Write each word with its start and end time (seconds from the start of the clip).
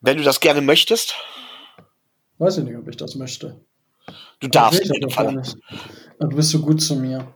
Wenn 0.00 0.16
du 0.16 0.22
das 0.22 0.40
gerne 0.40 0.60
möchtest. 0.60 1.14
Weiß 2.38 2.58
ich 2.58 2.64
nicht, 2.64 2.76
ob 2.76 2.88
ich 2.88 2.96
das 2.96 3.14
möchte. 3.14 3.60
Du 4.40 4.48
darfst 4.48 4.80
in 4.80 4.92
jedem 4.92 5.10
Fall. 5.10 5.42
Du 6.18 6.28
bist 6.28 6.50
so 6.50 6.60
gut 6.60 6.80
zu 6.80 6.96
mir. 6.96 7.32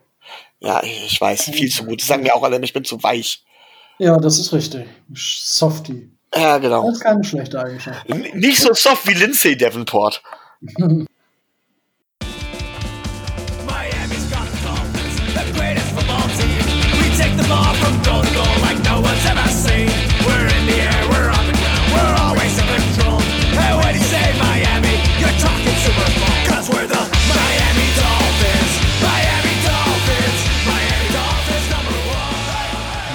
Ja, 0.61 0.83
ich 0.83 1.21
weiß, 1.21 1.51
viel 1.51 1.71
zu 1.71 1.85
gut. 1.85 2.01
Das 2.01 2.09
sagen 2.09 2.23
mir 2.23 2.35
auch 2.35 2.43
alle, 2.43 2.59
ich 2.65 2.73
bin 2.73 2.85
zu 2.85 3.03
weich. 3.03 3.45
Ja, 3.99 4.17
das 4.17 4.39
ist 4.39 4.53
richtig. 4.53 4.87
Softie. 5.13 6.11
Ja, 6.35 6.59
genau. 6.59 6.87
Das 6.87 6.97
ist 6.97 7.03
keine 7.03 7.23
schlechte 7.23 7.61
Eigenschaft. 7.61 8.09
Nicht 8.09 8.61
so 8.61 8.73
soft 8.73 9.07
wie 9.07 9.15
Lindsay 9.15 9.57
Davenport. 9.57 10.23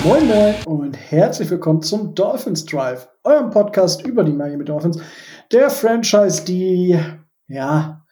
Moin 0.09 0.27
Moin 0.27 0.55
und 0.65 0.97
herzlich 0.97 1.51
willkommen 1.51 1.83
zum 1.83 2.15
Dolphins 2.15 2.65
Drive, 2.65 3.07
eurem 3.23 3.51
Podcast 3.51 4.03
über 4.07 4.23
die 4.23 4.31
Miami 4.31 4.65
Dolphins, 4.65 4.97
der 5.51 5.69
Franchise, 5.69 6.43
die, 6.45 6.99
ja, 7.47 8.03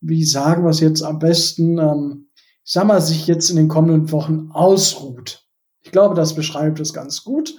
wie 0.00 0.24
sagen 0.24 0.62
wir 0.62 0.70
es 0.70 0.78
jetzt 0.78 1.02
am 1.02 1.18
besten, 1.18 1.78
ähm, 1.78 2.28
ich 2.64 2.70
sag 2.70 2.86
mal, 2.86 3.00
sich 3.00 3.26
jetzt 3.26 3.50
in 3.50 3.56
den 3.56 3.66
kommenden 3.66 4.12
Wochen 4.12 4.50
ausruht. 4.52 5.44
Ich 5.82 5.90
glaube, 5.90 6.14
das 6.14 6.36
beschreibt 6.36 6.78
es 6.78 6.94
ganz 6.94 7.24
gut. 7.24 7.56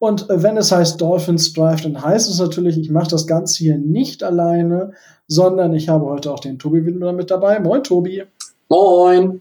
Und 0.00 0.28
äh, 0.28 0.42
wenn 0.42 0.56
es 0.56 0.72
heißt 0.72 1.00
Dolphins 1.00 1.52
Drive, 1.52 1.82
dann 1.82 2.02
heißt 2.02 2.28
es 2.28 2.40
natürlich, 2.40 2.76
ich 2.78 2.90
mache 2.90 3.10
das 3.10 3.28
Ganze 3.28 3.58
hier 3.58 3.78
nicht 3.78 4.24
alleine, 4.24 4.90
sondern 5.28 5.72
ich 5.72 5.88
habe 5.88 6.06
heute 6.06 6.32
auch 6.32 6.40
den 6.40 6.58
Tobi 6.58 6.84
wieder 6.84 7.12
mit 7.12 7.30
dabei. 7.30 7.60
Moin, 7.60 7.84
Tobi. 7.84 8.24
Moin. 8.68 9.40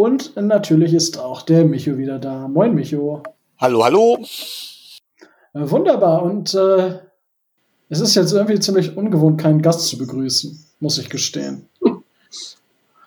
Und 0.00 0.34
natürlich 0.34 0.94
ist 0.94 1.18
auch 1.18 1.42
der 1.42 1.66
Micho 1.66 1.98
wieder 1.98 2.18
da. 2.18 2.48
Moin, 2.48 2.74
Micho. 2.74 3.22
Hallo, 3.58 3.84
hallo. 3.84 4.16
Äh, 5.52 5.70
wunderbar. 5.70 6.22
Und 6.22 6.54
äh, 6.54 7.00
es 7.90 8.00
ist 8.00 8.14
jetzt 8.14 8.32
irgendwie 8.32 8.58
ziemlich 8.58 8.96
ungewohnt, 8.96 9.38
keinen 9.38 9.60
Gast 9.60 9.88
zu 9.88 9.98
begrüßen, 9.98 10.58
muss 10.80 10.96
ich 10.96 11.10
gestehen. 11.10 11.68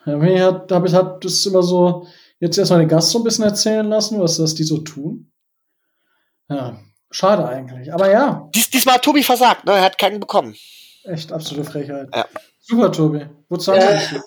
Ja, 0.05 0.17
mir 0.17 0.45
hat, 0.45 0.71
hab 0.71 0.85
ich 0.85 0.93
hat 0.93 1.25
das 1.25 1.43
immer 1.47 1.63
so 1.63 2.05
jetzt 2.39 2.59
erstmal 2.59 2.81
den 2.81 2.89
Gast 2.89 3.09
so 3.09 3.17
ein 3.17 3.23
bisschen 3.23 3.45
erzählen 3.45 3.89
lassen, 3.89 4.21
was 4.21 4.37
das 4.37 4.53
die 4.53 4.63
so 4.63 4.77
tun. 4.77 5.31
Ja, 6.47 6.79
schade 7.09 7.47
eigentlich. 7.47 7.91
Aber 7.91 8.11
ja. 8.11 8.51
Dies, 8.53 8.69
diesmal 8.69 8.97
hat 8.97 9.01
Tobi 9.01 9.23
versagt, 9.23 9.65
ne? 9.65 9.71
Er 9.71 9.81
hat 9.85 9.97
keinen 9.97 10.19
bekommen. 10.19 10.55
Echt 11.05 11.31
absolute 11.31 11.67
Frechheit. 11.67 12.09
Ja. 12.13 12.27
Super, 12.61 12.91
Tobi. 12.91 13.25
Wozu 13.49 13.71
haben 13.71 13.81
Äh, 13.81 13.97
Sie 13.97 14.21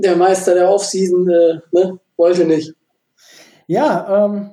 Der 0.00 0.16
Meister 0.16 0.54
der 0.54 0.70
Offseason 0.70 1.28
äh, 1.28 1.60
ne, 1.72 1.98
wollte 2.16 2.44
nicht. 2.44 2.74
Ja, 3.66 4.26
ähm, 4.26 4.50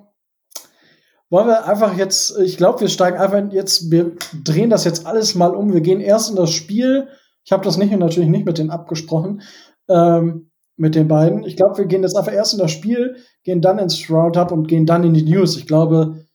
wollen 1.29 1.47
wir 1.47 1.67
einfach 1.67 1.97
jetzt, 1.97 2.37
ich 2.39 2.57
glaube, 2.57 2.81
wir 2.81 2.89
steigen 2.89 3.17
einfach 3.17 3.51
jetzt, 3.51 3.91
wir 3.91 4.15
drehen 4.43 4.69
das 4.69 4.85
jetzt 4.85 5.05
alles 5.05 5.35
mal 5.35 5.55
um. 5.55 5.73
Wir 5.73 5.81
gehen 5.81 6.01
erst 6.01 6.29
in 6.29 6.35
das 6.35 6.51
Spiel. 6.51 7.07
Ich 7.43 7.51
habe 7.51 7.63
das 7.63 7.77
nicht 7.77 7.91
natürlich 7.91 8.29
nicht 8.29 8.45
mit 8.45 8.57
denen 8.57 8.71
abgesprochen, 8.71 9.41
ähm, 9.87 10.51
mit 10.77 10.95
den 10.95 11.07
beiden. 11.07 11.43
Ich 11.43 11.55
glaube, 11.55 11.77
wir 11.77 11.85
gehen 11.85 12.03
jetzt 12.03 12.17
einfach 12.17 12.33
erst 12.33 12.53
in 12.53 12.59
das 12.59 12.71
Spiel, 12.71 13.17
gehen 13.43 13.61
dann 13.61 13.79
ins 13.79 14.09
Roundup 14.09 14.51
und 14.51 14.67
gehen 14.67 14.85
dann 14.85 15.03
in 15.03 15.13
die 15.13 15.23
News. 15.23 15.57
Ich 15.57 15.67
glaube, 15.67 16.25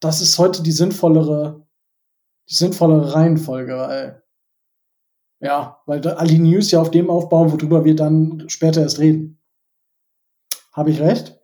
das 0.00 0.20
ist 0.20 0.38
heute 0.38 0.62
die 0.62 0.72
sinnvollere, 0.72 1.66
die 2.48 2.54
sinnvollere 2.54 3.14
Reihenfolge, 3.14 3.76
weil 3.76 4.22
ja, 5.40 5.80
weil 5.86 6.00
da 6.00 6.14
all 6.14 6.26
die 6.26 6.38
News 6.38 6.70
ja 6.70 6.80
auf 6.80 6.90
dem 6.90 7.10
aufbauen, 7.10 7.50
worüber 7.50 7.84
wir 7.84 7.96
dann 7.96 8.44
später 8.48 8.82
erst 8.82 8.98
reden. 8.98 9.38
Habe 10.72 10.90
ich 10.90 11.00
recht? 11.00 11.38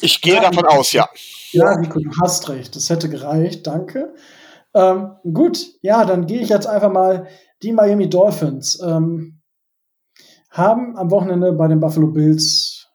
Ich 0.00 0.20
gehe 0.20 0.34
Ja, 0.34 0.42
davon 0.42 0.66
aus, 0.66 0.92
ja. 0.92 1.08
Ja, 1.52 1.76
Nico, 1.78 1.98
du 1.98 2.10
hast 2.20 2.48
recht. 2.48 2.74
Das 2.76 2.90
hätte 2.90 3.08
gereicht. 3.08 3.66
Danke. 3.66 4.14
Ähm, 4.74 5.16
gut, 5.34 5.66
ja, 5.82 6.04
dann 6.04 6.26
gehe 6.26 6.40
ich 6.40 6.48
jetzt 6.48 6.66
einfach 6.66 6.92
mal. 6.92 7.26
Die 7.62 7.72
Miami 7.72 8.08
Dolphins 8.08 8.80
ähm, 8.82 9.40
haben 10.48 10.96
am 10.96 11.10
Wochenende 11.10 11.52
bei 11.52 11.68
den 11.68 11.80
Buffalo 11.80 12.08
Bills, 12.08 12.88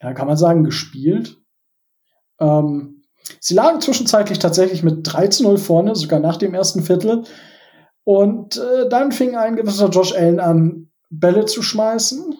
ja, 0.00 0.14
kann 0.14 0.26
man 0.26 0.36
sagen, 0.36 0.64
gespielt. 0.64 1.36
Ähm, 2.38 3.02
sie 3.38 3.54
lagen 3.54 3.80
zwischenzeitlich 3.80 4.38
tatsächlich 4.38 4.82
mit 4.82 5.06
13-0 5.06 5.58
vorne, 5.58 5.94
sogar 5.94 6.20
nach 6.20 6.38
dem 6.38 6.54
ersten 6.54 6.82
Viertel. 6.82 7.24
Und 8.10 8.56
äh, 8.56 8.88
dann 8.88 9.12
fing 9.12 9.36
ein 9.36 9.54
gewisser 9.54 9.88
Josh 9.88 10.12
Allen 10.12 10.40
an, 10.40 10.90
Bälle 11.10 11.44
zu 11.44 11.62
schmeißen. 11.62 12.34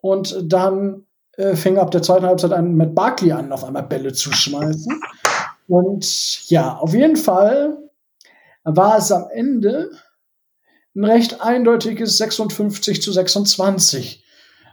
Und 0.00 0.38
dann 0.44 1.04
äh, 1.32 1.56
fing 1.56 1.78
ab 1.78 1.90
der 1.90 2.00
zweiten 2.02 2.24
Halbzeit 2.24 2.52
ein 2.52 2.76
Matt 2.76 2.94
Barkley 2.94 3.32
an, 3.32 3.50
auf 3.50 3.64
einmal 3.64 3.82
Bälle 3.82 4.12
zu 4.12 4.32
schmeißen. 4.32 5.00
Und 5.66 6.48
ja, 6.48 6.76
auf 6.76 6.94
jeden 6.94 7.16
Fall 7.16 7.90
war 8.62 8.98
es 8.98 9.10
am 9.10 9.26
Ende 9.32 9.90
ein 10.94 11.04
recht 11.04 11.40
eindeutiges 11.40 12.16
56 12.18 13.02
zu 13.02 13.10
26 13.10 14.22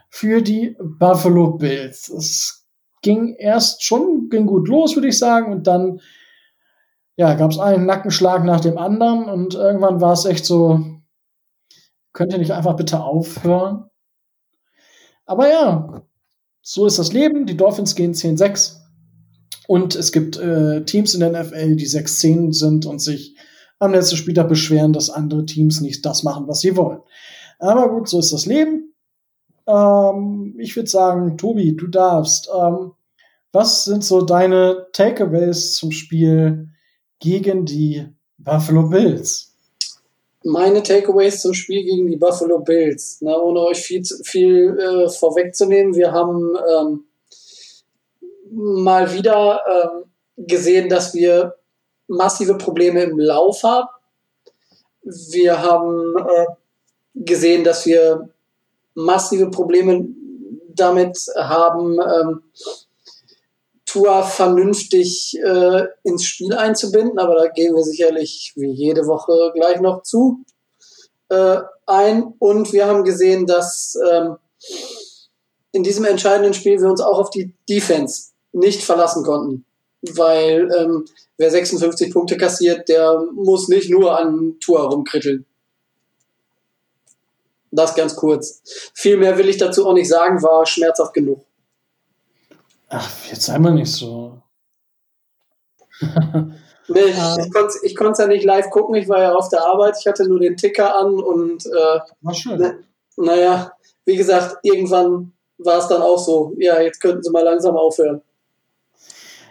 für 0.08 0.40
die 0.40 0.76
Buffalo 0.78 1.54
Bills. 1.54 2.10
Es 2.10 2.64
ging 3.02 3.34
erst 3.34 3.82
schon, 3.82 4.28
ging 4.28 4.46
gut 4.46 4.68
los, 4.68 4.94
würde 4.94 5.08
ich 5.08 5.18
sagen, 5.18 5.50
und 5.50 5.66
dann 5.66 6.00
ja, 7.16 7.34
gab 7.34 7.50
es 7.50 7.58
einen 7.58 7.86
Nackenschlag 7.86 8.44
nach 8.44 8.60
dem 8.60 8.78
anderen 8.78 9.24
und 9.24 9.54
irgendwann 9.54 10.00
war 10.00 10.12
es 10.12 10.26
echt 10.26 10.44
so, 10.44 10.84
könnt 12.12 12.32
ihr 12.32 12.38
nicht 12.38 12.52
einfach 12.52 12.76
bitte 12.76 13.02
aufhören? 13.02 13.90
Aber 15.24 15.50
ja, 15.50 16.02
so 16.62 16.86
ist 16.86 16.98
das 16.98 17.12
Leben. 17.12 17.46
Die 17.46 17.56
Dolphins 17.56 17.94
gehen 17.94 18.12
10-6. 18.12 18.76
Und 19.66 19.96
es 19.96 20.12
gibt 20.12 20.36
äh, 20.36 20.84
Teams 20.84 21.14
in 21.14 21.20
der 21.20 21.30
NFL, 21.30 21.76
die 21.76 21.88
6-10 21.88 22.52
sind 22.52 22.86
und 22.86 23.00
sich 23.00 23.36
am 23.78 23.92
letzten 23.92 24.16
Spieltag 24.16 24.48
beschweren, 24.48 24.92
dass 24.92 25.10
andere 25.10 25.44
Teams 25.44 25.80
nicht 25.80 26.06
das 26.06 26.22
machen, 26.22 26.46
was 26.46 26.60
sie 26.60 26.76
wollen. 26.76 27.00
Aber 27.58 27.90
gut, 27.90 28.08
so 28.08 28.18
ist 28.18 28.32
das 28.32 28.46
Leben. 28.46 28.94
Ähm, 29.66 30.54
ich 30.58 30.76
würde 30.76 30.88
sagen, 30.88 31.36
Tobi, 31.36 31.76
du 31.76 31.88
darfst. 31.88 32.48
Ähm, 32.54 32.92
was 33.52 33.84
sind 33.84 34.04
so 34.04 34.22
deine 34.22 34.86
Takeaways 34.92 35.74
zum 35.74 35.90
Spiel 35.90 36.68
gegen 37.18 37.64
die 37.64 38.06
Buffalo 38.38 38.88
Bills? 38.88 39.52
Meine 40.44 40.82
Takeaways 40.82 41.42
zum 41.42 41.54
Spiel 41.54 41.82
gegen 41.82 42.06
die 42.08 42.16
Buffalo 42.16 42.60
Bills. 42.60 43.18
Na, 43.20 43.36
ohne 43.36 43.60
euch 43.60 43.78
viel, 43.78 44.04
viel 44.24 44.78
äh, 44.78 45.08
vorwegzunehmen, 45.08 45.94
wir 45.94 46.12
haben 46.12 46.56
ähm, 46.70 47.04
mal 48.52 49.12
wieder 49.12 49.60
ähm, 49.68 50.04
gesehen, 50.36 50.88
dass 50.88 51.14
wir 51.14 51.56
massive 52.06 52.56
Probleme 52.56 53.02
im 53.02 53.18
Lauf 53.18 53.62
haben. 53.62 53.88
Wir 55.02 55.60
haben 55.60 56.14
äh, 56.16 56.46
gesehen, 57.14 57.64
dass 57.64 57.86
wir 57.86 58.28
massive 58.94 59.50
Probleme 59.50 60.06
damit 60.74 61.18
haben, 61.36 61.98
ähm, 62.00 62.42
Tua 63.96 64.22
vernünftig 64.22 65.38
äh, 65.42 65.86
ins 66.02 66.24
Spiel 66.24 66.52
einzubinden, 66.52 67.18
aber 67.18 67.34
da 67.34 67.48
gehen 67.48 67.74
wir 67.74 67.82
sicherlich 67.82 68.52
wie 68.54 68.70
jede 68.70 69.06
Woche 69.06 69.52
gleich 69.54 69.80
noch 69.80 70.02
zu 70.02 70.44
äh, 71.30 71.60
ein. 71.86 72.34
Und 72.38 72.74
wir 72.74 72.86
haben 72.86 73.04
gesehen, 73.04 73.46
dass 73.46 73.96
ähm, 74.12 74.36
in 75.72 75.82
diesem 75.82 76.04
entscheidenden 76.04 76.52
Spiel 76.52 76.78
wir 76.78 76.90
uns 76.90 77.00
auch 77.00 77.18
auf 77.18 77.30
die 77.30 77.54
Defense 77.70 78.32
nicht 78.52 78.82
verlassen 78.82 79.24
konnten. 79.24 79.64
Weil 80.02 80.70
ähm, 80.76 81.06
wer 81.38 81.50
56 81.50 82.12
Punkte 82.12 82.36
kassiert, 82.36 82.90
der 82.90 83.24
muss 83.34 83.68
nicht 83.68 83.88
nur 83.88 84.18
an 84.18 84.56
Tua 84.60 84.82
rumkritteln. 84.82 85.46
Das 87.70 87.94
ganz 87.94 88.14
kurz. 88.14 88.60
Viel 88.92 89.16
mehr 89.16 89.38
will 89.38 89.48
ich 89.48 89.56
dazu 89.56 89.86
auch 89.86 89.94
nicht 89.94 90.08
sagen, 90.08 90.42
war 90.42 90.66
schmerzhaft 90.66 91.14
genug. 91.14 91.45
Ach, 92.88 93.10
jetzt 93.30 93.42
sei 93.42 93.58
mal 93.58 93.74
nicht 93.74 93.92
so. 93.92 94.42
Nee, 96.88 97.00
ich, 97.00 97.46
ich 97.46 97.52
konnte 97.52 97.74
ich 97.82 97.96
konnt's 97.96 98.18
ja 98.20 98.28
nicht 98.28 98.44
live 98.44 98.70
gucken, 98.70 98.94
ich 98.94 99.08
war 99.08 99.20
ja 99.20 99.34
auf 99.34 99.48
der 99.48 99.64
Arbeit, 99.64 99.96
ich 99.98 100.06
hatte 100.06 100.28
nur 100.28 100.38
den 100.38 100.56
Ticker 100.56 100.96
an 100.96 101.18
und 101.18 101.66
äh, 101.66 101.98
War 102.20 102.34
schön. 102.34 102.58
Ne. 102.58 102.84
naja, 103.16 103.72
wie 104.04 104.16
gesagt, 104.16 104.58
irgendwann 104.62 105.32
war 105.58 105.78
es 105.78 105.88
dann 105.88 106.02
auch 106.02 106.18
so, 106.18 106.52
ja, 106.58 106.80
jetzt 106.80 107.00
könnten 107.00 107.22
sie 107.22 107.30
mal 107.30 107.42
langsam 107.42 107.76
aufhören. 107.76 108.22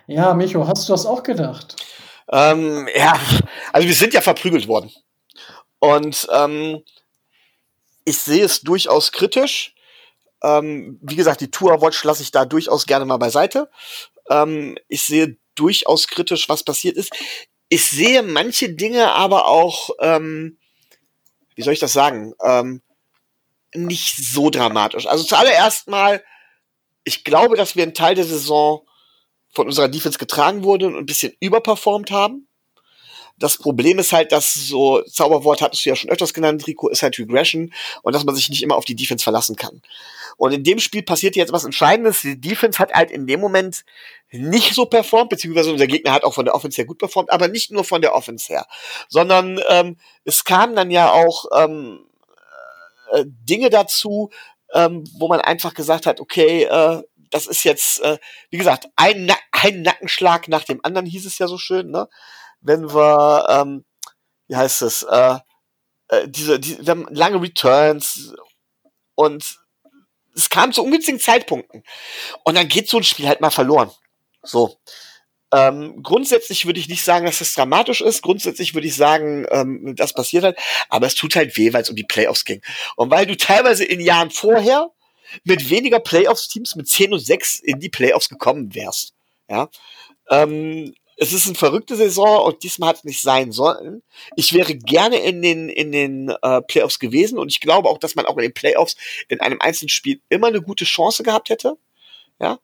Ja, 0.08 0.34
Micho, 0.34 0.66
hast 0.68 0.88
du 0.88 0.94
das 0.94 1.06
auch 1.06 1.24
gedacht? 1.24 1.76
Ähm, 2.31 2.88
ja, 2.96 3.20
also 3.74 3.88
wir 3.88 3.96
sind 3.96 4.14
ja 4.14 4.22
verprügelt 4.22 4.68
worden. 4.68 4.92
Und 5.80 6.28
ähm, 6.31 6.84
ich 8.06 8.20
sehe 8.20 8.46
es 8.46 8.62
durchaus 8.62 9.12
kritisch. 9.12 9.75
Ähm, 10.45 11.00
wie 11.01 11.15
gesagt, 11.15 11.42
die 11.42 11.50
Tour 11.50 11.81
Watch 11.81 12.03
lasse 12.03 12.21
ich 12.21 12.30
da 12.30 12.45
durchaus 12.45 12.86
gerne 12.86 13.06
mal 13.06 13.18
beiseite. 13.18 13.69
Ähm, 14.30 14.77
ich 14.88 15.03
sehe 15.03 15.38
durchaus 15.56 16.07
kritisch, 16.07 16.47
was 16.50 16.63
passiert 16.63 16.97
ist. 16.97 17.12
Ich 17.69 17.88
sehe 17.88 18.21
manche 18.21 18.69
Dinge 18.69 19.12
aber 19.13 19.47
auch, 19.47 19.89
ähm, 20.00 20.59
wie 21.56 21.63
soll 21.63 21.74
ich 21.74 21.80
das 21.80 21.94
sagen, 21.94 22.33
ähm, 22.44 22.83
nicht 23.74 24.18
so 24.18 24.51
dramatisch. 24.51 25.07
Also 25.07 25.24
zuallererst 25.24 25.88
mal, 25.88 26.24
ich 27.03 27.24
glaube, 27.24 27.56
dass 27.57 27.75
wir 27.75 27.81
einen 27.81 27.95
Teil 27.95 28.13
der 28.13 28.25
Saison 28.25 28.86
von 29.50 29.65
unserer 29.65 29.88
Defense 29.88 30.19
getragen 30.19 30.63
wurden 30.63 30.94
und 30.94 30.97
ein 30.97 31.06
bisschen 31.07 31.33
überperformt 31.39 32.12
haben. 32.12 32.47
Das 33.38 33.58
Problem 33.58 34.00
ist 34.00 34.14
halt, 34.14 34.32
dass 34.32 34.54
so, 34.54 35.02
Zauberwort 35.04 35.62
hattest 35.62 35.86
du 35.86 35.90
ja 35.90 35.96
schon 35.96 36.10
öfters 36.10 36.34
genannt, 36.34 36.66
Rico, 36.68 36.88
ist 36.88 37.04
halt 37.04 37.20
Regression 37.20 37.74
und 38.02 38.16
dass 38.16 38.24
man 38.24 38.34
sich 38.36 38.50
nicht 38.50 38.64
immer 38.64 38.76
auf 38.76 38.86
die 38.86 38.96
Defense 38.96 39.24
verlassen 39.24 39.56
kann. 39.58 39.82
Und 40.38 40.54
in 40.54 40.64
dem 40.64 40.80
Spiel 40.80 41.04
passiert 41.04 41.36
jetzt 41.36 41.52
was 41.52 41.66
Entscheidendes. 41.66 42.22
Die 42.22 42.40
Defense 42.40 42.80
hat 42.80 42.94
halt 42.94 43.12
in 43.12 43.28
dem 43.28 43.40
Moment 43.40 43.84
nicht 44.32 44.74
so 44.74 44.86
performt, 44.86 45.30
beziehungsweise 45.30 45.72
unser 45.72 45.88
Gegner 45.88 46.14
hat 46.14 46.24
auch 46.24 46.34
von 46.34 46.46
der 46.46 46.56
Offense 46.56 46.78
her 46.78 46.86
gut 46.86 46.98
performt, 46.98 47.32
aber 47.32 47.48
nicht 47.48 47.72
nur 47.72 47.84
von 47.84 48.02
der 48.02 48.16
Offense 48.16 48.48
her, 48.48 48.66
sondern 49.08 49.60
ähm, 49.70 49.98
es 50.24 50.44
kam 50.44 50.76
dann 50.76 50.92
ja 50.92 51.12
auch 51.12 51.46
ähm, 51.56 52.06
äh, 53.12 53.24
Dinge 53.26 53.70
dazu, 53.70 54.30
ähm, 54.74 55.04
wo 55.18 55.28
man 55.28 55.42
einfach 55.42 55.74
gesagt 55.74 56.06
hat, 56.06 56.20
okay, 56.20 56.64
äh, 56.64 57.02
das 57.31 57.48
ist 57.48 57.64
jetzt, 57.64 58.02
äh, 58.02 58.18
wie 58.50 58.58
gesagt, 58.58 58.88
ein, 58.96 59.26
Na 59.26 59.36
ein 59.52 59.81
Nackenschlag 59.81 60.48
nach 60.48 60.64
dem 60.64 60.80
anderen, 60.84 61.06
hieß 61.06 61.26
es 61.26 61.38
ja 61.38 61.48
so 61.48 61.58
schön, 61.58 61.90
ne? 61.92 62.08
Wenn 62.66 62.94
wir, 62.94 63.48
ähm, 63.50 63.86
wie 64.48 64.56
heißt 64.56 64.82
es, 64.82 65.04
äh, 65.04 65.38
äh, 66.10 66.28
diese, 66.28 66.60
die, 66.60 66.78
lange 66.82 67.42
Returns 67.42 68.34
und 69.16 69.60
es 70.36 70.50
kam 70.50 70.74
zu 70.74 70.84
ungünstigen 70.84 71.20
Zeitpunkten. 71.20 71.84
Und 72.44 72.56
dann 72.56 72.68
geht 72.68 72.90
so 72.90 72.98
ein 72.98 73.04
Spiel 73.04 73.28
halt 73.28 73.42
mal 73.42 73.52
verloren. 73.52 73.92
So. 74.44 74.78
Ähm, 75.54 76.04
grundsätzlich 76.04 76.66
würde 76.66 76.80
ich 76.80 76.90
nicht 76.90 77.04
sagen, 77.04 77.26
dass 77.26 77.40
das 77.40 77.54
dramatisch 77.54 78.02
ist. 78.02 78.22
Grundsätzlich 78.22 78.74
würde 78.74 78.88
ich 78.88 78.96
sagen, 78.96 79.46
ähm, 79.50 79.96
das 79.96 80.14
passiert 80.14 80.44
halt. 80.44 80.60
Aber 80.90 81.08
es 81.08 81.16
tut 81.16 81.36
halt 81.36 81.56
weh, 81.58 81.72
weil 81.72 81.84
es 81.84 81.90
um 81.90 81.96
die 81.96 82.04
Playoffs 82.04 82.44
ging. 82.44 82.62
Und 82.98 83.12
weil 83.12 83.26
du 83.26 83.38
teilweise 83.38 83.86
in 83.86 84.02
Jahren 84.02 84.32
vorher 84.32 84.92
mit 85.44 85.70
weniger 85.70 86.00
Playoffs-Teams 86.00 86.76
mit 86.76 86.88
10 86.88 87.14
und 87.14 87.20
6 87.20 87.60
in 87.60 87.80
die 87.80 87.90
Playoffs 87.90 88.28
gekommen 88.28 88.76
wärst. 88.76 89.14
Ja. 89.48 89.70
Ähm, 90.30 90.94
es 91.18 91.32
ist 91.32 91.46
eine 91.46 91.56
verrückte 91.56 91.96
Saison 91.96 92.44
und 92.46 92.64
diesmal 92.64 92.90
hat 92.90 92.98
es 92.98 93.04
nicht 93.06 93.22
sein 93.22 93.52
sollen. 93.52 94.04
Ich 94.36 94.54
wäre 94.54 94.76
gerne 94.76 95.18
in 95.18 95.42
den, 95.42 95.70
in 95.70 95.92
den 95.92 96.30
äh, 96.42 96.62
Playoffs 96.62 97.00
gewesen 97.00 97.38
und 97.38 97.50
ich 97.50 97.62
glaube 97.62 97.90
auch, 97.90 97.98
dass 97.98 98.16
man 98.16 98.26
auch 98.26 98.36
in 98.36 98.44
den 98.44 98.54
Playoffs 98.54 98.98
in 99.30 99.40
einem 99.40 99.62
einzelnen 99.62 99.90
Spiel 99.90 100.20
immer 100.30 100.48
eine 100.48 100.62
gute 100.62 100.84
Chance 100.86 101.24
gehabt 101.24 101.50
hätte. 101.50 101.78
Ja. 102.40 102.60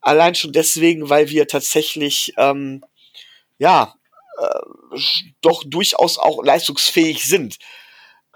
Allein 0.00 0.36
schon 0.36 0.52
deswegen, 0.52 1.10
weil 1.10 1.30
wir 1.30 1.48
tatsächlich, 1.48 2.32
ähm, 2.36 2.84
ja, 3.58 3.94
äh, 4.38 5.00
doch 5.40 5.64
durchaus 5.66 6.18
auch 6.18 6.44
leistungsfähig 6.44 7.24
sind. 7.24 7.58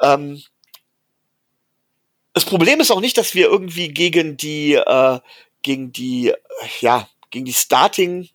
Ähm, 0.00 0.42
das 2.32 2.44
Problem 2.44 2.80
ist 2.80 2.90
auch 2.90 3.00
nicht, 3.00 3.18
dass 3.18 3.34
wir 3.34 3.46
irgendwie 3.46 3.88
gegen 3.88 4.36
die, 4.36 4.74
äh, 4.74 5.20
gegen 5.62 5.92
die, 5.92 6.32
ja, 6.80 7.08
gegen 7.30 7.44
die 7.44 7.52
Starting 7.52 8.28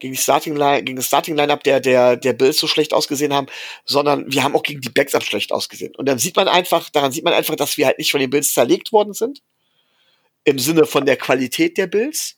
gegen 0.00 0.14
die 0.14 0.20
Starting 0.20 0.56
Line, 0.56 0.84
gegen 0.84 0.96
das 0.96 1.06
Starting 1.06 1.36
Lineup 1.36 1.62
der 1.64 1.80
der 1.80 2.16
der 2.16 2.32
Bills 2.32 2.58
so 2.58 2.66
schlecht 2.66 2.92
ausgesehen 2.94 3.32
haben, 3.32 3.46
sondern 3.84 4.30
wir 4.32 4.42
haben 4.42 4.56
auch 4.56 4.62
gegen 4.62 4.80
die 4.80 4.90
Backups 4.90 5.26
schlecht 5.26 5.52
ausgesehen. 5.52 5.94
Und 5.96 6.06
dann 6.06 6.18
sieht 6.18 6.36
man 6.36 6.48
einfach, 6.48 6.90
daran 6.90 7.12
sieht 7.12 7.24
man 7.24 7.34
einfach, 7.34 7.56
dass 7.56 7.76
wir 7.76 7.86
halt 7.86 7.98
nicht 7.98 8.10
von 8.10 8.20
den 8.20 8.30
Bills 8.30 8.52
zerlegt 8.52 8.92
worden 8.92 9.12
sind 9.12 9.42
im 10.44 10.58
Sinne 10.58 10.86
von 10.86 11.06
der 11.06 11.16
Qualität 11.16 11.78
der 11.78 11.86
Bills, 11.86 12.36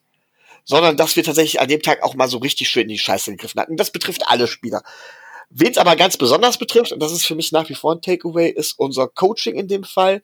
sondern 0.65 0.97
dass 0.97 1.17
wir 1.17 1.25
tatsächlich 1.25 1.61
an 1.61 1.69
dem 1.69 1.83
Tag 1.83 2.03
auch 2.03 2.15
mal 2.15 2.29
so 2.29 2.39
richtig 2.39 2.69
schön 2.69 2.83
in 2.83 2.89
die 2.89 2.99
Scheiße 2.99 3.31
gegriffen 3.31 3.61
hatten. 3.61 3.77
Das 3.77 3.91
betrifft 3.91 4.29
alle 4.29 4.47
Spieler. 4.47 4.83
Wen 5.51 5.71
es 5.71 5.79
aber 5.79 5.95
ganz 5.97 6.17
besonders 6.17 6.59
betrifft, 6.59 6.93
und 6.93 7.01
das 7.01 7.13
ist 7.13 7.27
für 7.27 7.35
mich 7.35 7.53
nach 7.53 7.69
wie 7.69 7.75
vor 7.75 7.95
ein 7.95 8.01
Takeaway, 8.01 8.51
ist 8.51 8.79
unser 8.79 9.09
Coaching 9.09 9.57
in 9.57 9.69
dem 9.69 9.85
Fall, 9.85 10.23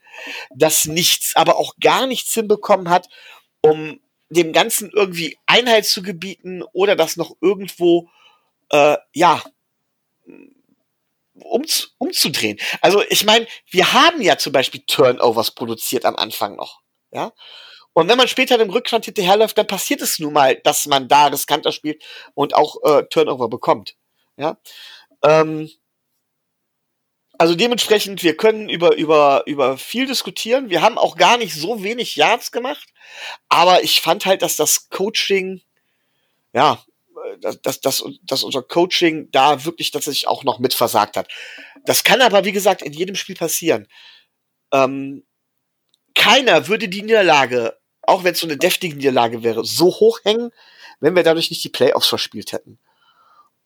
das 0.55 0.87
nichts, 0.87 1.37
aber 1.37 1.57
auch 1.57 1.75
gar 1.81 2.07
nichts 2.07 2.33
hinbekommen 2.33 2.89
hat, 2.89 3.09
um 3.63 4.01
dem 4.31 4.53
Ganzen 4.53 4.91
irgendwie 4.91 5.37
Einheit 5.47 5.85
zu 5.85 6.03
gebieten 6.03 6.63
oder 6.73 6.97
das 6.97 7.17
noch 7.17 7.37
irgendwo, 7.41 8.09
äh, 8.71 8.97
ja, 9.13 9.43
um, 11.43 11.65
umzudrehen. 11.99 12.59
Also 12.81 13.03
ich 13.09 13.25
meine, 13.25 13.47
wir 13.71 13.93
haben 13.93 14.23
ja 14.23 14.39
zum 14.39 14.53
Beispiel 14.53 14.83
Turnovers 14.87 15.51
produziert 15.51 16.05
am 16.05 16.17
Anfang 16.17 16.57
noch, 16.57 16.81
ja. 17.11 17.33
Und 17.93 18.09
wenn 18.09 18.19
man 18.19 18.29
später 18.29 18.59
im 18.61 18.71
Rückstand 18.71 19.05
hinterherläuft, 19.05 19.59
dann 19.59 19.67
passiert 19.67 20.01
es 20.01 20.21
nun 20.21 20.33
mal, 20.33 20.55
dass 20.63 20.87
man 20.87 21.09
da 21.09 21.27
riskanter 21.27 21.73
spielt 21.73 22.03
und 22.35 22.55
auch 22.55 22.77
äh, 22.85 23.03
Turnover 23.11 23.49
bekommt, 23.49 23.97
ja. 24.37 24.59
Ähm, 25.23 25.69
also 27.41 27.55
dementsprechend, 27.55 28.23
wir 28.23 28.37
können 28.37 28.69
über, 28.69 28.97
über, 28.97 29.45
über 29.47 29.79
viel 29.79 30.07
diskutieren. 30.07 30.69
Wir 30.69 30.83
haben 30.83 30.99
auch 30.99 31.17
gar 31.17 31.39
nicht 31.39 31.55
so 31.55 31.83
wenig 31.83 32.15
Yards 32.15 32.53
gemacht. 32.53 32.91
Aber 33.49 33.83
ich 33.83 34.03
fand 34.03 34.27
halt, 34.27 34.43
dass 34.43 34.57
das 34.57 34.91
Coaching, 34.91 35.63
ja, 36.53 36.85
dass, 37.41 37.63
dass, 37.63 37.81
dass, 37.81 38.05
dass 38.25 38.43
unser 38.43 38.61
Coaching 38.61 39.31
da 39.31 39.65
wirklich 39.65 39.91
tatsächlich 39.91 40.29
auch 40.29 40.45
noch 40.45 40.59
mit 40.59 40.75
versagt 40.75 41.17
hat. 41.17 41.29
Das 41.87 42.05
kann 42.05 42.21
aber, 42.21 42.45
wie 42.45 42.53
gesagt, 42.53 42.83
in 42.83 42.93
jedem 42.93 43.17
Spiel 43.17 43.37
passieren. 43.37 43.89
Ähm, 44.71 45.25
keiner 46.15 46.69
würde 46.69 46.91
die 46.91 47.01
Niederlage, 47.01 47.79
auch 48.03 48.23
wenn 48.23 48.35
es 48.35 48.41
so 48.41 48.47
eine 48.47 48.59
deftige 48.59 48.97
Niederlage 48.97 49.43
wäre, 49.43 49.65
so 49.65 49.87
hoch 49.87 50.21
hängen, 50.25 50.51
wenn 51.01 51.17
wir 51.17 51.23
dadurch 51.23 51.49
nicht 51.49 51.65
die 51.65 51.71
Playoffs 51.71 52.09
verspielt 52.09 52.53
hätten. 52.53 52.79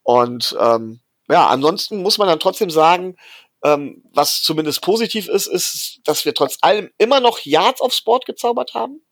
Und 0.04 0.56
ähm, 0.60 1.00
ja, 1.28 1.48
ansonsten 1.48 2.02
muss 2.02 2.18
man 2.18 2.28
dann 2.28 2.38
trotzdem 2.38 2.70
sagen, 2.70 3.16
ähm, 3.64 4.02
was 4.12 4.42
zumindest 4.42 4.82
positiv 4.82 5.26
ist, 5.26 5.46
ist, 5.46 6.00
dass 6.04 6.24
wir 6.26 6.34
trotz 6.34 6.58
allem 6.60 6.92
immer 6.98 7.20
noch 7.20 7.40
Yards 7.40 7.80
aufs 7.80 8.02
Board 8.02 8.26
gezaubert 8.26 8.74
haben. 8.74 9.02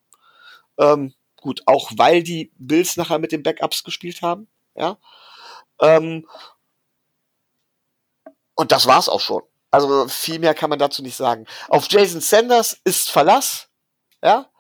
Ähm, 0.78 1.14
gut, 1.36 1.62
auch 1.66 1.90
weil 1.96 2.22
die 2.22 2.52
Bills 2.58 2.96
nachher 2.96 3.18
mit 3.18 3.32
den 3.32 3.42
Backups 3.42 3.82
gespielt 3.82 4.20
haben. 4.20 4.48
Ja. 4.74 4.98
Ähm, 5.80 6.28
und 8.54 8.72
das 8.72 8.86
war's 8.86 9.08
auch 9.08 9.20
schon. 9.20 9.42
Also 9.70 10.06
viel 10.08 10.38
mehr 10.38 10.54
kann 10.54 10.68
man 10.68 10.78
dazu 10.78 11.02
nicht 11.02 11.16
sagen. 11.16 11.46
Auf 11.68 11.90
Jason 11.90 12.20
Sanders 12.20 12.78
ist 12.84 13.10
Verlass. 13.10 13.70
Ja. 14.22 14.50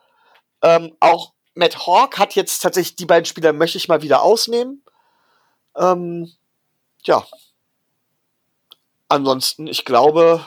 Ähm, 0.62 0.96
auch 1.00 1.34
Matt 1.54 1.86
Hawk 1.86 2.18
hat 2.18 2.34
jetzt 2.34 2.60
tatsächlich 2.60 2.96
die 2.96 3.04
beiden 3.04 3.26
Spieler 3.26 3.52
möchte 3.52 3.76
ich 3.76 3.88
mal 3.88 4.00
wieder 4.00 4.22
ausnehmen. 4.22 4.82
Ähm, 5.76 6.32
ja, 7.04 7.26
ansonsten, 9.12 9.66
ich 9.66 9.84
glaube, 9.84 10.40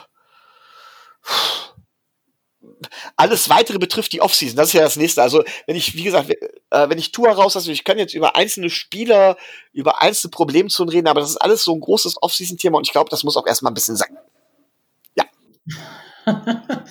alles 3.16 3.48
weitere 3.48 3.78
betrifft 3.78 4.12
die 4.12 4.20
Offseason. 4.20 4.56
Das 4.56 4.68
ist 4.68 4.74
ja 4.74 4.82
das 4.82 4.96
nächste. 4.96 5.22
Also, 5.22 5.42
wenn 5.66 5.76
ich, 5.76 5.94
wie 5.94 6.02
gesagt, 6.02 6.30
äh, 6.30 6.88
wenn 6.88 6.98
ich 6.98 7.12
Tour 7.12 7.28
rauslasse, 7.28 7.72
ich 7.72 7.84
kann 7.84 7.98
jetzt 7.98 8.14
über 8.14 8.36
einzelne 8.36 8.70
Spieler, 8.70 9.36
über 9.72 10.02
einzelne 10.02 10.30
Problemzonen 10.30 10.92
reden, 10.92 11.08
aber 11.08 11.20
das 11.20 11.30
ist 11.30 11.36
alles 11.36 11.64
so 11.64 11.74
ein 11.74 11.80
großes 11.80 12.16
Offseason-Thema 12.20 12.76
und 12.76 12.86
ich 12.86 12.92
glaube, 12.92 13.10
das 13.10 13.24
muss 13.24 13.36
auch 13.36 13.46
erstmal 13.46 13.70
ein 13.70 13.74
bisschen 13.74 13.96
sacken. 13.96 14.18
Ja. 15.16 15.24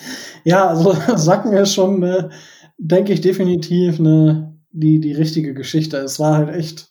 ja, 0.44 0.67
also 0.67 0.96
sacken 1.15 1.53
ist 1.53 1.74
schon, 1.74 2.01
äh, 2.03 2.29
denke 2.77 3.13
ich, 3.13 3.22
definitiv 3.22 4.00
eine, 4.00 4.60
die, 4.72 5.00
die 5.00 5.13
richtige 5.13 5.53
Geschichte. 5.53 5.98
Es 5.98 6.20
war 6.20 6.38
halt 6.38 6.55
echt, 6.55 6.89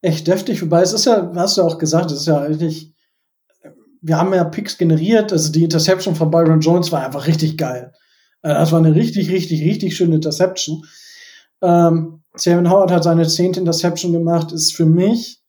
echt 0.00 0.26
deftig. 0.26 0.62
Wobei 0.62 0.82
es 0.82 0.92
ist 0.92 1.06
ja, 1.06 1.32
hast 1.34 1.56
du 1.56 1.62
ja 1.62 1.66
auch 1.66 1.78
gesagt, 1.78 2.10
es 2.10 2.20
ist 2.20 2.26
ja 2.26 2.40
eigentlich 2.40 2.95
wir 4.06 4.18
haben 4.18 4.32
ja 4.32 4.44
Picks 4.44 4.78
generiert. 4.78 5.32
Also 5.32 5.50
die 5.50 5.64
Interception 5.64 6.14
von 6.14 6.30
Byron 6.30 6.60
Jones 6.60 6.92
war 6.92 7.04
einfach 7.04 7.26
richtig 7.26 7.58
geil. 7.58 7.92
Äh, 8.42 8.50
das 8.50 8.70
war 8.70 8.78
eine 8.78 8.94
richtig, 8.94 9.30
richtig, 9.30 9.62
richtig 9.62 9.96
schöne 9.96 10.16
Interception. 10.16 10.84
Ähm, 11.60 12.22
Sam 12.36 12.70
Howard 12.70 12.92
hat 12.92 13.02
seine 13.02 13.26
zehnte 13.26 13.58
Interception 13.58 14.12
gemacht, 14.12 14.52
ist 14.52 14.76
für 14.76 14.86
mich 14.86 15.42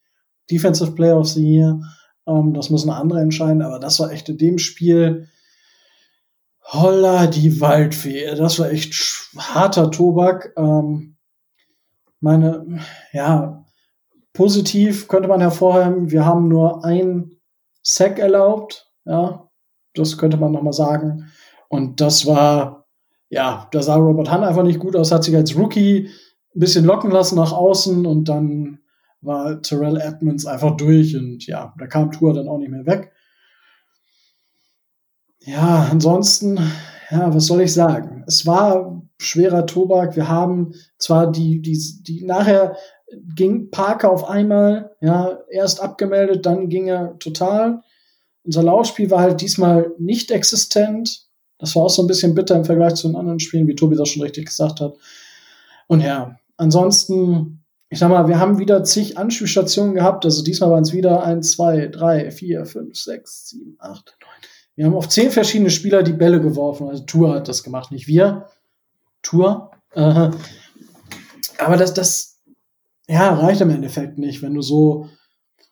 Defensive 0.50 0.94
Player 0.94 1.20
of 1.20 1.28
the 1.28 1.44
Year. 1.44 1.80
Ähm, 2.26 2.54
das 2.56 2.72
muss 2.72 2.84
eine 2.84 2.96
andere 2.96 3.22
entscheiden, 3.22 3.62
aber 3.62 3.80
das 3.80 4.00
war 4.00 4.12
echt 4.12 4.28
in 4.30 4.40
dem 4.40 4.58
Spiel. 4.58 5.30
Holla 6.64 7.28
die 7.28 7.62
Waldfee. 7.62 8.34
Das 8.36 8.58
war 8.58 8.72
echt 8.72 8.96
harter 9.38 9.92
Tobak. 9.92 10.54
Ähm, 10.58 11.16
meine, 12.20 12.80
ja, 13.14 13.64
positiv 14.34 15.08
könnte 15.08 15.30
man 15.30 15.42
hervorheben, 15.42 16.10
wir 16.10 16.26
haben 16.26 16.48
nur 16.48 16.84
ein 16.84 17.37
Sack 17.90 18.20
erlaubt. 18.20 18.92
Ja, 19.06 19.50
das 19.94 20.18
könnte 20.18 20.36
man 20.36 20.52
nochmal 20.52 20.74
sagen. 20.74 21.32
Und 21.70 22.02
das 22.02 22.26
war, 22.26 22.86
ja, 23.30 23.68
da 23.72 23.82
sah 23.82 23.96
Robert 23.96 24.30
Hunt 24.30 24.44
einfach 24.44 24.64
nicht 24.64 24.80
gut 24.80 24.96
aus, 24.96 25.12
hat 25.12 25.24
sich 25.24 25.36
als 25.36 25.58
Rookie 25.58 26.10
ein 26.54 26.60
bisschen 26.60 26.84
locken 26.84 27.12
lassen 27.12 27.38
nach 27.38 27.54
außen 27.54 28.06
und 28.06 28.28
dann 28.28 28.80
war 29.22 29.62
Terrell 29.62 29.98
Edmonds 29.98 30.46
einfach 30.46 30.76
durch 30.76 31.16
und 31.16 31.48
ja, 31.48 31.74
da 31.80 31.88
kam 31.88 32.12
Tour 32.12 32.34
dann 32.34 32.50
auch 32.50 32.58
nicht 32.58 32.72
mehr 32.72 32.86
weg. 32.86 33.12
Ja, 35.40 35.88
ansonsten, 35.90 36.60
ja, 37.10 37.34
was 37.34 37.46
soll 37.46 37.62
ich 37.62 37.74
sagen? 37.74 38.26
Es 38.28 38.46
war 38.46 39.02
schwerer 39.18 39.66
Tobak. 39.66 40.18
Wir 40.18 40.28
haben 40.28 40.74
zwar 40.98 41.32
die, 41.32 41.62
die, 41.62 41.80
die 42.02 42.26
nachher 42.26 42.76
ging 43.36 43.70
Parker 43.72 44.12
auf 44.12 44.28
einmal, 44.30 44.96
ja, 45.02 45.40
erst 45.50 45.82
abgemeldet, 45.82 46.46
dann 46.46 46.70
ging 46.70 46.88
er 46.88 47.18
total. 47.20 47.82
Unser 48.44 48.64
Laufspiel 48.64 49.10
war 49.12 49.22
halt 49.22 49.42
diesmal 49.42 49.92
nicht 49.98 50.32
existent. 50.32 51.28
Das 51.58 51.76
war 51.76 51.84
auch 51.84 51.90
so 51.90 52.04
ein 52.04 52.08
bisschen 52.08 52.36
bitter 52.36 52.56
im 52.56 52.66
Vergleich 52.66 52.96
zu 52.96 53.08
den 53.08 53.16
anderen 53.16 53.40
Spielen, 53.40 53.68
wie 53.68 53.76
Tobi 53.76 53.96
das 53.96 54.10
schon 54.10 54.24
richtig 54.24 54.46
gesagt 54.46 54.80
hat. 54.80 54.96
Und 55.88 56.02
ja, 56.02 56.38
ansonsten, 56.58 57.64
ich 57.90 58.00
sag 58.00 58.10
mal, 58.10 58.28
wir 58.28 58.40
haben 58.40 58.60
wieder 58.60 58.84
zig 58.84 59.18
Anspielstationen 59.18 59.96
gehabt. 59.96 60.26
Also 60.26 60.44
diesmal 60.44 60.72
waren 60.72 60.84
es 60.84 60.94
wieder 60.94 61.24
eins, 61.24 61.52
zwei, 61.52 61.88
drei, 61.88 62.32
vier, 62.32 62.66
fünf, 62.66 62.98
sechs, 62.98 63.50
sieben, 63.50 63.76
acht, 63.80 64.18
neun. 64.22 64.32
Wir 64.76 64.86
haben 64.86 64.96
auf 64.96 65.10
zehn 65.10 65.32
verschiedene 65.32 65.72
Spieler 65.72 66.04
die 66.04 66.14
Bälle 66.14 66.40
geworfen. 66.40 66.88
Also 66.88 67.04
Tour 67.04 67.34
hat 67.34 67.48
das 67.48 67.64
gemacht, 67.64 67.92
nicht 67.92 68.08
wir. 68.08 68.48
Tour. 69.24 69.72
Äh, 69.94 70.30
aber 71.58 71.78
das, 71.78 71.94
das, 71.96 72.37
ja, 73.08 73.34
reicht 73.34 73.62
im 73.62 73.70
Endeffekt 73.70 74.18
nicht, 74.18 74.42
wenn 74.42 74.54
du 74.54 74.62
so, 74.62 75.10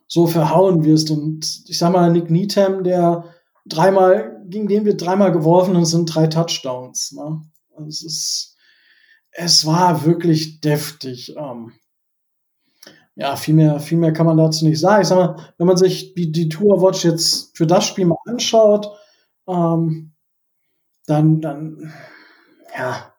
so 0.08 0.28
verhauen 0.28 0.84
wirst. 0.86 1.12
Und 1.12 1.64
ich 1.68 1.78
sag 1.78 1.92
mal, 1.92 2.12
Nick 2.12 2.30
Needham, 2.30 2.84
der 2.84 3.26
dreimal, 3.66 4.42
gegen 4.48 4.68
den 4.68 4.86
wir 4.86 4.96
dreimal 4.96 5.32
geworfen 5.32 5.76
und 5.76 5.86
sind 5.86 6.14
drei 6.14 6.28
Touchdowns. 6.28 7.12
Ne? 7.12 7.42
Es 7.88 8.04
ist, 8.04 8.56
es 9.32 9.66
war 9.66 10.06
wirklich 10.06 10.62
deftig. 10.62 11.36
Ähm, 11.38 11.74
ja, 13.16 13.36
viel 13.36 13.56
mehr, 13.56 13.80
viel 13.80 13.98
mehr 13.98 14.14
kann 14.14 14.26
man 14.26 14.38
dazu 14.38 14.66
nicht 14.66 14.80
sagen. 14.80 15.02
Ich 15.02 15.08
sag 15.08 15.18
mal, 15.18 15.54
wenn 15.58 15.68
man 15.68 15.78
sich 15.78 16.14
die, 16.16 16.32
die 16.32 16.50
Tour 16.50 16.82
Watch 16.82 17.06
jetzt 17.06 17.58
für 17.58 17.66
das 17.66 17.86
Spiel 17.86 18.06
mal 18.06 18.18
anschaut, 18.26 18.90
ähm, 19.48 20.14
dann, 21.06 21.40
dann, 21.42 21.94
ja, 22.78 23.14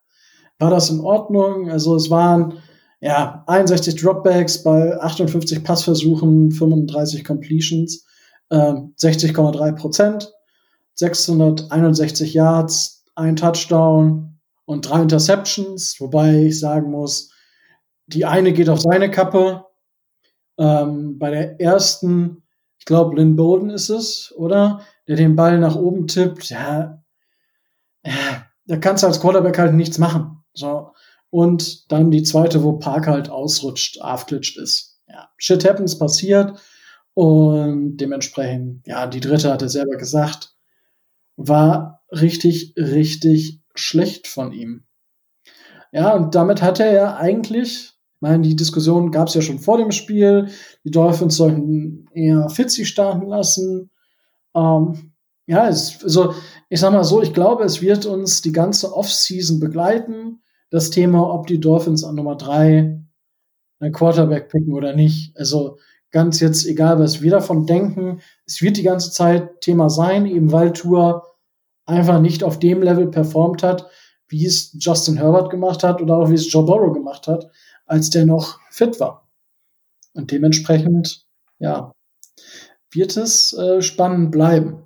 war 0.59 0.71
das 0.71 0.91
in 0.91 1.01
Ordnung. 1.01 1.71
Also 1.71 1.97
es 1.97 2.11
waren 2.11 2.59
ja 3.01 3.45
61 3.47 3.97
Dropbacks 3.97 4.63
bei 4.63 4.99
58 5.01 5.63
Passversuchen, 5.63 6.51
35 6.51 7.25
Completions, 7.25 8.05
äh, 8.51 8.75
60,3 8.97 9.73
Prozent, 9.73 10.33
661 10.95 12.35
Yards, 12.35 13.05
ein 13.15 13.37
Touchdown 13.37 14.39
und 14.65 14.89
drei 14.89 15.03
Interceptions, 15.03 15.97
wobei 16.01 16.47
ich 16.47 16.61
sagen 16.61 16.91
muss, 16.91 17.33
die 18.07 18.25
eine 18.25 18.53
geht 18.53 18.69
auf 18.69 18.81
seine 18.81 19.11
Kappe. 19.11 19.65
Ähm, 20.59 21.19
bei 21.19 21.31
der 21.31 21.61
ersten, 21.61 22.43
ich 22.79 22.85
glaube, 22.85 23.17
Lynn 23.17 23.37
Bowden 23.37 23.71
ist 23.71 23.89
es, 23.91 24.33
oder? 24.37 24.81
Der 25.09 25.17
den 25.17 25.37
Ball 25.37 25.59
nach 25.59 25.77
oben 25.77 26.07
tippt. 26.07 26.49
Ja, 26.51 27.03
ja, 28.05 28.47
da 28.67 28.77
kannst 28.77 29.03
du 29.03 29.09
als 29.09 29.21
Quarterback 29.21 29.59
halt 29.59 29.75
nichts 29.75 29.99
machen. 29.99 30.45
So. 30.55 30.93
Und 31.31 31.91
dann 31.91 32.11
die 32.11 32.23
zweite, 32.23 32.63
wo 32.63 32.75
Park 32.75 33.07
halt 33.07 33.29
ausrutscht, 33.29 34.01
aufglitscht 34.01 34.59
ist. 34.59 35.01
Ja, 35.09 35.29
shit 35.37 35.65
happens, 35.65 35.99
passiert. 35.99 36.59
Und 37.15 37.97
dementsprechend, 37.97 38.87
ja, 38.87 39.07
die 39.07 39.21
dritte 39.21 39.53
hat 39.53 39.63
er 39.63 39.69
selber 39.69 39.97
gesagt, 39.97 40.55
war 41.37 42.03
richtig, 42.11 42.75
richtig 42.77 43.63
schlecht 43.75 44.27
von 44.27 44.53
ihm. 44.53 44.85
Ja, 45.93 46.15
und 46.15 46.35
damit 46.35 46.63
hat 46.63 46.81
er 46.81 46.93
ja 46.93 47.17
eigentlich, 47.17 47.95
ich 47.95 48.21
meine, 48.21 48.43
die 48.43 48.57
Diskussion 48.57 49.11
gab 49.11 49.29
es 49.29 49.35
ja 49.35 49.41
schon 49.41 49.59
vor 49.59 49.79
dem 49.79 49.93
Spiel, 49.93 50.49
die 50.85 50.91
Dolphins 50.91 51.37
sollten 51.37 52.07
eher 52.13 52.49
Fitzy 52.51 52.85
starten 52.85 53.27
lassen. 53.27 53.91
Ähm, 54.55 55.13
ja, 55.47 55.69
es, 55.69 56.03
also 56.03 56.35
ich 56.69 56.81
sag 56.81 56.93
mal 56.93 57.05
so, 57.05 57.23
ich 57.23 57.33
glaube, 57.33 57.65
es 57.65 57.81
wird 57.81 58.05
uns 58.05 58.43
die 58.43 58.53
ganze 58.53 58.95
Offseason 58.95 59.61
begleiten 59.61 60.43
das 60.71 60.91
Thema, 60.91 61.33
ob 61.33 61.47
die 61.47 61.61
Dolphins 61.61 62.05
an 62.05 62.15
Nummer 62.15 62.37
drei 62.37 63.01
einen 63.79 63.93
Quarterback 63.93 64.49
picken 64.49 64.73
oder 64.73 64.95
nicht. 64.95 65.37
Also 65.37 65.79
ganz 66.11 66.41
jetzt 66.41 66.67
egal, 66.67 66.99
was 66.99 67.23
wir 67.23 67.31
davon 67.31 67.67
denken, 67.67 68.21
es 68.47 68.63
wird 68.63 68.77
die 68.77 68.83
ganze 68.83 69.11
Zeit 69.13 69.61
Thema 69.61 69.91
sein, 69.91 70.27
eben 70.27 70.53
weil 70.53 70.73
Tour 70.73 71.25
einfach 71.85 72.21
nicht 72.21 72.43
auf 72.43 72.59
dem 72.59 72.83
Level 72.83 73.09
performt 73.09 73.63
hat, 73.63 73.89
wie 74.29 74.45
es 74.45 74.75
Justin 74.79 75.17
Herbert 75.17 75.51
gemacht 75.51 75.85
hat 75.85 76.03
oder 76.03 76.17
auch 76.17 76.31
wie 76.31 76.35
es 76.35 76.51
Joe 76.51 76.65
Burrow 76.65 76.93
gemacht 76.93 77.29
hat, 77.29 77.49
als 77.87 78.11
der 78.11 78.27
noch 78.27 78.59
fit 78.71 78.99
war. 78.99 79.29
Und 80.15 80.31
dementsprechend, 80.33 81.27
ja, 81.59 81.93
wird 82.91 83.17
es 83.17 83.53
äh, 83.53 83.83
spannend 83.83 84.33
bleiben. 84.33 84.83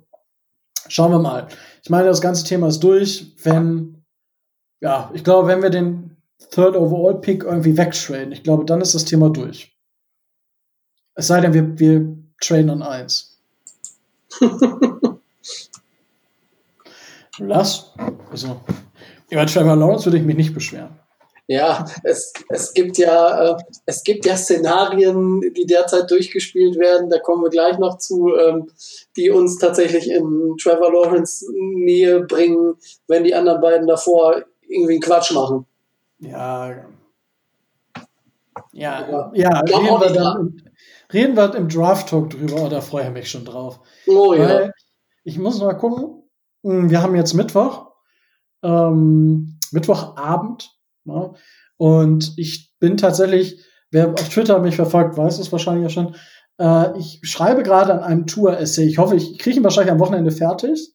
Schauen 0.87 1.11
wir 1.11 1.19
mal. 1.19 1.47
Ich 1.83 1.89
meine, 1.89 2.07
das 2.07 2.21
ganze 2.21 2.43
Thema 2.43 2.67
ist 2.67 2.81
durch. 2.81 3.33
Wenn 3.43 4.00
ja, 4.81 5.09
ich 5.13 5.23
glaube, 5.23 5.47
wenn 5.47 5.61
wir 5.61 5.69
den 5.69 6.17
Third 6.49 6.75
Overall 6.75 7.21
Pick 7.21 7.43
irgendwie 7.43 7.77
wegtraden, 7.77 8.31
ich 8.31 8.43
glaube, 8.43 8.65
dann 8.65 8.81
ist 8.81 8.95
das 8.95 9.05
Thema 9.05 9.29
durch. 9.29 9.73
Es 11.15 11.27
sei 11.27 11.39
denn, 11.41 11.53
wir, 11.53 11.79
wir 11.79 12.17
traden 12.41 12.71
an 12.71 12.81
eins. 12.81 13.39
Lass. 17.37 17.93
Also, 18.29 18.61
über 19.29 19.45
Trevor 19.45 19.75
Lawrence 19.75 20.05
würde 20.05 20.17
ich 20.17 20.23
mich 20.23 20.35
nicht 20.35 20.53
beschweren. 20.53 20.99
Ja, 21.47 21.85
es, 22.03 22.31
es, 22.49 22.73
gibt 22.73 22.97
ja, 22.97 23.51
äh, 23.51 23.57
es 23.85 24.03
gibt 24.03 24.25
ja 24.25 24.37
Szenarien, 24.37 25.41
die 25.41 25.65
derzeit 25.65 26.09
durchgespielt 26.09 26.77
werden, 26.79 27.09
da 27.09 27.19
kommen 27.19 27.43
wir 27.43 27.49
gleich 27.49 27.77
noch 27.77 27.97
zu, 27.97 28.33
ähm, 28.35 28.69
die 29.17 29.31
uns 29.31 29.57
tatsächlich 29.57 30.09
in 30.09 30.55
Trevor 30.61 30.93
Lawrence 30.93 31.45
Nähe 31.51 32.21
bringen, 32.21 32.75
wenn 33.07 33.25
die 33.25 33.35
anderen 33.35 33.59
beiden 33.59 33.87
davor 33.87 34.45
irgendwie 34.71 34.99
Quatsch 34.99 35.31
machen. 35.31 35.65
Ja. 36.19 36.85
Ja, 38.73 39.31
ja, 39.33 39.59
reden 39.59 39.99
wir, 39.99 40.13
dann, 40.13 40.61
reden 41.11 41.35
wir 41.35 41.55
im 41.55 41.67
Draft-Talk 41.67 42.29
drüber, 42.29 42.63
oh, 42.63 42.69
da 42.69 42.81
freue 42.81 43.05
ich 43.05 43.11
mich 43.11 43.29
schon 43.29 43.45
drauf. 43.45 43.79
Oh 44.07 44.33
ja. 44.33 44.69
ich 45.23 45.37
muss 45.37 45.59
mal 45.59 45.73
gucken, 45.73 46.23
hm, 46.63 46.89
wir 46.89 47.01
haben 47.01 47.15
jetzt 47.15 47.33
Mittwoch, 47.33 47.91
ähm, 48.63 49.57
Mittwochabend, 49.71 50.71
ja, 51.05 51.13
ne? 51.13 51.33
und 51.77 52.33
ich 52.37 52.73
bin 52.79 52.97
tatsächlich, 52.97 53.63
wer 53.89 54.13
auf 54.13 54.29
Twitter 54.29 54.59
mich 54.59 54.75
verfolgt, 54.75 55.17
weiß 55.17 55.39
es 55.39 55.51
wahrscheinlich 55.51 55.83
ja 55.83 55.89
schon, 55.89 56.15
äh, 56.61 56.97
ich 56.97 57.19
schreibe 57.23 57.63
gerade 57.63 57.93
an 57.93 57.99
einem 57.99 58.27
Tour-Essay. 58.27 58.85
Ich 58.85 58.99
hoffe, 58.99 59.15
ich 59.15 59.39
kriege 59.39 59.57
ihn 59.57 59.63
wahrscheinlich 59.63 59.91
am 59.91 59.99
Wochenende 59.99 60.31
fertig. 60.31 60.93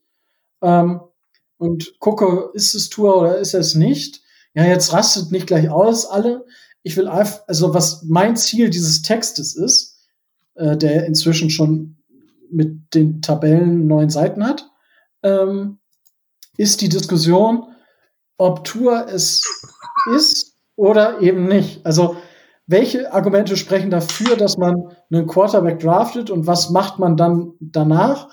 Ähm, 0.63 1.01
und 1.59 1.99
gucke, 1.99 2.51
ist 2.55 2.75
es 2.75 2.89
Tour 2.89 3.21
oder 3.21 3.39
ist 3.39 3.55
es 3.55 3.75
nicht. 3.75 4.23
Ja, 4.55 4.65
jetzt 4.65 4.93
rastet 4.93 5.33
nicht 5.33 5.47
gleich 5.47 5.69
aus 5.69 6.07
alle. 6.07 6.45
Ich 6.83 6.97
will 6.97 7.09
einfach, 7.09 7.41
also 7.47 7.75
was 7.75 8.03
mein 8.05 8.37
Ziel 8.37 8.71
dieses 8.71 9.03
Textes 9.03 9.55
ist, 9.55 9.99
äh, 10.55 10.77
der 10.77 11.07
inzwischen 11.07 11.51
schon 11.51 11.97
mit 12.51 12.95
den 12.95 13.23
Tabellen 13.23 13.87
neun 13.87 14.11
Seiten 14.11 14.47
hat, 14.47 14.71
ähm, 15.23 15.79
ist 16.57 16.81
die 16.81 16.89
Diskussion, 16.89 17.75
ob 18.39 18.65
Tour 18.65 19.07
es 19.09 19.43
ist 20.15 20.57
oder 20.77 21.21
eben 21.21 21.47
nicht. 21.47 21.85
Also 21.85 22.17
welche 22.67 23.13
Argumente 23.13 23.57
sprechen 23.57 23.91
dafür, 23.91 24.37
dass 24.37 24.57
man 24.57 24.97
einen 25.11 25.27
Quarterback 25.27 25.79
draftet 25.81 26.31
und 26.31 26.47
was 26.47 26.71
macht 26.71 26.99
man 26.99 27.17
dann 27.17 27.53
danach? 27.61 28.29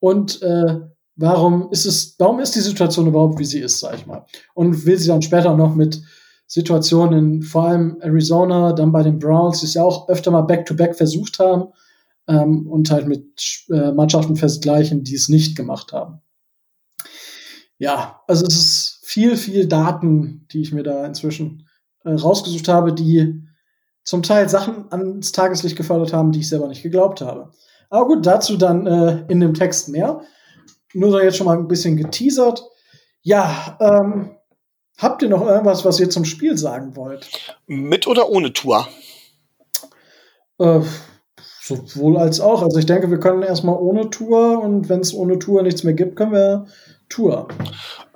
Und 0.00 0.42
äh, 0.42 0.80
warum 1.18 1.70
ist 1.70 1.84
es, 1.84 2.14
warum 2.18 2.40
ist 2.40 2.54
die 2.54 2.60
Situation 2.60 3.06
überhaupt, 3.06 3.38
wie 3.38 3.44
sie 3.44 3.60
ist, 3.60 3.80
sag 3.80 3.94
ich 3.94 4.06
mal. 4.06 4.24
Und 4.54 4.86
will 4.86 4.98
sie 4.98 5.08
dann 5.08 5.22
später 5.22 5.54
noch 5.54 5.74
mit 5.74 6.00
Situationen, 6.46 7.42
vor 7.42 7.64
allem 7.64 7.98
Arizona, 8.00 8.72
dann 8.72 8.92
bei 8.92 9.02
den 9.02 9.18
Browns, 9.18 9.60
die 9.60 9.66
es 9.66 9.74
ja 9.74 9.82
auch 9.82 10.08
öfter 10.08 10.30
mal 10.30 10.42
Back-to-Back 10.42 10.92
-back 10.92 10.96
versucht 10.96 11.38
haben, 11.38 11.68
ähm, 12.28 12.66
und 12.66 12.90
halt 12.90 13.08
mit 13.08 13.66
äh, 13.70 13.90
Mannschaften 13.92 14.36
vergleichen, 14.36 15.02
die 15.02 15.14
es 15.14 15.28
nicht 15.28 15.56
gemacht 15.56 15.92
haben. 15.92 16.20
Ja, 17.78 18.20
also 18.26 18.44
es 18.46 18.56
ist 18.56 19.00
viel, 19.02 19.36
viel 19.36 19.66
Daten, 19.66 20.46
die 20.52 20.60
ich 20.60 20.72
mir 20.72 20.82
da 20.82 21.06
inzwischen 21.06 21.66
äh, 22.04 22.12
rausgesucht 22.12 22.68
habe, 22.68 22.92
die 22.92 23.42
zum 24.04 24.22
Teil 24.22 24.48
Sachen 24.48 24.90
ans 24.92 25.32
Tageslicht 25.32 25.76
gefördert 25.76 26.12
haben, 26.12 26.32
die 26.32 26.40
ich 26.40 26.48
selber 26.48 26.68
nicht 26.68 26.82
geglaubt 26.82 27.20
habe. 27.20 27.50
Aber 27.90 28.06
gut, 28.06 28.26
dazu 28.26 28.56
dann 28.56 28.86
äh, 28.86 29.24
in 29.28 29.40
dem 29.40 29.54
Text 29.54 29.88
mehr 29.88 30.20
nur 30.94 31.10
so 31.10 31.20
jetzt 31.20 31.36
schon 31.36 31.46
mal 31.46 31.56
ein 31.56 31.68
bisschen 31.68 31.96
geteasert. 31.96 32.64
Ja, 33.22 33.76
ähm, 33.80 34.36
habt 34.96 35.22
ihr 35.22 35.28
noch 35.28 35.46
irgendwas, 35.46 35.84
was 35.84 36.00
ihr 36.00 36.10
zum 36.10 36.24
Spiel 36.24 36.56
sagen 36.56 36.96
wollt? 36.96 37.28
Mit 37.66 38.06
oder 38.06 38.28
ohne 38.28 38.52
Tour? 38.52 38.88
Äh, 40.58 40.80
sowohl 41.62 42.16
als 42.16 42.40
auch. 42.40 42.62
Also 42.62 42.78
ich 42.78 42.86
denke, 42.86 43.10
wir 43.10 43.20
können 43.20 43.42
erstmal 43.42 43.76
ohne 43.76 44.10
Tour 44.10 44.62
und 44.62 44.88
wenn 44.88 45.00
es 45.00 45.14
ohne 45.14 45.38
Tour 45.38 45.62
nichts 45.62 45.84
mehr 45.84 45.94
gibt, 45.94 46.16
können 46.16 46.32
wir 46.32 46.66
Tour. 47.08 47.48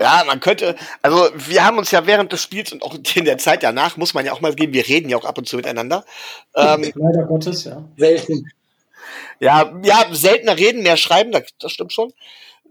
Ja, 0.01 0.23
man 0.27 0.41
könnte, 0.41 0.77
also 1.01 1.29
wir 1.35 1.65
haben 1.65 1.79
uns 1.79 1.91
ja 1.91 2.07
während 2.07 2.33
des 2.33 2.43
Spiels 2.43 2.73
und 2.73 2.83
auch 2.83 2.95
in 3.15 3.25
der 3.25 3.39
Zeit 3.39 3.63
danach, 3.63 3.97
muss 3.97 4.15
man 4.15 4.27
ja 4.27 4.33
auch 4.33 4.41
mal 4.41 4.55
geben, 4.55 4.73
wir 4.75 4.87
reden 4.87 5.09
ja 5.09 5.17
auch 5.17 5.25
ab 5.25 5.39
und 5.39 5.49
zu 5.49 5.57
miteinander. 5.57 6.05
Ähm, 6.55 6.83
Leider 6.95 7.25
Gottes, 7.27 7.65
ja. 7.65 7.83
Selten. 7.97 8.51
Ja, 9.41 9.73
ja, 9.83 10.07
seltener 10.13 10.59
reden, 10.59 10.83
mehr 10.83 10.97
schreiben, 10.97 11.33
das, 11.33 11.45
das 11.59 11.73
stimmt 11.73 11.93
schon. 11.93 12.13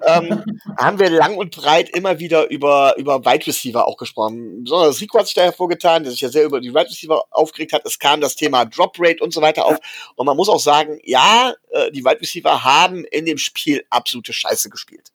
Ähm, 0.05 0.43
haben 0.77 0.99
wir 0.99 1.09
lang 1.09 1.35
und 1.35 1.55
breit 1.55 1.89
immer 1.89 2.19
wieder 2.19 2.49
über, 2.49 2.95
über 2.97 3.25
Wide 3.25 3.47
Receiver 3.47 3.87
auch 3.87 3.97
gesprochen. 3.97 4.63
Besonders 4.63 4.99
Rico 5.01 5.19
hat 5.19 5.27
sich 5.27 5.35
da 5.35 5.43
hervorgetan, 5.43 6.03
der 6.03 6.11
sich 6.11 6.21
ja 6.21 6.29
sehr 6.29 6.45
über 6.45 6.59
die 6.59 6.69
Wide 6.69 6.89
Receiver 6.89 7.23
aufgeregt 7.31 7.73
hat. 7.73 7.85
Es 7.85 7.99
kam 7.99 8.21
das 8.21 8.35
Thema 8.35 8.65
Drop 8.65 8.95
Rate 8.99 9.23
und 9.23 9.33
so 9.33 9.41
weiter 9.41 9.65
auf. 9.65 9.77
Und 10.15 10.25
man 10.25 10.37
muss 10.37 10.49
auch 10.49 10.59
sagen, 10.59 10.99
ja, 11.03 11.53
äh, 11.71 11.91
die 11.91 12.03
Wide 12.03 12.21
Receiver 12.21 12.63
haben 12.63 13.05
in 13.05 13.25
dem 13.25 13.37
Spiel 13.37 13.85
absolute 13.89 14.33
Scheiße 14.33 14.69
gespielt. 14.69 15.11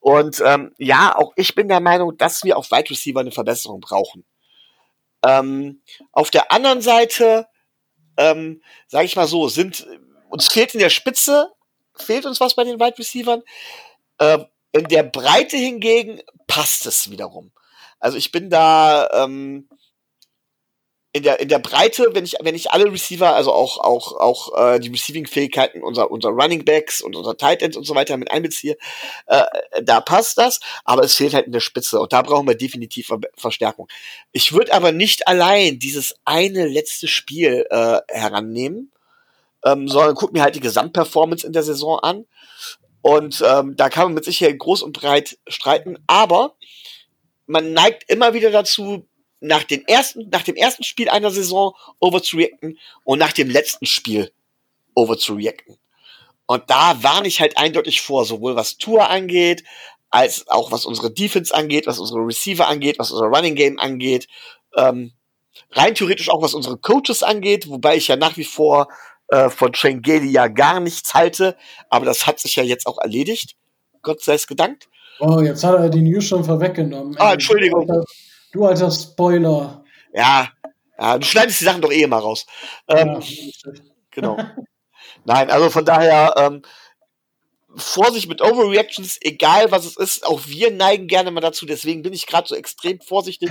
Und 0.00 0.42
ähm, 0.44 0.74
ja, 0.78 1.16
auch 1.16 1.32
ich 1.36 1.54
bin 1.54 1.68
der 1.68 1.80
Meinung, 1.80 2.16
dass 2.18 2.44
wir 2.44 2.58
auf 2.58 2.70
Wide 2.70 2.90
Receiver 2.90 3.20
eine 3.20 3.32
Verbesserung 3.32 3.80
brauchen. 3.80 4.24
Ähm, 5.24 5.80
auf 6.12 6.30
der 6.30 6.52
anderen 6.52 6.82
Seite, 6.82 7.46
ähm, 8.18 8.62
sage 8.86 9.06
ich 9.06 9.16
mal 9.16 9.26
so, 9.26 9.48
sind 9.48 9.86
uns 10.28 10.48
fehlt 10.48 10.74
in 10.74 10.80
der 10.80 10.90
Spitze, 10.90 11.52
fehlt 11.96 12.26
uns 12.26 12.40
was 12.40 12.54
bei 12.54 12.64
den 12.64 12.78
Wide 12.78 12.98
Receivern. 12.98 13.42
Äh, 14.18 14.38
in 14.72 14.84
der 14.88 15.04
Breite 15.04 15.56
hingegen 15.56 16.20
passt 16.46 16.86
es 16.86 17.10
wiederum. 17.10 17.52
Also 18.00 18.18
ich 18.18 18.32
bin 18.32 18.50
da 18.50 19.08
ähm, 19.12 19.68
in 21.14 21.22
der 21.22 21.38
in 21.38 21.48
der 21.48 21.60
Breite, 21.60 22.10
wenn 22.12 22.24
ich 22.24 22.34
wenn 22.40 22.56
ich 22.56 22.72
alle 22.72 22.90
Receiver, 22.90 23.36
also 23.36 23.52
auch 23.52 23.78
auch 23.78 24.12
auch 24.18 24.58
äh, 24.58 24.80
die 24.80 24.88
Receiving-Fähigkeiten 24.88 25.80
unserer 25.80 26.10
unserer 26.10 26.32
Running 26.32 26.64
Backs 26.64 27.00
und 27.00 27.14
unserer 27.14 27.36
Tight 27.36 27.62
Ends 27.62 27.76
und 27.76 27.84
so 27.84 27.94
weiter 27.94 28.16
mit 28.16 28.32
einbeziehe, 28.32 28.76
äh, 29.26 29.44
da 29.80 30.00
passt 30.00 30.38
das. 30.38 30.58
Aber 30.84 31.04
es 31.04 31.14
fehlt 31.14 31.32
halt 31.32 31.46
in 31.46 31.52
der 31.52 31.60
Spitze 31.60 32.00
und 32.00 32.12
da 32.12 32.20
brauchen 32.22 32.48
wir 32.48 32.56
definitiv 32.56 33.06
Ver 33.06 33.20
Verstärkung. 33.36 33.86
Ich 34.32 34.52
würde 34.52 34.74
aber 34.74 34.90
nicht 34.90 35.28
allein 35.28 35.78
dieses 35.78 36.16
eine 36.24 36.66
letzte 36.66 37.06
Spiel 37.06 37.64
äh, 37.70 38.00
herannehmen, 38.08 38.90
ähm, 39.64 39.86
sondern 39.86 40.16
guck 40.16 40.32
mir 40.32 40.42
halt 40.42 40.56
die 40.56 40.60
Gesamtperformance 40.60 41.46
in 41.46 41.52
der 41.52 41.62
Saison 41.62 42.00
an. 42.00 42.26
Und 43.04 43.44
ähm, 43.46 43.76
da 43.76 43.90
kann 43.90 44.04
man 44.04 44.14
mit 44.14 44.24
Sicherheit 44.24 44.58
groß 44.58 44.82
und 44.82 44.98
breit 44.98 45.36
streiten, 45.46 45.98
aber 46.06 46.56
man 47.44 47.74
neigt 47.74 48.08
immer 48.08 48.32
wieder 48.32 48.50
dazu, 48.50 49.06
nach, 49.40 49.62
den 49.62 49.86
ersten, 49.86 50.30
nach 50.30 50.40
dem 50.40 50.56
ersten 50.56 50.84
Spiel 50.84 51.10
einer 51.10 51.30
Saison 51.30 51.74
overzureacten 52.00 52.78
und 53.04 53.18
nach 53.18 53.32
dem 53.32 53.50
letzten 53.50 53.84
Spiel 53.84 54.32
overzureacten. 54.94 55.76
Und 56.46 56.70
da 56.70 57.02
warne 57.02 57.28
ich 57.28 57.42
halt 57.42 57.58
eindeutig 57.58 58.00
vor, 58.00 58.24
sowohl 58.24 58.56
was 58.56 58.78
Tour 58.78 59.10
angeht, 59.10 59.64
als 60.08 60.48
auch 60.48 60.72
was 60.72 60.86
unsere 60.86 61.12
Defense 61.12 61.54
angeht, 61.54 61.86
was 61.86 61.98
unsere 61.98 62.20
Receiver 62.20 62.66
angeht, 62.66 62.98
was 62.98 63.10
unser 63.10 63.26
Running 63.26 63.54
Game 63.54 63.78
angeht. 63.78 64.28
Ähm, 64.78 65.12
rein 65.72 65.94
theoretisch 65.94 66.30
auch 66.30 66.40
was 66.40 66.54
unsere 66.54 66.78
Coaches 66.78 67.22
angeht, 67.22 67.68
wobei 67.68 67.96
ich 67.96 68.08
ja 68.08 68.16
nach 68.16 68.38
wie 68.38 68.44
vor 68.44 68.88
äh, 69.28 69.50
von 69.50 69.72
Trengeli 69.72 70.30
ja 70.30 70.48
gar 70.48 70.80
nichts 70.80 71.14
halte, 71.14 71.56
aber 71.88 72.04
das 72.04 72.26
hat 72.26 72.40
sich 72.40 72.56
ja 72.56 72.62
jetzt 72.62 72.86
auch 72.86 72.98
erledigt. 72.98 73.56
Gott 74.02 74.22
sei 74.22 74.34
es 74.34 74.46
gedankt. 74.46 74.88
Oh, 75.20 75.40
jetzt 75.40 75.64
hat 75.64 75.74
er 75.74 75.88
die 75.88 76.02
News 76.02 76.24
schon 76.24 76.44
vorweggenommen. 76.44 77.16
Ah, 77.18 77.34
Entschuldigung. 77.34 77.86
Du 77.86 77.92
alter, 77.92 78.04
du 78.52 78.64
alter 78.66 78.90
Spoiler. 78.90 79.84
Ja, 80.12 80.48
ja, 80.98 81.18
du 81.18 81.26
schneidest 81.26 81.60
die 81.60 81.64
Sachen 81.64 81.80
doch 81.82 81.92
eh 81.92 82.06
mal 82.06 82.18
raus. 82.18 82.46
Ähm, 82.88 83.20
ja. 83.20 83.72
Genau. 84.10 84.36
Nein, 85.24 85.50
also 85.50 85.70
von 85.70 85.84
daher, 85.84 86.34
ähm, 86.36 86.62
Vorsicht 87.76 88.28
mit 88.28 88.40
Overreactions, 88.40 89.18
egal 89.20 89.70
was 89.70 89.84
es 89.84 89.96
ist. 89.96 90.26
Auch 90.26 90.42
wir 90.46 90.70
neigen 90.70 91.08
gerne 91.08 91.30
mal 91.30 91.40
dazu. 91.40 91.66
Deswegen 91.66 92.02
bin 92.02 92.12
ich 92.12 92.26
gerade 92.26 92.46
so 92.46 92.54
extrem 92.54 93.00
vorsichtig. 93.00 93.50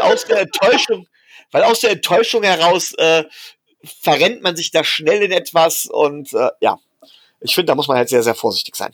aus 0.00 0.24
der 0.24 0.40
Enttäuschung, 0.40 1.06
weil 1.50 1.64
aus 1.64 1.80
der 1.80 1.90
Enttäuschung 1.90 2.42
heraus 2.42 2.94
äh, 2.94 3.24
verrennt 3.88 4.42
man 4.42 4.56
sich 4.56 4.70
da 4.70 4.84
schnell 4.84 5.22
in 5.22 5.32
etwas 5.32 5.86
und 5.86 6.32
äh, 6.32 6.50
ja, 6.60 6.78
ich 7.40 7.54
finde, 7.54 7.66
da 7.66 7.74
muss 7.74 7.88
man 7.88 7.96
halt 7.96 8.08
sehr, 8.08 8.22
sehr 8.22 8.34
vorsichtig 8.34 8.76
sein. 8.76 8.92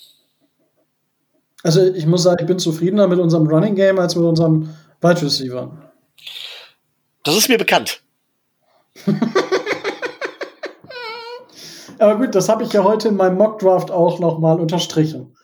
Also 1.62 1.82
ich 1.82 2.06
muss 2.06 2.22
sagen, 2.22 2.38
ich 2.40 2.46
bin 2.46 2.58
zufriedener 2.58 3.08
mit 3.08 3.18
unserem 3.18 3.46
Running 3.46 3.74
Game 3.74 3.98
als 3.98 4.14
mit 4.16 4.24
unserem 4.24 4.74
Wide 5.00 5.22
Receiver. 5.22 5.92
Das 7.22 7.36
ist 7.36 7.48
mir 7.48 7.56
bekannt. 7.56 8.02
Aber 11.98 12.18
gut, 12.18 12.34
das 12.34 12.48
habe 12.50 12.64
ich 12.64 12.72
ja 12.72 12.84
heute 12.84 13.08
in 13.08 13.16
meinem 13.16 13.38
Mock 13.38 13.60
Draft 13.60 13.90
auch 13.90 14.18
nochmal 14.18 14.60
unterstrichen. 14.60 15.34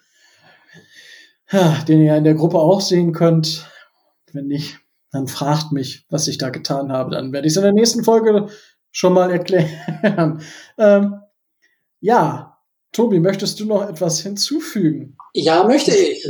Den 1.89 2.03
ihr 2.03 2.17
in 2.17 2.25
der 2.25 2.35
Gruppe 2.35 2.59
auch 2.59 2.81
sehen 2.81 3.13
könnt. 3.13 3.67
Wenn 4.33 4.47
nicht, 4.47 4.79
dann 5.11 5.27
fragt 5.27 5.73
mich, 5.73 6.07
was 6.11 6.29
ich 6.29 6.39
da 6.39 6.51
getan 6.51 6.93
habe. 6.93 7.11
Dann 7.11 7.33
werde 7.33 7.47
ich 7.47 7.55
es 7.55 7.57
in 7.57 7.63
der 7.63 7.73
nächsten 7.73 8.05
Folge 8.05 8.49
schon 8.93 9.13
mal 9.13 9.31
erklären. 9.31 10.43
ähm, 10.79 11.21
ja, 12.01 12.59
Tobi, 12.93 13.21
möchtest 13.21 13.61
du 13.61 13.67
noch 13.67 13.89
etwas 13.89 14.21
hinzufügen? 14.21 15.17
Ja, 15.35 15.65
möchte 15.65 15.95
ich. 15.95 16.27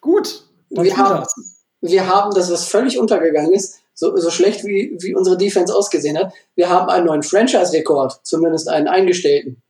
Gut. 0.00 0.44
Wir 0.70 0.96
haben, 0.96 1.20
das. 1.20 1.34
wir 1.80 2.06
haben 2.06 2.34
das, 2.34 2.50
was 2.50 2.68
völlig 2.68 2.98
untergegangen 2.98 3.52
ist, 3.52 3.80
so, 3.94 4.16
so 4.16 4.30
schlecht 4.30 4.64
wie, 4.64 4.96
wie 5.00 5.14
unsere 5.14 5.36
Defense 5.36 5.74
ausgesehen 5.74 6.18
hat. 6.18 6.32
Wir 6.54 6.68
haben 6.68 6.88
einen 6.88 7.06
neuen 7.06 7.22
Franchise-Rekord, 7.22 8.20
zumindest 8.24 8.68
einen 8.68 8.88
eingestellten. 8.88 9.62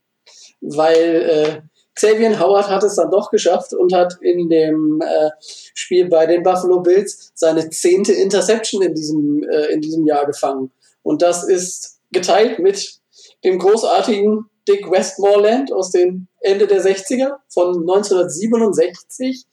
Weil 0.59 0.95
äh, 0.95 1.61
Xavier 1.95 2.39
Howard 2.39 2.67
hat 2.69 2.83
es 2.83 2.95
dann 2.95 3.09
doch 3.09 3.31
geschafft 3.31 3.73
und 3.73 3.93
hat 3.93 4.17
in 4.21 4.49
dem 4.49 5.01
äh, 5.01 5.29
Spiel 5.73 6.07
bei 6.07 6.25
den 6.25 6.43
Buffalo 6.43 6.81
Bills 6.81 7.31
seine 7.33 7.69
zehnte 7.69 8.13
Interception 8.13 8.81
in 8.81 8.93
diesem, 8.93 9.43
äh, 9.43 9.71
in 9.71 9.81
diesem 9.81 10.05
Jahr 10.05 10.25
gefangen. 10.25 10.71
Und 11.07 11.21
das 11.21 11.47
ist 11.47 12.01
geteilt 12.11 12.59
mit 12.59 12.99
dem 13.45 13.59
großartigen 13.59 14.49
Dick 14.67 14.91
Westmoreland 14.91 15.71
aus 15.71 15.91
dem 15.91 16.27
Ende 16.41 16.67
der 16.67 16.83
60er 16.83 17.37
von 17.47 17.79
1967. 17.79 19.45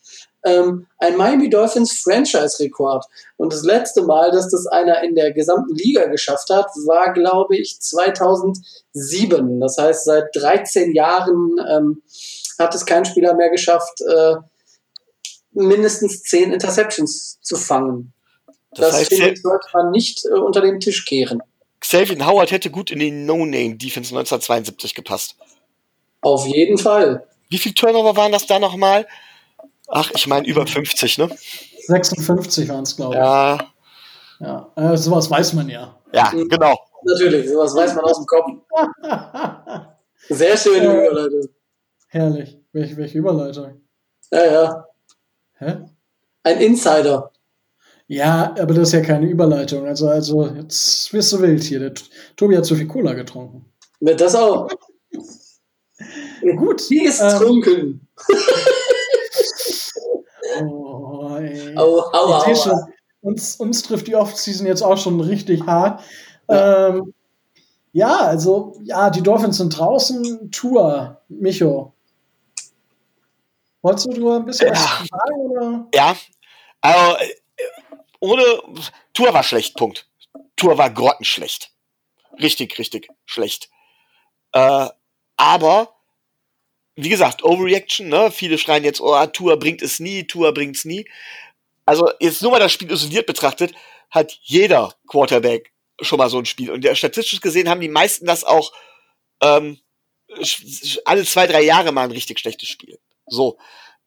Ähm, 0.44 0.88
ein 0.98 1.16
Miami 1.16 1.48
Dolphins 1.48 2.00
Franchise-Rekord. 2.00 3.04
Und 3.36 3.52
das 3.52 3.62
letzte 3.62 4.02
Mal, 4.02 4.32
dass 4.32 4.50
das 4.50 4.66
einer 4.66 5.04
in 5.04 5.14
der 5.14 5.30
gesamten 5.30 5.76
Liga 5.76 6.06
geschafft 6.06 6.50
hat, 6.50 6.66
war, 6.86 7.12
glaube 7.12 7.56
ich, 7.56 7.80
2007. 7.80 9.60
Das 9.60 9.78
heißt, 9.78 10.06
seit 10.06 10.34
13 10.34 10.92
Jahren 10.92 11.54
ähm, 11.70 12.02
hat 12.58 12.74
es 12.74 12.84
kein 12.84 13.04
Spieler 13.04 13.34
mehr 13.34 13.50
geschafft, 13.50 14.00
äh, 14.00 14.34
mindestens 15.52 16.24
10 16.24 16.52
Interceptions 16.52 17.38
zu 17.42 17.54
fangen. 17.54 18.12
Das, 18.76 18.90
das 18.90 19.00
heißt, 19.00 19.08
finde 19.08 19.30
ich, 19.30 19.42
sollte 19.42 19.66
man 19.72 19.90
nicht 19.90 20.24
äh, 20.24 20.38
unter 20.38 20.60
den 20.60 20.80
Tisch 20.80 21.04
kehren. 21.04 21.42
Xavier 21.80 22.26
Howard 22.26 22.50
hätte 22.50 22.70
gut 22.70 22.90
in 22.90 22.98
die 22.98 23.10
No-Name-Defense 23.10 24.14
1972 24.14 24.94
gepasst. 24.94 25.36
Auf 26.22 26.46
jeden 26.46 26.78
Fall. 26.78 27.26
Wie 27.50 27.58
viel 27.58 27.74
Turnover 27.74 28.16
waren 28.16 28.32
das 28.32 28.46
da 28.46 28.58
nochmal? 28.58 29.06
Ach, 29.88 30.10
ich 30.14 30.26
meine 30.26 30.46
über 30.46 30.66
50, 30.66 31.18
ne? 31.18 31.28
56 31.86 32.68
waren 32.68 32.84
es, 32.84 32.96
glaube 32.96 33.14
ich. 33.14 33.20
Ja. 33.20 33.58
Ja, 34.40 34.70
äh, 34.76 34.96
sowas 34.96 35.30
weiß 35.30 35.52
man 35.52 35.68
ja. 35.68 35.94
Ja, 36.12 36.30
genau. 36.30 36.78
Natürlich, 37.02 37.48
sowas 37.48 37.74
weiß 37.74 37.94
man 37.94 38.04
aus 38.04 38.16
dem 38.16 38.26
Kopf. 38.26 38.50
Sehr 40.28 40.56
schöne 40.56 40.86
äh, 40.86 41.06
Überleitung. 41.06 41.48
Herrlich. 42.08 42.58
Welche, 42.72 42.96
welche 42.96 43.18
Überleitung? 43.18 43.80
Ja, 44.32 44.44
ja. 44.44 44.86
Hä? 45.58 45.76
Ein 46.42 46.60
Insider. 46.60 47.30
Ja, 48.06 48.54
aber 48.58 48.74
das 48.74 48.88
ist 48.88 48.92
ja 48.92 49.00
keine 49.00 49.26
Überleitung. 49.26 49.86
Also, 49.86 50.08
also 50.08 50.46
jetzt 50.46 51.12
wirst 51.12 51.32
du 51.32 51.40
wild 51.40 51.62
hier. 51.62 51.80
Der 51.80 51.94
Tobi 52.36 52.56
hat 52.56 52.66
zu 52.66 52.76
viel 52.76 52.86
Cola 52.86 53.14
getrunken. 53.14 53.64
Mit 54.00 54.20
das 54.20 54.34
auch. 54.34 54.68
Gut. 56.56 56.90
Die 56.90 57.04
ist 57.04 57.20
ähm, 57.20 57.38
trunken. 57.38 58.08
oh, 60.60 61.36
ey. 61.38 61.74
Au, 61.76 62.00
aua, 62.00 62.44
aua. 62.44 62.54
Schon, 62.54 62.78
uns, 63.22 63.56
uns 63.56 63.82
trifft 63.82 64.06
die 64.06 64.14
Off-Season 64.14 64.66
jetzt 64.66 64.82
auch 64.82 64.98
schon 64.98 65.18
richtig 65.20 65.64
hart. 65.66 66.02
Ja. 66.50 66.88
Ähm, 66.88 67.14
ja, 67.92 68.18
also, 68.18 68.76
ja, 68.82 69.08
die 69.08 69.22
Dolphins 69.22 69.56
sind 69.56 69.78
draußen. 69.78 70.50
Tour, 70.50 71.22
Micho. 71.28 71.94
Wolltest 73.80 74.06
du 74.14 74.30
ein 74.30 74.44
bisschen 74.44 74.68
ja. 74.68 74.74
was 74.74 75.08
sagen? 75.08 75.40
Oder? 75.50 75.86
Ja, 75.94 76.16
also 76.80 77.16
ohne 78.24 78.82
Tour 79.12 79.34
war 79.34 79.42
schlecht, 79.42 79.76
Punkt. 79.76 80.08
Tour 80.56 80.78
war 80.78 80.90
grottenschlecht. 80.90 81.70
Richtig, 82.40 82.78
richtig 82.78 83.08
schlecht. 83.26 83.68
Äh, 84.52 84.88
aber, 85.36 85.94
wie 86.96 87.10
gesagt, 87.10 87.44
Overreaction, 87.44 88.08
ne? 88.08 88.30
Viele 88.30 88.56
schreien 88.56 88.84
jetzt, 88.84 89.00
oh, 89.00 89.26
Tour 89.26 89.58
bringt 89.58 89.82
es 89.82 90.00
nie, 90.00 90.24
Tour 90.24 90.54
bringt 90.54 90.76
es 90.76 90.86
nie. 90.86 91.06
Also, 91.84 92.10
jetzt 92.18 92.40
nur 92.40 92.52
mal 92.52 92.60
das 92.60 92.72
Spiel 92.72 92.90
isoliert 92.90 93.26
betrachtet, 93.26 93.74
hat 94.10 94.38
jeder 94.42 94.94
Quarterback 95.06 95.72
schon 96.00 96.18
mal 96.18 96.30
so 96.30 96.38
ein 96.38 96.46
Spiel. 96.46 96.70
Und 96.70 96.86
statistisch 96.96 97.42
gesehen 97.42 97.68
haben 97.68 97.82
die 97.82 97.88
meisten 97.88 98.24
das 98.24 98.42
auch 98.42 98.72
ähm, 99.42 99.80
alle 101.04 101.24
zwei, 101.26 101.46
drei 101.46 101.62
Jahre 101.62 101.92
mal 101.92 102.04
ein 102.04 102.10
richtig 102.10 102.38
schlechtes 102.38 102.70
Spiel. 102.70 102.98
So. 103.26 103.58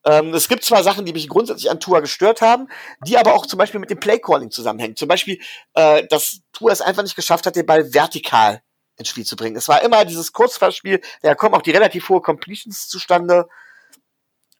Ähm, 0.08 0.34
es 0.34 0.48
gibt 0.48 0.64
zwar 0.64 0.84
Sachen, 0.84 1.06
die 1.06 1.12
mich 1.12 1.28
grundsätzlich 1.28 1.70
an 1.70 1.82
Tua 1.82 2.00
gestört 2.00 2.40
haben, 2.42 2.70
die 3.06 3.18
aber 3.18 3.34
auch 3.34 3.46
zum 3.46 3.60
Beispiel 3.60 3.82
mit 3.82 3.90
dem 3.90 4.00
Playcalling 4.00 4.52
zusammenhängen. 4.52 4.96
Zum 4.96 5.10
Beispiel, 5.10 5.38
äh, 5.74 6.08
dass 6.08 6.40
Tua 6.54 6.72
es 6.72 6.80
einfach 6.80 7.04
nicht 7.04 7.18
geschafft 7.18 7.46
hat, 7.46 7.58
den 7.58 7.66
Ball 7.66 7.94
vertikal 7.94 8.62
ins 8.96 9.10
Spiel 9.10 9.26
zu 9.26 9.36
bringen. 9.36 9.58
Es 9.58 9.68
war 9.68 9.82
immer 9.82 10.06
dieses 10.06 10.32
Kurzfallspiel, 10.32 11.02
da 11.22 11.36
kommen 11.36 11.56
auch 11.56 11.62
die 11.62 11.72
relativ 11.72 12.08
hohe 12.08 12.22
Completions 12.22 12.88
zustande. 12.88 13.50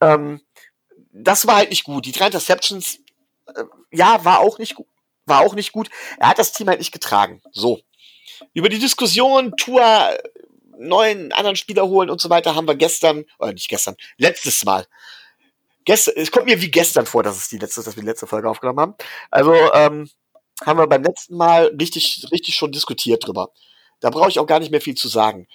Ähm, 0.02 0.42
das 1.14 1.48
war 1.48 1.56
halt 1.56 1.70
nicht 1.70 1.86
gut. 1.86 2.06
Die 2.06 2.12
drei 2.12 2.26
Interceptions, 2.26 3.00
äh, 3.48 3.64
ja, 3.92 4.26
war 4.26 4.42
auch 4.42 4.60
nicht 4.60 4.76
gut. 4.76 4.88
War 5.26 5.42
auch 5.42 5.56
nicht 5.56 5.72
gut. 5.72 5.90
Er 6.20 6.28
hat 6.30 6.40
das 6.40 6.52
Team 6.52 6.68
halt 6.68 6.80
nicht 6.80 6.92
getragen. 6.92 7.42
So. 7.54 7.80
Über 8.54 8.68
die 8.68 8.80
Diskussion, 8.80 9.54
Tour, 9.56 9.82
neuen 10.78 11.32
anderen 11.32 11.56
Spieler 11.56 11.88
holen 11.88 12.10
und 12.10 12.20
so 12.20 12.30
weiter, 12.30 12.54
haben 12.54 12.68
wir 12.68 12.76
gestern, 12.76 13.24
oder 13.40 13.54
nicht 13.54 13.70
gestern, 13.70 13.96
letztes 14.18 14.66
Mal. 14.66 14.86
Gestern, 15.88 16.16
es 16.18 16.32
kommt 16.32 16.48
mir 16.48 16.62
wie 16.62 16.70
gestern 16.70 17.06
vor, 17.06 17.24
dass 17.24 17.38
es 17.38 17.48
die 17.48 17.58
letzte, 17.58 17.82
dass 17.82 17.96
wir 17.96 18.02
die 18.02 18.10
letzte 18.10 18.28
Folge 18.28 18.50
aufgenommen 18.50 18.80
haben. 18.82 18.96
Also, 19.32 19.54
ähm, 19.74 20.10
haben 20.66 20.80
wir 20.80 20.88
beim 20.88 21.02
letzten 21.02 21.38
Mal 21.38 21.68
richtig, 21.80 22.26
richtig 22.30 22.56
schon 22.56 22.74
diskutiert 22.74 23.26
drüber. 23.26 23.54
Da 24.02 24.10
brauche 24.10 24.28
ich 24.28 24.38
auch 24.38 24.48
gar 24.48 24.60
nicht 24.60 24.70
mehr 24.70 24.82
viel 24.82 24.96
zu 24.96 25.08
sagen. 25.08 25.48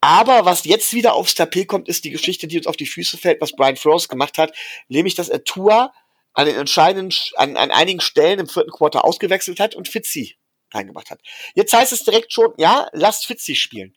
Aber 0.00 0.44
was 0.44 0.64
jetzt 0.66 0.92
wieder 0.92 1.14
aufs 1.14 1.34
Tapet 1.34 1.66
kommt, 1.66 1.88
ist 1.88 2.04
die 2.04 2.10
Geschichte, 2.10 2.46
die 2.46 2.58
uns 2.58 2.68
auf 2.68 2.76
die 2.76 2.86
Füße 2.86 3.18
fällt, 3.18 3.40
was 3.40 3.56
Brian 3.56 3.74
Flores 3.74 4.08
gemacht 4.08 4.38
hat, 4.38 4.54
nämlich 4.86 5.16
dass 5.16 5.28
er 5.28 5.42
Tour 5.42 5.92
an 6.32 6.46
den 6.46 6.54
entscheidenden, 6.54 7.12
an, 7.34 7.56
an 7.56 7.72
einigen 7.72 8.00
Stellen 8.00 8.38
im 8.38 8.48
vierten 8.48 8.70
Quarter 8.70 9.04
ausgewechselt 9.04 9.58
hat 9.58 9.74
und 9.74 9.88
Fitzy 9.88 10.36
reingemacht 10.72 11.10
hat. 11.10 11.18
Jetzt 11.56 11.72
heißt 11.72 11.92
es 11.92 12.04
direkt 12.04 12.32
schon, 12.32 12.54
ja, 12.56 12.88
lasst 12.92 13.26
Fitzy 13.26 13.56
spielen. 13.56 13.96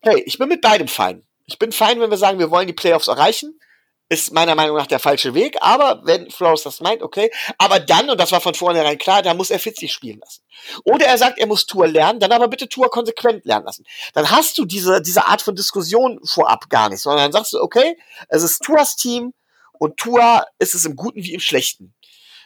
Hey, 0.00 0.22
ich 0.24 0.38
bin 0.38 0.48
mit 0.48 0.62
beidem 0.62 0.88
fein. 0.88 1.26
Ich 1.44 1.58
bin 1.58 1.72
fein, 1.72 2.00
wenn 2.00 2.10
wir 2.10 2.16
sagen, 2.16 2.38
wir 2.38 2.50
wollen 2.50 2.66
die 2.66 2.72
Playoffs 2.72 3.08
erreichen 3.08 3.60
ist 4.08 4.32
meiner 4.32 4.54
Meinung 4.54 4.76
nach 4.76 4.86
der 4.86 4.98
falsche 4.98 5.34
Weg. 5.34 5.56
Aber 5.60 6.00
wenn 6.04 6.30
Flores 6.30 6.62
das 6.62 6.80
meint, 6.80 7.02
okay. 7.02 7.30
Aber 7.58 7.80
dann, 7.80 8.08
und 8.08 8.18
das 8.20 8.32
war 8.32 8.40
von 8.40 8.54
vornherein 8.54 8.98
klar, 8.98 9.22
da 9.22 9.34
muss 9.34 9.50
er 9.50 9.58
Fitzy 9.58 9.88
spielen 9.88 10.20
lassen. 10.20 10.42
Oder 10.84 11.06
er 11.06 11.18
sagt, 11.18 11.38
er 11.38 11.46
muss 11.46 11.66
Tour 11.66 11.88
lernen, 11.88 12.20
dann 12.20 12.32
aber 12.32 12.48
bitte 12.48 12.68
Tour 12.68 12.90
konsequent 12.90 13.44
lernen 13.44 13.66
lassen. 13.66 13.84
Dann 14.14 14.30
hast 14.30 14.58
du 14.58 14.64
diese, 14.64 15.02
diese 15.02 15.26
Art 15.26 15.42
von 15.42 15.56
Diskussion 15.56 16.20
vorab 16.24 16.68
gar 16.68 16.88
nicht, 16.88 17.00
sondern 17.00 17.24
dann 17.24 17.32
sagst 17.32 17.52
du, 17.52 17.60
okay, 17.60 17.98
es 18.28 18.42
ist 18.42 18.62
Tours 18.62 18.96
Team 18.96 19.32
und 19.72 19.96
Tour 19.96 20.44
ist 20.58 20.74
es 20.74 20.84
im 20.84 20.96
Guten 20.96 21.22
wie 21.22 21.34
im 21.34 21.40
Schlechten. 21.40 21.94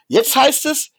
Jetzt 0.08 0.34
heißt 0.34 0.66
es, 0.66 0.90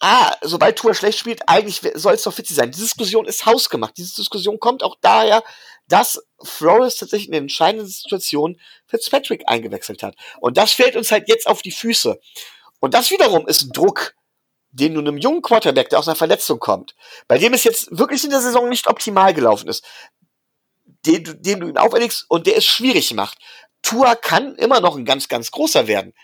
ah, 0.00 0.32
sobald 0.42 0.76
Tour 0.76 0.94
schlecht 0.94 1.18
spielt, 1.18 1.48
eigentlich 1.48 1.80
soll 1.94 2.14
es 2.14 2.22
doch 2.22 2.34
Fitzy 2.34 2.54
sein. 2.54 2.70
Die 2.70 2.78
Diskussion 2.78 3.24
ist 3.24 3.46
hausgemacht. 3.46 3.96
Diese 3.96 4.14
Diskussion 4.14 4.60
kommt 4.60 4.82
auch 4.82 4.96
daher, 5.00 5.42
dass 5.88 6.22
Flores 6.42 6.96
tatsächlich 6.96 7.28
in 7.28 7.32
der 7.32 7.40
entscheidenden 7.40 7.86
Situation 7.86 8.60
Fitzpatrick 8.86 9.44
eingewechselt 9.46 10.02
hat. 10.02 10.16
Und 10.40 10.56
das 10.56 10.72
fällt 10.72 10.96
uns 10.96 11.10
halt 11.12 11.28
jetzt 11.28 11.46
auf 11.46 11.62
die 11.62 11.72
Füße. 11.72 12.18
Und 12.80 12.94
das 12.94 13.10
wiederum 13.10 13.46
ist 13.46 13.62
ein 13.62 13.72
Druck, 13.72 14.14
den 14.70 14.94
du 14.94 15.00
einem 15.00 15.18
jungen 15.18 15.42
Quarterback, 15.42 15.88
der 15.90 15.98
aus 15.98 16.08
einer 16.08 16.16
Verletzung 16.16 16.58
kommt, 16.58 16.94
bei 17.28 17.38
dem 17.38 17.52
es 17.52 17.64
jetzt 17.64 17.96
wirklich 17.96 18.24
in 18.24 18.30
der 18.30 18.40
Saison 18.40 18.68
nicht 18.68 18.88
optimal 18.88 19.32
gelaufen 19.32 19.68
ist, 19.68 19.84
den, 21.06 21.42
den 21.42 21.60
du 21.60 21.68
ihn 21.68 21.78
auferlegst 21.78 22.26
und 22.28 22.46
der 22.46 22.56
es 22.56 22.64
schwierig 22.64 23.14
macht. 23.14 23.38
Tua 23.82 24.14
kann 24.16 24.54
immer 24.56 24.80
noch 24.80 24.96
ein 24.96 25.04
ganz, 25.04 25.28
ganz 25.28 25.50
großer 25.50 25.86
werden. 25.86 26.14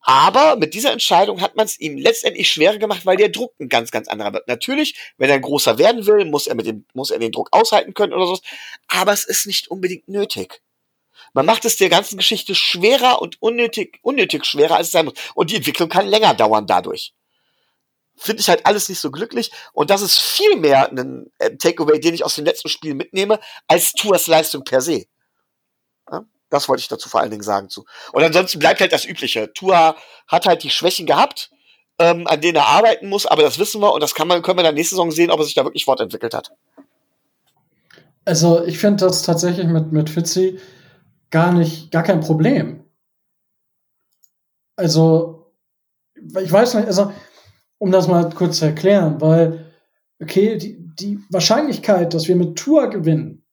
Aber 0.00 0.56
mit 0.56 0.74
dieser 0.74 0.92
Entscheidung 0.92 1.40
hat 1.40 1.56
man 1.56 1.66
es 1.66 1.78
ihm 1.78 1.98
letztendlich 1.98 2.50
schwerer 2.50 2.78
gemacht, 2.78 3.04
weil 3.04 3.16
der 3.16 3.28
Druck 3.28 3.54
ein 3.60 3.68
ganz, 3.68 3.90
ganz 3.90 4.08
anderer 4.08 4.32
wird. 4.32 4.48
Natürlich, 4.48 4.94
wenn 5.18 5.28
er 5.28 5.40
größer 5.40 5.78
werden 5.78 6.06
will, 6.06 6.24
muss 6.24 6.46
er 6.46 6.54
mit 6.54 6.66
dem, 6.66 6.86
muss 6.94 7.10
er 7.10 7.18
den 7.18 7.32
Druck 7.32 7.48
aushalten 7.52 7.94
können 7.94 8.12
oder 8.12 8.26
so. 8.26 8.38
Aber 8.86 9.12
es 9.12 9.24
ist 9.24 9.46
nicht 9.46 9.68
unbedingt 9.68 10.08
nötig. 10.08 10.62
Man 11.34 11.46
macht 11.46 11.64
es 11.64 11.76
der 11.76 11.88
ganzen 11.88 12.16
Geschichte 12.16 12.54
schwerer 12.54 13.20
und 13.20 13.42
unnötig, 13.42 13.98
unnötig 14.02 14.44
schwerer, 14.46 14.76
als 14.76 14.88
es 14.88 14.92
sein 14.92 15.06
muss. 15.06 15.14
Und 15.34 15.50
die 15.50 15.56
Entwicklung 15.56 15.88
kann 15.88 16.06
länger 16.06 16.34
dauern 16.34 16.66
dadurch. 16.66 17.12
Finde 18.16 18.40
ich 18.40 18.48
halt 18.48 18.66
alles 18.66 18.88
nicht 18.88 19.00
so 19.00 19.10
glücklich. 19.10 19.50
Und 19.72 19.90
das 19.90 20.02
ist 20.02 20.18
viel 20.18 20.56
mehr 20.56 20.90
ein 20.90 21.30
äh, 21.38 21.56
Takeaway, 21.56 22.00
den 22.00 22.14
ich 22.14 22.24
aus 22.24 22.34
dem 22.34 22.44
letzten 22.44 22.68
Spiel 22.68 22.94
mitnehme, 22.94 23.40
als 23.66 23.92
Tours 23.92 24.26
Leistung 24.26 24.64
per 24.64 24.80
se. 24.80 25.06
Das 26.50 26.68
wollte 26.68 26.80
ich 26.80 26.88
dazu 26.88 27.08
vor 27.08 27.20
allen 27.20 27.30
Dingen 27.30 27.42
sagen 27.42 27.68
zu. 27.68 27.84
Und 28.12 28.22
ansonsten 28.22 28.58
bleibt 28.58 28.80
halt 28.80 28.92
das 28.92 29.04
Übliche. 29.04 29.52
Tua 29.52 29.96
hat 30.26 30.46
halt 30.46 30.62
die 30.62 30.70
Schwächen 30.70 31.06
gehabt, 31.06 31.50
ähm, 31.98 32.26
an 32.26 32.40
denen 32.40 32.56
er 32.56 32.68
arbeiten 32.68 33.08
muss, 33.08 33.26
aber 33.26 33.42
das 33.42 33.58
wissen 33.58 33.80
wir 33.80 33.92
und 33.92 34.02
das 34.02 34.14
kann 34.14 34.28
man, 34.28 34.42
können 34.42 34.58
wir 34.58 34.62
dann 34.62 34.74
nächste 34.74 34.94
Saison 34.94 35.10
sehen, 35.10 35.30
ob 35.30 35.40
er 35.40 35.44
sich 35.44 35.54
da 35.54 35.64
wirklich 35.64 35.84
fortentwickelt 35.84 36.34
hat. 36.34 36.52
Also 38.24 38.64
ich 38.64 38.78
finde 38.78 39.06
das 39.06 39.22
tatsächlich 39.22 39.66
mit, 39.66 39.90
mit 39.92 40.10
Fitzi 40.10 40.60
gar 41.30 41.52
nicht, 41.52 41.90
gar 41.90 42.02
kein 42.02 42.20
Problem. 42.20 42.84
Also, 44.76 45.52
ich 46.14 46.52
weiß 46.52 46.74
nicht, 46.74 46.86
also, 46.86 47.12
um 47.78 47.90
das 47.90 48.06
mal 48.06 48.28
kurz 48.30 48.58
zu 48.58 48.66
erklären, 48.66 49.20
weil, 49.20 49.72
okay, 50.20 50.56
die, 50.56 50.78
die 50.78 51.18
Wahrscheinlichkeit, 51.30 52.14
dass 52.14 52.28
wir 52.28 52.36
mit 52.36 52.56
Tour 52.56 52.88
gewinnen, 52.88 53.44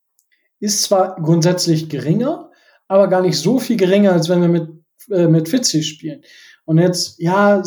ist 0.60 0.84
zwar 0.84 1.16
grundsätzlich 1.16 1.90
geringer, 1.90 2.45
aber 2.88 3.08
gar 3.08 3.22
nicht 3.22 3.38
so 3.38 3.60
viel 3.60 3.78
geringer, 3.78 4.14
als 4.14 4.30
wenn 4.30 4.42
wir 4.42 4.48
mit, 4.48 4.70
äh, 5.10 5.28
mit 5.28 5.50
Fitzy 5.50 5.84
spielen. 5.84 6.22
Und 6.66 6.78
jetzt, 6.78 7.20
ja, 7.20 7.62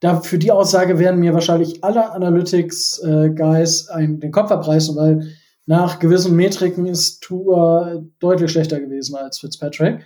da 0.00 0.20
für 0.20 0.38
die 0.38 0.52
Aussage 0.52 0.98
werden 0.98 1.20
mir 1.20 1.34
wahrscheinlich 1.34 1.82
alle 1.82 2.10
Analytics-Guys 2.12 3.88
äh, 3.88 4.08
den 4.08 4.32
Kopf 4.32 4.50
abreißen, 4.50 4.96
weil 4.96 5.34
nach 5.66 5.98
gewissen 5.98 6.36
Metriken 6.36 6.86
ist 6.86 7.22
Tour 7.22 8.04
deutlich 8.18 8.50
schlechter 8.50 8.80
gewesen 8.80 9.16
als 9.16 9.38
Fitzpatrick. 9.38 10.04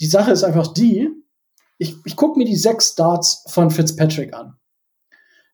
Die 0.00 0.06
Sache 0.06 0.32
ist 0.32 0.44
einfach 0.44 0.72
die, 0.72 1.10
ich, 1.78 1.96
ich 2.04 2.16
gucke 2.16 2.38
mir 2.38 2.46
die 2.46 2.56
sechs 2.56 2.92
Starts 2.92 3.44
von 3.48 3.70
Fitzpatrick 3.70 4.32
an. 4.32 4.54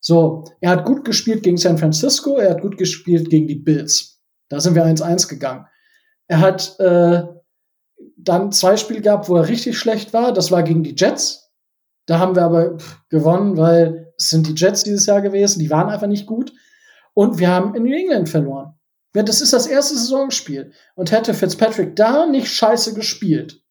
So, 0.00 0.44
er 0.60 0.70
hat 0.70 0.84
gut 0.84 1.04
gespielt 1.04 1.42
gegen 1.42 1.56
San 1.56 1.76
Francisco, 1.76 2.36
er 2.36 2.50
hat 2.50 2.62
gut 2.62 2.78
gespielt 2.78 3.28
gegen 3.28 3.48
die 3.48 3.56
Bills. 3.56 4.22
Da 4.48 4.60
sind 4.60 4.74
wir 4.74 4.84
1-1 4.84 5.28
gegangen. 5.28 5.66
Er 6.26 6.40
hat 6.40 6.78
äh, 6.78 7.24
dann 8.24 8.52
zwei 8.52 8.76
Spiele 8.76 9.00
gehabt, 9.00 9.28
wo 9.28 9.36
er 9.36 9.48
richtig 9.48 9.78
schlecht 9.78 10.12
war. 10.12 10.32
Das 10.32 10.50
war 10.50 10.62
gegen 10.62 10.82
die 10.82 10.94
Jets. 10.96 11.50
Da 12.06 12.18
haben 12.18 12.34
wir 12.34 12.42
aber 12.42 12.78
gewonnen, 13.08 13.56
weil 13.56 14.12
es 14.16 14.30
sind 14.30 14.46
die 14.46 14.54
Jets 14.54 14.82
dieses 14.82 15.06
Jahr 15.06 15.22
gewesen. 15.22 15.60
Die 15.60 15.70
waren 15.70 15.88
einfach 15.88 16.06
nicht 16.06 16.26
gut. 16.26 16.52
Und 17.14 17.38
wir 17.38 17.48
haben 17.48 17.74
in 17.74 17.84
New 17.84 17.94
England 17.94 18.28
verloren. 18.28 18.74
Ja, 19.14 19.22
das 19.22 19.40
ist 19.40 19.52
das 19.52 19.66
erste 19.66 19.96
Saisonspiel. 19.96 20.72
Und 20.94 21.10
hätte 21.10 21.34
Fitzpatrick 21.34 21.96
da 21.96 22.26
nicht 22.26 22.48
scheiße 22.48 22.94
gespielt, 22.94 23.62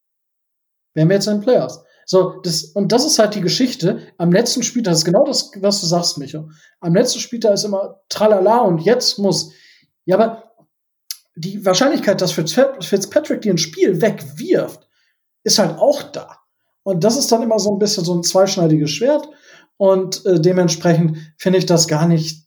wären 0.94 1.08
wir 1.08 1.16
jetzt 1.16 1.26
in 1.26 1.34
den 1.34 1.42
Playoffs. 1.42 1.82
So, 2.04 2.40
das, 2.42 2.64
und 2.64 2.92
das 2.92 3.06
ist 3.06 3.18
halt 3.18 3.36
die 3.36 3.40
Geschichte. 3.40 4.00
Am 4.18 4.32
letzten 4.32 4.62
Spieltag, 4.62 4.92
das 4.92 5.00
ist 5.00 5.04
genau 5.04 5.24
das, 5.24 5.52
was 5.60 5.80
du 5.80 5.86
sagst, 5.86 6.18
Micho. 6.18 6.48
Am 6.80 6.94
letzten 6.94 7.20
Spieltag 7.20 7.54
ist 7.54 7.64
immer 7.64 8.00
tralala 8.08 8.58
und 8.62 8.80
jetzt 8.80 9.18
muss. 9.18 9.52
Ja, 10.06 10.16
aber 10.16 10.49
die 11.40 11.64
Wahrscheinlichkeit, 11.64 12.20
dass 12.20 12.32
Fitzpatrick 12.32 13.42
dir 13.42 13.54
ein 13.54 13.58
Spiel 13.58 14.00
wegwirft, 14.00 14.88
ist 15.42 15.58
halt 15.58 15.78
auch 15.78 16.02
da. 16.02 16.36
Und 16.82 17.04
das 17.04 17.16
ist 17.16 17.30
dann 17.30 17.42
immer 17.42 17.58
so 17.58 17.72
ein 17.72 17.78
bisschen 17.78 18.04
so 18.04 18.14
ein 18.14 18.22
zweischneidiges 18.22 18.90
Schwert. 18.90 19.28
Und 19.76 20.24
äh, 20.26 20.40
dementsprechend 20.40 21.16
finde 21.38 21.58
ich 21.58 21.66
das 21.66 21.88
gar 21.88 22.06
nicht, 22.06 22.46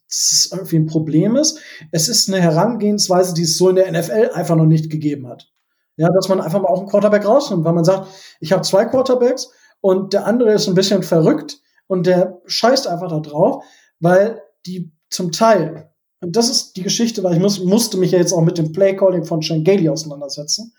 irgendwie 0.52 0.76
ein 0.76 0.86
Problem 0.86 1.34
ist. 1.34 1.58
Es 1.90 2.08
ist 2.08 2.28
eine 2.28 2.40
Herangehensweise, 2.40 3.34
die 3.34 3.42
es 3.42 3.58
so 3.58 3.68
in 3.68 3.76
der 3.76 3.90
NFL 3.90 4.30
einfach 4.32 4.54
noch 4.54 4.66
nicht 4.66 4.90
gegeben 4.90 5.26
hat. 5.26 5.50
Ja, 5.96 6.08
dass 6.10 6.28
man 6.28 6.40
einfach 6.40 6.60
mal 6.60 6.68
auch 6.68 6.80
einen 6.80 6.88
Quarterback 6.88 7.24
rausnimmt, 7.24 7.64
weil 7.64 7.72
man 7.72 7.84
sagt, 7.84 8.08
ich 8.38 8.52
habe 8.52 8.62
zwei 8.62 8.84
Quarterbacks 8.84 9.50
und 9.80 10.12
der 10.12 10.26
andere 10.26 10.52
ist 10.52 10.68
ein 10.68 10.74
bisschen 10.74 11.02
verrückt 11.02 11.58
und 11.88 12.06
der 12.06 12.40
scheißt 12.46 12.86
einfach 12.86 13.08
da 13.08 13.18
drauf, 13.18 13.64
weil 13.98 14.40
die 14.66 14.92
zum 15.10 15.32
Teil 15.32 15.93
und 16.24 16.34
das 16.36 16.48
ist 16.48 16.76
die 16.76 16.82
Geschichte, 16.82 17.22
weil 17.22 17.34
ich 17.34 17.40
muss, 17.40 17.62
musste 17.62 17.98
mich 17.98 18.12
ja 18.12 18.18
jetzt 18.18 18.32
auch 18.32 18.42
mit 18.42 18.56
dem 18.56 18.72
Playcalling 18.72 19.24
von 19.24 19.42
Shane 19.42 19.62
Gailey 19.62 19.88
auseinandersetzen. 19.88 20.74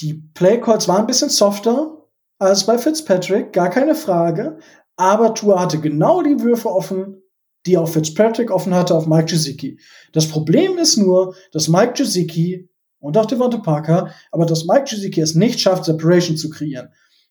Die 0.00 0.14
Playcalls 0.14 0.86
waren 0.88 1.00
ein 1.00 1.06
bisschen 1.06 1.28
softer 1.28 2.08
als 2.38 2.66
bei 2.66 2.78
Fitzpatrick, 2.78 3.52
gar 3.52 3.70
keine 3.70 3.94
Frage. 3.94 4.58
Aber 4.96 5.34
Tour 5.34 5.60
hatte 5.60 5.80
genau 5.80 6.22
die 6.22 6.40
Würfe 6.40 6.70
offen, 6.70 7.22
die 7.66 7.76
auch 7.76 7.88
Fitzpatrick 7.88 8.50
offen 8.50 8.74
hatte 8.74 8.94
auf 8.94 9.06
Mike 9.06 9.26
Gesicki. 9.26 9.80
Das 10.12 10.28
Problem 10.28 10.78
ist 10.78 10.96
nur, 10.96 11.34
dass 11.52 11.68
Mike 11.68 11.94
Gesicki 11.94 12.68
und 13.00 13.16
auch 13.16 13.26
Devonta 13.26 13.58
Parker, 13.58 14.14
aber 14.30 14.46
dass 14.46 14.66
Mike 14.66 14.84
Gesicki 14.90 15.20
es 15.20 15.34
nicht 15.34 15.60
schafft, 15.60 15.84
Separation 15.84 16.36
zu 16.36 16.50
kreieren. 16.50 16.90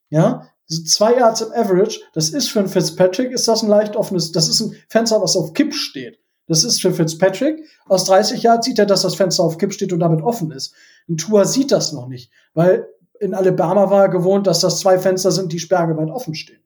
Ja, 0.10 0.50
zwei 0.71 1.15
Yards 1.15 1.41
im 1.41 1.51
Average, 1.51 1.99
das 2.13 2.29
ist 2.29 2.49
für 2.49 2.60
einen 2.60 2.69
Fitzpatrick, 2.69 3.31
ist 3.31 3.47
das 3.47 3.62
ein 3.62 3.69
leicht 3.69 3.95
offenes, 3.95 4.31
das 4.31 4.47
ist 4.47 4.62
ein 4.62 4.75
Fenster, 4.89 5.21
was 5.21 5.36
auf 5.36 5.53
Kipp 5.53 5.73
steht. 5.73 6.19
Das 6.47 6.63
ist 6.63 6.81
für 6.81 6.91
Fitzpatrick. 6.91 7.63
Aus 7.88 8.05
30 8.05 8.43
Yards 8.43 8.65
sieht 8.65 8.79
er, 8.79 8.86
dass 8.86 9.03
das 9.03 9.15
Fenster 9.15 9.43
auf 9.43 9.57
Kipp 9.57 9.73
steht 9.73 9.93
und 9.93 9.99
damit 9.99 10.21
offen 10.21 10.51
ist. 10.51 10.73
Ein 11.07 11.17
Tua 11.17 11.45
sieht 11.45 11.71
das 11.71 11.93
noch 11.93 12.07
nicht, 12.07 12.31
weil 12.53 12.88
in 13.19 13.34
Alabama 13.34 13.89
war 13.89 14.03
er 14.03 14.10
gewohnt, 14.10 14.47
dass 14.47 14.60
das 14.60 14.79
zwei 14.79 14.97
Fenster 14.97 15.31
sind, 15.31 15.53
die 15.53 15.60
sperrgeweit 15.60 16.10
offen 16.10 16.36
stehen. 16.36 16.62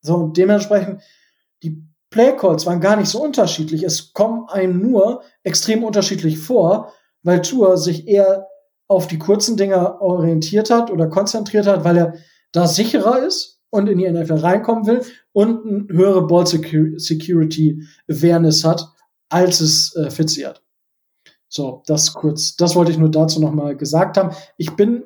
So, 0.00 0.14
und 0.14 0.36
dementsprechend, 0.36 1.02
die 1.62 1.84
Playcalls 2.10 2.64
waren 2.66 2.80
gar 2.80 2.96
nicht 2.96 3.08
so 3.08 3.22
unterschiedlich. 3.22 3.82
Es 3.82 4.12
kommen 4.12 4.48
einem 4.48 4.80
nur 4.80 5.22
extrem 5.42 5.84
unterschiedlich 5.84 6.38
vor, 6.38 6.92
weil 7.22 7.42
Tua 7.42 7.76
sich 7.76 8.08
eher 8.08 8.48
auf 8.88 9.06
die 9.06 9.18
kurzen 9.18 9.56
Dinger 9.56 10.00
orientiert 10.00 10.70
hat 10.70 10.90
oder 10.90 11.08
konzentriert 11.08 11.66
hat, 11.66 11.84
weil 11.84 11.96
er 11.96 12.14
da 12.52 12.66
sicherer 12.66 13.24
ist 13.24 13.60
und 13.70 13.88
in 13.88 13.98
die 13.98 14.10
NFL 14.10 14.34
reinkommen 14.34 14.86
will 14.86 15.02
und 15.32 15.66
eine 15.66 15.86
höhere 15.88 16.26
Ball 16.26 16.46
Security 16.46 17.82
Awareness 18.08 18.64
hat, 18.64 18.88
als 19.28 19.60
es 19.60 19.94
äh, 19.96 20.10
Fitzy 20.10 20.42
hat. 20.42 20.62
So, 21.48 21.82
das 21.86 22.14
kurz, 22.14 22.56
das 22.56 22.76
wollte 22.76 22.92
ich 22.92 22.98
nur 22.98 23.10
dazu 23.10 23.40
nochmal 23.40 23.76
gesagt 23.76 24.16
haben. 24.16 24.34
Ich 24.56 24.76
bin 24.76 25.04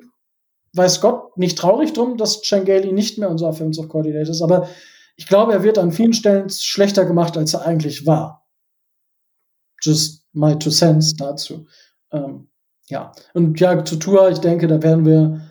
weiß 0.75 1.01
Gott, 1.01 1.37
nicht 1.37 1.57
traurig 1.57 1.93
drum, 1.93 2.17
dass 2.17 2.41
Changeli 2.41 2.91
nicht 2.91 3.17
mehr 3.17 3.29
unser 3.29 3.47
Offensive 3.47 3.87
Coordinator 3.87 4.31
ist, 4.31 4.41
aber 4.41 4.67
ich 5.15 5.27
glaube, 5.27 5.53
er 5.53 5.63
wird 5.63 5.77
an 5.77 5.93
vielen 5.93 6.13
Stellen 6.13 6.49
schlechter 6.49 7.05
gemacht, 7.05 7.37
als 7.37 7.53
er 7.53 7.65
eigentlich 7.65 8.05
war. 8.05 8.45
Just 9.81 10.25
my 10.33 10.57
two 10.59 10.69
cents 10.69 11.15
dazu. 11.15 11.67
Ähm, 12.11 12.49
ja, 12.87 13.13
und 13.33 13.59
ja, 13.59 13.83
zu 13.85 13.95
Tour, 13.95 14.29
ich 14.29 14.39
denke, 14.39 14.67
da 14.67 14.83
werden 14.83 15.05
wir 15.05 15.44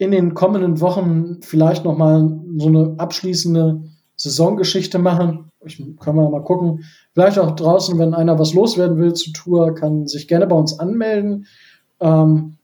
in 0.00 0.12
den 0.12 0.32
kommenden 0.32 0.80
Wochen 0.80 1.42
vielleicht 1.42 1.84
noch 1.84 1.96
mal 1.96 2.40
so 2.56 2.68
eine 2.68 2.94
abschließende 2.96 3.82
Saisongeschichte 4.16 4.98
machen. 4.98 5.50
Ich, 5.62 5.76
kann 6.00 6.16
man 6.16 6.30
mal 6.30 6.42
gucken. 6.42 6.84
Vielleicht 7.12 7.38
auch 7.38 7.54
draußen, 7.54 7.98
wenn 7.98 8.14
einer 8.14 8.38
was 8.38 8.54
loswerden 8.54 8.96
will 8.96 9.12
zu 9.12 9.30
Tour, 9.32 9.74
kann 9.74 10.06
sich 10.06 10.26
gerne 10.26 10.46
bei 10.46 10.56
uns 10.56 10.78
anmelden 10.78 11.46
ähm, 12.00 12.56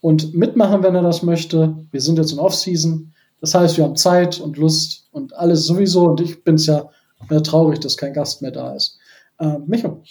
und 0.00 0.32
mitmachen, 0.32 0.82
wenn 0.82 0.94
er 0.94 1.02
das 1.02 1.22
möchte. 1.22 1.76
Wir 1.90 2.00
sind 2.00 2.16
jetzt 2.16 2.32
in 2.32 2.38
Off-Season. 2.38 3.12
Das 3.42 3.54
heißt, 3.54 3.76
wir 3.76 3.84
haben 3.84 3.96
Zeit 3.96 4.40
und 4.40 4.56
Lust 4.56 5.08
und 5.12 5.34
alles 5.36 5.66
sowieso. 5.66 6.06
Und 6.06 6.22
ich 6.22 6.42
bin 6.42 6.54
es 6.54 6.64
ja 6.64 6.88
traurig, 7.44 7.80
dass 7.80 7.98
kein 7.98 8.14
Gast 8.14 8.40
mehr 8.40 8.50
da 8.50 8.74
ist. 8.74 8.98
Äh, 9.38 9.58
Micho. 9.66 10.02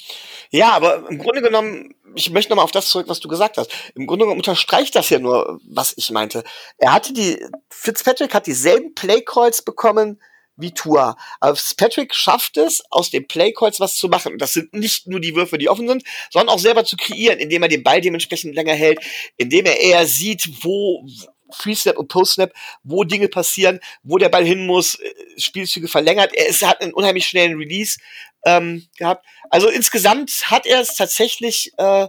Ja, 0.52 0.74
aber 0.74 1.10
im 1.10 1.18
Grunde 1.18 1.42
genommen, 1.42 1.96
ich 2.16 2.30
möchte 2.32 2.52
nochmal 2.52 2.66
auf 2.66 2.72
das 2.72 2.90
zurück, 2.90 3.08
was 3.08 3.20
du 3.20 3.28
gesagt 3.28 3.58
hast. 3.58 3.72
Im 3.96 4.08
Grunde 4.08 4.26
genommen 4.26 4.40
unterstreicht 4.40 4.96
das 4.96 5.10
ja 5.10 5.20
nur, 5.20 5.60
was 5.68 5.94
ich 5.98 6.12
meinte. 6.12 6.44
Er 6.78 6.94
hatte 6.94 7.14
die, 7.14 7.38
Fitzpatrick 7.70 8.34
hat 8.34 8.48
dieselben 8.48 8.94
Playcalls 8.96 9.62
bekommen 9.62 10.20
wie 10.58 10.72
Tua. 10.72 11.18
Aber 11.40 11.56
Fitzpatrick 11.56 12.14
schafft 12.14 12.58
es, 12.58 12.84
aus 12.90 13.10
den 13.10 13.28
Playcalls 13.28 13.80
was 13.80 13.96
zu 13.96 14.08
machen. 14.08 14.34
Und 14.34 14.42
das 14.42 14.54
sind 14.54 14.74
nicht 14.74 15.08
nur 15.08 15.20
die 15.20 15.36
Würfe, 15.36 15.58
die 15.58 15.70
offen 15.70 15.88
sind, 15.88 16.04
sondern 16.32 16.54
auch 16.54 16.60
selber 16.60 16.86
zu 16.86 16.96
kreieren, 16.96 17.40
indem 17.40 17.64
er 17.64 17.70
den 17.70 17.84
Ball 17.84 18.02
dementsprechend 18.02 18.56
länger 18.56 18.74
hält, 18.74 19.00
indem 19.38 19.66
er 19.66 19.80
eher 19.80 20.06
sieht, 20.06 20.64
wo, 20.64 21.06
Free-Snap 21.52 21.98
und 21.98 22.08
Post-Snap, 22.08 22.52
wo 22.84 23.04
Dinge 23.04 23.28
passieren, 23.28 23.80
wo 24.04 24.18
der 24.18 24.30
Ball 24.30 24.44
hin 24.44 24.66
muss, 24.66 24.96
äh, 24.96 25.14
Spielzüge 25.38 25.88
verlängert. 25.88 26.34
Er 26.34 26.48
ist, 26.48 26.66
hat 26.66 26.82
einen 26.82 26.94
unheimlich 26.94 27.28
schnellen 27.28 27.58
Release 27.58 28.00
ähm, 28.46 28.88
gehabt. 28.98 29.26
Also 29.50 29.70
insgesamt 29.70 30.32
hat 30.46 30.66
er 30.66 30.82
es 30.82 30.96
tatsächlich, 30.96 31.72
äh, 31.78 32.08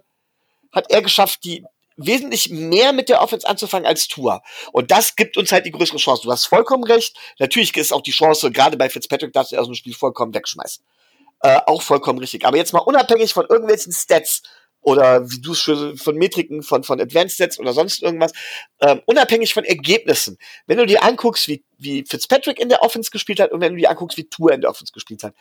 hat 0.72 0.90
er 0.90 1.02
geschafft, 1.02 1.40
die 1.44 1.64
wesentlich 1.96 2.50
mehr 2.50 2.92
mit 2.92 3.08
der 3.08 3.22
Offense 3.22 3.48
anzufangen 3.48 3.86
als 3.86 4.06
Tour. 4.08 4.42
Und 4.72 4.90
das 4.90 5.16
gibt 5.16 5.36
uns 5.36 5.50
halt 5.50 5.66
die 5.66 5.70
größere 5.70 5.96
Chance. 5.98 6.22
Du 6.24 6.30
hast 6.30 6.46
vollkommen 6.46 6.84
recht. 6.84 7.16
Natürlich 7.38 7.74
ist 7.76 7.92
auch 7.92 8.02
die 8.02 8.10
Chance, 8.10 8.50
gerade 8.50 8.76
bei 8.76 8.90
Fitzpatrick, 8.90 9.32
dass 9.32 9.52
er 9.52 9.60
aus 9.60 9.66
dem 9.66 9.74
Spiel 9.74 9.94
vollkommen 9.94 10.34
wegschmeißt. 10.34 10.82
Äh, 11.40 11.60
auch 11.66 11.82
vollkommen 11.82 12.18
richtig. 12.18 12.44
Aber 12.44 12.56
jetzt 12.56 12.72
mal 12.72 12.80
unabhängig 12.80 13.32
von 13.32 13.46
irgendwelchen 13.48 13.92
Stats, 13.92 14.42
oder 14.86 15.28
wie 15.28 15.40
du 15.40 15.50
es 15.50 16.00
von 16.00 16.14
Metriken, 16.14 16.62
von, 16.62 16.84
von 16.84 17.00
Advanced 17.00 17.36
Sets 17.36 17.58
oder 17.58 17.72
sonst 17.72 18.04
irgendwas, 18.04 18.30
ähm, 18.80 19.02
unabhängig 19.06 19.52
von 19.52 19.64
Ergebnissen. 19.64 20.38
Wenn 20.68 20.78
du 20.78 20.86
dir 20.86 21.02
anguckst, 21.02 21.48
wie, 21.48 21.64
wie 21.76 22.04
Fitzpatrick 22.08 22.60
in 22.60 22.68
der 22.68 22.82
Offense 22.82 23.10
gespielt 23.10 23.40
hat 23.40 23.50
und 23.50 23.60
wenn 23.60 23.72
du 23.72 23.80
dir 23.80 23.90
anguckst, 23.90 24.16
wie 24.16 24.28
Tour 24.28 24.52
in 24.52 24.60
der 24.60 24.70
Offense 24.70 24.92
gespielt 24.92 25.24
hat, 25.24 25.34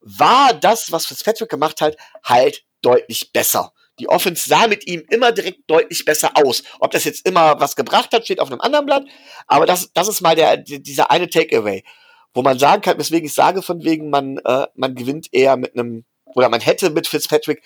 war 0.00 0.54
das, 0.54 0.90
was 0.90 1.04
Fitzpatrick 1.04 1.50
gemacht 1.50 1.82
hat, 1.82 1.98
halt 2.24 2.64
deutlich 2.80 3.34
besser. 3.34 3.74
Die 3.98 4.08
Offense 4.08 4.48
sah 4.48 4.66
mit 4.66 4.86
ihm 4.86 5.04
immer 5.10 5.30
direkt 5.30 5.60
deutlich 5.66 6.06
besser 6.06 6.30
aus. 6.32 6.62
Ob 6.78 6.90
das 6.90 7.04
jetzt 7.04 7.28
immer 7.28 7.60
was 7.60 7.76
gebracht 7.76 8.14
hat, 8.14 8.24
steht 8.24 8.40
auf 8.40 8.50
einem 8.50 8.62
anderen 8.62 8.86
Blatt. 8.86 9.04
Aber 9.46 9.66
das, 9.66 9.92
das 9.92 10.08
ist 10.08 10.22
mal 10.22 10.34
der, 10.34 10.56
dieser 10.56 11.10
eine 11.10 11.28
Takeaway, 11.28 11.84
wo 12.32 12.40
man 12.40 12.58
sagen 12.58 12.80
kann, 12.80 12.98
weswegen 12.98 13.26
ich 13.26 13.34
sage, 13.34 13.60
von 13.60 13.84
wegen, 13.84 14.08
man, 14.08 14.38
äh, 14.38 14.68
man 14.74 14.94
gewinnt 14.94 15.28
eher 15.32 15.58
mit 15.58 15.74
einem, 15.74 16.06
oder 16.24 16.48
man 16.48 16.62
hätte 16.62 16.88
mit 16.88 17.08
Fitzpatrick 17.08 17.62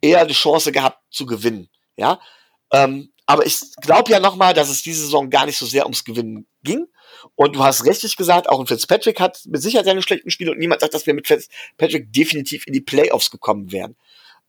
eher 0.00 0.20
eine 0.20 0.32
Chance 0.32 0.72
gehabt 0.72 1.00
zu 1.10 1.26
gewinnen. 1.26 1.68
Ja, 1.96 2.20
ähm, 2.72 3.12
aber 3.26 3.46
ich 3.46 3.60
glaube 3.80 4.10
ja 4.10 4.20
nochmal, 4.20 4.54
dass 4.54 4.68
es 4.68 4.82
diese 4.82 5.02
Saison 5.02 5.30
gar 5.30 5.46
nicht 5.46 5.56
so 5.56 5.66
sehr 5.66 5.84
ums 5.84 6.04
Gewinnen 6.04 6.46
ging. 6.62 6.86
Und 7.36 7.56
du 7.56 7.64
hast 7.64 7.86
richtig 7.86 8.16
gesagt, 8.16 8.48
auch 8.48 8.60
ein 8.60 8.66
Fitzpatrick 8.66 9.20
hat 9.20 9.40
mit 9.46 9.62
Sicherheit 9.62 9.86
seine 9.86 10.02
schlechten 10.02 10.30
Spiele 10.30 10.50
und 10.50 10.58
niemand 10.58 10.80
sagt, 10.80 10.94
dass 10.94 11.06
wir 11.06 11.14
mit 11.14 11.26
Fitzpatrick 11.26 12.12
definitiv 12.12 12.66
in 12.66 12.72
die 12.72 12.80
Playoffs 12.80 13.30
gekommen 13.30 13.72
wären. 13.72 13.96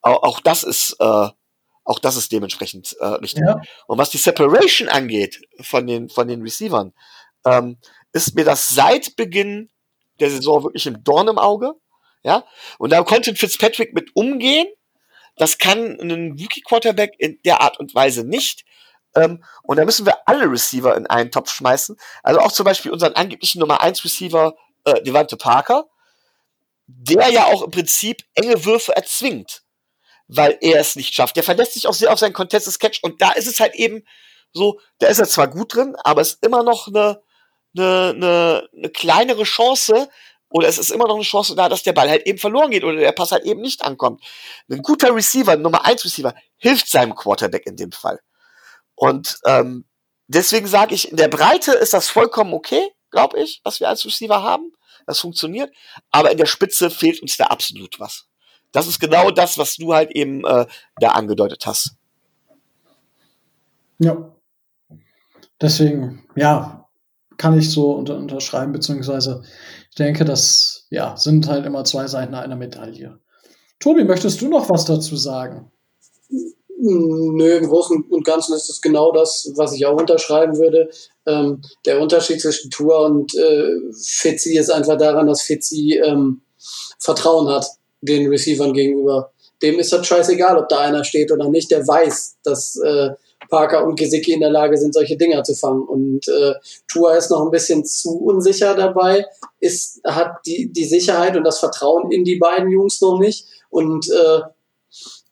Auch, 0.02 0.24
auch 0.24 0.40
das 0.42 0.64
ist, 0.64 0.96
äh, 1.00 1.30
auch 1.84 2.00
das 2.00 2.18
ist 2.18 2.32
dementsprechend 2.32 2.96
äh, 3.00 3.06
richtig. 3.06 3.44
Ja. 3.48 3.62
Und 3.88 3.98
was 3.98 4.10
die 4.10 4.18
Separation 4.18 4.90
angeht 4.90 5.42
von 5.62 5.88
den, 5.88 6.10
von 6.10 6.28
den 6.28 6.42
Receivern, 6.42 6.94
ähm, 7.46 7.78
ist 8.12 8.36
mir 8.36 8.44
das 8.44 8.68
seit 8.70 9.16
Beginn 9.16 9.70
der 10.20 10.30
Saison 10.30 10.64
wirklich 10.64 10.88
im 10.88 11.04
Dorn 11.04 11.28
im 11.28 11.38
Auge. 11.38 11.74
Ja, 12.24 12.44
und 12.80 12.92
da 12.92 13.04
konnte 13.04 13.36
Fitzpatrick 13.36 13.94
mit 13.94 14.16
umgehen 14.16 14.68
das 15.36 15.58
kann 15.58 16.00
ein 16.00 16.32
Rookie-Quarterback 16.40 17.16
in 17.18 17.40
der 17.44 17.62
Art 17.62 17.80
und 17.80 17.94
Weise 17.94 18.24
nicht. 18.24 18.66
Ähm, 19.16 19.44
und 19.64 19.78
da 19.78 19.86
müssen 19.86 20.06
wir 20.06 20.28
alle 20.28 20.50
Receiver 20.50 20.96
in 20.96 21.08
einen 21.08 21.32
Topf 21.32 21.52
schmeißen. 21.52 21.98
Also 22.24 22.40
auch 22.40 22.52
zum 22.52 22.66
Beispiel 22.66 22.92
unseren 22.92 23.14
angeblichen 23.14 23.60
Nummer 23.60 23.82
1 23.82 24.04
Receiver, 24.04 24.56
äh, 24.86 25.02
Devante 25.04 25.38
Parker, 25.38 25.86
der 26.88 27.30
ja 27.30 27.46
auch 27.46 27.64
im 27.64 27.72
Prinzip 27.72 28.24
enge 28.36 28.66
Würfe 28.66 28.96
erzwingt, 28.96 29.64
weil 30.28 30.58
er 30.62 30.80
es 30.80 30.96
nicht 30.96 31.14
schafft. 31.14 31.36
Der 31.36 31.44
verlässt 31.44 31.74
sich 31.74 31.88
auch 31.88 31.94
sehr 31.94 32.12
auf 32.12 32.20
seinen 32.20 32.34
Contested 32.34 32.80
Catch 32.80 33.00
und 33.02 33.22
da 33.22 33.32
ist 33.32 33.48
es 33.48 33.60
halt 33.60 33.76
eben 33.76 34.04
so, 34.54 34.80
da 35.00 35.08
ist 35.08 35.20
er 35.20 35.28
zwar 35.28 35.50
gut 35.50 35.76
drin, 35.76 35.96
aber 36.04 36.22
es 36.22 36.34
ist 36.34 36.46
immer 36.46 36.64
noch 36.64 36.88
eine, 36.88 37.22
eine, 37.78 38.14
eine, 38.16 38.70
eine 38.76 38.90
kleinere 38.90 39.44
Chance, 39.44 40.10
oder 40.56 40.70
es 40.70 40.78
ist 40.78 40.90
immer 40.90 41.06
noch 41.06 41.16
eine 41.16 41.24
Chance 41.26 41.54
da, 41.54 41.68
dass 41.68 41.84
der 41.84 41.92
Ball 41.92 42.10
halt 42.10 42.26
eben 42.26 42.40
verloren 42.40 42.72
geht 42.72 42.86
oder 42.86 42.96
der 42.96 43.12
Pass 43.12 43.34
halt 43.34 43.44
eben 43.44 43.60
nicht 43.60 43.84
ankommt. 43.84 44.24
Ein 44.72 44.82
guter 44.82 45.14
Receiver, 45.14 45.58
Nummer 45.58 45.84
1 45.84 46.06
Receiver, 46.06 46.34
hilft 46.56 46.88
seinem 46.88 47.14
Quarterback 47.14 47.66
in 47.66 47.76
dem 47.76 47.92
Fall. 47.92 48.22
Und 48.96 49.38
ähm, 49.44 49.84
deswegen 50.28 50.66
sage 50.66 50.96
ich, 50.96 51.12
in 51.12 51.18
der 51.18 51.28
Breite 51.28 51.74
ist 51.74 51.92
das 51.92 52.08
vollkommen 52.08 52.54
okay, 52.54 52.90
glaube 53.12 53.38
ich, 53.38 53.60
was 53.66 53.82
wir 53.82 53.90
als 53.90 54.06
Receiver 54.06 54.44
haben. 54.44 54.72
Das 55.06 55.20
funktioniert. 55.20 55.76
Aber 56.10 56.32
in 56.32 56.38
der 56.38 56.46
Spitze 56.46 56.90
fehlt 56.90 57.22
uns 57.22 57.36
da 57.36 57.48
absolut 57.48 58.00
was. 58.00 58.30
Das 58.72 58.88
ist 58.88 59.02
genau 59.02 59.32
das, 59.32 59.58
was 59.58 59.76
du 59.76 59.94
halt 59.94 60.12
eben 60.12 60.46
äh, 60.46 60.66
da 61.02 61.10
angedeutet 61.10 61.66
hast. 61.66 61.98
Ja. 64.00 64.34
Deswegen, 65.60 66.26
ja, 66.38 66.85
kann 67.38 67.58
ich 67.58 67.72
so 67.72 67.92
unter, 67.92 68.18
unterschreiben, 68.18 68.72
beziehungsweise 68.72 69.44
ich 69.90 69.96
denke, 69.96 70.26
das 70.26 70.86
ja, 70.90 71.16
sind 71.18 71.48
halt 71.48 71.66
immer 71.66 71.84
zwei 71.84 72.08
Seiten 72.08 72.36
einer 72.36 72.56
Medaille. 72.56 73.20
Tobi, 73.80 74.04
möchtest 74.04 74.42
du 74.42 74.48
noch 74.48 74.70
was 74.70 74.86
dazu 74.86 75.16
sagen? 75.16 75.72
Nö, 76.78 77.58
im 77.58 77.68
Großen 77.68 78.04
und 78.10 78.26
Ganzen 78.26 78.56
ist 78.56 78.70
das 78.70 78.82
genau 78.82 79.12
das, 79.12 79.52
was 79.56 79.74
ich 79.74 79.86
auch 79.86 80.00
unterschreiben 80.00 80.58
würde. 80.58 80.90
Ähm, 81.26 81.62
der 81.86 82.02
Unterschied 82.02 82.42
zwischen 82.42 82.70
Tour 82.70 83.06
und 83.06 83.34
äh, 83.36 83.72
Fitzi 84.04 84.58
ist 84.58 84.70
einfach 84.70 84.98
daran, 84.98 85.28
dass 85.28 85.42
Fitzi 85.42 86.00
ähm, 86.04 86.42
Vertrauen 87.00 87.48
hat 87.48 87.66
den 88.02 88.28
Receivern 88.28 88.74
gegenüber. 88.74 89.32
Dem 89.62 89.80
ist 89.80 89.94
das 89.94 90.06
scheißegal, 90.06 90.58
ob 90.58 90.70
da 90.70 90.80
einer 90.80 91.04
steht 91.04 91.32
oder 91.32 91.50
nicht. 91.50 91.72
Der 91.72 91.88
weiß, 91.88 92.38
dass 92.44 92.76
äh, 92.84 93.12
Parker 93.50 93.86
und 93.86 93.98
Gesicki 93.98 94.34
in 94.34 94.40
der 94.40 94.50
Lage 94.50 94.78
sind, 94.78 94.94
solche 94.94 95.18
Dinger 95.18 95.44
zu 95.44 95.56
fangen. 95.56 95.84
Und 95.84 96.28
äh, 96.28 96.54
Tua 96.88 97.16
ist 97.16 97.32
noch 97.32 97.44
ein 97.44 97.52
bisschen 97.52 97.86
zu 97.86 98.18
unsicher 98.18 98.76
dabei, 98.76 99.26
ist, 99.60 100.02
hat 100.06 100.38
die, 100.46 100.72
die 100.72 100.86
Sicherheit 100.86 101.36
und 101.36 101.44
das 101.44 101.60
Vertrauen 101.60 102.12
in 102.12 102.24
die 102.24 102.38
beiden 102.38 102.70
Jungs 102.70 103.02
noch 103.02 103.20
nicht. 103.20 103.48
Und 103.70 104.10
äh, 104.10 104.42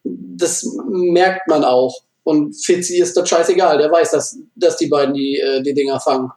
das 0.03 0.67
merkt 0.89 1.47
man 1.47 1.63
auch. 1.63 2.01
Und 2.23 2.55
Fitzi 2.55 2.97
ist 2.97 3.17
das 3.17 3.27
scheißegal, 3.27 3.77
der 3.77 3.91
weiß, 3.91 4.11
dass, 4.11 4.37
dass 4.55 4.77
die 4.77 4.87
beiden 4.87 5.13
die, 5.13 5.39
äh, 5.39 5.61
die 5.61 5.73
Dinger 5.73 5.99
fangen. 5.99 6.31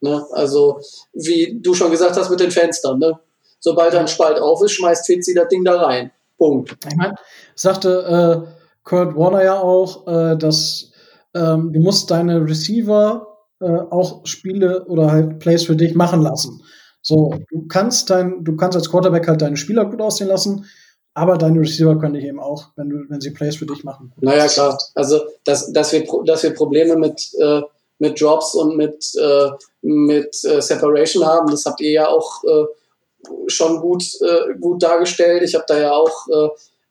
Ne? 0.00 0.24
Also, 0.32 0.80
wie 1.12 1.58
du 1.60 1.74
schon 1.74 1.90
gesagt 1.90 2.16
hast 2.16 2.30
mit 2.30 2.40
den 2.40 2.50
Fenstern, 2.50 2.98
ne? 2.98 3.18
Sobald 3.58 3.94
ein 3.94 4.08
Spalt 4.08 4.38
auf 4.38 4.62
ist, 4.62 4.72
schmeißt 4.72 5.04
Fitzi 5.04 5.34
das 5.34 5.48
Ding 5.48 5.62
da 5.64 5.82
rein. 5.82 6.10
Punkt. 6.38 6.76
Ich 6.88 6.96
meine, 6.96 7.14
sagte 7.54 8.46
äh, 8.48 8.60
Kurt 8.84 9.14
Warner 9.14 9.44
ja 9.44 9.60
auch, 9.60 10.06
äh, 10.06 10.36
dass 10.36 10.89
ähm, 11.34 11.72
du 11.72 11.80
musst 11.80 12.10
deine 12.10 12.44
Receiver 12.44 13.26
äh, 13.60 13.78
auch 13.90 14.26
Spiele 14.26 14.84
oder 14.86 15.10
halt 15.10 15.38
Plays 15.38 15.64
für 15.64 15.76
dich 15.76 15.94
machen 15.94 16.22
lassen. 16.22 16.62
So, 17.02 17.34
du 17.50 17.66
kannst 17.68 18.10
dein, 18.10 18.44
du 18.44 18.56
kannst 18.56 18.76
als 18.76 18.90
Quarterback 18.90 19.26
halt 19.26 19.42
deine 19.42 19.56
Spieler 19.56 19.86
gut 19.86 20.00
aussehen 20.00 20.28
lassen, 20.28 20.66
aber 21.14 21.38
deine 21.38 21.60
Receiver 21.60 21.98
können 21.98 22.14
dich 22.14 22.24
eben 22.24 22.40
auch, 22.40 22.68
wenn 22.76 22.90
du, 22.90 22.96
wenn 23.08 23.20
sie 23.20 23.30
Plays 23.30 23.56
für 23.56 23.66
dich 23.66 23.84
machen. 23.84 24.12
Naja, 24.20 24.46
klar. 24.46 24.78
Also, 24.94 25.20
dass, 25.44 25.72
dass 25.72 25.92
wir, 25.92 26.04
dass 26.24 26.42
wir 26.42 26.54
Probleme 26.54 26.96
mit, 26.96 27.30
äh, 27.40 27.62
mit 27.98 28.20
Drops 28.20 28.54
und 28.54 28.76
mit, 28.76 29.04
äh, 29.20 29.50
mit 29.82 30.44
äh, 30.44 30.60
Separation 30.60 31.24
haben, 31.26 31.50
das 31.50 31.64
habt 31.64 31.80
ihr 31.80 31.90
ja 31.90 32.08
auch 32.08 32.42
äh, 32.44 32.64
schon 33.48 33.80
gut, 33.80 34.04
äh, 34.22 34.54
gut 34.58 34.82
dargestellt. 34.82 35.42
Ich 35.42 35.54
habe 35.54 35.64
da 35.68 35.78
ja 35.78 35.92
auch 35.92 36.26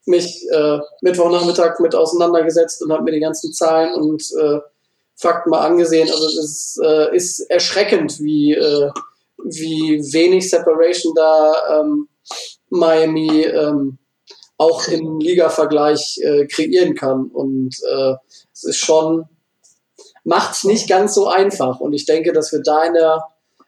mich 0.10 0.46
äh, 0.52 0.80
Mittwochnachmittag 1.02 1.80
mit 1.80 1.96
auseinandergesetzt 1.96 2.84
und 2.84 2.92
habe 2.92 3.04
mir 3.04 3.12
die 3.12 3.20
ganzen 3.20 3.54
Zahlen 3.54 3.94
und 3.96 4.24
äh, 4.40 4.60
Fakten 5.16 5.50
mal 5.50 5.66
angesehen. 5.66 6.10
Also 6.10 6.26
es 6.26 6.80
äh, 6.84 7.16
ist 7.16 7.40
erschreckend, 7.50 8.20
wie, 8.20 8.54
äh, 8.54 8.92
wie 9.44 10.02
wenig 10.14 10.50
Separation 10.50 11.14
da 11.16 11.82
ähm, 11.82 12.08
Miami 12.70 13.44
ähm, 13.44 13.98
auch 14.58 14.88
im 14.88 15.20
Liga-Vergleich 15.20 16.20
äh, 16.24 16.46
kreieren 16.48 16.96
kann. 16.96 17.28
Und 17.28 17.76
äh, 17.90 18.16
es 18.54 18.64
ist 18.66 18.78
schon 18.78 19.30
macht 20.24 20.56
es 20.56 20.64
nicht 20.64 20.88
ganz 20.88 21.16
so 21.16 21.28
einfach. 21.28 21.80
Und 21.80 21.94
ich 21.94 22.06
denke, 22.06 22.32
dass 22.34 22.52
wir 22.52 22.62
da 22.62 22.84
in 22.84 22.94
der, 22.94 23.24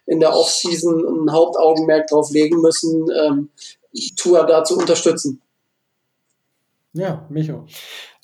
in 0.05 0.19
der 0.19 0.35
Offseason 0.35 1.25
ein 1.25 1.31
Hauptaugenmerk 1.31 2.07
drauf 2.07 2.29
legen 2.31 2.61
müssen, 2.61 3.07
ähm, 3.11 3.49
Tour 4.15 4.45
da 4.45 4.63
zu 4.63 4.77
unterstützen. 4.77 5.41
Ja, 6.93 7.25
Micho. 7.29 7.67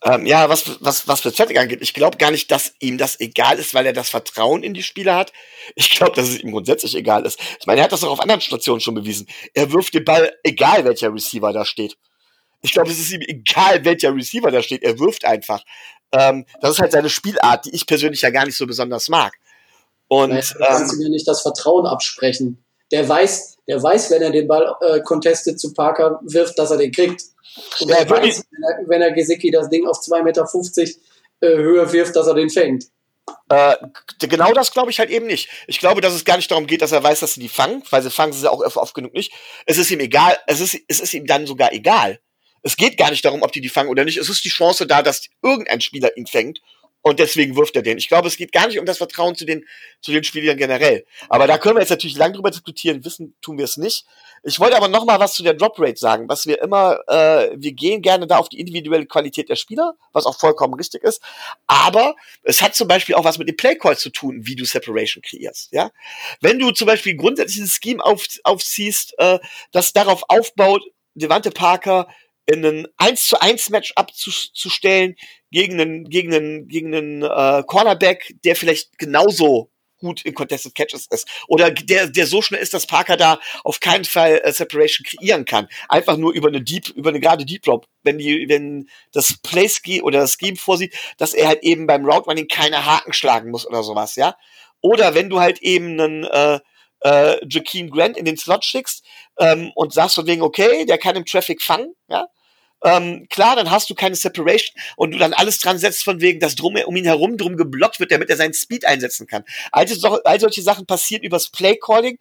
Ähm, 0.04 0.26
ja, 0.26 0.50
was, 0.50 0.82
was, 0.82 1.08
was 1.08 1.22
Fitzpatrick 1.22 1.58
angeht, 1.58 1.82
ich 1.82 1.94
glaube 1.94 2.18
gar 2.18 2.32
nicht, 2.32 2.52
dass 2.52 2.74
ihm 2.80 2.98
das 2.98 3.20
egal 3.20 3.58
ist, 3.58 3.74
weil 3.74 3.86
er 3.86 3.94
das 3.94 4.10
Vertrauen 4.10 4.62
in 4.62 4.74
die 4.74 4.84
Spieler 4.84 5.16
hat. 5.16 5.34
Ich 5.76 5.90
glaube, 5.92 6.16
dass 6.16 6.30
es 6.30 6.40
ihm 6.40 6.52
grundsätzlich 6.52 6.94
egal 6.96 7.26
ist. 7.26 7.40
Ich 7.60 7.66
meine, 7.66 7.80
er 7.80 7.86
hat 7.86 7.92
das 7.92 8.04
auch 8.04 8.12
auf 8.12 8.20
anderen 8.20 8.42
Stationen 8.42 8.82
schon 8.82 8.94
bewiesen. 8.94 9.28
Er 9.54 9.72
wirft 9.72 9.94
den 9.94 10.06
Ball, 10.06 10.34
egal 10.44 10.86
welcher 10.86 11.14
Receiver 11.14 11.52
da 11.52 11.66
steht. 11.66 11.98
Ich 12.62 12.74
glaube, 12.74 12.92
es 12.92 13.00
ist 13.00 13.12
ihm 13.12 13.22
egal, 13.22 13.86
welcher 13.86 14.14
Receiver 14.14 14.52
da 14.52 14.62
steht. 14.62 14.84
Er 14.84 15.00
wirft 15.00 15.26
einfach. 15.26 15.64
Ähm, 16.12 16.46
das 16.62 16.72
ist 16.72 16.80
halt 16.80 16.92
seine 16.92 17.10
Spielart, 17.10 17.66
die 17.66 17.76
ich 17.76 17.86
persönlich 17.86 18.22
ja 18.22 18.30
gar 18.30 18.46
nicht 18.46 18.58
so 18.58 18.68
besonders 18.68 19.10
mag. 19.10 19.34
Und 20.08 20.30
Nein, 20.30 20.44
du 20.58 20.64
kannst 20.64 20.94
ähm, 20.94 21.00
ihm 21.00 21.04
ja 21.04 21.10
nicht 21.10 21.28
das 21.28 21.42
Vertrauen 21.42 21.86
absprechen. 21.86 22.64
Der 22.92 23.08
weiß, 23.08 23.58
der 23.68 23.82
weiß, 23.82 24.12
wenn 24.12 24.22
er 24.22 24.32
den 24.32 24.48
Ball 24.48 24.76
äh, 24.82 25.02
contested 25.02 25.60
zu 25.60 25.74
Parker 25.74 26.20
wirft, 26.24 26.58
dass 26.58 26.72
er 26.72 26.78
den 26.78 26.92
kriegt. 26.92 27.24
Und 27.80 27.90
ja, 27.90 28.10
weiß, 28.10 28.44
wenn 28.52 28.64
er, 28.64 28.90
wenn 28.90 29.02
er 29.02 29.12
Gesicki 29.12 29.52
das 29.52 29.70
Ding 29.70 29.88
auf 29.88 29.98
2,50 29.98 30.24
Meter 30.24 30.46
äh, 31.42 31.58
Höhe 31.58 31.92
wirft, 31.92 32.16
dass 32.16 32.28
er 32.28 32.34
den 32.34 32.50
fängt. 32.50 32.86
Äh, 33.50 33.76
genau 34.20 34.54
das 34.54 34.72
glaube 34.72 34.92
ich 34.92 35.00
halt 35.00 35.10
eben 35.10 35.26
nicht. 35.26 35.50
Ich 35.68 35.80
glaube, 35.80 36.02
dass 36.02 36.14
es 36.14 36.26
gar 36.26 36.38
nicht 36.38 36.50
darum 36.50 36.68
geht, 36.68 36.82
dass 36.82 36.92
er 36.92 37.04
weiß, 37.04 37.20
dass 37.20 37.34
sie 37.34 37.42
die 37.42 37.50
fangen, 37.50 37.84
weil 37.90 38.02
sie 38.02 38.12
fangen 38.12 38.34
sie 38.34 38.50
auch 38.50 38.62
oft 38.76 38.94
genug 38.94 39.14
nicht. 39.14 39.34
Es 39.66 39.78
ist 39.78 39.92
ihm 39.92 40.00
egal, 40.00 40.38
es 40.48 40.60
ist, 40.60 40.78
es 40.88 41.00
ist 41.00 41.14
ihm 41.14 41.26
dann 41.26 41.46
sogar 41.46 41.74
egal. 41.74 42.20
Es 42.64 42.76
geht 42.76 42.98
gar 42.98 43.12
nicht 43.12 43.24
darum, 43.24 43.44
ob 43.44 43.52
die 43.52 43.62
die 43.62 43.70
fangen 43.70 43.90
oder 43.90 44.04
nicht. 44.04 44.18
Es 44.18 44.30
ist 44.30 44.44
die 44.44 44.50
Chance 44.50 44.88
da, 44.88 45.02
dass 45.02 45.28
irgendein 45.42 45.82
Spieler 45.82 46.16
ihn 46.18 46.28
fängt 46.28 46.60
und 47.02 47.20
deswegen 47.20 47.56
wirft 47.56 47.76
er 47.76 47.82
den. 47.82 47.98
Ich 47.98 48.10
glaube, 48.10 48.28
es 48.28 48.38
geht 48.38 48.52
gar 48.52 48.68
nicht 48.68 48.80
um 48.80 48.86
das 48.86 48.98
Vertrauen 48.98 49.36
zu 49.36 49.46
den, 49.46 49.66
zu 50.02 50.12
den 50.12 50.24
Spielern 50.24 50.58
generell. 50.58 51.06
Aber 51.30 51.48
da 51.48 51.58
können 51.58 51.76
wir 51.76 51.82
jetzt 51.82 51.90
natürlich 51.90 52.18
lang 52.18 52.34
drüber 52.34 52.52
diskutieren. 52.52 53.06
Wissen 53.06 53.36
tun 53.42 53.58
wir 53.58 53.66
es 53.66 53.78
nicht. 53.78 54.06
Ich 54.44 54.60
wollte 54.60 54.78
aber 54.78 54.88
noch 54.88 55.06
mal 55.06 55.20
was 55.20 55.34
zu 55.34 55.44
der 55.44 55.54
Drop 55.54 55.80
Rate 55.80 55.98
sagen, 55.98 56.28
was 56.28 56.46
wir 56.48 56.62
immer, 56.62 57.00
äh, 57.08 57.50
wir 57.56 57.72
gehen 57.74 58.02
gerne 58.02 58.28
da 58.28 58.38
auf 58.38 58.50
die 58.50 58.60
individuelle 58.60 59.06
Qualität 59.06 59.50
der 59.50 59.56
Spieler, 59.56 59.96
was 60.12 60.26
auch 60.26 60.38
vollkommen 60.38 60.74
richtig 60.74 61.04
ist. 61.04 61.22
Aber 61.66 62.16
es 62.44 62.62
hat 62.62 62.76
zum 62.76 62.88
Beispiel 62.88 63.16
auch 63.16 63.24
was 63.24 63.38
mit 63.38 63.48
dem 63.48 63.56
Playcall 63.56 63.98
zu 63.98 64.10
tun, 64.10 64.42
wie 64.44 64.56
du 64.56 64.66
Separation 64.66 65.22
kreierst. 65.22 65.72
Ja, 65.72 65.92
wenn 66.42 66.60
du 66.60 66.72
zum 66.72 66.88
Beispiel 66.88 67.16
grundsätzlich 67.16 67.64
ein 67.64 67.68
Scheme 67.68 68.04
auf, 68.04 68.26
aufziehst, 68.44 69.14
äh, 69.18 69.40
das 69.72 69.94
darauf 69.94 70.24
aufbaut, 70.28 70.84
Devante 71.16 71.50
Parker 71.50 72.08
in 72.48 72.66
ein 72.66 72.88
1 72.98 73.28
zu 73.28 73.42
1 73.42 73.70
Match 73.70 73.94
abzustellen 73.96 75.16
gegen 75.52 75.80
einen, 75.80 76.10
gegen 76.10 76.34
einen, 76.34 76.68
gegen 76.68 76.96
einen 76.96 77.22
äh, 77.24 77.64
Cornerback, 77.68 78.36
der 78.44 78.56
vielleicht 78.56 78.98
genauso 78.98 79.70
gut 80.00 80.22
in 80.24 80.34
Contested 80.34 80.76
Catches 80.76 81.08
ist. 81.08 81.28
Oder 81.48 81.72
der, 81.72 82.08
der 82.08 82.28
so 82.28 82.42
schnell 82.42 82.62
ist, 82.62 82.74
dass 82.74 82.86
Parker 82.86 83.18
da 83.18 83.40
auf 83.64 83.80
keinen 83.80 84.06
Fall 84.06 84.42
äh, 84.44 84.54
Separation 84.54 85.06
kreieren 85.06 85.46
kann. 85.46 85.68
Einfach 85.90 86.18
nur 86.18 86.34
über 86.34 86.48
eine 86.48 86.62
Deep, 86.62 86.90
über 86.90 87.10
eine 87.10 87.20
gerade 87.20 87.46
Deep 87.46 87.64
Drop. 87.64 87.88
Wenn 88.04 88.18
die, 88.18 88.46
wenn 88.48 88.90
das 89.12 89.38
Play 89.42 89.68
Ski 89.68 90.02
oder 90.02 90.20
das 90.20 90.38
Scheme 90.40 90.58
vorsieht, 90.58 90.96
dass 91.18 91.34
er 91.34 91.48
halt 91.48 91.64
eben 91.64 91.88
beim 91.88 92.06
Route 92.06 92.26
Running 92.28 92.48
keine 92.48 92.86
Haken 92.86 93.14
schlagen 93.14 93.52
muss 93.52 93.66
oder 93.68 93.84
sowas, 93.84 94.16
ja. 94.16 94.36
Oder 94.82 95.16
wenn 95.16 95.30
du 95.30 95.40
halt 95.40 95.62
eben 95.64 96.00
einen, 96.00 96.24
äh, 96.26 96.60
äh, 97.02 97.46
Jakeem 97.48 97.90
Grant 97.90 98.18
in 98.18 98.26
den 98.26 98.38
Slot 98.38 98.66
schickst 98.66 99.04
ähm, 99.40 99.72
und 99.76 99.94
sagst 99.94 100.16
von 100.16 100.28
wegen, 100.28 100.42
okay, 100.42 100.86
der 100.86 100.98
kann 100.98 101.16
im 101.16 101.26
Traffic 101.26 101.62
fangen, 101.62 101.94
ja, 102.08 102.28
ähm, 102.88 103.28
klar, 103.30 103.56
dann 103.56 103.72
hast 103.72 103.90
du 103.90 103.96
keine 103.96 104.16
Separation 104.16 104.76
und 104.96 105.12
du 105.12 105.18
dann 105.18 105.34
alles 105.34 105.60
dran 105.60 105.78
setzt 105.78 106.04
von 106.04 106.22
wegen, 106.22 106.40
dass 106.40 106.56
drum 106.56 106.76
um 106.86 106.96
ihn 106.96 107.06
herum 107.06 107.38
drum 107.38 107.58
geblockt 107.58 108.00
wird, 108.00 108.12
damit 108.12 108.30
er 108.30 108.38
seinen 108.38 108.54
Speed 108.54 108.86
einsetzen 108.86 109.28
kann. 109.28 109.44
Also 109.72 110.20
all 110.24 110.40
solche 110.40 110.62
Sachen 110.62 110.86
passieren 110.86 111.24
übers 111.24 111.50
Playcalling 111.50 112.20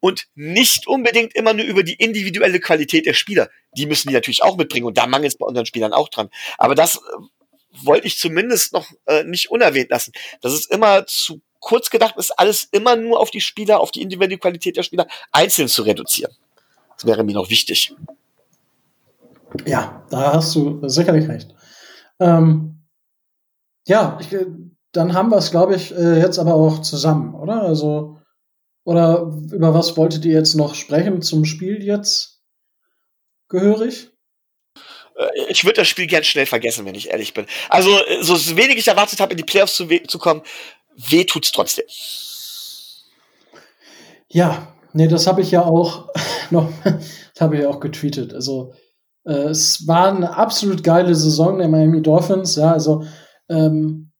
und 0.00 0.26
nicht 0.34 0.86
unbedingt 0.86 1.34
immer 1.34 1.54
nur 1.54 1.64
über 1.64 1.82
die 1.84 1.94
individuelle 1.94 2.58
Qualität 2.58 3.06
der 3.06 3.14
Spieler. 3.14 3.50
Die 3.76 3.86
müssen 3.86 4.08
die 4.08 4.14
natürlich 4.14 4.42
auch 4.42 4.56
mitbringen 4.56 4.86
und 4.86 4.98
da 4.98 5.06
mangelt 5.06 5.32
es 5.32 5.38
bei 5.38 5.46
unseren 5.46 5.66
Spielern 5.66 5.92
auch 5.92 6.08
dran. 6.08 6.28
Aber 6.58 6.74
das 6.74 6.96
äh, 6.96 7.00
wollte 7.84 8.06
ich 8.06 8.18
zumindest 8.18 8.72
noch 8.72 8.90
äh, 9.06 9.22
nicht 9.24 9.50
unerwähnt 9.50 9.90
lassen. 9.90 10.12
Das 10.40 10.52
ist 10.52 10.70
immer 10.70 11.06
zu 11.06 11.40
kurz 11.60 11.90
gedacht 11.90 12.16
ist, 12.16 12.32
alles 12.32 12.64
immer 12.72 12.96
nur 12.96 13.20
auf 13.20 13.30
die 13.30 13.40
Spieler, 13.40 13.80
auf 13.80 13.92
die 13.92 14.02
individuelle 14.02 14.38
Qualität 14.38 14.76
der 14.76 14.82
Spieler 14.82 15.06
einzeln 15.30 15.68
zu 15.68 15.82
reduzieren. 15.82 16.34
Das 16.96 17.06
wäre 17.06 17.24
mir 17.24 17.34
noch 17.34 17.48
wichtig. 17.48 17.94
Ja, 19.66 20.06
da 20.10 20.34
hast 20.34 20.54
du 20.54 20.86
sicherlich 20.88 21.28
recht. 21.28 21.54
Ähm, 22.20 22.86
ja, 23.86 24.18
ich, 24.20 24.28
dann 24.92 25.14
haben 25.14 25.30
wir 25.30 25.38
es, 25.38 25.50
glaube 25.50 25.74
ich, 25.74 25.94
äh, 25.94 26.20
jetzt 26.20 26.38
aber 26.38 26.54
auch 26.54 26.80
zusammen, 26.82 27.34
oder? 27.34 27.62
Also, 27.62 28.18
oder 28.84 29.32
über 29.52 29.74
was 29.74 29.96
wolltet 29.96 30.24
ihr 30.24 30.32
jetzt 30.32 30.54
noch 30.54 30.74
sprechen 30.74 31.22
zum 31.22 31.44
Spiel 31.44 31.82
jetzt 31.82 32.42
gehörig? 33.48 34.10
Äh, 35.16 35.28
ich 35.48 35.64
würde 35.64 35.80
das 35.80 35.88
Spiel 35.88 36.06
gern 36.06 36.24
schnell 36.24 36.46
vergessen, 36.46 36.84
wenn 36.84 36.94
ich 36.94 37.10
ehrlich 37.10 37.34
bin. 37.34 37.46
Also, 37.68 37.90
äh, 38.06 38.22
so 38.22 38.34
wenig 38.56 38.76
ich 38.78 38.88
erwartet 38.88 39.20
habe, 39.20 39.32
in 39.32 39.38
die 39.38 39.44
Playoffs 39.44 39.76
zu, 39.76 39.86
zu 40.06 40.18
kommen, 40.18 40.42
weh 40.96 41.24
tut's 41.24 41.52
trotzdem. 41.52 41.84
Ja, 44.28 44.74
nee, 44.92 45.08
das 45.08 45.26
habe 45.26 45.42
ich 45.42 45.50
ja 45.50 45.64
auch 45.64 46.08
noch, 46.50 46.72
habe 47.40 47.56
ich 47.56 47.62
ja 47.62 47.68
auch 47.68 47.80
getweetet. 47.80 48.32
Also, 48.34 48.74
äh, 49.24 49.48
es 49.48 49.86
war 49.86 50.14
eine 50.14 50.36
absolut 50.36 50.82
geile 50.82 51.14
Saison 51.14 51.58
der 51.58 51.68
Miami 51.68 52.02
Dolphins. 52.02 52.56
Ja, 52.56 52.72
also 52.72 53.04
ähm, 53.48 54.10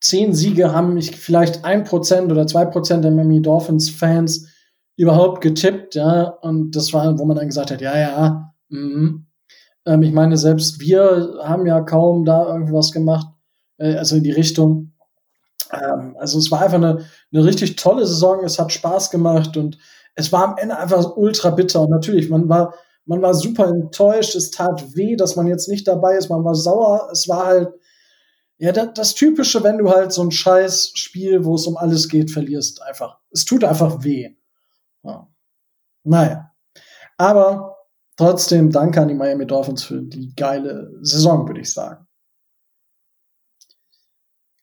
zehn 0.00 0.34
Siege 0.34 0.72
haben 0.72 0.94
mich 0.94 1.16
vielleicht 1.16 1.64
ein 1.64 1.84
Prozent 1.84 2.30
oder 2.30 2.46
zwei 2.46 2.64
Prozent 2.64 3.04
der 3.04 3.10
Miami 3.10 3.42
Dolphins 3.42 3.90
Fans 3.90 4.48
überhaupt 4.96 5.40
getippt. 5.40 5.94
Ja, 5.94 6.24
und 6.24 6.72
das 6.72 6.92
war, 6.92 7.18
wo 7.18 7.24
man 7.24 7.36
dann 7.36 7.48
gesagt 7.48 7.70
hat, 7.70 7.80
ja, 7.80 7.98
ja. 7.98 8.54
Mhm. 8.68 9.26
Ähm, 9.86 10.02
ich 10.02 10.12
meine, 10.12 10.36
selbst 10.36 10.80
wir 10.80 11.38
haben 11.42 11.66
ja 11.66 11.80
kaum 11.80 12.24
da 12.24 12.46
irgendwas 12.46 12.92
gemacht, 12.92 13.26
äh, 13.78 13.94
also 13.96 14.16
in 14.16 14.22
die 14.22 14.32
Richtung. 14.32 14.92
Ähm, 15.72 16.16
also 16.18 16.38
es 16.38 16.50
war 16.50 16.62
einfach 16.62 16.76
eine, 16.76 17.04
eine 17.32 17.44
richtig 17.44 17.76
tolle 17.76 18.06
Saison. 18.06 18.44
Es 18.44 18.58
hat 18.58 18.72
Spaß 18.72 19.10
gemacht 19.10 19.56
und 19.56 19.78
es 20.14 20.32
war 20.32 20.48
am 20.48 20.58
Ende 20.58 20.76
einfach 20.76 21.16
ultra 21.16 21.50
bitter. 21.50 21.82
Und 21.82 21.90
natürlich, 21.90 22.28
man 22.28 22.48
war 22.48 22.74
man 23.08 23.22
war 23.22 23.32
super 23.34 23.66
enttäuscht, 23.68 24.34
es 24.34 24.50
tat 24.50 24.94
weh, 24.94 25.16
dass 25.16 25.34
man 25.34 25.46
jetzt 25.46 25.68
nicht 25.68 25.88
dabei 25.88 26.16
ist, 26.16 26.28
man 26.28 26.44
war 26.44 26.54
sauer, 26.54 27.08
es 27.10 27.26
war 27.26 27.46
halt, 27.46 27.70
ja, 28.58 28.70
das, 28.70 28.88
das 28.94 29.14
Typische, 29.14 29.64
wenn 29.64 29.78
du 29.78 29.90
halt 29.90 30.12
so 30.12 30.22
ein 30.22 30.30
scheiß 30.30 30.92
Spiel, 30.94 31.44
wo 31.44 31.54
es 31.54 31.66
um 31.66 31.76
alles 31.76 32.08
geht, 32.08 32.30
verlierst, 32.30 32.82
einfach. 32.82 33.18
Es 33.30 33.44
tut 33.44 33.64
einfach 33.64 34.04
weh. 34.04 34.34
Ja. 35.02 35.26
Naja. 36.04 36.52
Aber 37.16 37.76
trotzdem 38.16 38.70
danke 38.70 39.00
an 39.00 39.08
die 39.08 39.14
Miami 39.14 39.46
Dolphins 39.46 39.84
für 39.84 40.02
die 40.02 40.34
geile 40.34 40.92
Saison, 41.00 41.46
würde 41.46 41.60
ich 41.60 41.72
sagen. 41.72 42.06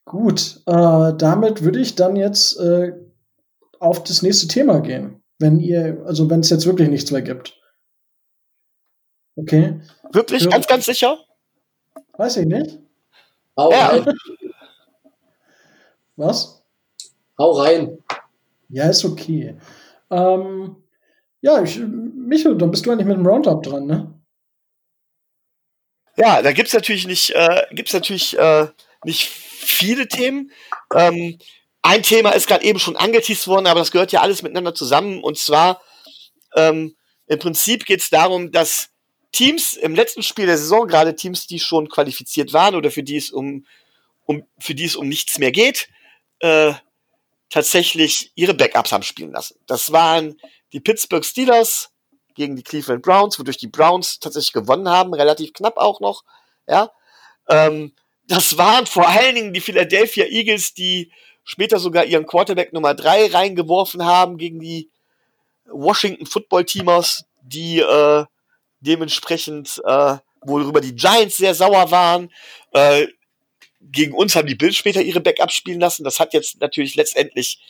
Gut, 0.04 0.62
äh, 0.66 1.14
damit 1.16 1.64
würde 1.64 1.80
ich 1.80 1.96
dann 1.96 2.14
jetzt 2.14 2.60
äh, 2.60 2.92
auf 3.80 4.04
das 4.04 4.22
nächste 4.22 4.46
Thema 4.46 4.80
gehen. 4.80 5.22
Wenn 5.38 5.58
ihr, 5.58 6.02
also 6.06 6.30
wenn 6.30 6.40
es 6.40 6.50
jetzt 6.50 6.66
wirklich 6.66 6.88
nichts 6.88 7.10
mehr 7.10 7.22
gibt. 7.22 7.58
Okay. 9.36 9.80
Wirklich? 10.12 10.44
Für 10.44 10.48
ganz, 10.48 10.66
ganz 10.66 10.86
sicher? 10.86 11.18
Weiß 12.16 12.38
ich 12.38 12.46
nicht. 12.46 12.78
Hau 13.56 13.70
ja. 13.70 13.88
rein. 13.88 14.18
Was? 16.16 16.62
Hau 17.38 17.52
rein. 17.52 17.98
Ja, 18.68 18.88
ist 18.88 19.04
okay. 19.04 19.56
Ähm, 20.10 20.76
ja, 21.42 21.62
ich, 21.62 21.78
Michael, 21.78 22.56
dann 22.56 22.70
bist 22.70 22.86
du 22.86 22.90
eigentlich 22.90 23.06
mit 23.06 23.16
dem 23.16 23.26
Roundup 23.26 23.62
dran, 23.62 23.86
ne? 23.86 24.12
Ja, 26.16 26.40
da 26.40 26.52
gibt's 26.52 26.72
natürlich 26.72 27.06
nicht, 27.06 27.30
äh, 27.30 27.66
gibt's 27.72 27.92
natürlich 27.92 28.38
äh, 28.38 28.68
nicht 29.04 29.28
viele 29.28 30.08
Themen. 30.08 30.50
Ähm, 30.94 31.38
ein 31.82 32.02
Thema 32.02 32.30
ist 32.30 32.48
gerade 32.48 32.64
eben 32.64 32.78
schon 32.78 32.96
angeteased 32.96 33.46
worden, 33.46 33.66
aber 33.66 33.80
das 33.80 33.92
gehört 33.92 34.12
ja 34.12 34.22
alles 34.22 34.42
miteinander 34.42 34.74
zusammen. 34.74 35.22
Und 35.22 35.38
zwar 35.38 35.82
ähm, 36.56 36.96
im 37.26 37.38
Prinzip 37.38 37.84
geht's 37.84 38.08
darum, 38.08 38.50
dass 38.50 38.88
Teams 39.32 39.74
im 39.74 39.94
letzten 39.94 40.22
Spiel 40.22 40.46
der 40.46 40.58
Saison, 40.58 40.86
gerade 40.86 41.14
Teams, 41.14 41.46
die 41.46 41.60
schon 41.60 41.88
qualifiziert 41.88 42.52
waren 42.52 42.74
oder 42.74 42.90
für 42.90 43.02
die 43.02 43.16
es 43.16 43.30
um, 43.30 43.66
um, 44.24 44.44
für 44.58 44.74
die 44.74 44.84
es 44.84 44.96
um 44.96 45.08
nichts 45.08 45.38
mehr 45.38 45.52
geht, 45.52 45.88
äh, 46.40 46.72
tatsächlich 47.50 48.32
ihre 48.34 48.54
Backups 48.54 48.92
haben 48.92 49.02
spielen 49.02 49.32
lassen. 49.32 49.58
Das 49.66 49.92
waren 49.92 50.40
die 50.72 50.80
Pittsburgh 50.80 51.24
Steelers 51.24 51.90
gegen 52.34 52.56
die 52.56 52.62
Cleveland 52.62 53.02
Browns, 53.02 53.38
wodurch 53.38 53.56
die 53.56 53.68
Browns 53.68 54.18
tatsächlich 54.20 54.52
gewonnen 54.52 54.88
haben, 54.88 55.14
relativ 55.14 55.52
knapp 55.52 55.76
auch 55.76 56.00
noch. 56.00 56.24
Ja, 56.68 56.90
ähm, 57.48 57.92
das 58.28 58.58
waren 58.58 58.86
vor 58.86 59.08
allen 59.08 59.34
Dingen 59.34 59.52
die 59.52 59.60
Philadelphia 59.60 60.26
Eagles, 60.26 60.74
die 60.74 61.12
später 61.44 61.78
sogar 61.78 62.04
ihren 62.04 62.26
Quarterback 62.26 62.72
Nummer 62.72 62.94
drei 62.94 63.26
reingeworfen 63.26 64.04
haben 64.04 64.36
gegen 64.36 64.60
die 64.60 64.90
Washington 65.66 66.26
Football 66.26 66.64
Teamers, 66.64 67.24
die 67.42 67.78
äh, 67.78 68.24
dementsprechend, 68.86 69.80
äh, 69.84 70.16
worüber 70.42 70.80
die 70.80 70.94
Giants 70.94 71.36
sehr 71.36 71.54
sauer 71.54 71.90
waren. 71.90 72.30
Äh, 72.72 73.08
gegen 73.80 74.14
uns 74.14 74.34
haben 74.34 74.46
die 74.48 74.54
Bills 74.54 74.76
später 74.76 75.02
ihre 75.02 75.20
Backups 75.20 75.54
spielen 75.54 75.80
lassen. 75.80 76.04
Das 76.04 76.20
hat 76.20 76.32
jetzt 76.32 76.60
natürlich 76.60 76.94
letztendlich 76.94 77.60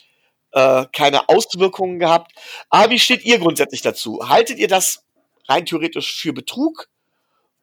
äh, 0.51 0.85
keine 0.93 1.29
Auswirkungen 1.29 1.99
gehabt. 1.99 2.31
Aber 2.69 2.91
wie 2.91 2.99
steht 2.99 3.25
ihr 3.25 3.39
grundsätzlich 3.39 3.81
dazu? 3.81 4.27
Haltet 4.27 4.57
ihr 4.57 4.67
das 4.67 5.03
rein 5.47 5.65
theoretisch 5.65 6.15
für 6.15 6.33
Betrug? 6.33 6.87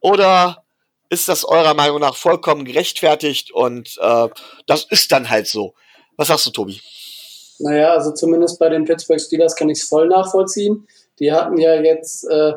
Oder 0.00 0.64
ist 1.08 1.28
das 1.28 1.44
eurer 1.44 1.74
Meinung 1.74 2.00
nach 2.00 2.16
vollkommen 2.16 2.64
gerechtfertigt 2.64 3.52
und 3.52 3.98
äh, 4.00 4.28
das 4.66 4.84
ist 4.84 5.12
dann 5.12 5.30
halt 5.30 5.46
so? 5.46 5.74
Was 6.16 6.28
sagst 6.28 6.46
du, 6.46 6.50
Tobi? 6.50 6.80
Naja, 7.58 7.92
also 7.92 8.12
zumindest 8.12 8.58
bei 8.58 8.68
den 8.68 8.84
Pittsburgh 8.84 9.20
Steelers 9.20 9.56
kann 9.56 9.68
ich 9.68 9.78
es 9.78 9.88
voll 9.88 10.08
nachvollziehen. 10.08 10.86
Die 11.20 11.32
hatten 11.32 11.56
ja 11.58 11.80
jetzt 11.80 12.24
äh, 12.24 12.54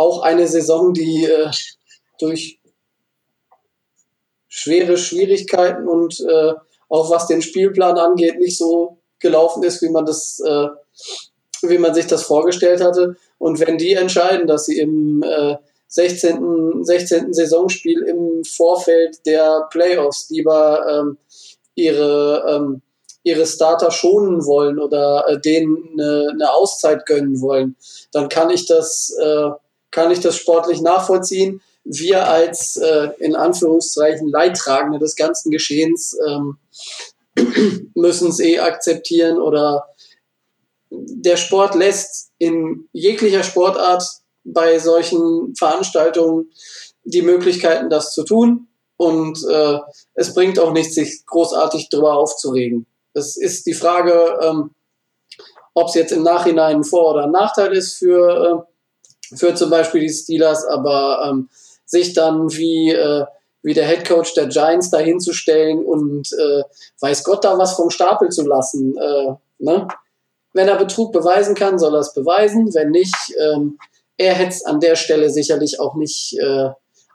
auch 0.00 0.22
eine 0.22 0.48
Saison, 0.48 0.94
die 0.94 1.26
äh, 1.26 1.50
durch 2.18 2.58
schwere 4.48 4.96
Schwierigkeiten 4.96 5.86
und 5.86 6.20
äh, 6.20 6.54
auch 6.88 7.10
was 7.10 7.26
den 7.26 7.42
Spielplan 7.42 7.98
angeht, 7.98 8.38
nicht 8.38 8.56
so 8.56 8.98
gelaufen 9.18 9.62
ist, 9.62 9.82
wie 9.82 9.90
man 9.90 10.06
das, 10.06 10.40
äh, 10.40 10.68
wie 11.62 11.78
man 11.78 11.94
sich 11.94 12.06
das 12.06 12.22
vorgestellt 12.22 12.82
hatte. 12.82 13.16
Und 13.38 13.60
wenn 13.60 13.76
die 13.76 13.92
entscheiden, 13.92 14.46
dass 14.46 14.64
sie 14.64 14.78
im 14.78 15.22
äh, 15.22 15.56
16. 15.88 16.82
16. 16.82 17.34
Saisonspiel 17.34 18.02
im 18.02 18.42
Vorfeld 18.44 19.26
der 19.26 19.68
Playoffs 19.70 20.30
lieber 20.30 20.86
ähm, 20.88 21.18
ihre 21.74 22.44
ähm, 22.48 22.82
ihre 23.22 23.46
Starter 23.46 23.90
schonen 23.90 24.46
wollen 24.46 24.78
oder 24.78 25.26
äh, 25.28 25.40
denen 25.40 25.76
eine, 25.92 26.28
eine 26.32 26.52
Auszeit 26.52 27.04
gönnen 27.06 27.40
wollen, 27.40 27.76
dann 28.12 28.28
kann 28.28 28.50
ich 28.50 28.66
das, 28.66 29.14
äh, 29.20 29.50
kann 29.90 30.10
ich 30.10 30.20
das 30.20 30.36
sportlich 30.36 30.80
nachvollziehen. 30.80 31.62
Wir 31.84 32.28
als 32.28 32.76
äh, 32.76 33.10
in 33.18 33.34
Anführungszeichen 33.34 34.28
Leidtragende 34.28 34.98
des 34.98 35.16
ganzen 35.16 35.50
Geschehens 35.50 36.16
ähm, 36.26 36.58
müssen 37.94 38.28
es 38.28 38.40
eh 38.40 38.58
akzeptieren 38.58 39.38
oder 39.38 39.86
der 40.90 41.36
Sport 41.36 41.74
lässt 41.74 42.30
in 42.38 42.88
jeglicher 42.92 43.44
Sportart 43.44 44.04
bei 44.44 44.78
solchen 44.78 45.54
Veranstaltungen 45.56 46.50
die 47.04 47.22
Möglichkeiten, 47.22 47.90
das 47.90 48.12
zu 48.12 48.24
tun. 48.24 48.68
Und 48.96 49.42
äh, 49.48 49.78
es 50.14 50.34
bringt 50.34 50.58
auch 50.58 50.72
nichts, 50.72 50.94
sich 50.94 51.24
großartig 51.24 51.88
darüber 51.90 52.18
aufzuregen. 52.18 52.86
Es 53.14 53.36
ist 53.36 53.66
die 53.66 53.74
Frage, 53.74 54.38
ähm, 54.42 54.70
ob 55.74 55.88
es 55.88 55.94
jetzt 55.94 56.12
im 56.12 56.22
Nachhinein 56.22 56.76
ein 56.76 56.84
Vor- 56.84 57.12
oder 57.14 57.24
ein 57.24 57.30
Nachteil 57.30 57.72
ist 57.72 57.96
für, 57.96 58.66
äh, 58.68 58.69
für 59.36 59.54
zum 59.54 59.70
Beispiel 59.70 60.00
die 60.00 60.08
Steelers, 60.08 60.64
aber 60.64 61.28
ähm, 61.28 61.48
sich 61.84 62.12
dann 62.14 62.50
wie, 62.52 62.90
äh, 62.90 63.24
wie 63.62 63.74
der 63.74 63.86
Head 63.86 64.06
Coach 64.06 64.34
der 64.34 64.46
Giants 64.46 64.90
dahinzustellen 64.90 65.84
und 65.84 66.32
äh, 66.32 66.62
weiß 67.00 67.24
Gott 67.24 67.44
da 67.44 67.58
was 67.58 67.74
vom 67.74 67.90
Stapel 67.90 68.30
zu 68.30 68.46
lassen. 68.46 68.96
Äh, 68.96 69.34
ne? 69.58 69.88
Wenn 70.52 70.68
er 70.68 70.76
Betrug 70.76 71.12
beweisen 71.12 71.54
kann, 71.54 71.78
soll 71.78 71.94
er 71.94 72.00
es 72.00 72.14
beweisen. 72.14 72.74
Wenn 72.74 72.90
nicht, 72.90 73.16
ähm, 73.38 73.78
er 74.16 74.34
hätte 74.34 74.50
es 74.50 74.64
an 74.64 74.80
der 74.80 74.96
Stelle 74.96 75.30
sicherlich 75.30 75.80
auch 75.80 75.94
nicht, 75.94 76.36
äh, 76.38 76.70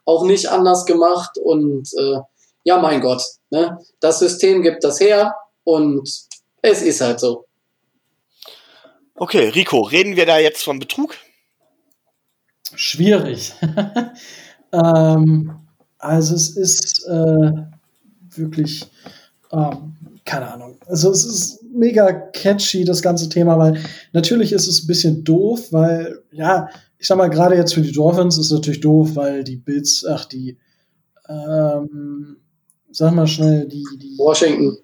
auch 0.06 0.26
nicht 0.26 0.50
anders 0.50 0.86
gemacht. 0.86 1.38
Und 1.38 1.90
äh, 1.98 2.20
ja, 2.64 2.78
mein 2.78 3.02
Gott, 3.02 3.24
ne? 3.50 3.80
das 4.00 4.20
System 4.20 4.62
gibt 4.62 4.84
das 4.84 5.00
her. 5.00 5.36
Und 5.64 6.10
es 6.62 6.82
ist 6.82 7.02
halt 7.02 7.20
so. 7.20 7.46
Okay, 9.16 9.50
Rico, 9.50 9.82
reden 9.82 10.16
wir 10.16 10.26
da 10.26 10.40
jetzt 10.40 10.64
von 10.64 10.80
Betrug? 10.80 11.16
Schwierig. 12.74 13.54
ähm, 14.72 15.52
also 15.98 16.36
es 16.36 16.56
ist 16.56 17.06
äh, 17.08 17.52
wirklich, 18.36 18.90
ähm, 19.52 19.96
keine 20.26 20.52
Ahnung. 20.52 20.78
Also 20.88 21.12
es 21.12 21.26
ist 21.26 21.64
mega 21.64 22.12
catchy, 22.12 22.84
das 22.84 23.02
ganze 23.02 23.30
Thema, 23.30 23.58
weil 23.58 23.80
natürlich 24.14 24.52
ist 24.52 24.68
es 24.68 24.84
ein 24.84 24.88
bisschen 24.88 25.24
doof, 25.24 25.72
weil, 25.72 26.24
ja, 26.32 26.70
ich 26.98 27.08
sag 27.08 27.18
mal, 27.18 27.30
gerade 27.30 27.56
jetzt 27.56 27.74
für 27.74 27.82
die 27.82 27.92
Dolphins 27.92 28.38
ist 28.38 28.48
es 28.48 28.52
natürlich 28.52 28.82
doof, 28.82 29.16
weil 29.16 29.44
die 29.44 29.58
Bills, 29.58 30.06
ach, 30.08 30.26
die, 30.26 30.58
ähm, 31.28 32.38
sag 32.92 33.14
mal 33.14 33.28
schnell, 33.28 33.68
die, 33.68 33.84
die 34.02 34.18
Washington. 34.18 34.78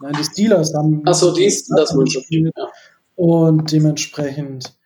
Nein, 0.00 0.14
die 0.18 0.24
Steelers 0.24 0.74
haben. 0.74 1.02
Achso, 1.06 1.32
die 1.32 1.44
gespielt. 1.44 2.52
Ja. 2.56 2.68
Und 3.16 3.70
dementsprechend, 3.72 4.76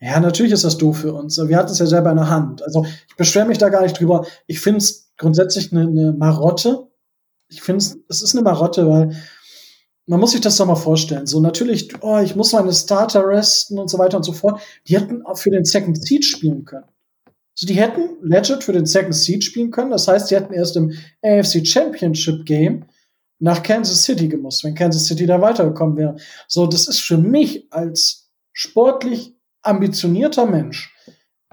ja, 0.00 0.20
natürlich 0.20 0.52
ist 0.52 0.64
das 0.64 0.76
doof 0.76 0.98
für 0.98 1.14
uns. 1.14 1.38
Wir 1.38 1.56
hatten 1.56 1.72
es 1.72 1.78
ja 1.78 1.86
selber 1.86 2.10
in 2.10 2.16
der 2.16 2.28
Hand. 2.28 2.62
Also 2.62 2.84
ich 3.08 3.16
beschwere 3.16 3.46
mich 3.46 3.58
da 3.58 3.70
gar 3.70 3.82
nicht 3.82 3.98
drüber. 3.98 4.26
Ich 4.46 4.60
finde 4.60 4.78
es 4.78 5.10
grundsätzlich 5.16 5.72
eine, 5.72 5.82
eine 5.82 6.12
Marotte. 6.12 6.88
Ich 7.48 7.62
finde 7.62 7.78
es, 7.78 7.98
es 8.08 8.22
ist 8.22 8.34
eine 8.34 8.42
Marotte, 8.42 8.86
weil 8.88 9.16
man 10.06 10.20
muss 10.20 10.32
sich 10.32 10.40
das 10.40 10.56
doch 10.56 10.66
mal 10.66 10.76
vorstellen. 10.76 11.26
So 11.26 11.40
natürlich, 11.40 11.90
oh, 12.02 12.18
ich 12.18 12.36
muss 12.36 12.52
meine 12.52 12.72
Starter 12.72 13.26
resten 13.26 13.78
und 13.78 13.88
so 13.88 13.98
weiter 13.98 14.18
und 14.18 14.22
so 14.22 14.32
fort. 14.32 14.60
Die 14.86 14.96
hätten 14.96 15.22
auch 15.22 15.38
für 15.38 15.50
den 15.50 15.64
Second 15.64 16.00
Seed 16.06 16.24
spielen 16.24 16.64
können. 16.64 16.86
Also 17.56 17.66
die 17.66 17.74
hätten 17.74 18.18
legit 18.22 18.64
für 18.64 18.72
den 18.72 18.84
Second 18.84 19.14
Seed 19.14 19.44
spielen 19.44 19.70
können. 19.70 19.90
Das 19.90 20.06
heißt, 20.06 20.30
die 20.30 20.36
hätten 20.36 20.52
erst 20.52 20.76
im 20.76 20.92
AFC 21.22 21.66
Championship 21.66 22.44
Game 22.44 22.84
nach 23.38 23.62
Kansas 23.62 24.02
City 24.02 24.28
gemusst, 24.28 24.62
wenn 24.62 24.74
Kansas 24.74 25.06
City 25.06 25.24
da 25.24 25.40
weitergekommen 25.40 25.96
wäre. 25.96 26.16
So, 26.48 26.66
das 26.66 26.86
ist 26.86 27.00
für 27.00 27.18
mich 27.18 27.72
als 27.72 28.30
sportlich 28.52 29.35
ambitionierter 29.66 30.46
Mensch, 30.46 30.94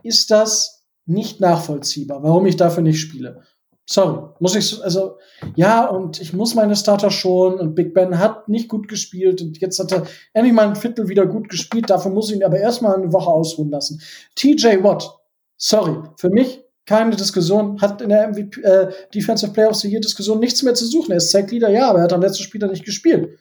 ist 0.04 0.32
das 0.32 0.84
nicht 1.06 1.40
nachvollziehbar, 1.40 2.24
warum 2.24 2.46
ich 2.46 2.56
dafür 2.56 2.84
nicht 2.84 3.00
spiele. 3.00 3.42
Sorry, 3.86 4.30
muss 4.40 4.56
ich, 4.56 4.82
also, 4.82 5.18
ja, 5.56 5.86
und 5.86 6.22
ich 6.22 6.32
muss 6.32 6.56
meine 6.56 6.76
Starter 6.76 7.12
schon 7.12 7.60
und 7.60 7.76
Big 7.76 7.94
Ben 7.94 8.18
hat 8.18 8.48
nicht 8.48 8.70
gut 8.70 8.88
gespielt 8.88 9.42
und 9.42 9.60
jetzt 9.60 9.78
hat 9.78 9.92
er 9.92 10.08
endlich 10.32 10.54
mal 10.54 10.70
ein 10.70 10.78
Viertel 10.78 11.10
wieder 11.10 11.26
gut 11.26 11.50
gespielt, 11.50 11.90
dafür 11.90 12.12
muss 12.12 12.30
ich 12.30 12.38
ihn 12.38 12.46
aber 12.46 12.58
erstmal 12.58 12.96
eine 12.96 13.12
Woche 13.12 13.30
ausruhen 13.30 13.70
lassen. 13.70 14.02
TJ 14.36 14.84
Watt, 14.84 15.20
sorry, 15.58 15.98
für 16.16 16.30
mich 16.30 16.64
keine 16.86 17.16
Diskussion, 17.16 17.80
hat 17.82 18.02
in 18.02 18.10
der 18.10 18.30
MVP, 18.30 18.62
äh, 18.62 18.92
Defensive 19.14 19.52
Player 19.52 19.70
of 19.70 19.76
the 19.76 19.90
Year 19.90 20.02
Diskussion 20.02 20.40
nichts 20.40 20.64
mehr 20.64 20.74
zu 20.74 20.86
suchen. 20.86 21.12
Er 21.12 21.18
ist 21.18 21.32
Zeitleader, 21.32 21.70
ja, 21.70 21.90
aber 21.90 22.00
er 22.00 22.04
hat 22.06 22.14
am 22.14 22.22
letzten 22.22 22.44
Spieler 22.44 22.68
nicht 22.68 22.86
gespielt. 22.86 23.38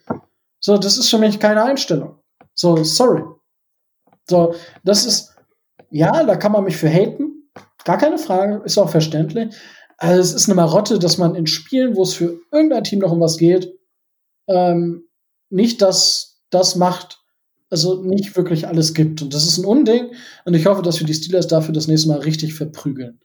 So, 0.59 0.77
das 0.77 0.97
ist 0.97 1.09
für 1.09 1.17
mich 1.17 1.39
keine 1.39 1.63
Einstellung. 1.63 2.19
So, 2.53 2.83
sorry. 2.83 3.23
So, 4.29 4.55
das 4.83 5.05
ist, 5.05 5.35
ja, 5.89 6.23
da 6.23 6.35
kann 6.35 6.51
man 6.51 6.63
mich 6.63 6.77
für 6.77 6.89
haten. 6.89 7.49
Gar 7.85 7.97
keine 7.97 8.17
Frage, 8.17 8.61
ist 8.65 8.77
auch 8.77 8.89
verständlich. 8.89 9.53
Also, 9.97 10.21
es 10.21 10.33
ist 10.33 10.47
eine 10.47 10.55
Marotte, 10.55 10.99
dass 10.99 11.17
man 11.17 11.35
in 11.35 11.47
Spielen, 11.47 11.95
wo 11.95 12.03
es 12.03 12.13
für 12.13 12.39
irgendein 12.51 12.83
Team 12.83 12.99
noch 12.99 13.11
um 13.11 13.19
was 13.19 13.37
geht, 13.37 13.73
ähm, 14.47 15.07
nicht 15.49 15.81
das, 15.81 16.41
das 16.49 16.75
macht, 16.75 17.19
also 17.69 18.01
nicht 18.01 18.35
wirklich 18.35 18.67
alles 18.67 18.93
gibt. 18.93 19.21
Und 19.21 19.33
das 19.33 19.45
ist 19.45 19.57
ein 19.57 19.65
Unding. 19.65 20.13
Und 20.45 20.53
ich 20.53 20.65
hoffe, 20.65 20.81
dass 20.81 20.99
wir 20.99 21.07
die 21.07 21.13
Steelers 21.13 21.47
dafür 21.47 21.73
das 21.73 21.87
nächste 21.87 22.09
Mal 22.09 22.19
richtig 22.19 22.53
verprügeln. 22.53 23.19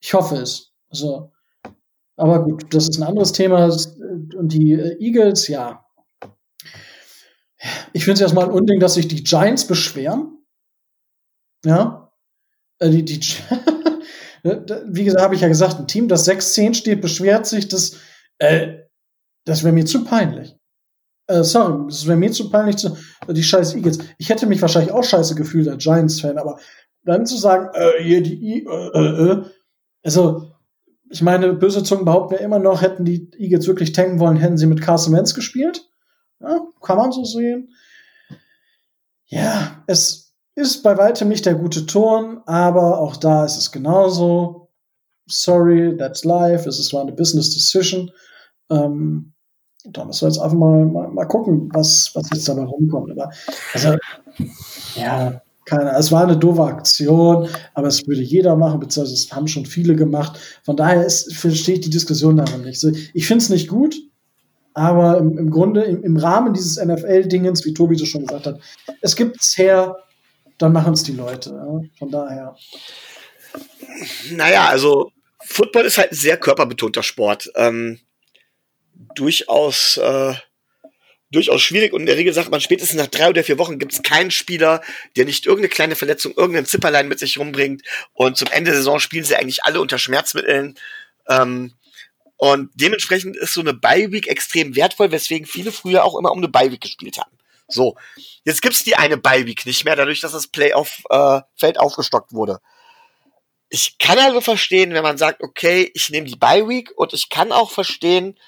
Ich 0.00 0.14
hoffe 0.14 0.36
es. 0.36 0.72
Also, 0.90 1.32
aber 2.16 2.44
gut, 2.44 2.74
das 2.74 2.88
ist 2.88 2.98
ein 2.98 3.06
anderes 3.06 3.32
Thema. 3.32 3.64
Und 3.64 4.52
die 4.52 4.72
äh, 4.72 4.96
Eagles, 5.00 5.48
ja. 5.48 5.84
Ich 7.92 8.04
finde 8.04 8.14
es 8.14 8.20
erstmal 8.20 8.46
ein 8.46 8.52
Unding, 8.52 8.80
dass 8.80 8.94
sich 8.94 9.08
die 9.08 9.22
Giants 9.22 9.66
beschweren. 9.66 10.41
Ja. 11.64 12.12
Äh, 12.78 12.90
die, 12.90 13.04
die 13.04 13.20
Wie 14.42 15.04
gesagt, 15.04 15.22
habe 15.22 15.34
ich 15.36 15.40
ja 15.40 15.48
gesagt, 15.48 15.78
ein 15.78 15.86
Team, 15.86 16.08
das 16.08 16.28
6-10 16.28 16.74
steht, 16.74 17.00
beschwert 17.00 17.46
sich, 17.46 17.68
das, 17.68 17.96
äh, 18.38 18.78
das 19.44 19.62
wäre 19.62 19.72
mir 19.72 19.86
zu 19.86 20.04
peinlich. 20.04 20.56
Äh, 21.28 21.44
sorry, 21.44 21.86
das 21.86 22.06
wäre 22.06 22.16
mir 22.16 22.32
zu 22.32 22.50
peinlich, 22.50 22.76
zu, 22.76 22.96
die 23.28 23.42
scheiß 23.42 23.74
Eagles. 23.76 23.98
Ich 24.18 24.28
hätte 24.28 24.46
mich 24.46 24.60
wahrscheinlich 24.60 24.92
auch 24.92 25.04
scheiße 25.04 25.36
gefühlt 25.36 25.68
als 25.68 25.84
Giants-Fan, 25.84 26.38
aber 26.38 26.58
dann 27.04 27.26
zu 27.26 27.36
sagen, 27.36 27.68
äh, 27.74 28.02
hier 28.02 28.22
die, 28.22 28.64
äh, 28.64 28.98
äh, 28.98 29.30
äh, 29.30 29.44
also, 30.02 30.52
ich 31.08 31.22
meine, 31.22 31.52
böse 31.52 31.84
Zungen 31.84 32.04
behaupten 32.04 32.34
ja 32.34 32.40
immer 32.40 32.58
noch, 32.58 32.82
hätten 32.82 33.04
die 33.04 33.30
Eagles 33.36 33.66
wirklich 33.66 33.92
tanken 33.92 34.18
wollen, 34.18 34.36
hätten 34.36 34.56
sie 34.56 34.66
mit 34.66 34.80
Carson 34.80 35.14
Wentz 35.14 35.34
gespielt. 35.34 35.88
Ja, 36.40 36.60
kann 36.80 36.96
man 36.96 37.12
so 37.12 37.24
sehen. 37.24 37.68
Ja, 39.26 39.84
es 39.86 40.21
ist 40.54 40.82
bei 40.82 40.96
weitem 40.98 41.28
nicht 41.28 41.46
der 41.46 41.54
gute 41.54 41.86
Ton, 41.86 42.40
aber 42.46 42.98
auch 42.98 43.16
da 43.16 43.44
ist 43.44 43.56
es 43.56 43.72
genauso. 43.72 44.68
Sorry, 45.26 45.96
that's 45.96 46.24
life. 46.24 46.68
Es 46.68 46.84
zwar 46.86 47.02
eine 47.02 47.12
Business 47.12 47.54
Decision. 47.54 48.10
Ähm, 48.70 49.32
da 49.84 50.04
müssen 50.04 50.22
wir 50.22 50.28
jetzt 50.28 50.38
einfach 50.38 50.56
mal, 50.56 50.84
mal, 50.84 51.08
mal 51.08 51.24
gucken, 51.26 51.68
was, 51.72 52.10
was 52.14 52.28
jetzt 52.32 52.48
dabei 52.48 52.64
rumkommt. 52.64 53.10
Aber, 53.12 53.30
also, 53.72 53.96
ja, 54.94 55.40
keine, 55.64 55.96
es 55.96 56.12
war 56.12 56.24
eine 56.24 56.36
doofe 56.36 56.64
Aktion, 56.64 57.48
aber 57.74 57.88
es 57.88 58.06
würde 58.06 58.22
jeder 58.22 58.56
machen, 58.56 58.80
beziehungsweise 58.80 59.14
es 59.14 59.32
haben 59.32 59.48
schon 59.48 59.66
viele 59.66 59.96
gemacht. 59.96 60.38
Von 60.64 60.76
daher 60.76 61.04
ist, 61.04 61.34
verstehe 61.34 61.76
ich 61.76 61.80
die 61.80 61.90
Diskussion 61.90 62.36
darum 62.36 62.62
nicht. 62.62 62.82
Ich 63.14 63.26
finde 63.26 63.42
es 63.42 63.50
nicht 63.50 63.68
gut, 63.68 63.96
aber 64.74 65.18
im, 65.18 65.38
im 65.38 65.50
Grunde, 65.50 65.82
im, 65.82 66.02
im, 66.02 66.16
Rahmen 66.16 66.54
dieses 66.54 66.82
NFL-Dingens, 66.82 67.64
wie 67.64 67.74
Tobi 67.74 67.96
so 67.96 68.06
schon 68.06 68.26
gesagt 68.26 68.46
hat, 68.46 68.60
es 69.00 69.16
gibt 69.16 69.40
es 69.40 69.56
her, 69.58 69.96
dann 70.58 70.72
machen 70.72 70.94
es 70.94 71.02
die 71.02 71.12
Leute. 71.12 71.50
Von 71.98 72.10
daher. 72.10 72.56
Naja, 74.30 74.68
also 74.68 75.12
Football 75.44 75.86
ist 75.86 75.98
halt 75.98 76.12
ein 76.12 76.16
sehr 76.16 76.36
körperbetonter 76.36 77.02
Sport. 77.02 77.50
Ähm, 77.56 78.00
durchaus 79.14 79.96
äh, 79.96 80.34
durchaus 81.32 81.62
schwierig 81.62 81.92
und 81.92 82.00
in 82.00 82.06
der 82.06 82.18
Regel 82.18 82.32
sagt 82.32 82.50
man, 82.50 82.60
spätestens 82.60 82.98
nach 82.98 83.06
drei 83.06 83.30
oder 83.30 83.42
vier 83.42 83.58
Wochen 83.58 83.78
gibt 83.78 83.92
es 83.92 84.02
keinen 84.02 84.30
Spieler, 84.30 84.82
der 85.16 85.24
nicht 85.24 85.46
irgendeine 85.46 85.70
kleine 85.70 85.96
Verletzung, 85.96 86.34
irgendein 86.36 86.66
Zipperlein 86.66 87.08
mit 87.08 87.18
sich 87.18 87.38
rumbringt 87.38 87.82
und 88.12 88.36
zum 88.36 88.48
Ende 88.52 88.70
der 88.70 88.78
Saison 88.78 89.00
spielen 89.00 89.24
sie 89.24 89.36
eigentlich 89.36 89.64
alle 89.64 89.80
unter 89.80 89.98
Schmerzmitteln. 89.98 90.78
Ähm, 91.28 91.72
und 92.36 92.70
dementsprechend 92.74 93.36
ist 93.36 93.54
so 93.54 93.60
eine 93.60 93.72
Bye-Week 93.72 94.28
extrem 94.28 94.76
wertvoll, 94.76 95.10
weswegen 95.10 95.46
viele 95.46 95.72
früher 95.72 96.04
auch 96.04 96.18
immer 96.18 96.32
um 96.32 96.38
eine 96.38 96.48
Bye-Week 96.48 96.80
gespielt 96.80 97.16
haben. 97.16 97.30
So, 97.72 97.96
jetzt 98.44 98.62
gibt's 98.62 98.84
die 98.84 98.96
eine 98.96 99.16
Bye-Week 99.16 99.64
nicht 99.66 99.84
mehr, 99.84 99.96
dadurch, 99.96 100.20
dass 100.20 100.32
das 100.32 100.48
Playoff-Feld 100.48 101.76
äh, 101.76 101.78
aufgestockt 101.78 102.32
wurde. 102.32 102.60
Ich 103.68 103.98
kann 103.98 104.18
also 104.18 104.40
verstehen, 104.40 104.92
wenn 104.92 105.02
man 105.02 105.16
sagt, 105.16 105.42
okay, 105.42 105.90
ich 105.94 106.10
nehme 106.10 106.26
die 106.26 106.36
Bye-Week 106.36 106.92
und 106.96 107.14
ich 107.14 107.28
kann 107.30 107.52
auch 107.52 107.70
verstehen, 107.70 108.38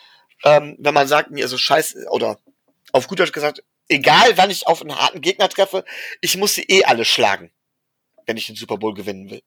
ähm, 0.45 0.77
wenn 0.79 0.95
man 0.95 1.09
sagt, 1.09 1.31
mir 1.31 1.45
ist 1.45 1.51
so 1.51 1.59
scheiße, 1.59 2.07
oder 2.11 2.39
auf 2.93 3.09
gut 3.09 3.20
Deutsch 3.20 3.33
gesagt, 3.33 3.64
egal 3.89 4.37
wann 4.37 4.51
ich 4.51 4.66
auf 4.66 4.83
einen 4.83 4.99
harten 4.99 5.20
Gegner 5.20 5.49
treffe, 5.49 5.85
ich 6.20 6.37
muss 6.37 6.55
sie 6.55 6.64
eh 6.64 6.85
alle 6.85 7.05
schlagen, 7.05 7.51
wenn 8.27 8.37
ich 8.37 8.47
den 8.47 8.57
Super 8.57 8.77
Bowl 8.77 8.95
gewinnen 8.95 9.31
will. 9.31 9.43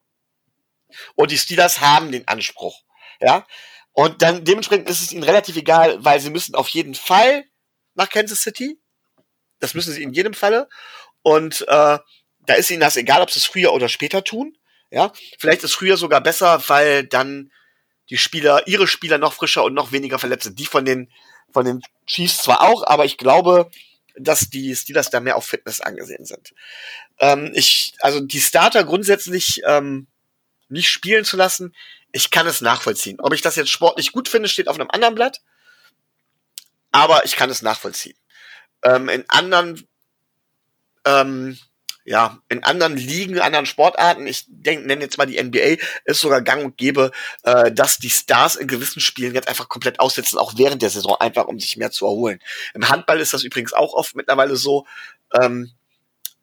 Und 1.15 1.32
die 1.32 1.38
Steelers 1.38 1.82
haben 1.82 2.11
den 2.11 2.28
Anspruch, 2.28 2.82
ja. 3.19 3.45
Und 3.91 4.21
dann 4.21 4.43
dementsprechend 4.43 4.89
ist 4.89 5.01
es 5.01 5.11
ihnen 5.11 5.23
relativ 5.23 5.57
egal, 5.57 6.03
weil 6.03 6.19
sie 6.19 6.30
müssen 6.30 6.55
auf 6.55 6.69
jeden 6.69 6.95
Fall 6.95 7.45
nach 7.95 8.09
Kansas 8.09 8.41
City. 8.41 8.80
Das 9.60 9.74
müssen 9.74 9.93
sie 9.93 10.03
in 10.03 10.14
jedem 10.14 10.34
Falle. 10.34 10.68
Und 11.22 11.62
äh, 11.68 11.97
da 12.47 12.53
ist 12.55 12.72
ihnen 12.72 12.80
das 12.80 12.95
egal, 12.95 13.22
ob 13.22 13.32
sie 13.32 13.39
es 13.39 13.45
früher 13.45 13.74
oder 13.74 13.89
später 13.89 14.24
tun. 14.24 14.58
Ja, 14.89 15.12
vielleicht 15.38 15.64
ist 15.64 15.74
früher 15.74 15.97
sogar 15.97 16.22
besser, 16.22 16.64
weil 16.68 17.05
dann 17.05 17.51
die 18.10 18.18
Spieler, 18.18 18.68
ihre 18.68 18.88
Spieler 18.88 19.18
noch 19.18 19.34
frischer 19.34 19.66
und 19.66 19.74
noch 19.74 19.91
weniger 19.91 20.18
verletzt 20.18 20.45
sind. 20.45 20.60
Die 20.60 20.66
von 20.66 20.86
den 20.86 21.12
von 21.51 21.66
den 21.66 21.82
Chiefs 22.05 22.38
zwar 22.39 22.62
auch, 22.62 22.86
aber 22.86 23.05
ich 23.05 23.18
glaube, 23.18 23.70
dass 24.18 24.49
die 24.49 24.76
Steelers 24.76 25.10
da 25.10 25.20
mehr 25.20 25.36
auf 25.36 25.45
Fitness 25.45 25.82
angesehen 25.82 26.26
sind. 26.26 26.53
Ähm, 27.20 27.51
ich, 27.53 27.93
also 27.99 28.20
die 28.20 28.41
Starter 28.41 28.84
grundsätzlich 28.84 29.62
ähm, 29.66 30.08
nicht 30.70 30.89
spielen 30.89 31.26
zu 31.26 31.38
lassen, 31.38 31.76
ich 32.12 32.32
kann 32.32 32.47
es 32.47 32.62
nachvollziehen. 32.62 33.20
Ob 33.20 33.34
ich 33.34 33.41
das 33.41 33.55
jetzt 33.55 33.70
sportlich 33.70 34.12
gut 34.12 34.28
finde, 34.28 34.49
steht 34.49 34.68
auf 34.68 34.80
einem 34.80 34.89
anderen 34.89 35.16
Blatt. 35.16 35.41
Aber 36.91 37.26
ich 37.26 37.36
kann 37.36 37.49
es 37.49 37.62
nachvollziehen. 37.62 38.18
Ähm, 38.84 39.09
in 39.09 39.25
anderen 39.28 39.88
ähm, 41.05 41.57
ja, 42.07 42.39
in 42.47 42.63
anderen 42.63 42.95
Ligen, 42.95 43.38
anderen 43.38 43.65
Sportarten, 43.65 44.28
ich 44.28 44.45
nenne 44.47 45.01
jetzt 45.01 45.17
mal 45.17 45.25
die 45.25 45.43
NBA, 45.43 45.75
ist 46.05 46.21
sogar 46.21 46.41
gang 46.41 46.63
und 46.63 46.78
gäbe, 46.78 47.11
äh, 47.43 47.69
dass 47.69 47.97
die 47.97 48.09
Stars 48.09 48.55
in 48.55 48.69
gewissen 48.69 49.01
Spielen 49.01 49.36
jetzt 49.36 49.49
einfach 49.49 49.67
komplett 49.67 49.99
aussetzen, 49.99 50.38
auch 50.38 50.53
während 50.55 50.82
der 50.82 50.89
Saison, 50.89 51.17
einfach 51.19 51.47
um 51.47 51.59
sich 51.59 51.75
mehr 51.75 51.91
zu 51.91 52.05
erholen. 52.05 52.39
Im 52.73 52.88
Handball 52.88 53.19
ist 53.19 53.34
das 53.34 53.43
übrigens 53.43 53.73
auch 53.73 53.93
oft 53.93 54.15
mittlerweile 54.15 54.55
so, 54.55 54.86
ähm, 55.34 55.71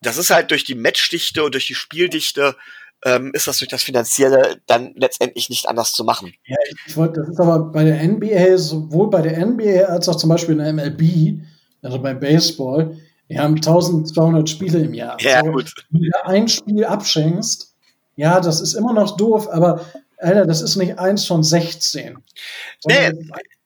das 0.02 0.18
ist 0.18 0.28
halt 0.28 0.50
durch 0.50 0.64
die 0.64 0.74
Matchdichte 0.74 1.42
und 1.42 1.54
durch 1.54 1.66
die 1.66 1.74
Spieldichte 1.74 2.56
ähm, 3.02 3.30
ist 3.32 3.46
das 3.46 3.56
durch 3.56 3.70
das 3.70 3.82
Finanzielle 3.82 4.60
dann 4.66 4.92
letztendlich 4.96 5.48
nicht 5.48 5.66
anders 5.66 5.94
zu 5.94 6.04
machen. 6.04 6.34
Ja, 6.44 6.56
ich 6.86 6.94
wollte, 6.94 7.20
das 7.20 7.30
ist 7.30 7.40
aber 7.40 7.72
bei 7.72 7.84
der 7.84 8.06
NBA, 8.06 8.58
sowohl 8.58 9.08
bei 9.08 9.22
der 9.22 9.44
NBA 9.46 9.86
als 9.86 10.10
auch 10.10 10.16
zum 10.16 10.28
Beispiel 10.28 10.58
in 10.58 10.58
der 10.58 10.72
MLB, 10.74 11.40
also 11.84 12.00
bei 12.00 12.14
Baseball, 12.14 12.98
wir 13.28 13.40
haben 13.40 13.56
1200 13.56 14.48
Spiele 14.48 14.80
im 14.80 14.94
Jahr. 14.94 15.20
Ja, 15.20 15.40
so, 15.44 15.52
gut. 15.52 15.72
Wenn 15.90 16.02
du 16.02 16.24
ein 16.24 16.48
Spiel 16.48 16.84
abschenkst, 16.84 17.74
ja, 18.16 18.40
das 18.40 18.60
ist 18.60 18.74
immer 18.74 18.92
noch 18.92 19.16
doof, 19.16 19.48
aber 19.50 19.84
Alter, 20.18 20.46
das 20.46 20.62
ist 20.62 20.76
nicht 20.76 20.98
eins 20.98 21.26
von 21.26 21.42
16. 21.42 22.18
Nee, 22.86 23.12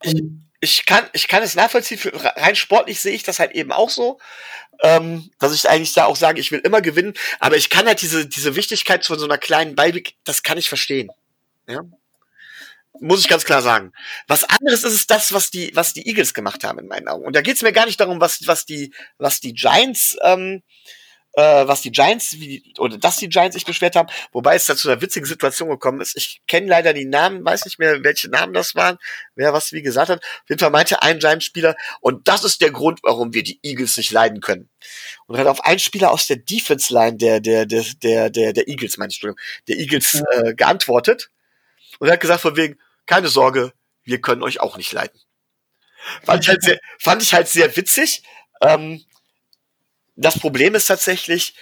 ich, 0.03 0.23
ich, 0.61 0.87
kann, 0.87 1.05
ich 1.13 1.29
kann 1.29 1.43
es 1.43 1.55
nachvollziehen. 1.55 1.99
Für, 1.99 2.13
rein 2.15 2.57
sportlich 2.57 3.01
sehe 3.01 3.15
ich 3.15 3.23
das 3.23 3.39
halt 3.39 3.53
eben 3.53 3.73
auch 3.73 3.91
so. 3.91 4.19
Ähm, 4.81 5.31
dass 5.41 5.53
ich 5.53 5.69
eigentlich 5.69 5.93
da 5.93 6.05
auch 6.05 6.15
sage, 6.15 6.41
ich 6.41 6.53
will 6.53 6.61
immer 6.61 6.81
gewinnen, 6.81 7.15
aber 7.41 7.57
ich 7.57 7.69
kann 7.69 7.87
halt 7.87 8.01
diese, 8.01 8.27
diese 8.27 8.55
Wichtigkeit 8.55 9.05
von 9.05 9.19
so 9.19 9.25
einer 9.25 9.39
kleinen 9.39 9.75
Beiweg, 9.75 10.15
das 10.23 10.45
kann 10.45 10.57
ich 10.57 10.69
verstehen. 10.69 11.11
Ja. 11.67 11.81
Muss 13.01 13.21
ich 13.21 13.29
ganz 13.29 13.45
klar 13.45 13.63
sagen. 13.63 13.93
Was 14.27 14.45
anderes 14.45 14.85
ist 14.85 14.95
es 14.95 15.07
das, 15.07 15.33
was 15.33 15.51
die, 15.51 15.71
was 15.75 15.93
die 15.93 16.07
Eagles 16.07 16.35
gemacht 16.35 16.65
haben, 16.65 16.79
in 16.79 16.89
meinen 16.89 17.09
Augen. 17.09 17.25
Und 17.25 17.37
da 17.37 17.43
geht 17.43 17.57
es 17.57 17.63
mir 17.63 17.73
gar 17.73 17.87
nicht 17.87 18.01
darum, 18.01 18.21
was, 18.21 18.47
was 18.47 18.65
die, 18.65 18.93
was 19.19 19.41
die 19.41 19.53
Giants, 19.55 20.17
ähm, 20.23 20.63
äh, 21.35 21.69
was 21.69 21.83
die 21.83 21.93
Giants, 21.93 22.33
wie, 22.33 22.75
oder 22.79 22.99
dass 22.99 23.17
die 23.19 23.29
Giants 23.29 23.55
sich 23.55 23.65
beschwert 23.65 23.95
haben, 23.95 24.09
wobei 24.33 24.57
es 24.57 24.67
da 24.67 24.75
zu 24.75 24.91
einer 24.91 25.01
witzigen 25.01 25.27
Situation 25.27 25.69
gekommen 25.69 26.01
ist. 26.01 26.17
Ich 26.17 26.43
kenne 26.49 26.67
leider 26.67 26.93
die 26.93 27.05
Namen, 27.05 27.45
weiß 27.45 27.65
nicht 27.65 27.79
mehr, 27.79 28.03
welche 28.03 28.29
Namen 28.29 28.55
das 28.55 28.75
waren, 28.75 28.99
wer 29.37 29.53
was 29.53 29.73
wie 29.73 29.83
gesagt 29.83 30.09
hat. 30.09 30.23
Auf 30.23 30.49
jeden 30.49 30.59
Fall 30.59 30.71
meinte 30.71 31.01
ein 31.03 31.21
Giants-Spieler, 31.21 31.77
und 32.01 32.27
das 32.27 32.43
ist 32.43 32.61
der 32.61 32.73
Grund, 32.73 33.01
warum 33.05 33.35
wir 33.35 33.45
die 33.45 33.61
Eagles 33.63 33.97
nicht 33.97 34.11
leiden 34.11 34.41
können. 34.41 34.69
Und 35.27 35.39
hat 35.39 35.47
auf 35.47 35.65
einen 35.65 35.79
Spieler 35.79 36.11
aus 36.11 36.27
der 36.27 36.39
Defense-Line 36.39 37.17
der, 37.17 37.41
der, 37.41 37.67
der, 37.67 37.85
der, 38.03 38.31
der, 38.31 38.53
der 38.53 38.69
Eagles, 38.69 38.97
meine 38.97 39.11
ich, 39.11 39.21
der 39.21 39.77
Eagles 39.77 40.15
äh, 40.15 40.55
geantwortet. 40.55 41.31
Und 42.01 42.09
er 42.09 42.15
hat 42.15 42.21
gesagt 42.21 42.41
von 42.41 42.57
wegen, 42.57 42.79
keine 43.09 43.29
Sorge, 43.29 43.73
wir 44.05 44.21
können 44.21 44.43
euch 44.45 44.61
auch 44.61 44.77
nicht 44.77 44.93
leiden. 44.93 45.21
Fand 46.25 46.45
ich 46.45 46.49
halt 46.49 46.63
sehr, 46.63 46.79
fand 47.01 47.23
ich 47.23 47.35
halt 47.35 47.49
sehr 47.49 47.77
witzig. 47.77 48.23
Ähm, 48.63 49.05
das 50.15 50.39
Problem 50.39 50.75
ist 50.75 50.87
tatsächlich 50.87 51.55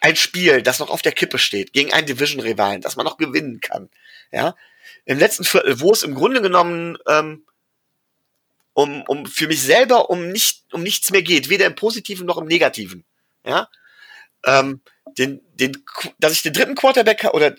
ein 0.00 0.16
Spiel, 0.16 0.62
das 0.62 0.78
noch 0.78 0.90
auf 0.90 1.02
der 1.02 1.12
Kippe 1.12 1.38
steht, 1.38 1.72
gegen 1.72 1.92
einen 1.92 2.06
Division-Rivalen, 2.06 2.80
das 2.80 2.96
man 2.96 3.04
noch 3.04 3.16
gewinnen 3.16 3.60
kann. 3.60 3.90
Ja, 4.32 4.54
im 5.04 5.18
letzten 5.18 5.44
Viertel, 5.44 5.80
wo 5.80 5.92
es 5.92 6.02
im 6.02 6.14
Grunde 6.14 6.42
genommen 6.42 6.98
ähm, 7.08 7.46
um, 8.74 9.02
um 9.02 9.26
für 9.26 9.48
mich 9.48 9.62
selber 9.62 10.10
um 10.10 10.28
nicht 10.28 10.64
um 10.72 10.82
nichts 10.82 11.10
mehr 11.10 11.22
geht, 11.22 11.48
weder 11.48 11.66
im 11.66 11.74
Positiven 11.74 12.26
noch 12.26 12.38
im 12.38 12.46
Negativen. 12.46 13.04
Ja, 13.44 13.68
ähm, 14.44 14.82
den, 15.16 15.40
den, 15.54 15.84
dass 16.18 16.32
ich 16.32 16.42
den 16.42 16.52
dritten 16.52 16.74
Quarterback 16.74 17.24
oder 17.32 17.56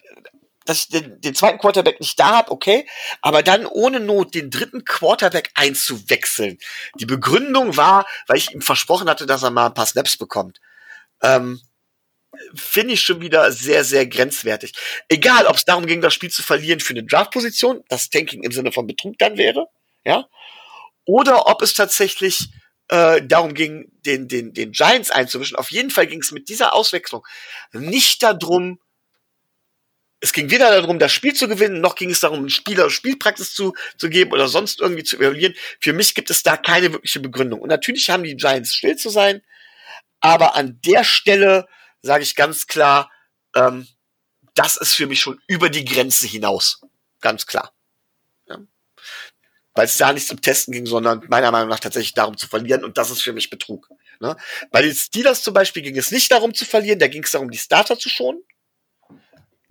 dass 0.70 0.82
ich 0.82 0.88
den, 0.90 1.20
den 1.20 1.36
zweiten 1.36 1.58
Quarterback 1.58 2.00
nicht 2.00 2.20
da 2.20 2.38
habe, 2.38 2.52
okay, 2.52 2.88
aber 3.22 3.42
dann 3.42 3.66
ohne 3.66 4.00
Not 4.00 4.36
den 4.36 4.52
dritten 4.52 4.86
Quarterback 4.86 5.50
einzuwechseln. 5.56 6.60
Die 7.00 7.06
Begründung 7.06 7.76
war, 7.76 8.06
weil 8.28 8.38
ich 8.38 8.52
ihm 8.52 8.62
versprochen 8.62 9.10
hatte, 9.10 9.26
dass 9.26 9.44
er 9.44 9.50
mal 9.50 9.68
ein 9.68 9.74
paar 9.74 9.88
Snaps 9.88 10.16
bekommt. 10.18 10.60
Ähm, 11.22 11.60
Finde 12.54 12.94
ich 12.94 13.02
schon 13.02 13.22
wieder 13.22 13.52
sehr, 13.52 13.84
sehr 13.84 14.06
grenzwertig. 14.06 14.74
Egal, 15.08 15.48
ob 15.48 15.56
es 15.56 15.66
darum 15.66 15.88
ging, 15.88 16.00
das 16.00 16.14
Spiel 16.14 16.30
zu 16.30 16.44
verlieren 16.44 16.80
für 16.80 16.94
eine 16.94 17.04
Draftposition, 17.04 17.84
das 17.90 18.10
Tanking 18.12 18.44
im 18.44 18.52
Sinne 18.52 18.72
von 18.72 18.86
Betrug 18.86 19.18
dann 19.18 19.38
wäre, 19.38 19.66
ja, 20.06 20.28
oder 21.06 21.48
ob 21.48 21.64
es 21.64 21.74
tatsächlich 21.74 22.50
äh, 22.90 23.24
darum 23.24 23.56
ging, 23.56 23.92
den, 24.06 24.28
den, 24.28 24.54
den 24.54 24.72
Giants 24.72 25.10
einzumischen. 25.10 25.58
Auf 25.58 25.72
jeden 25.72 25.90
Fall 25.90 26.06
ging 26.06 26.22
es 26.22 26.32
mit 26.32 26.50
dieser 26.50 26.74
Auswechslung 26.74 27.26
nicht 27.74 28.22
darum, 28.22 28.80
es 30.22 30.34
ging 30.34 30.50
weder 30.50 30.70
darum, 30.70 31.00
das 31.00 31.14
Spiel 31.14 31.34
zu 31.34 31.48
gewinnen, 31.48 31.82
noch 31.82 31.96
ging 31.96 32.10
es 32.10 32.20
darum, 32.20 32.50
Spieler 32.50 32.90
Spielpraxis 32.90 33.54
zu, 33.54 33.74
zu 33.98 34.10
geben 34.10 34.32
oder 34.32 34.48
sonst 34.48 34.82
irgendwie 34.82 35.04
zu 35.04 35.18
evaluieren. 35.18 35.56
Für 35.80 35.94
mich 35.94 36.14
gibt 36.14 36.30
es 36.30 36.44
da 36.44 36.58
keine 36.58 36.92
wirkliche 36.92 37.20
Begründung. 37.20 37.62
Und 37.62 37.70
natürlich 37.70 38.10
haben 38.10 38.24
die 38.24 38.36
Giants 38.36 38.74
still 38.74 38.98
zu 38.98 39.10
sein, 39.10 39.42
aber 40.20 40.56
an 40.56 40.80
der 40.86 41.04
Stelle 41.04 41.68
sage 42.02 42.24
ich 42.24 42.36
ganz 42.36 42.68
klar, 42.68 43.10
ähm, 43.56 43.88
das 44.56 44.76
ist 44.76 44.94
für 44.94 45.08
mich 45.08 45.22
schon 45.22 45.40
über 45.48 45.70
die 45.70 45.86
Grenze 45.86 46.28
hinaus. 46.28 46.82
Ganz 47.22 47.46
klar. 47.46 47.74
Ja. 48.48 48.58
Weil 49.74 49.86
es 49.86 49.98
da 49.98 50.12
nicht 50.12 50.28
zum 50.28 50.42
Testen 50.42 50.74
ging, 50.74 50.86
sondern 50.86 51.26
meiner 51.30 51.52
Meinung 51.52 51.70
nach 51.70 51.80
tatsächlich 51.80 52.14
darum 52.14 52.38
zu 52.38 52.48
verlieren 52.48 52.84
und 52.84 52.98
das 52.98 53.10
ist 53.10 53.22
für 53.22 53.32
mich 53.32 53.50
Betrug. 53.50 53.90
Ne? 54.20 54.36
Bei 54.72 54.82
den 54.82 54.94
Steelers 54.94 55.44
zum 55.44 55.54
Beispiel 55.54 55.82
ging 55.82 55.98
es 55.98 56.12
nicht 56.12 56.30
darum 56.32 56.54
zu 56.54 56.66
verlieren, 56.66 57.00
da 57.00 57.08
ging 57.08 57.24
es 57.24 57.32
darum, 57.32 57.50
die 57.50 57.58
Starter 57.58 57.98
zu 57.98 58.10
schonen. 58.10 58.44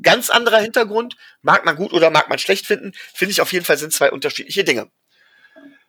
Ganz 0.01 0.31
anderer 0.31 0.61
Hintergrund, 0.61 1.17
mag 1.43 1.65
man 1.65 1.77
gut 1.77 1.93
oder 1.93 2.11
mag 2.11 2.29
man 2.29 2.39
schlecht 2.39 2.67
finden, 2.67 2.93
finde 3.15 3.33
ich 3.33 3.41
auf 3.41 3.53
jeden 3.53 3.65
Fall 3.65 3.79
sind 3.79 3.93
zwei 3.93 4.11
unterschiedliche 4.11 4.65
Dinge. 4.65 4.91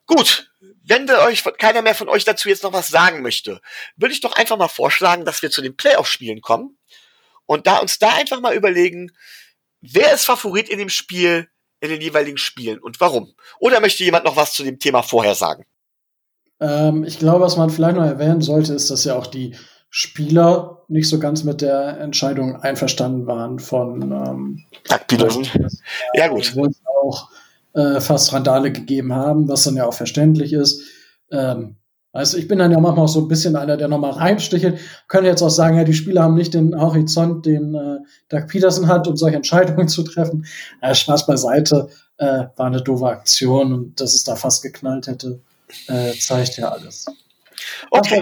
Gut, 0.08 0.52
wenn 0.84 1.08
wir 1.08 1.20
euch, 1.20 1.44
keiner 1.60 1.84
mehr 1.84 1.94
von 1.94 2.10
euch 2.10 2.26
dazu 2.26 2.50
jetzt 2.50 2.64
noch 2.64 2.74
was 2.74 2.88
sagen 2.88 3.22
möchte, 3.22 3.62
würde 3.96 4.14
ich 4.14 4.22
doch 4.22 4.34
einfach 4.34 4.58
mal 4.58 4.68
vorschlagen, 4.68 5.26
dass 5.26 5.44
wir 5.44 5.52
zu 5.52 5.62
den 5.62 5.78
Playoff-Spielen 5.78 6.42
kommen 6.42 6.80
und 7.46 7.68
da 7.68 7.78
uns 7.78 8.00
da 8.00 8.16
einfach 8.16 8.42
mal 8.42 8.56
überlegen, 8.56 9.12
wer 9.82 10.14
ist 10.14 10.26
Favorit 10.26 10.68
in 10.70 10.80
dem 10.80 10.90
Spiel, 10.90 11.48
in 11.80 11.90
den 11.90 12.02
jeweiligen 12.02 12.38
Spielen 12.38 12.80
und 12.80 13.00
warum? 13.00 13.36
Oder 13.60 13.80
möchte 13.80 14.04
jemand 14.04 14.26
noch 14.26 14.36
was 14.36 14.54
zu 14.54 14.64
dem 14.64 14.80
Thema 14.80 15.04
vorher 15.04 15.36
sagen? 15.36 15.66
Ähm, 16.60 17.04
ich 17.04 17.20
glaube, 17.20 17.46
was 17.46 17.56
man 17.56 17.70
vielleicht 17.70 17.96
noch 17.96 18.06
erwähnen 18.06 18.42
sollte, 18.42 18.74
ist, 18.74 18.90
dass 18.90 19.04
ja 19.04 19.16
auch 19.16 19.28
die 19.28 19.56
Spieler 19.90 20.84
nicht 20.88 21.10
so 21.10 21.20
ganz 21.20 21.44
mit 21.44 21.62
der 21.62 22.00
Entscheidung 22.00 22.62
einverstanden 22.62 23.28
waren 23.28 23.60
von 23.60 24.12
ähm, 24.12 24.64
Peterson. 25.08 25.48
Ja, 26.14 26.28
gut. 26.28 26.56
Wo 26.56 26.66
es 26.66 26.82
auch 26.86 27.30
äh, 27.74 28.00
fast 28.00 28.34
Randale 28.34 28.72
gegeben 28.72 29.14
haben, 29.14 29.48
was 29.48 29.64
dann 29.64 29.76
ja 29.76 29.86
auch 29.86 29.94
verständlich 29.94 30.54
ist. 30.54 30.82
Ähm, 31.32 31.76
also 32.12 32.38
ich 32.38 32.48
bin 32.48 32.58
dann 32.58 32.72
ja 32.72 32.80
manchmal 32.80 33.06
auch 33.06 33.10
so 33.10 33.22
ein 33.22 33.28
bisschen 33.28 33.56
einer, 33.56 33.78
der 33.78 33.88
nochmal 33.88 34.12
reinstichelt. 34.12 34.80
Könnte 35.08 35.30
jetzt 35.30 35.44
auch 35.44 35.50
sagen, 35.50 35.78
ja, 35.78 35.84
die 35.84 35.94
Spieler 35.94 36.24
haben 36.24 36.34
nicht 36.34 36.56
den 36.56 36.80
Horizont, 36.80 37.46
den 37.46 37.76
äh, 37.76 37.98
Doug 38.30 38.48
Peterson 38.48 38.88
hat, 38.88 39.08
um 39.08 39.16
solche 39.16 39.36
Entscheidungen 39.38 39.88
zu 39.88 40.04
treffen. 40.04 40.46
Äh, 40.82 40.96
Spaß 40.96 41.28
beiseite, 41.28 41.90
äh, 42.18 42.46
war 42.56 42.66
eine 42.66 42.82
doofe 42.82 43.06
Aktion 43.08 43.74
und 43.74 44.02
dass 44.02 44.16
es 44.16 44.24
da 44.24 44.36
fast 44.36 44.64
geknallt 44.64 45.08
hätte, 45.08 45.40
äh, 45.88 46.14
zeigt 46.14 46.58
ja 46.58 46.70
alles. 46.70 47.06
Okay. 47.92 48.22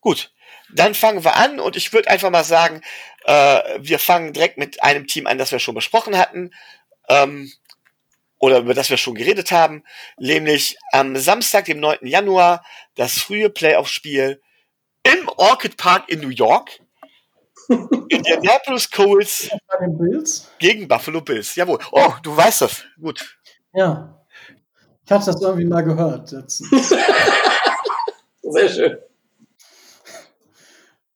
Gut, 0.00 0.32
dann 0.72 0.94
fangen 0.94 1.24
wir 1.24 1.36
an 1.36 1.60
und 1.60 1.76
ich 1.76 1.92
würde 1.92 2.10
einfach 2.10 2.30
mal 2.30 2.44
sagen, 2.44 2.82
äh, 3.24 3.78
wir 3.78 3.98
fangen 3.98 4.32
direkt 4.32 4.58
mit 4.58 4.82
einem 4.82 5.06
Team 5.06 5.26
an, 5.26 5.38
das 5.38 5.52
wir 5.52 5.58
schon 5.58 5.74
besprochen 5.74 6.16
hatten. 6.16 6.52
Ähm, 7.08 7.50
oder 8.38 8.58
über 8.58 8.74
das 8.74 8.90
wir 8.90 8.96
schon 8.96 9.16
geredet 9.16 9.50
haben, 9.50 9.82
nämlich 10.16 10.78
am 10.92 11.16
Samstag, 11.16 11.64
dem 11.64 11.80
9. 11.80 12.06
Januar, 12.06 12.64
das 12.94 13.18
frühe 13.18 13.50
Playoff-Spiel 13.50 14.40
im 15.02 15.28
Orchid 15.36 15.76
Park 15.76 16.08
in 16.08 16.20
New 16.20 16.28
York. 16.28 16.78
Indianapolis 18.08 18.90
Colts 18.90 19.50
gegen 20.58 20.88
Buffalo 20.88 21.20
Bills. 21.20 21.54
Jawohl. 21.54 21.78
Oh, 21.92 22.14
du 22.22 22.34
weißt 22.36 22.62
das. 22.62 22.84
Gut. 23.00 23.38
Ja. 23.74 24.24
Ich 25.04 25.10
hatte 25.10 25.26
das 25.26 25.40
irgendwie 25.42 25.66
mal 25.66 25.82
gehört. 25.82 26.28
Sehr 28.42 28.68
schön. 28.68 28.98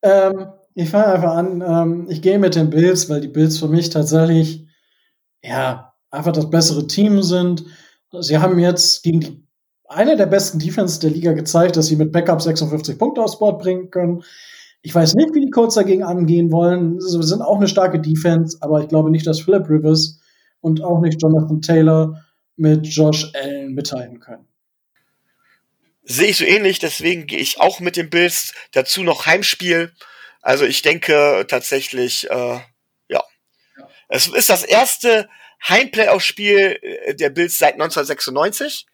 Ähm, 0.03 0.47
ich 0.75 0.91
fange 0.91 1.07
einfach 1.07 1.35
an. 1.37 1.63
Ähm, 1.67 2.07
ich 2.09 2.23
gehe 2.23 2.39
mit 2.39 2.55
den 2.55 2.71
Bills, 2.71 3.09
weil 3.09 3.21
die 3.21 3.29
Bills 3.29 3.59
für 3.59 3.69
mich 3.69 3.91
tatsächlich, 3.91 4.67
ja, 5.43 5.95
einfach 6.11 6.33
das 6.33 6.51
bessere 6.51 6.87
Team 6.87 7.23
sind. 7.23 7.65
Sie 8.21 8.39
haben 8.39 8.59
jetzt 8.59 9.03
gegen 9.03 9.21
die, 9.21 9.47
eine 9.89 10.17
der 10.17 10.27
besten 10.27 10.59
Defense 10.59 11.01
der 11.01 11.11
Liga 11.11 11.33
gezeigt, 11.33 11.77
dass 11.77 11.87
sie 11.87 11.97
mit 11.97 12.13
Backup 12.13 12.41
56 12.41 12.99
Punkte 12.99 13.23
aufs 13.23 13.39
Board 13.39 13.63
bringen 13.63 13.91
können. 13.91 14.23
Ich 14.83 14.95
weiß 14.95 15.15
nicht, 15.15 15.35
wie 15.35 15.41
die 15.41 15.51
Colts 15.51 15.77
dagegen 15.77 16.03
angehen 16.03 16.51
wollen. 16.51 17.01
Sie 17.01 17.23
sind 17.23 17.43
auch 17.43 17.57
eine 17.57 17.69
starke 17.69 18.01
Defense, 18.01 18.59
aber 18.61 18.81
ich 18.81 18.89
glaube 18.89 19.11
nicht, 19.11 19.27
dass 19.27 19.41
Philip 19.41 19.69
Rivers 19.69 20.21
und 20.61 20.83
auch 20.83 21.01
nicht 21.01 21.23
Jonathan 21.23 21.61
Taylor 21.61 22.21
mit 22.57 22.87
Josh 22.87 23.33
Allen 23.35 23.75
mithalten 23.75 24.19
können. 24.19 24.47
Sehe 26.05 26.29
ich 26.29 26.37
so 26.37 26.45
ähnlich, 26.45 26.79
deswegen 26.81 27.27
gehe 27.27 27.39
ich 27.39 27.61
auch 27.61 27.81
mit 27.81 27.97
den 27.97 28.11
Bills. 28.11 28.55
Dazu 28.73 29.03
noch 29.03 29.27
Heimspiel. 29.27 29.95
Also 30.41 30.65
ich 30.65 30.83
denke 30.83 31.47
tatsächlich, 31.49 32.29
äh, 32.29 32.61
ja. 33.09 33.23
Es 34.09 34.27
ist 34.27 34.51
das 34.51 34.65
erste 34.65 35.29
Heimplayoff-Spiel 35.69 36.79
äh, 36.83 37.15
der 37.15 37.31
Bills 37.31 37.59
seit 37.59 37.75
1996. 37.75 38.87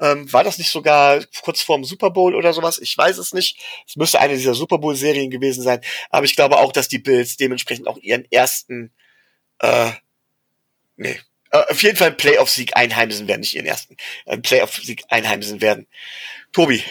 Ähm, 0.00 0.32
war 0.32 0.44
das 0.44 0.58
nicht 0.58 0.70
sogar 0.70 1.22
kurz 1.42 1.60
vorm 1.60 1.84
Super 1.84 2.10
Bowl 2.10 2.34
oder 2.34 2.52
sowas? 2.52 2.78
Ich 2.78 2.96
weiß 2.96 3.18
es 3.18 3.34
nicht. 3.34 3.58
Es 3.86 3.96
müsste 3.96 4.20
eine 4.20 4.34
dieser 4.34 4.54
Super 4.54 4.78
Bowl-Serien 4.78 5.30
gewesen 5.30 5.62
sein. 5.62 5.80
Aber 6.08 6.24
ich 6.24 6.36
glaube 6.36 6.58
auch, 6.58 6.72
dass 6.72 6.88
die 6.88 7.00
Bills 7.00 7.36
dementsprechend 7.36 7.88
auch 7.88 7.98
ihren 7.98 8.24
ersten, 8.30 8.92
äh, 9.58 9.90
nee, 10.96 11.20
auf 11.50 11.82
jeden 11.82 11.96
Fall 11.96 12.12
Playoff-Sieg 12.12 12.76
einheimsen 12.76 13.28
werden, 13.28 13.40
nicht 13.40 13.54
ihren 13.54 13.66
ersten 13.66 13.96
äh, 14.26 14.38
Playoff-Sieg 14.38 15.04
einheimsen 15.08 15.60
werden. 15.60 15.86
Tobi. 16.52 16.82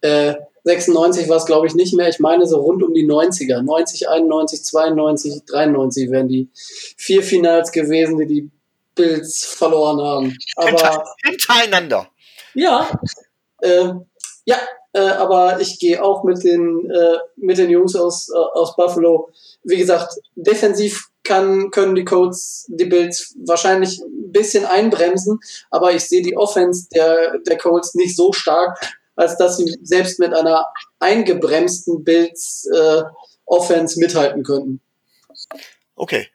Äh, 0.00 0.34
96 0.64 1.28
war 1.28 1.36
es, 1.36 1.44
glaube 1.44 1.66
ich, 1.66 1.74
nicht 1.74 1.94
mehr. 1.94 2.08
Ich 2.08 2.20
meine 2.20 2.46
so 2.46 2.60
rund 2.60 2.82
um 2.82 2.94
die 2.94 3.06
90er. 3.06 3.62
90, 3.62 4.08
91, 4.08 4.64
92, 4.64 5.42
93 5.46 6.10
wären 6.10 6.28
die 6.28 6.48
vier 6.96 7.22
Finals 7.22 7.70
gewesen, 7.70 8.18
die 8.18 8.26
die 8.26 8.50
Bills 8.94 9.44
verloren 9.44 10.00
haben. 10.00 10.38
Aber 10.56 11.04
hintereinander. 11.24 12.08
Ja, 12.54 12.88
äh, 13.60 13.90
ja, 14.44 14.56
äh, 14.92 15.00
aber 15.00 15.60
ich 15.60 15.78
gehe 15.78 16.02
auch 16.02 16.24
mit 16.24 16.42
den 16.44 16.90
äh, 16.90 17.18
mit 17.36 17.58
den 17.58 17.70
Jungs 17.70 17.96
aus 17.96 18.30
äh, 18.30 18.36
aus 18.36 18.76
Buffalo. 18.76 19.32
Wie 19.64 19.76
gesagt, 19.76 20.14
defensiv 20.34 21.08
kann 21.24 21.70
können 21.70 21.94
die 21.94 22.04
Colts 22.04 22.66
die 22.68 22.84
Bills 22.84 23.34
wahrscheinlich 23.44 24.00
ein 24.00 24.30
bisschen 24.30 24.64
einbremsen, 24.64 25.40
aber 25.70 25.92
ich 25.92 26.04
sehe 26.04 26.22
die 26.22 26.36
Offense 26.36 26.88
der 26.94 27.38
der 27.38 27.58
Colts 27.58 27.94
nicht 27.94 28.16
so 28.16 28.32
stark, 28.32 28.78
als 29.16 29.36
dass 29.36 29.56
sie 29.56 29.76
selbst 29.82 30.18
mit 30.18 30.32
einer 30.34 30.66
eingebremsten 30.98 32.04
Bills 32.04 32.68
äh, 32.74 33.02
Offense 33.46 33.98
mithalten 33.98 34.42
könnten. 34.42 34.80
Okay. 35.96 36.28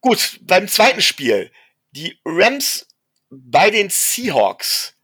Gut, 0.00 0.40
beim 0.42 0.66
zweiten 0.68 1.02
Spiel. 1.02 1.50
Die 1.92 2.18
Rams 2.24 2.86
bei 3.30 3.70
den 3.70 3.90
Seahawks. 3.90 4.94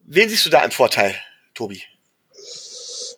Wen 0.00 0.28
siehst 0.28 0.46
du 0.46 0.50
da 0.50 0.64
im 0.64 0.70
Vorteil, 0.70 1.14
Tobi? 1.54 1.82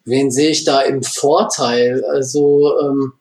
Wen 0.04 0.30
sehe 0.30 0.50
ich 0.50 0.64
da 0.64 0.82
im 0.82 1.02
Vorteil? 1.02 2.04
Also, 2.04 2.78
ähm, 2.80 3.12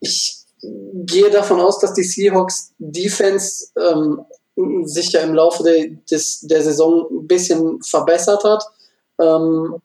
ich 0.00 0.35
gehe 0.62 1.30
davon 1.30 1.60
aus, 1.60 1.78
dass 1.78 1.94
die 1.94 2.02
Seahawks 2.02 2.72
Defense 2.78 3.68
ähm, 3.76 4.24
sich 4.84 5.12
ja 5.12 5.20
im 5.20 5.34
Laufe 5.34 5.62
de, 5.62 5.96
des, 6.10 6.40
der 6.42 6.62
Saison 6.62 7.06
ein 7.10 7.26
bisschen 7.26 7.82
verbessert 7.82 8.44
hat. 8.44 8.64
Ähm, 9.20 9.76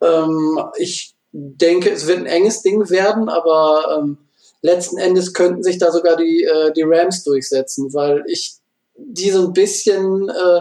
ähm, 0.00 0.60
ich 0.76 1.14
denke, 1.32 1.90
es 1.90 2.06
wird 2.06 2.18
ein 2.18 2.26
enges 2.26 2.62
Ding 2.62 2.88
werden, 2.90 3.28
aber 3.28 3.98
ähm, 3.98 4.18
letzten 4.62 4.98
Endes 4.98 5.34
könnten 5.34 5.62
sich 5.62 5.78
da 5.78 5.90
sogar 5.90 6.16
die, 6.16 6.44
äh, 6.44 6.72
die 6.72 6.84
Rams 6.84 7.24
durchsetzen, 7.24 7.92
weil 7.92 8.22
ich 8.28 8.56
die 8.96 9.30
so 9.30 9.46
ein 9.46 9.52
bisschen 9.52 10.28
äh, 10.28 10.60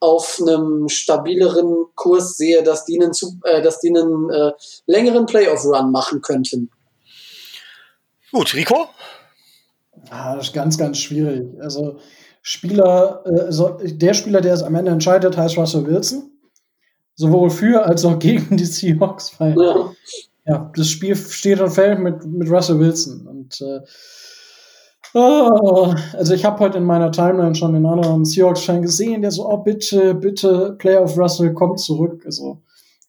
auf 0.00 0.40
einem 0.40 0.88
stabileren 0.88 1.86
Kurs 1.94 2.36
sehe, 2.36 2.62
dass 2.62 2.84
die 2.84 3.00
einen, 3.00 3.12
äh, 3.44 3.62
dass 3.62 3.80
die 3.80 3.88
einen 3.88 4.30
äh, 4.30 4.52
längeren 4.86 5.26
Playoff-Run 5.26 5.90
machen 5.90 6.22
könnten. 6.22 6.70
Gut, 8.32 8.54
Rico? 8.54 8.88
Ah, 10.10 10.36
das 10.36 10.48
ist 10.48 10.52
ganz, 10.52 10.78
ganz 10.78 10.98
schwierig. 10.98 11.46
Also 11.60 11.98
Spieler, 12.42 13.22
äh, 13.26 13.40
also 13.40 13.78
der 13.82 14.14
Spieler, 14.14 14.40
der 14.40 14.54
es 14.54 14.62
am 14.62 14.74
Ende 14.74 14.90
entscheidet, 14.90 15.36
heißt 15.36 15.56
Russell 15.56 15.86
Wilson. 15.86 16.30
Sowohl 17.14 17.50
für 17.50 17.84
als 17.84 18.04
auch 18.04 18.18
gegen 18.18 18.56
die 18.56 18.64
Seahawks. 18.64 19.38
Weil, 19.38 19.56
ja. 19.58 19.92
ja 20.46 20.72
das 20.74 20.88
Spiel 20.88 21.16
steht 21.16 21.60
und 21.60 21.70
fällt 21.70 21.98
mit, 21.98 22.24
mit 22.24 22.50
Russell 22.50 22.78
Wilson. 22.78 23.26
Und 23.26 23.60
äh, 23.60 23.80
oh, 25.14 25.94
also 26.12 26.34
ich 26.34 26.44
habe 26.44 26.60
heute 26.60 26.78
in 26.78 26.84
meiner 26.84 27.10
Timeline 27.10 27.54
schon 27.54 27.72
den 27.72 27.86
anderen 27.86 28.24
Seahawks-Fan 28.24 28.82
gesehen, 28.82 29.22
der 29.22 29.30
so, 29.30 29.48
oh 29.48 29.58
bitte, 29.58 30.14
bitte, 30.14 30.76
Playoff 30.78 31.18
Russell 31.18 31.54
kommt 31.54 31.80
zurück. 31.80 32.22
Also 32.24 32.62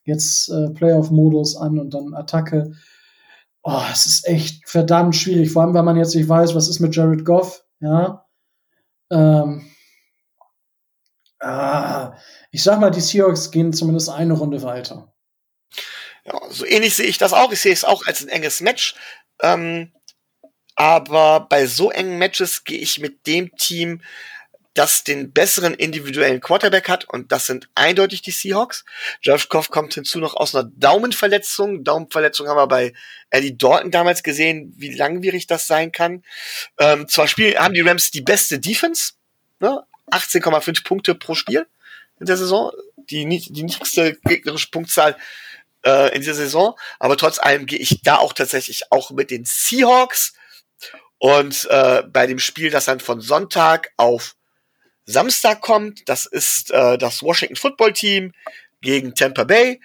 jetzt 0.06 0.50
äh, 0.50 0.70
Playoff-Modus 0.72 1.56
an 1.56 1.78
und 1.78 1.94
dann 1.94 2.14
Attacke 2.14 2.72
oh, 3.64 3.84
es 3.92 4.06
ist 4.06 4.28
echt 4.28 4.68
verdammt 4.68 5.16
schwierig, 5.16 5.52
vor 5.52 5.64
allem, 5.64 5.74
wenn 5.74 5.86
man 5.86 5.98
jetzt 5.98 6.16
nicht 6.16 6.30
weiß, 6.30 6.56
was 6.56 6.70
ist 6.70 6.80
mit 6.80 6.96
Jared 6.96 7.26
Goff, 7.26 7.64
ja. 7.80 8.26
Ähm, 9.12 9.70
ah, 11.40 12.14
ich 12.52 12.64
sag 12.64 12.80
mal, 12.80 12.92
die 12.92 13.02
Seahawks 13.02 13.52
gehen 13.52 13.74
zumindest 13.74 14.10
eine 14.10 14.34
Runde 14.34 14.62
weiter. 14.64 15.14
Ja, 16.26 16.40
so 16.50 16.66
ähnlich 16.66 16.96
sehe 16.96 17.08
ich 17.08 17.18
das 17.18 17.34
auch. 17.34 17.52
Ich 17.52 17.62
sehe 17.62 17.74
es 17.74 17.86
auch 17.86 18.06
als 18.06 18.22
ein 18.22 18.30
enges 18.30 18.62
Match. 18.62 18.96
Ähm, 19.42 19.94
aber 20.76 21.48
bei 21.50 21.66
so 21.66 21.92
engen 21.92 22.18
Matches 22.18 22.64
gehe 22.64 22.78
ich 22.78 23.00
mit 23.00 23.26
dem 23.28 23.56
Team, 23.56 24.02
das 24.80 25.04
den 25.04 25.34
besseren 25.34 25.74
individuellen 25.74 26.40
Quarterback 26.40 26.88
hat 26.88 27.04
und 27.04 27.34
das 27.34 27.48
sind 27.48 27.68
eindeutig 27.76 28.22
die 28.22 28.32
Seahawks. 28.32 28.86
Josh 29.22 29.50
Goff 29.50 29.72
kommt 29.72 29.94
hinzu 29.94 30.20
noch 30.20 30.36
aus 30.36 30.56
einer 30.56 30.72
Daumenverletzung. 30.74 31.84
Daumenverletzung 31.84 32.48
haben 32.48 32.56
wir 32.56 32.68
bei 32.68 32.94
Eddie 33.30 33.58
Dalton 33.58 33.92
damals 33.92 34.24
gesehen, 34.24 34.74
wie 34.78 34.96
langwierig 34.96 35.48
das 35.48 35.68
sein 35.68 35.92
kann. 35.92 36.24
Ähm, 36.78 37.10
zwar 37.10 37.28
spielen, 37.28 37.58
haben 37.60 37.74
die 37.74 37.82
Rams 37.82 38.10
die 38.12 38.22
beste 38.22 38.58
Defense, 38.58 39.16
ne? 39.60 39.84
18,5 40.12 40.86
Punkte 40.86 41.14
pro 41.14 41.36
Spiel 41.36 41.68
in 42.22 42.26
der 42.26 42.38
Saison, 42.38 42.72
die, 43.10 43.28
die 43.28 43.64
niedrigste 43.64 44.18
gegnerische 44.24 44.70
Punktzahl 44.72 45.18
äh, 45.86 46.16
in 46.16 46.22
dieser 46.22 46.36
Saison, 46.36 46.80
aber 47.00 47.18
trotz 47.18 47.38
allem 47.38 47.66
gehe 47.66 47.80
ich 47.80 48.02
da 48.02 48.16
auch 48.16 48.32
tatsächlich 48.32 48.94
auch 48.94 49.12
mit 49.12 49.30
den 49.30 49.44
Seahawks 49.44 50.36
und 51.18 51.68
äh, 51.70 52.04
bei 52.04 52.28
dem 52.28 52.40
Spiel, 52.40 52.70
das 52.70 52.86
dann 52.86 53.02
von 53.02 53.20
Sonntag 53.20 53.92
auf 53.98 54.38
Samstag 55.10 55.62
kommt, 55.62 56.08
das 56.08 56.28
ist 56.28 56.70
äh, 56.70 56.98
das 57.00 57.24
Washington 57.24 57.56
Football 57.56 57.94
Team 57.94 58.32
gegen 58.82 59.16
Tampa 59.16 59.44
Bay, 59.44 59.82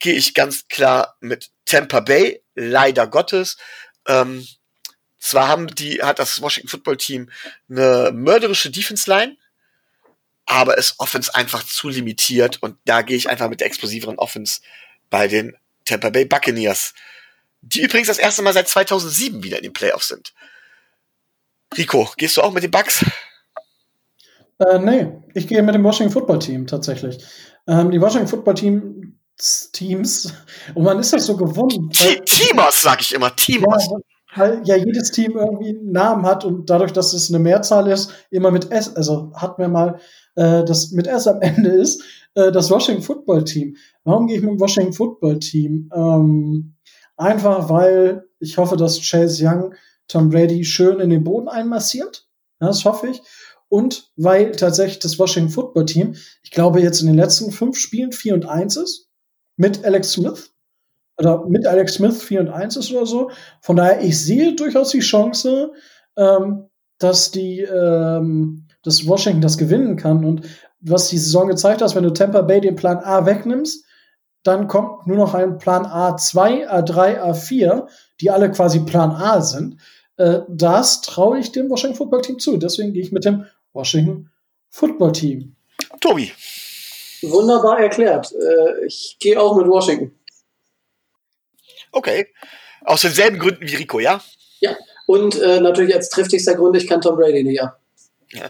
gehe 0.00 0.14
ich 0.14 0.34
ganz 0.34 0.66
klar 0.66 1.16
mit 1.20 1.52
Tampa 1.64 2.00
Bay, 2.00 2.42
leider 2.56 3.06
Gottes. 3.06 3.56
Ähm, 4.08 4.44
zwar 5.18 5.46
haben 5.46 5.68
die, 5.68 6.02
hat 6.02 6.18
das 6.18 6.40
Washington 6.40 6.68
Football 6.68 6.96
Team 6.96 7.30
eine 7.70 8.10
mörderische 8.12 8.70
Defense 8.70 9.08
Line, 9.08 9.36
aber 10.44 10.76
ist 10.76 10.96
Offense 10.98 11.32
einfach 11.32 11.64
zu 11.64 11.88
limitiert 11.88 12.60
und 12.60 12.76
da 12.84 13.02
gehe 13.02 13.16
ich 13.16 13.28
einfach 13.28 13.48
mit 13.48 13.60
der 13.60 13.68
explosiveren 13.68 14.18
Offense 14.18 14.60
bei 15.08 15.28
den 15.28 15.56
Tampa 15.84 16.10
Bay 16.10 16.24
Buccaneers, 16.24 16.94
die 17.60 17.82
übrigens 17.82 18.08
das 18.08 18.18
erste 18.18 18.42
Mal 18.42 18.52
seit 18.52 18.68
2007 18.68 19.44
wieder 19.44 19.58
in 19.58 19.62
den 19.62 19.72
Playoffs 19.72 20.08
sind. 20.08 20.34
Rico, 21.76 22.12
gehst 22.16 22.36
du 22.36 22.42
auch 22.42 22.52
mit 22.52 22.64
den 22.64 22.72
Bucks? 22.72 23.04
Äh, 24.58 24.78
nee, 24.78 25.12
ich 25.34 25.48
gehe 25.48 25.62
mit 25.62 25.74
dem 25.74 25.84
Washington 25.84 26.12
Football 26.12 26.38
Team 26.38 26.66
tatsächlich. 26.66 27.24
Ähm, 27.66 27.90
die 27.90 28.00
Washington 28.00 28.28
Football 28.28 28.54
Team 28.54 29.18
Teams, 29.72 30.32
und 30.74 30.84
man 30.84 31.00
ist 31.00 31.12
das 31.12 31.26
so 31.26 31.36
gewohnt. 31.36 31.92
Teamers, 32.24 32.82
sag 32.82 33.00
ich 33.00 33.12
immer, 33.12 33.34
Teamers. 33.34 33.88
Ja, 33.90 33.98
weil 34.36 34.62
ja 34.64 34.76
jedes 34.76 35.10
Team 35.10 35.36
irgendwie 35.36 35.70
einen 35.70 35.92
Namen 35.92 36.24
hat 36.24 36.44
und 36.44 36.70
dadurch, 36.70 36.92
dass 36.92 37.12
es 37.12 37.30
eine 37.30 37.38
Mehrzahl 37.38 37.88
ist, 37.88 38.12
immer 38.30 38.50
mit 38.50 38.70
S, 38.70 38.94
also 38.94 39.32
hat 39.34 39.58
mir 39.58 39.68
mal 39.68 39.98
äh, 40.36 40.64
das 40.64 40.92
mit 40.92 41.06
S 41.06 41.26
am 41.26 41.40
Ende 41.40 41.70
ist, 41.70 42.02
äh, 42.34 42.52
das 42.52 42.70
Washington 42.70 43.02
Football 43.02 43.44
Team. 43.44 43.76
Warum 44.04 44.26
gehe 44.26 44.36
ich 44.36 44.42
mit 44.42 44.52
dem 44.52 44.60
Washington 44.60 44.92
Football 44.92 45.38
Team? 45.38 45.90
Ähm, 45.94 46.74
einfach 47.16 47.68
weil 47.68 48.24
ich 48.40 48.58
hoffe, 48.58 48.76
dass 48.76 49.00
Chase 49.00 49.44
Young 49.44 49.74
Tom 50.08 50.28
Brady 50.28 50.64
schön 50.64 51.00
in 51.00 51.10
den 51.10 51.24
Boden 51.24 51.48
einmassiert. 51.48 52.26
Das 52.60 52.84
hoffe 52.84 53.08
ich. 53.08 53.22
Und 53.74 54.12
weil 54.14 54.52
tatsächlich 54.52 55.00
das 55.00 55.18
Washington 55.18 55.50
Football 55.50 55.86
Team, 55.86 56.14
ich 56.44 56.52
glaube, 56.52 56.80
jetzt 56.80 57.00
in 57.00 57.08
den 57.08 57.16
letzten 57.16 57.50
fünf 57.50 57.76
Spielen 57.76 58.12
4 58.12 58.34
und 58.34 58.46
1 58.46 58.76
ist 58.76 59.08
mit 59.56 59.84
Alex 59.84 60.12
Smith. 60.12 60.52
Oder 61.18 61.44
mit 61.48 61.66
Alex 61.66 61.94
Smith 61.94 62.22
4 62.22 62.42
und 62.42 62.50
1 62.50 62.76
ist 62.76 62.92
oder 62.92 63.04
so. 63.04 63.32
Von 63.62 63.74
daher, 63.74 64.00
ich 64.00 64.24
sehe 64.24 64.54
durchaus 64.54 64.90
die 64.90 65.00
Chance, 65.00 65.72
ähm, 66.16 66.68
dass 66.98 67.32
die, 67.32 67.62
ähm, 67.62 68.68
dass 68.84 69.08
Washington 69.08 69.40
das 69.40 69.58
gewinnen 69.58 69.96
kann. 69.96 70.24
Und 70.24 70.42
was 70.78 71.08
die 71.08 71.18
Saison 71.18 71.48
gezeigt 71.48 71.82
hat, 71.82 71.96
wenn 71.96 72.04
du 72.04 72.12
Tampa 72.12 72.42
Bay 72.42 72.60
den 72.60 72.76
Plan 72.76 72.98
A 72.98 73.26
wegnimmst, 73.26 73.84
dann 74.44 74.68
kommt 74.68 75.08
nur 75.08 75.16
noch 75.16 75.34
ein 75.34 75.58
Plan 75.58 75.84
A2, 75.84 76.68
A3, 76.68 77.20
A4, 77.20 77.88
die 78.20 78.30
alle 78.30 78.52
quasi 78.52 78.78
Plan 78.84 79.10
A 79.10 79.40
sind. 79.40 79.80
Äh, 80.16 80.42
das 80.48 81.00
traue 81.00 81.38
ich 81.38 81.52
dem 81.52 81.68
Washington 81.70 81.96
Football 81.96 82.22
Team 82.22 82.38
zu. 82.38 82.56
Deswegen 82.56 82.92
gehe 82.92 83.02
ich 83.02 83.12
mit 83.12 83.24
dem 83.24 83.46
Washington 83.74 84.30
Football 84.70 85.12
Team. 85.12 85.54
Tobi. 86.00 86.32
Wunderbar 87.22 87.80
erklärt. 87.80 88.32
Äh, 88.32 88.86
ich 88.86 89.16
gehe 89.20 89.40
auch 89.40 89.56
mit 89.56 89.66
Washington. 89.66 90.18
Okay. 91.92 92.26
Aus 92.84 93.02
denselben 93.02 93.38
Gründen 93.38 93.66
wie 93.66 93.76
Rico, 93.76 94.00
ja? 94.00 94.22
Ja. 94.60 94.76
Und 95.06 95.40
äh, 95.40 95.60
natürlich 95.60 95.94
als 95.94 96.08
triftigster 96.08 96.54
Grund, 96.54 96.76
ich 96.76 96.86
kann 96.86 97.00
Tom 97.00 97.16
Brady 97.16 97.44
nicht 97.44 97.62
ab. 97.62 97.80
Ja. 98.32 98.46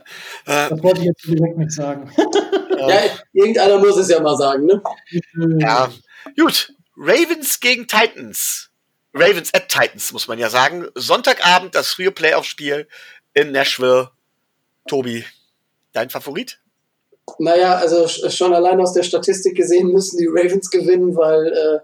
Äh, 0.47 0.71
das 0.71 0.83
wollte 0.83 1.01
ich 1.01 1.07
jetzt 1.07 1.27
direkt 1.27 1.59
nicht 1.59 1.73
sagen. 1.73 2.11
ja, 2.79 3.03
irgendeiner 3.33 3.79
muss 3.79 3.97
es 3.97 4.09
ja 4.09 4.21
mal 4.21 4.37
sagen, 4.37 4.67
ne? 4.67 4.83
Ja. 5.59 5.93
Gut. 6.39 6.73
Ravens 6.97 7.61
gegen 7.61 7.87
Titans. 7.87 8.71
Ravens 9.13 9.53
at 9.53 9.69
Titans, 9.69 10.13
muss 10.13 10.27
man 10.27 10.39
ja 10.39 10.49
sagen. 10.49 10.89
Sonntagabend 10.95 11.75
das 11.75 11.89
frühe 11.89 12.11
Playoff-Spiel 12.11 12.89
in 13.35 13.53
Nashville. 13.53 14.11
Tobi, 14.87 15.25
dein 15.93 16.11
Favorit? 16.11 16.61
Naja, 17.39 17.77
also 17.77 18.07
schon 18.07 18.53
allein 18.55 18.81
aus 18.81 18.93
der 18.93 19.03
Statistik 19.03 19.57
gesehen 19.57 19.89
müssen 19.89 20.19
die 20.19 20.29
Ravens 20.29 20.71
gewinnen, 20.71 21.17
weil 21.17 21.83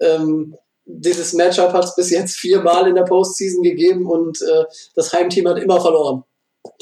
äh, 0.00 0.04
ähm, 0.06 0.56
dieses 0.86 1.34
Matchup 1.34 1.72
hat 1.72 1.84
es 1.84 1.94
bis 1.94 2.10
jetzt 2.10 2.36
viermal 2.36 2.88
in 2.88 2.94
der 2.94 3.02
Postseason 3.02 3.62
gegeben 3.62 4.06
und 4.06 4.40
äh, 4.40 4.64
das 4.94 5.12
Heimteam 5.12 5.46
hat 5.48 5.58
immer 5.58 5.80
verloren. 5.80 6.24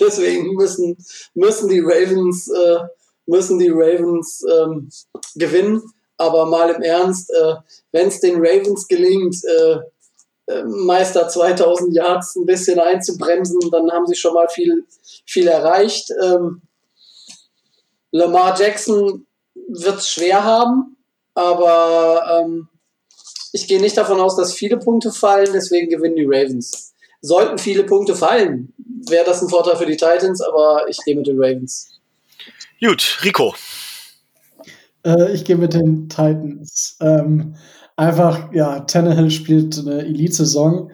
Deswegen 0.01 0.55
müssen, 0.55 0.97
müssen 1.35 1.69
die 1.69 1.81
Ravens, 1.81 2.49
äh, 2.49 2.79
müssen 3.27 3.59
die 3.59 3.71
Ravens 3.71 4.45
ähm, 4.51 4.89
gewinnen. 5.35 5.83
Aber 6.19 6.47
mal 6.47 6.71
im 6.71 6.81
Ernst, 6.81 7.31
äh, 7.31 7.57
wenn 7.93 8.09
es 8.09 8.21
den 8.21 8.37
Ravens 8.39 8.89
gelingt, 8.89 9.37
äh, 9.45 9.79
Meister 10.65 11.29
2000 11.29 11.95
Yards 11.95 12.37
ein 12.37 12.47
bisschen 12.47 12.79
einzubremsen, 12.79 13.59
dann 13.71 13.91
haben 13.91 14.07
sie 14.07 14.15
schon 14.15 14.35
mal 14.35 14.49
viel, 14.49 14.87
viel 15.25 15.49
erreicht. 15.49 16.11
Ähm, 16.23 16.63
Lamar 18.13 18.59
Jackson 18.59 19.27
wird 19.69 19.99
es 19.99 20.09
schwer 20.09 20.45
haben, 20.45 20.97
aber 21.35 22.45
ähm, 22.45 22.69
ich 23.53 23.67
gehe 23.67 23.81
nicht 23.81 23.97
davon 23.97 24.21
aus, 24.21 24.37
dass 24.37 24.55
viele 24.55 24.79
Punkte 24.79 25.11
fallen, 25.11 25.51
deswegen 25.53 25.89
gewinnen 25.89 26.17
die 26.17 26.27
Ravens. 26.27 26.95
Sollten 27.21 27.59
viele 27.59 27.85
Punkte 27.85 28.15
fallen, 28.15 28.73
wäre 29.09 29.25
das 29.25 29.43
ein 29.43 29.49
Vorteil 29.49 29.77
für 29.77 29.87
die 29.87 29.97
Titans, 29.97 30.41
aber 30.41 30.87
ich 30.89 30.99
gehe 31.05 31.17
mit 31.17 31.27
den 31.27 31.43
Ravens. 31.43 31.89
Gut, 32.81 33.19
Rico. 33.25 33.55
Äh, 35.05 35.33
ich 35.33 35.45
gehe 35.45 35.57
mit 35.57 35.75
den 35.75 36.09
Titans. 36.09 36.97
Ähm, 37.01 37.57
einfach, 37.97 38.53
ja, 38.53 38.81
Tannehill 38.81 39.31
spielt 39.31 39.79
eine 39.79 40.05
Elite-Saison. 40.05 40.91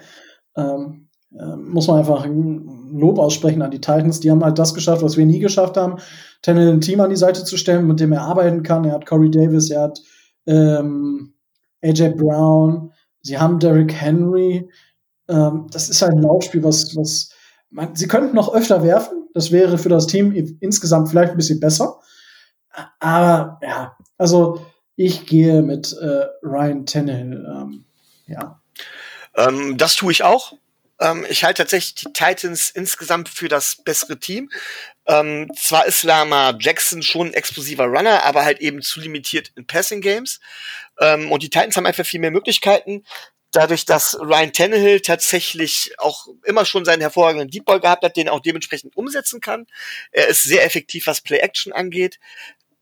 Ähm, 0.56 1.08
äh, 1.38 1.56
muss 1.56 1.88
man 1.88 1.98
einfach 1.98 2.24
ein 2.24 2.90
Lob 2.92 3.18
aussprechen 3.18 3.62
an 3.62 3.70
die 3.70 3.80
Titans. 3.80 4.20
Die 4.20 4.30
haben 4.30 4.44
halt 4.44 4.58
das 4.58 4.74
geschafft, 4.74 5.02
was 5.02 5.16
wir 5.16 5.26
nie 5.26 5.38
geschafft 5.38 5.76
haben, 5.76 5.96
Tannehill 6.42 6.72
ein 6.72 6.80
Team 6.80 7.00
an 7.00 7.10
die 7.10 7.16
Seite 7.16 7.44
zu 7.44 7.56
stellen, 7.56 7.86
mit 7.86 8.00
dem 8.00 8.12
er 8.12 8.22
arbeiten 8.22 8.62
kann. 8.62 8.84
Er 8.84 8.92
hat 8.92 9.06
Corey 9.06 9.30
Davis, 9.30 9.70
er 9.70 9.82
hat 9.82 10.00
ähm, 10.46 11.34
AJ 11.82 12.10
Brown, 12.10 12.92
sie 13.22 13.38
haben 13.38 13.58
Derrick 13.58 13.92
Henry. 13.92 14.68
Ähm, 15.28 15.66
das 15.70 15.88
ist 15.88 16.02
ein 16.02 16.20
Laufspiel, 16.20 16.62
was, 16.62 16.94
was 16.96 17.30
man, 17.70 17.94
sie 17.94 18.08
könnten 18.08 18.36
noch 18.36 18.52
öfter 18.54 18.82
werfen. 18.82 19.28
Das 19.34 19.50
wäre 19.50 19.78
für 19.78 19.88
das 19.88 20.06
Team 20.06 20.32
insgesamt 20.60 21.08
vielleicht 21.08 21.30
ein 21.30 21.38
bisschen 21.38 21.60
besser. 21.60 22.00
Aber 23.00 23.58
ja, 23.62 23.96
also 24.18 24.60
ich 24.96 25.26
gehe 25.26 25.62
mit 25.62 25.92
äh, 25.92 26.26
Ryan 26.42 26.86
Tannehill. 26.86 27.46
Ähm, 27.48 27.84
ja. 28.26 28.60
Ähm, 29.36 29.76
das 29.78 29.96
tue 29.96 30.12
ich 30.12 30.22
auch. 30.22 30.54
Ähm, 31.00 31.26
ich 31.28 31.44
halte 31.44 31.62
tatsächlich 31.62 31.94
die 31.94 32.12
Titans 32.12 32.70
insgesamt 32.70 33.28
für 33.28 33.48
das 33.48 33.76
bessere 33.76 34.18
Team. 34.18 34.50
Ähm, 35.06 35.50
zwar 35.56 35.86
ist 35.86 36.04
Lama 36.04 36.56
Jackson 36.58 37.02
schon 37.02 37.28
ein 37.28 37.34
explosiver 37.34 37.86
Runner, 37.86 38.22
aber 38.22 38.44
halt 38.44 38.60
eben 38.60 38.82
zu 38.82 39.00
limitiert 39.00 39.52
in 39.56 39.66
Passing 39.66 40.00
Games. 40.00 40.40
Ähm, 41.00 41.32
und 41.32 41.42
die 41.42 41.50
Titans 41.50 41.76
haben 41.76 41.86
einfach 41.86 42.06
viel 42.06 42.20
mehr 42.20 42.30
Möglichkeiten 42.30 43.04
dadurch, 43.52 43.84
dass 43.84 44.18
Ryan 44.18 44.52
Tannehill 44.52 45.00
tatsächlich 45.00 45.92
auch 45.98 46.26
immer 46.44 46.64
schon 46.64 46.84
seinen 46.84 47.02
hervorragenden 47.02 47.50
Deep 47.50 47.66
Ball 47.66 47.80
gehabt 47.80 48.02
hat, 48.02 48.16
den 48.16 48.26
er 48.26 48.32
auch 48.32 48.40
dementsprechend 48.40 48.96
umsetzen 48.96 49.40
kann. 49.40 49.66
Er 50.10 50.28
ist 50.28 50.42
sehr 50.42 50.64
effektiv, 50.64 51.06
was 51.06 51.20
Play 51.20 51.38
Action 51.38 51.72
angeht. 51.72 52.18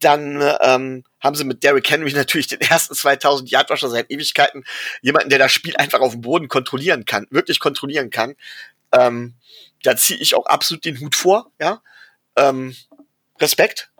Dann 0.00 0.42
ähm, 0.60 1.04
haben 1.20 1.34
sie 1.34 1.44
mit 1.44 1.62
Derrick 1.62 1.90
Henry 1.90 2.12
natürlich 2.14 2.48
den 2.48 2.60
ersten 2.60 2.94
2000 2.94 3.50
Yard 3.50 3.70
Rusher 3.70 3.88
seit 3.88 4.10
Ewigkeiten, 4.10 4.64
jemanden, 5.02 5.30
der 5.30 5.38
das 5.38 5.52
Spiel 5.52 5.76
einfach 5.76 6.00
auf 6.00 6.12
dem 6.12 6.22
Boden 6.22 6.48
kontrollieren 6.48 7.04
kann, 7.04 7.26
wirklich 7.30 7.60
kontrollieren 7.60 8.10
kann. 8.10 8.34
Ähm, 8.92 9.34
da 9.82 9.96
ziehe 9.96 10.18
ich 10.18 10.34
auch 10.34 10.46
absolut 10.46 10.84
den 10.84 11.00
Hut 11.00 11.14
vor, 11.14 11.50
ja. 11.60 11.82
Ähm, 12.36 12.76
Respekt. 13.40 13.90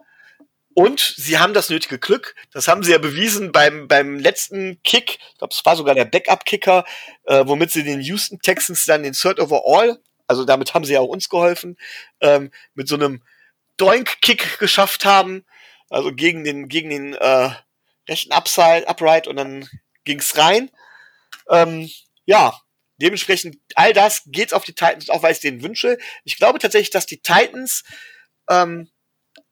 Und 0.73 1.15
sie 1.17 1.37
haben 1.37 1.53
das 1.53 1.69
nötige 1.69 1.99
Glück. 1.99 2.35
Das 2.53 2.67
haben 2.67 2.83
sie 2.83 2.91
ja 2.91 2.97
bewiesen 2.97 3.51
beim, 3.51 3.87
beim 3.87 4.19
letzten 4.19 4.81
Kick. 4.83 5.19
Ich 5.33 5.37
glaube, 5.37 5.53
es 5.53 5.65
war 5.65 5.75
sogar 5.75 5.95
der 5.95 6.05
Backup-Kicker, 6.05 6.85
äh, 7.25 7.43
womit 7.45 7.71
sie 7.71 7.83
den 7.83 7.99
Houston 7.99 8.39
Texans 8.39 8.85
dann 8.85 9.03
den 9.03 9.13
Third 9.13 9.39
Overall, 9.39 9.99
also 10.27 10.45
damit 10.45 10.73
haben 10.73 10.85
sie 10.85 10.93
ja 10.93 11.01
auch 11.01 11.09
uns 11.09 11.27
geholfen, 11.27 11.77
ähm, 12.21 12.51
mit 12.73 12.87
so 12.87 12.95
einem 12.95 13.21
Doink-Kick 13.75 14.59
geschafft 14.59 15.03
haben. 15.03 15.43
Also 15.91 16.13
gegen 16.13 16.43
den, 16.43 16.69
gegen 16.69 16.89
den 16.89 17.13
äh, 17.13 17.49
rechten 18.07 18.31
Upside, 18.31 18.87
Upright 18.87 19.27
und 19.27 19.35
dann 19.35 19.69
ging's 20.05 20.37
rein. 20.37 20.71
Ähm, 21.49 21.91
ja, 22.25 22.59
dementsprechend 22.97 23.57
all 23.75 23.93
das 23.93 24.23
geht 24.25 24.53
auf 24.53 24.63
die 24.63 24.73
Titans, 24.73 25.09
auch 25.09 25.21
weil 25.21 25.33
ich 25.33 25.39
denen 25.39 25.61
wünsche. 25.61 25.97
Ich 26.23 26.37
glaube 26.37 26.59
tatsächlich, 26.59 26.91
dass 26.91 27.05
die 27.05 27.21
Titans 27.21 27.83
ähm, 28.49 28.89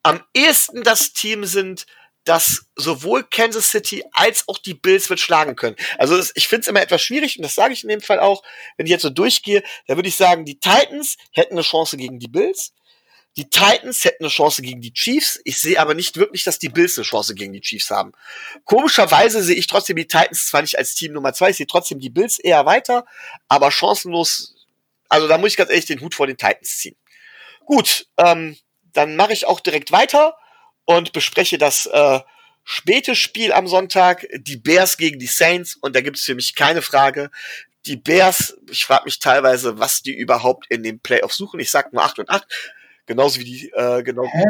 am 0.01 0.23
ehesten 0.33 0.83
das 0.83 1.11
Team 1.11 1.43
sind, 1.43 1.85
das 2.23 2.67
sowohl 2.75 3.23
Kansas 3.23 3.71
City 3.71 4.03
als 4.11 4.47
auch 4.47 4.59
die 4.59 4.75
Bills 4.75 5.09
wird 5.09 5.19
schlagen 5.19 5.55
können. 5.55 5.75
Also 5.97 6.15
das, 6.15 6.31
ich 6.35 6.47
finde 6.47 6.61
es 6.61 6.67
immer 6.67 6.81
etwas 6.81 7.01
schwierig 7.01 7.37
und 7.37 7.43
das 7.43 7.55
sage 7.55 7.73
ich 7.73 7.83
in 7.83 7.89
dem 7.89 8.01
Fall 8.01 8.19
auch, 8.19 8.43
wenn 8.77 8.85
ich 8.85 8.91
jetzt 8.91 9.01
so 9.01 9.09
durchgehe, 9.09 9.63
da 9.87 9.95
würde 9.95 10.09
ich 10.09 10.15
sagen, 10.15 10.45
die 10.45 10.59
Titans 10.59 11.17
hätten 11.31 11.55
eine 11.55 11.63
Chance 11.63 11.97
gegen 11.97 12.19
die 12.19 12.27
Bills. 12.27 12.73
Die 13.37 13.49
Titans 13.49 14.03
hätten 14.03 14.23
eine 14.23 14.31
Chance 14.31 14.61
gegen 14.61 14.81
die 14.81 14.93
Chiefs. 14.93 15.39
Ich 15.43 15.59
sehe 15.59 15.79
aber 15.79 15.93
nicht 15.93 16.17
wirklich, 16.17 16.43
dass 16.43 16.59
die 16.59 16.69
Bills 16.69 16.97
eine 16.97 17.05
Chance 17.05 17.35
gegen 17.35 17.53
die 17.53 17.61
Chiefs 17.61 17.91
haben. 17.91 18.11
Komischerweise 18.65 19.41
sehe 19.43 19.55
ich 19.55 19.67
trotzdem 19.67 19.95
die 19.95 20.07
Titans 20.07 20.47
zwar 20.47 20.61
nicht 20.61 20.77
als 20.77 20.95
Team 20.95 21.13
Nummer 21.13 21.33
zwei, 21.33 21.51
ich 21.51 21.57
sehe 21.57 21.67
trotzdem 21.67 21.99
die 21.99 22.09
Bills 22.09 22.39
eher 22.39 22.65
weiter, 22.65 23.05
aber 23.47 23.71
chancenlos. 23.71 24.55
Also 25.07 25.27
da 25.27 25.37
muss 25.37 25.51
ich 25.51 25.57
ganz 25.57 25.69
ehrlich 25.69 25.85
den 25.85 26.01
Hut 26.01 26.15
vor 26.15 26.27
den 26.27 26.37
Titans 26.37 26.77
ziehen. 26.77 26.95
Gut, 27.65 28.07
ähm, 28.17 28.57
dann 28.93 29.15
mache 29.15 29.33
ich 29.33 29.45
auch 29.45 29.59
direkt 29.59 29.91
weiter 29.91 30.35
und 30.85 31.13
bespreche 31.13 31.57
das 31.57 31.85
äh, 31.85 32.19
späte 32.63 33.15
Spiel 33.15 33.53
am 33.53 33.67
Sonntag, 33.67 34.27
die 34.33 34.57
Bears 34.57 34.97
gegen 34.97 35.19
die 35.19 35.27
Saints. 35.27 35.75
Und 35.75 35.95
da 35.95 36.01
gibt 36.01 36.17
es 36.17 36.23
für 36.23 36.35
mich 36.35 36.55
keine 36.55 36.81
Frage. 36.81 37.31
Die 37.85 37.95
Bears, 37.95 38.57
ich 38.69 38.85
frage 38.85 39.05
mich 39.05 39.19
teilweise, 39.19 39.79
was 39.79 40.01
die 40.01 40.15
überhaupt 40.15 40.65
in 40.69 40.83
den 40.83 40.99
Playoffs 40.99 41.37
suchen. 41.37 41.59
Ich 41.59 41.71
sag 41.71 41.93
nur 41.93 42.03
8 42.03 42.19
und 42.19 42.29
8. 42.29 42.45
Genauso 43.09 43.39
wie 43.39 43.43
die, 43.43 43.71
äh, 43.73 44.03
genau. 44.03 44.23
Hä? 44.23 44.43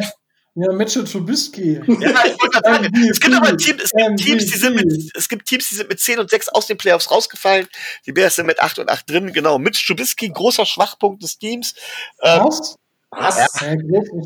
Ja, 0.56 0.74
Mitchell 0.74 1.06
Trubisky. 1.06 1.76
Ja, 1.76 2.26
ich 2.26 2.42
wollte 2.42 2.60
sagen, 2.62 3.10
es 3.10 3.20
gibt 3.22 3.34
aber 3.34 3.56
Teams, 3.56 3.84
es 3.84 3.92
gibt 3.92 4.20
Teams, 4.20 4.46
die 4.48 4.58
sind 4.58 4.76
mit, 4.76 5.12
es 5.16 5.30
gibt 5.30 5.46
Teams, 5.46 5.70
die 5.70 5.76
sind 5.76 5.88
mit 5.88 6.02
10 6.02 6.20
und 6.20 6.30
6 6.30 6.50
aus 6.50 6.68
den 6.68 6.78
Playoffs 6.78 7.10
rausgefallen. 7.10 7.70
Die 8.06 8.12
Bears 8.12 8.36
sind 8.36 8.48
mit 8.48 8.60
8 8.60 8.80
und 8.80 8.90
8 8.90 9.10
drin, 9.10 9.32
genau. 9.32 9.60
Mitch 9.60 9.88
Trubisky, 9.88 10.28
großer 10.28 10.66
Schwachpunkt 10.66 11.24
des 11.24 11.38
Teams. 11.38 11.74
Ähm, 12.22 12.44
Was? 12.44 12.76
Was? 13.12 13.62
Ja. 13.62 13.78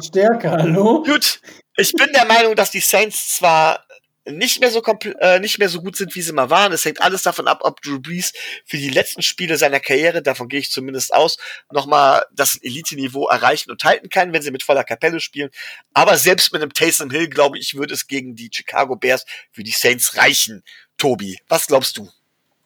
Stärker, 0.02 0.54
hallo? 0.54 1.04
Gut, 1.04 1.40
ich 1.78 1.92
bin 1.94 2.12
der 2.16 2.26
Meinung, 2.26 2.56
dass 2.56 2.72
die 2.72 2.80
Saints 2.80 3.36
zwar 3.36 3.86
nicht 4.26 4.62
mehr 4.62 4.72
so 4.72 4.82
äh, 5.20 5.40
nicht 5.40 5.60
mehr 5.60 5.70
so 5.70 5.82
gut 5.82 5.96
sind, 5.96 6.16
wie 6.16 6.22
sie 6.22 6.32
mal 6.32 6.50
waren. 6.50 6.72
Es 6.72 6.86
hängt 6.86 7.02
alles 7.02 7.24
davon 7.24 7.48
ab, 7.48 7.60
ob 7.64 7.82
Drew 7.82 8.00
Brees 8.00 8.32
für 8.66 8.78
die 8.78 8.90
letzten 8.90 9.22
Spiele 9.22 9.58
seiner 9.58 9.80
Karriere, 9.80 10.22
davon 10.22 10.48
gehe 10.48 10.60
ich 10.60 10.72
zumindest 10.72 11.14
aus, 11.14 11.38
nochmal 11.72 12.26
das 12.32 12.56
Elite-Niveau 12.56 13.28
erreichen 13.28 13.72
und 13.72 13.84
halten 13.84 14.10
kann, 14.10 14.34
wenn 14.34 14.42
sie 14.42 14.52
mit 14.52 14.64
voller 14.64 14.84
Kapelle 14.84 15.20
spielen. 15.20 15.50
Aber 15.94 16.18
selbst 16.18 16.54
mit 16.54 16.62
einem 16.62 16.74
Taysom 16.74 17.10
Hill, 17.10 17.30
glaube 17.30 17.58
ich, 17.58 17.76
würde 17.76 17.94
es 17.94 18.08
gegen 18.08 18.36
die 18.36 18.50
Chicago 18.52 18.96
Bears 18.96 19.26
für 19.52 19.64
die 19.64 19.72
Saints 19.72 20.16
reichen. 20.18 20.64
Tobi, 20.98 21.38
was 21.50 21.68
glaubst 21.68 21.98
du? 21.98 22.10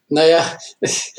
Naja, 0.10 0.58
ich, 0.80 1.14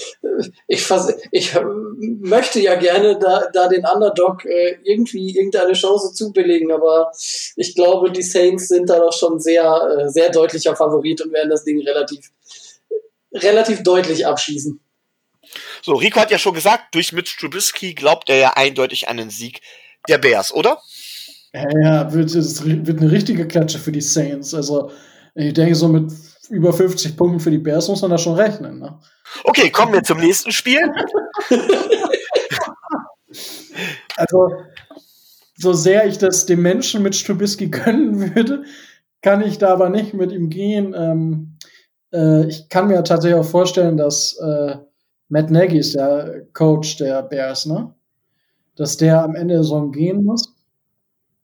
ich, 0.67 0.91
ich 1.31 1.55
möchte 2.01 2.61
ja 2.61 2.75
gerne 2.77 3.19
da, 3.19 3.49
da 3.53 3.69
den 3.69 3.85
Underdog 3.85 4.47
äh, 4.47 4.79
irgendwie 4.83 5.37
irgendeine 5.37 5.75
Chance 5.75 6.15
zubilligen, 6.15 6.73
aber 6.73 7.13
ich 7.57 7.75
glaube, 7.75 8.11
die 8.11 8.23
Saints 8.23 8.69
sind 8.69 8.89
da 8.89 8.99
doch 8.99 9.13
schon 9.13 9.41
sehr, 9.41 9.65
äh, 9.65 10.09
sehr 10.09 10.31
deutlicher 10.31 10.75
Favorit 10.75 11.21
und 11.21 11.33
werden 11.33 11.51
das 11.51 11.65
Ding 11.65 11.83
relativ, 11.83 12.31
relativ 13.33 13.83
deutlich 13.83 14.27
abschießen. 14.27 14.81
So, 15.83 15.95
Rico 15.95 16.21
hat 16.21 16.31
ja 16.31 16.39
schon 16.39 16.55
gesagt, 16.55 16.95
durch 16.95 17.13
Mitch 17.13 17.37
Trubisky 17.39 17.95
glaubt 17.95 18.31
er 18.31 18.37
ja 18.37 18.53
eindeutig 18.57 19.09
an 19.09 19.19
den 19.19 19.31
Sieg 19.31 19.61
der 20.09 20.19
Bears, 20.19 20.53
oder? 20.53 20.81
Ja, 21.53 21.65
ja 21.83 22.13
wird, 22.13 22.35
wird 22.35 23.01
eine 23.01 23.11
richtige 23.11 23.47
Klatsche 23.47 23.79
für 23.79 23.93
die 23.93 24.01
Saints. 24.01 24.55
Also, 24.55 24.91
ich 25.35 25.53
denke, 25.53 25.75
so 25.75 25.89
mit 25.89 26.11
über 26.51 26.73
50 26.73 27.17
Punkten 27.17 27.41
für 27.41 27.51
die 27.51 27.59
Bears 27.59 27.89
muss 27.89 28.03
man 28.03 28.11
da 28.11 28.19
schon 28.19 28.35
rechnen. 28.35 28.79
Ne? 28.79 28.99
Okay, 29.45 29.71
kommen 29.71 29.93
wir 29.93 30.03
zum 30.03 30.19
nächsten 30.19 30.53
Spiel. 30.53 30.81
also, 34.17 34.51
so 35.57 35.73
sehr 35.73 36.07
ich 36.07 36.19
das 36.19 36.47
dem 36.47 36.63
Menschen 36.63 37.03
mit 37.03 37.15
Strubisky 37.15 37.69
gönnen 37.69 38.35
würde, 38.35 38.65
kann 39.23 39.43
ich 39.43 39.59
da 39.59 39.73
aber 39.73 39.89
nicht 39.91 40.15
mit 40.15 40.33
ihm 40.33 40.49
gehen. 40.49 40.95
Ähm, 40.97 41.59
äh, 42.13 42.47
ich 42.47 42.69
kann 42.69 42.89
mir 42.89 43.03
tatsächlich 43.05 43.41
auch 43.41 43.49
vorstellen, 43.49 43.97
dass 43.97 44.37
äh, 44.39 44.77
Matt 45.29 45.51
Nagy 45.51 45.79
ist 45.79 45.95
der 45.95 46.47
Coach 46.53 46.97
der 46.97 47.23
Bears, 47.23 47.67
ne? 47.67 47.95
Dass 48.77 48.97
der 48.97 49.23
am 49.23 49.35
Ende 49.35 49.55
der 49.55 49.65
Saison 49.65 49.91
gehen 49.91 50.25
muss. 50.25 50.55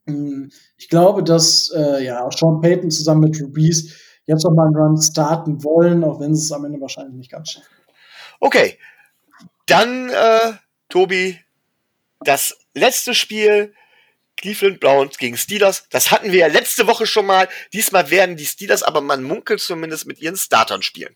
Hm, 0.07 0.51
ich 0.77 0.89
glaube, 0.89 1.23
dass 1.23 1.71
äh, 1.75 2.05
ja 2.05 2.29
Sean 2.31 2.61
Payton 2.61 2.91
zusammen 2.91 3.23
mit 3.23 3.41
Rubies 3.43 4.04
jetzt 4.27 4.45
noch 4.45 4.53
mal 4.53 4.67
einen 4.67 4.77
Run 4.77 5.01
starten 5.01 5.63
wollen, 5.65 6.05
auch 6.05 6.21
wenn 6.21 6.35
sie 6.35 6.43
es 6.43 6.53
am 6.53 6.65
Ende 6.65 6.81
wahrscheinlich 6.81 7.15
nicht 7.15 7.31
ganz 7.31 7.53
schaffen. 7.53 7.69
Okay, 8.41 8.79
dann 9.67 10.11
äh, 10.11 10.53
Tobi, 10.89 11.39
das 12.21 12.57
letzte 12.75 13.15
Spiel 13.15 13.75
Cleveland 14.37 14.81
Browns 14.81 15.19
gegen 15.19 15.37
Steelers. 15.37 15.87
Das 15.91 16.11
hatten 16.11 16.33
wir 16.33 16.41
ja 16.41 16.47
letzte 16.49 16.87
Woche 16.87 17.07
schon 17.07 17.27
mal. 17.27 17.49
Diesmal 17.73 18.11
werden 18.11 18.37
die 18.37 18.47
Steelers, 18.47 18.83
aber 18.83 19.01
man 19.01 19.23
munkelt 19.23 19.61
zumindest 19.61 20.07
mit 20.07 20.21
ihren 20.21 20.37
Startern 20.37 20.83
spielen. 20.83 21.15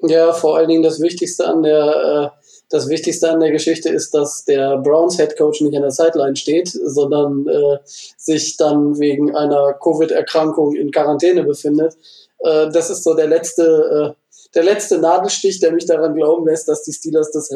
Ja, 0.00 0.32
vor 0.32 0.56
allen 0.56 0.68
Dingen 0.68 0.82
das 0.82 1.00
Wichtigste 1.00 1.46
an 1.46 1.62
der 1.62 2.32
äh, 2.36 2.39
das 2.70 2.88
Wichtigste 2.88 3.30
an 3.30 3.40
der 3.40 3.50
Geschichte 3.50 3.88
ist, 3.88 4.14
dass 4.14 4.44
der 4.44 4.78
Browns 4.78 5.16
Head 5.16 5.36
Coach 5.36 5.60
nicht 5.60 5.74
an 5.74 5.82
der 5.82 5.90
Sideline 5.90 6.36
steht, 6.36 6.68
sondern 6.68 7.46
äh, 7.46 7.78
sich 7.84 8.56
dann 8.56 8.98
wegen 8.98 9.34
einer 9.34 9.74
Covid-Erkrankung 9.74 10.74
in 10.76 10.92
Quarantäne 10.92 11.42
befindet. 11.42 11.96
Äh, 12.38 12.70
das 12.70 12.88
ist 12.88 13.02
so 13.02 13.14
der 13.14 13.26
letzte, 13.26 14.14
äh, 14.16 14.38
der 14.54 14.62
letzte 14.62 14.98
Nadelstich, 14.98 15.58
der 15.58 15.72
mich 15.72 15.86
daran 15.86 16.14
glauben 16.14 16.46
lässt, 16.46 16.68
dass 16.68 16.84
die 16.84 16.92
Steelers 16.92 17.32
das 17.32 17.50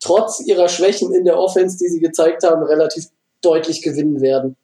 trotz 0.00 0.40
ihrer 0.40 0.68
Schwächen 0.68 1.14
in 1.14 1.24
der 1.24 1.38
Offense, 1.38 1.78
die 1.78 1.88
sie 1.88 2.00
gezeigt 2.00 2.42
haben, 2.42 2.62
relativ 2.62 3.06
deutlich 3.40 3.80
gewinnen 3.80 4.20
werden. 4.20 4.56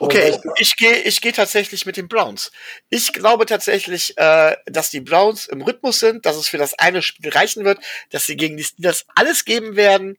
Okay, 0.00 0.34
ich 0.56 0.76
gehe 0.76 0.96
ich 1.02 1.20
geh 1.20 1.30
tatsächlich 1.30 1.84
mit 1.84 1.98
den 1.98 2.08
Browns. 2.08 2.50
Ich 2.88 3.12
glaube 3.12 3.44
tatsächlich, 3.44 4.16
äh, 4.16 4.56
dass 4.64 4.88
die 4.88 5.02
Browns 5.02 5.46
im 5.46 5.60
Rhythmus 5.60 6.00
sind, 6.00 6.24
dass 6.24 6.36
es 6.36 6.48
für 6.48 6.56
das 6.56 6.72
eine 6.78 7.02
Spiel 7.02 7.30
reichen 7.30 7.66
wird, 7.66 7.78
dass 8.08 8.24
sie 8.24 8.36
gegen 8.36 8.56
die 8.56 8.64
Steelers 8.64 9.04
alles 9.14 9.44
geben 9.44 9.76
werden 9.76 10.16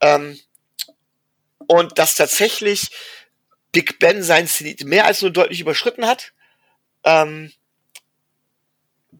ähm, 0.00 0.40
und 1.66 1.98
dass 1.98 2.14
tatsächlich 2.14 2.88
Big 3.72 3.98
Ben 3.98 4.22
sein 4.22 4.46
Zenit 4.48 4.84
mehr 4.84 5.04
als 5.04 5.20
nur 5.20 5.30
deutlich 5.30 5.60
überschritten 5.60 6.06
hat. 6.06 6.32
Ähm, 7.04 7.52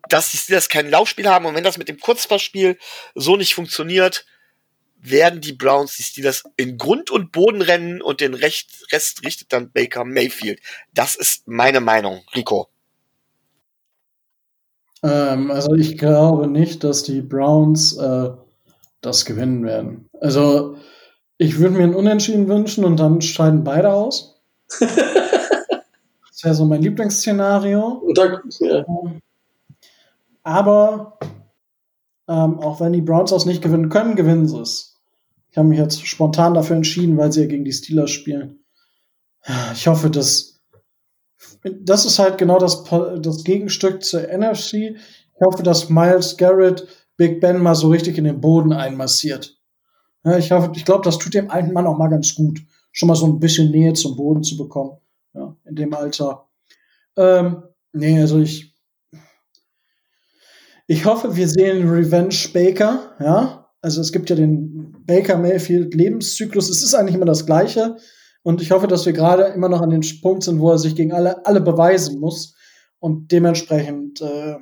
dass 0.09 0.31
die 0.31 0.39
Steelers 0.39 0.71
kein 0.71 0.89
Laufspiel 0.89 1.29
haben 1.29 1.45
und 1.45 1.55
wenn 1.55 1.65
das 1.65 1.77
mit 1.77 1.89
dem 1.89 2.01
Kurzpassspiel 2.01 2.79
so 3.15 3.37
nicht 3.37 3.55
funktioniert, 3.55 4.25
werden 5.03 5.41
die 5.41 5.53
Browns 5.53 5.97
die 5.97 6.03
Steelers 6.03 6.45
in 6.57 6.79
Grund 6.79 7.11
und 7.11 7.33
Boden 7.33 7.63
rennen 7.63 8.03
und 8.03 8.21
den 8.21 8.35
Rest, 8.35 9.25
richtet 9.25 9.53
dann 9.53 9.71
Baker 9.73 10.05
Mayfield. 10.05 10.61
Das 10.95 11.15
ist 11.15 11.47
meine 11.49 11.81
Meinung, 11.81 12.23
Rico. 12.35 12.69
Ähm, 15.03 15.51
also 15.51 15.75
ich 15.75 15.97
glaube 15.97 16.47
nicht, 16.47 16.85
dass 16.85 17.03
die 17.03 17.23
Browns 17.23 17.97
äh, 17.97 18.31
das 19.01 19.25
gewinnen 19.25 19.65
werden. 19.65 20.09
Also 20.21 20.77
ich 21.39 21.59
würde 21.59 21.77
mir 21.77 21.85
ein 21.85 21.95
Unentschieden 21.95 22.49
wünschen 22.49 22.85
und 22.85 22.99
dann 22.99 23.23
scheiden 23.23 23.65
beide 23.65 23.93
aus. 23.93 24.41
das 24.79 26.45
wäre 26.45 26.55
so 26.55 26.67
mein 26.67 26.83
Lieblingsszenario. 26.83 28.07
Da, 28.15 28.43
ja. 28.61 28.85
Aber 30.43 31.19
ähm, 32.29 32.61
auch 32.61 32.81
wenn 32.81 32.93
die 32.93 33.01
Browns 33.01 33.31
das 33.31 33.47
nicht 33.47 33.63
gewinnen 33.63 33.89
können, 33.89 34.17
gewinnen 34.17 34.47
sie 34.47 34.61
es. 34.61 34.90
Ich 35.51 35.59
habe 35.59 35.69
mich 35.69 35.79
jetzt 35.79 36.07
spontan 36.07 36.55
dafür 36.55 36.77
entschieden, 36.77 37.17
weil 37.17 37.33
sie 37.33 37.41
ja 37.41 37.47
gegen 37.47 37.65
die 37.65 37.73
Steelers 37.73 38.11
spielen. 38.11 38.65
Ich 39.73 39.87
hoffe, 39.87 40.11
dass 40.11 40.61
das 41.83 42.05
ist 42.05 42.19
halt 42.19 42.39
genau 42.39 42.59
das, 42.59 42.85
das 42.85 43.45
Gegenstück 43.45 44.03
zur 44.03 44.23
NFC. 44.23 44.75
Ich 44.75 45.41
hoffe, 45.41 45.63
dass 45.63 45.89
Miles 45.89 46.37
Garrett 46.37 46.87
Big 47.17 47.41
Ben 47.41 47.63
mal 47.63 47.75
so 47.75 47.89
richtig 47.89 48.19
in 48.19 48.25
den 48.25 48.41
Boden 48.41 48.73
einmassiert. 48.73 49.59
Ja, 50.25 50.37
ich 50.37 50.51
ich 50.51 50.85
glaube, 50.85 51.05
das 51.05 51.19
tut 51.19 51.35
dem 51.35 51.51
alten 51.51 51.73
Mann 51.73 51.87
auch 51.87 51.99
mal 51.99 52.09
ganz 52.09 52.35
gut, 52.35 52.61
schon 52.93 53.09
mal 53.09 53.15
so 53.15 53.27
ein 53.27 53.41
bisschen 53.41 53.71
Nähe 53.71 53.93
zum 53.95 54.17
Boden 54.17 54.43
zu 54.43 54.57
bekommen. 54.57 54.99
Ja, 55.35 55.57
in 55.65 55.77
dem 55.77 55.95
Alter. 55.95 56.49
Ähm, 57.17 57.63
nee, 57.93 58.21
also 58.21 58.39
ich, 58.39 58.75
ich 60.87 61.05
hoffe, 61.05 61.37
wir 61.37 61.49
sehen 61.49 61.89
Revenge 61.89 62.37
Baker, 62.53 63.17
ja, 63.21 63.71
also 63.81 64.01
es 64.01 64.13
gibt 64.13 64.29
ja 64.29 64.37
den 64.37 64.80
Baker 65.11 65.39
Mayfield 65.39 65.93
Lebenszyklus. 65.93 66.69
Es 66.69 66.85
ist 66.85 66.95
eigentlich 66.95 67.17
immer 67.17 67.27
das 67.27 67.45
Gleiche. 67.45 67.97
Und 68.43 68.63
ich 68.63 68.71
hoffe, 68.71 68.87
dass 68.87 69.07
wir 69.07 69.13
gerade 69.13 69.43
immer 69.47 69.69
noch 69.69 69.81
an 69.81 69.91
dem 69.91 70.03
Punkt 70.23 70.45
sind, 70.45 70.61
wo 70.61 70.71
er 70.71 70.79
sich 70.79 70.95
gegen 70.95 71.13
alle, 71.13 71.45
alle 71.45 71.61
beweisen 71.61 72.21
muss. 72.21 72.55
Und 73.01 73.33
dementsprechend 73.33 74.21
äh, 74.21 74.55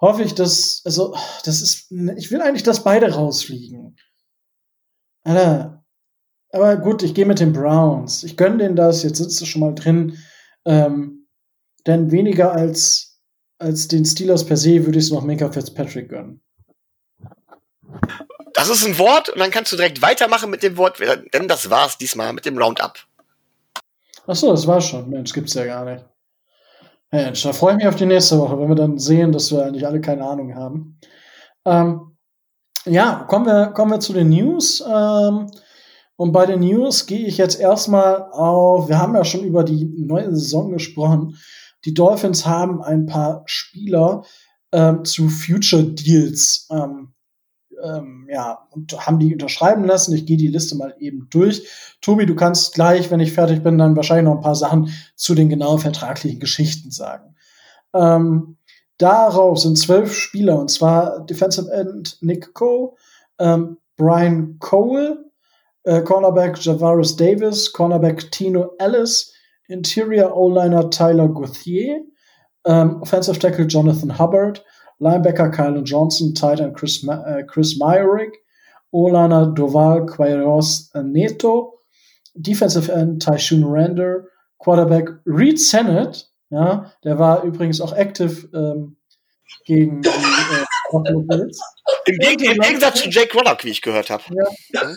hoffe 0.00 0.22
ich, 0.22 0.34
dass, 0.34 0.80
also, 0.86 1.14
das 1.44 1.60
ist, 1.60 1.92
ich 2.16 2.30
will 2.30 2.40
eigentlich, 2.40 2.62
dass 2.62 2.82
beide 2.82 3.12
rausfliegen. 3.12 3.96
Alter. 5.22 5.84
Aber 6.50 6.78
gut, 6.78 7.02
ich 7.02 7.12
gehe 7.12 7.26
mit 7.26 7.38
den 7.38 7.52
Browns. 7.52 8.24
Ich 8.24 8.38
gönne 8.38 8.56
denen 8.56 8.76
das, 8.76 9.02
jetzt 9.02 9.18
sitzt 9.18 9.38
du 9.38 9.44
schon 9.44 9.60
mal 9.60 9.74
drin. 9.74 10.16
Ähm, 10.64 11.26
denn 11.86 12.10
weniger 12.10 12.52
als, 12.52 13.20
als 13.58 13.86
den 13.86 14.06
Steelers 14.06 14.46
per 14.46 14.56
se 14.56 14.86
würde 14.86 14.98
ich 14.98 15.04
es 15.04 15.10
noch 15.10 15.24
Minka 15.24 15.52
Fitzpatrick 15.52 16.08
gönnen. 16.08 16.40
Das 18.56 18.70
ist 18.70 18.86
ein 18.86 18.98
Wort 18.98 19.28
und 19.28 19.38
dann 19.38 19.50
kannst 19.50 19.70
du 19.70 19.76
direkt 19.76 20.00
weitermachen 20.00 20.48
mit 20.48 20.62
dem 20.62 20.78
Wort, 20.78 20.98
denn 21.34 21.46
das 21.46 21.68
war's 21.68 21.98
diesmal 21.98 22.32
mit 22.32 22.46
dem 22.46 22.56
Roundup. 22.56 22.94
Achso, 24.26 24.50
das 24.50 24.66
war's 24.66 24.86
schon. 24.86 25.10
Mensch, 25.10 25.34
gibt's 25.34 25.52
ja 25.52 25.66
gar 25.66 25.84
nicht. 25.84 26.04
Mensch, 27.12 27.42
da 27.42 27.52
freue 27.52 27.72
ich 27.72 27.76
mich 27.76 27.86
auf 27.86 27.96
die 27.96 28.06
nächste 28.06 28.38
Woche, 28.38 28.58
wenn 28.58 28.68
wir 28.68 28.74
dann 28.74 28.98
sehen, 28.98 29.30
dass 29.30 29.52
wir 29.52 29.62
eigentlich 29.62 29.86
alle 29.86 30.00
keine 30.00 30.24
Ahnung 30.24 30.54
haben. 30.54 30.98
Ähm, 31.66 32.16
ja, 32.86 33.26
kommen 33.28 33.44
wir, 33.44 33.66
kommen 33.68 33.90
wir 33.90 34.00
zu 34.00 34.14
den 34.14 34.30
News. 34.30 34.80
Ähm, 34.80 35.50
und 36.16 36.32
bei 36.32 36.46
den 36.46 36.60
News 36.60 37.04
gehe 37.04 37.26
ich 37.26 37.36
jetzt 37.36 37.60
erstmal 37.60 38.22
auf, 38.32 38.88
wir 38.88 38.98
haben 38.98 39.14
ja 39.14 39.24
schon 39.24 39.44
über 39.44 39.64
die 39.64 39.84
neue 39.84 40.34
Saison 40.34 40.72
gesprochen. 40.72 41.36
Die 41.84 41.92
Dolphins 41.92 42.46
haben 42.46 42.82
ein 42.82 43.04
paar 43.04 43.42
Spieler 43.44 44.24
ähm, 44.72 45.04
zu 45.04 45.28
Future 45.28 45.84
Deals 45.84 46.66
ähm, 46.70 47.12
ähm, 47.82 48.28
ja, 48.30 48.66
und 48.70 49.06
haben 49.06 49.18
die 49.18 49.32
unterschreiben 49.32 49.84
lassen. 49.84 50.14
Ich 50.14 50.26
gehe 50.26 50.36
die 50.36 50.46
Liste 50.48 50.76
mal 50.76 50.94
eben 50.98 51.28
durch. 51.30 51.68
Tobi, 52.00 52.26
du 52.26 52.34
kannst 52.34 52.74
gleich, 52.74 53.10
wenn 53.10 53.20
ich 53.20 53.32
fertig 53.32 53.62
bin, 53.62 53.78
dann 53.78 53.96
wahrscheinlich 53.96 54.26
noch 54.26 54.36
ein 54.36 54.42
paar 54.42 54.54
Sachen 54.54 54.90
zu 55.14 55.34
den 55.34 55.48
genauen 55.48 55.78
vertraglichen 55.78 56.40
Geschichten 56.40 56.90
sagen. 56.90 57.34
Ähm, 57.94 58.56
darauf 58.98 59.58
sind 59.58 59.78
zwölf 59.78 60.14
Spieler, 60.14 60.58
und 60.58 60.70
zwar 60.70 61.24
Defensive 61.26 61.70
End 61.70 62.18
Nick 62.20 62.54
Coe, 62.54 62.94
ähm, 63.38 63.78
Brian 63.96 64.58
Cole, 64.58 65.24
äh, 65.84 66.02
Cornerback 66.02 66.62
Javaris 66.62 67.16
Davis, 67.16 67.72
Cornerback 67.72 68.30
Tino 68.30 68.74
Ellis, 68.78 69.32
Interior 69.68 70.36
O-Liner 70.36 70.90
Tyler 70.90 71.28
Gauthier, 71.28 72.04
ähm, 72.64 73.00
Offensive 73.02 73.38
Tackle 73.38 73.66
Jonathan 73.66 74.18
Hubbard, 74.18 74.64
Linebacker 74.98 75.50
Kylan 75.50 75.84
Johnson, 75.84 76.34
Tight 76.34 76.60
End 76.60 76.74
Chris, 76.76 77.06
äh, 77.06 77.44
Chris 77.44 77.78
Myrick, 77.78 78.32
O-Liner 78.90 79.46
Doval 79.46 80.06
Queiroz 80.06 80.90
Neto, 80.94 81.78
Defensive 82.34 82.90
End 82.90 83.22
Tyshun 83.22 83.64
Render, 83.64 84.26
Quarterback 84.58 85.10
Reed 85.26 85.60
Sennett, 85.60 86.28
ja, 86.50 86.92
der 87.04 87.18
war 87.18 87.42
übrigens 87.42 87.80
auch 87.80 87.92
active 87.92 88.48
ähm, 88.54 88.96
gegen 89.64 90.02
die 90.02 90.08
äh. 90.08 90.64
Im, 92.06 92.18
Geg 92.18 92.40
Im 92.42 92.60
Gegensatz 92.60 93.02
zu 93.02 93.08
Jake 93.08 93.36
Roddock, 93.36 93.64
wie 93.64 93.70
ich 93.70 93.82
gehört 93.82 94.10
habe. 94.10 94.22
Ja. 94.30 94.94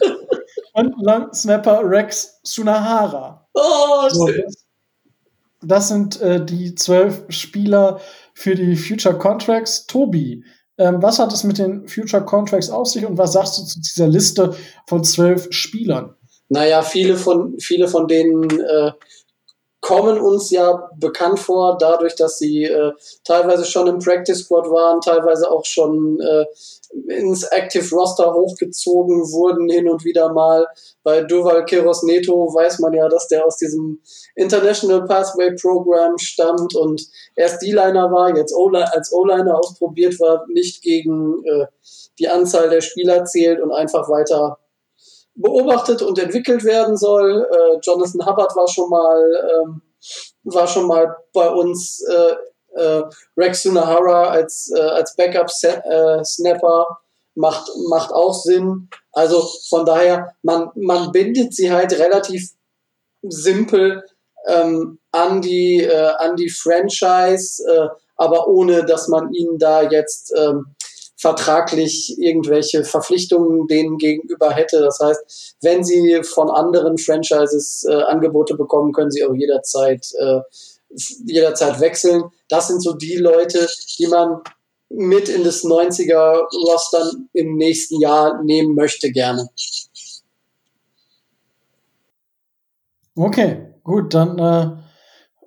Und 0.74 0.94
Long 1.02 1.34
Snapper 1.34 1.82
Rex 1.84 2.40
Sunahara. 2.44 3.48
Oh, 3.54 4.08
so, 4.10 4.28
das, 4.28 4.66
das 5.62 5.88
sind 5.88 6.22
äh, 6.22 6.44
die 6.46 6.76
zwölf 6.76 7.24
Spieler 7.30 8.00
für 8.40 8.56
die 8.56 8.78
Future 8.78 9.18
Contracts. 9.18 9.86
Tobi, 9.86 10.46
ähm, 10.78 11.02
was 11.02 11.20
hat 11.20 11.34
es 11.34 11.44
mit 11.44 11.58
den 11.58 11.90
Future 11.90 12.24
Contracts 12.24 12.70
auf 12.70 12.88
sich 12.88 13.06
und 13.06 13.18
was 13.18 13.34
sagst 13.34 13.58
du 13.58 13.64
zu 13.64 13.82
dieser 13.82 14.08
Liste 14.08 14.56
von 14.88 15.04
zwölf 15.04 15.48
Spielern? 15.52 16.16
Naja, 16.48 16.82
viele 16.82 17.18
von, 17.18 17.60
viele 17.60 17.90
von 17.90 18.08
denen 18.08 18.50
äh, 18.62 18.92
kommen 19.82 20.20
uns 20.20 20.52
ja 20.52 20.90
bekannt 20.96 21.40
vor, 21.40 21.78
dadurch, 21.78 22.16
dass 22.16 22.40
sie 22.40 22.64
äh, 22.64 22.94
teilweise 23.26 23.66
schon 23.66 23.88
im 23.88 24.00
Practice 24.00 24.40
Squad 24.40 24.70
waren, 24.70 25.02
teilweise 25.02 25.52
auch 25.52 25.66
schon 25.66 26.22
äh, 26.22 26.46
ins 27.08 27.44
Active 27.44 27.96
Roster 27.96 28.34
hochgezogen 28.34 29.22
wurden, 29.32 29.70
hin 29.70 29.90
und 29.90 30.04
wieder 30.04 30.34
mal. 30.34 30.68
Bei 31.04 31.22
Duval 31.22 31.66
Kiros 31.66 32.04
Neto 32.04 32.54
weiß 32.54 32.80
man 32.80 32.94
ja, 32.94 33.08
dass 33.08 33.28
der 33.28 33.46
aus 33.46 33.58
diesem 33.58 34.02
International 34.36 35.06
Pathway 35.06 35.56
Program 35.56 36.18
stammt 36.18 36.76
und 36.76 37.02
erst 37.36 37.62
D-Liner 37.62 38.12
war, 38.12 38.36
jetzt 38.36 38.54
als 38.94 39.14
O-Liner 39.14 39.60
ausprobiert 39.60 40.20
war, 40.20 40.46
nicht 40.50 40.82
gegen 40.82 41.44
äh, 41.46 41.66
die 42.18 42.28
Anzahl 42.28 42.70
der 42.70 42.82
Spieler 42.82 43.26
zählt 43.26 43.60
und 43.62 43.72
einfach 43.72 44.10
weiter 44.10 44.58
beobachtet 45.36 46.02
und 46.02 46.20
entwickelt 46.20 46.64
werden 46.64 46.98
soll. 46.98 47.48
Äh, 47.50 47.80
Jonathan 47.82 48.26
Hubbard 48.26 48.56
war 48.56 48.68
schon 48.68 48.90
mal, 48.90 49.64
ähm, 49.64 49.82
war 50.44 50.68
schon 50.68 50.88
mal 50.88 51.16
bei 51.34 51.50
uns 51.50 52.04
äh, 52.04 52.36
äh, 52.80 53.04
Rex 53.38 53.64
Sunahara 53.64 54.30
als, 54.30 54.72
äh, 54.76 54.80
als 54.80 55.16
Backup-Snapper 55.16 56.88
äh, 56.90 56.94
macht, 57.36 57.70
macht 57.90 58.12
auch 58.12 58.34
Sinn. 58.34 58.90
Also 59.12 59.48
von 59.70 59.86
daher, 59.86 60.36
man, 60.42 60.70
man 60.76 61.12
bindet 61.12 61.54
sie 61.54 61.72
halt 61.72 61.98
relativ 61.98 62.50
simpel 63.22 64.04
ähm, 64.48 65.00
an, 65.12 65.42
die, 65.42 65.84
äh, 65.84 66.12
an 66.18 66.36
die 66.36 66.50
Franchise, 66.50 67.64
äh, 67.70 67.88
aber 68.16 68.48
ohne 68.48 68.86
dass 68.86 69.08
man 69.08 69.34
ihnen 69.34 69.58
da 69.58 69.82
jetzt 69.82 70.34
ähm, 70.38 70.76
vertraglich 71.20 72.16
irgendwelche 72.18 72.86
Verpflichtungen 72.86 73.68
denen 73.68 73.98
gegenüber 73.98 74.52
hätte. 74.52 74.80
Das 74.80 75.00
heißt, 75.00 75.58
wenn 75.62 75.84
sie 75.84 76.22
von 76.24 76.50
anderen 76.50 76.98
Franchises 76.98 77.86
äh, 77.88 77.94
Angebote 77.94 78.56
bekommen, 78.56 78.94
können 78.94 79.12
sie 79.12 79.26
auch 79.26 79.34
jederzeit, 79.34 80.08
äh, 80.18 80.40
jederzeit 81.26 81.80
wechseln. 81.80 82.24
Das 82.48 82.68
sind 82.68 82.82
so 82.82 82.94
die 82.94 83.16
Leute, 83.16 83.68
die 83.98 84.08
man 84.08 84.42
mit 84.90 85.30
in 85.30 85.44
das 85.44 85.64
90er 85.64 86.48
Roster 86.68 87.12
im 87.34 87.56
nächsten 87.58 88.02
Jahr 88.02 88.42
nehmen 88.44 88.76
möchte, 88.76 89.12
gerne. 89.12 89.50
Okay, 93.16 93.74
gut, 93.84 94.14
dann 94.14 94.40
äh, 94.40 94.78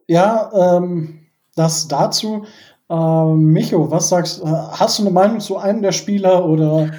ja, 0.07 0.51
ähm, 0.55 1.27
das 1.57 1.89
dazu. 1.89 2.45
Ähm, 2.91 3.53
Micho, 3.53 3.91
was 3.91 4.11
sagst 4.11 4.41
du? 4.41 4.47
Hast 4.47 4.99
du 4.99 5.03
eine 5.03 5.11
Meinung 5.11 5.41
zu 5.41 5.57
einem 5.57 5.83
der 5.83 5.93
Spieler 5.93 6.45
oder? 6.45 6.91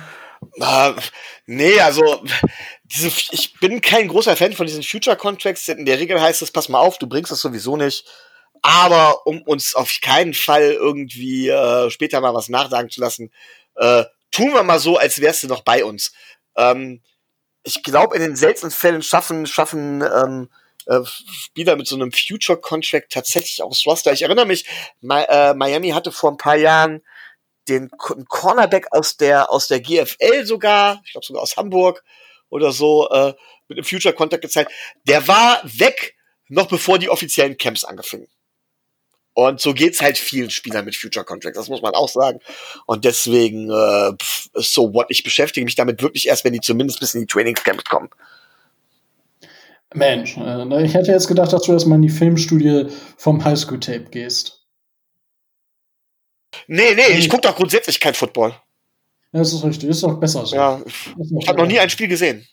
Uh, 0.60 0.94
nee, 1.46 1.80
also 1.80 2.04
diese, 2.84 3.08
ich 3.08 3.54
bin 3.60 3.82
kein 3.82 4.08
großer 4.08 4.36
Fan 4.36 4.54
von 4.54 4.66
diesen 4.66 4.84
Future 4.84 5.16
Contracts. 5.16 5.68
In 5.68 5.86
der 5.86 6.00
Regel 6.00 6.20
heißt 6.20 6.41
es, 6.41 6.52
pass 6.52 6.70
mal 6.70 6.80
auf, 6.80 6.98
du 6.98 7.08
bringst 7.08 7.32
das 7.32 7.41
sowieso 7.41 7.78
nicht. 7.78 8.06
Aber 8.64 9.28
um 9.28 9.41
uns 9.41 9.76
auf 9.76 9.91
keinen 10.01 10.34
Fall 10.34 10.72
irgendwie 10.72 11.49
äh, 11.49 11.89
später 11.89 12.22
mal 12.22 12.34
was 12.34 12.49
nachsagen 12.49 12.89
zu 12.89 13.01
lassen, 13.01 13.32
äh, 13.76 14.05
tun 14.32 14.53
wir 14.53 14.64
mal 14.64 14.80
so, 14.80 14.97
als 14.97 15.20
wärst 15.20 15.43
du 15.43 15.47
noch 15.47 15.61
bei 15.61 15.84
uns. 15.84 16.14
Ähm, 16.55 17.01
ich 17.64 17.84
glaube, 17.84 18.16
in 18.16 18.22
den 18.22 18.36
seltenen 18.36 18.72
Fällen 18.72 19.01
schaffen, 19.01 19.45
schaffen 19.45 20.01
ähm, 20.01 20.49
äh, 20.86 21.01
Spieler 21.05 21.76
mit 21.76 21.88
so 21.88 21.95
einem 21.95 22.11
Future 22.14 22.59
Contract 22.59 23.11
tatsächlich 23.11 23.61
aufs 23.61 23.86
Roster. 23.86 24.14
Ich 24.14 24.22
erinnere 24.22 24.45
mich, 24.45 24.66
äh, 25.01 25.53
Miami 25.53 25.89
hatte 25.89 26.11
vor 26.11 26.32
ein 26.32 26.38
paar 26.38 26.57
Jahren 26.57 27.03
den 27.70 27.89
Cornerback 27.89 28.88
aus 28.91 29.16
der 29.16 29.49
aus 29.49 29.68
der 29.68 29.80
GFL 29.80 30.45
sogar, 30.45 31.01
ich 31.05 31.14
glaube 31.14 31.26
sogar 31.26 31.43
aus 31.43 31.55
Hamburg 31.55 32.03
oder 32.49 32.72
so, 32.72 33.09
äh, 33.09 33.34
mit 33.68 33.78
einem 33.78 33.86
Future 33.86 34.14
Contract 34.14 34.41
gezeigt. 34.41 34.72
Der 35.05 35.28
war 35.28 35.61
weg, 35.64 36.16
noch 36.49 36.68
bevor 36.68 36.99
die 36.99 37.09
offiziellen 37.09 37.57
Camps 37.57 37.84
angefingen. 37.84 38.28
Und 39.34 39.59
so 39.59 39.73
geht's 39.73 40.01
halt 40.01 40.17
vielen 40.17 40.51
Spielern 40.51 40.86
mit 40.86 40.95
Future 40.95 41.25
Contracts, 41.25 41.57
das 41.57 41.69
muss 41.69 41.81
man 41.81 41.95
auch 41.95 42.09
sagen. 42.09 42.39
Und 42.86 43.03
deswegen, 43.03 43.69
äh, 43.71 44.11
so 44.53 44.93
what, 44.93 45.07
ich 45.09 45.23
beschäftige 45.23 45.65
mich 45.65 45.75
damit 45.75 46.01
wirklich 46.01 46.27
erst, 46.27 46.45
wenn 46.45 46.53
die 46.53 46.61
zumindest 46.61 46.99
bis 46.99 47.15
in 47.15 47.21
die 47.21 47.27
Trainingscamps 47.27 47.86
kommen. 47.86 48.09
Mensch, 49.95 50.38
äh, 50.38 50.86
ich 50.86 50.93
hätte 50.93 51.11
jetzt 51.11 51.27
gedacht, 51.27 51.51
dass 51.51 51.63
du 51.63 51.73
erstmal 51.73 51.97
in 51.97 52.03
die 52.03 52.09
Filmstudie 52.09 52.88
vom 53.17 53.43
Highschool-Tape 53.43 54.05
gehst. 54.11 54.63
Nee, 56.67 56.93
nee, 56.95 57.17
ich 57.17 57.29
gucke 57.29 57.41
doch 57.41 57.55
grundsätzlich 57.55 57.99
kein 57.99 58.13
Football. 58.13 58.49
Ja, 59.31 59.39
das 59.39 59.51
ist 59.51 59.63
richtig, 59.63 59.89
das 59.89 59.97
ist 59.97 60.03
auch 60.03 60.19
besser 60.19 60.45
so. 60.45 60.55
Ja, 60.55 60.79
ich 61.39 61.47
habe 61.47 61.59
noch 61.59 61.67
nie 61.67 61.79
ein 61.79 61.89
Spiel 61.89 62.07
gesehen. 62.07 62.47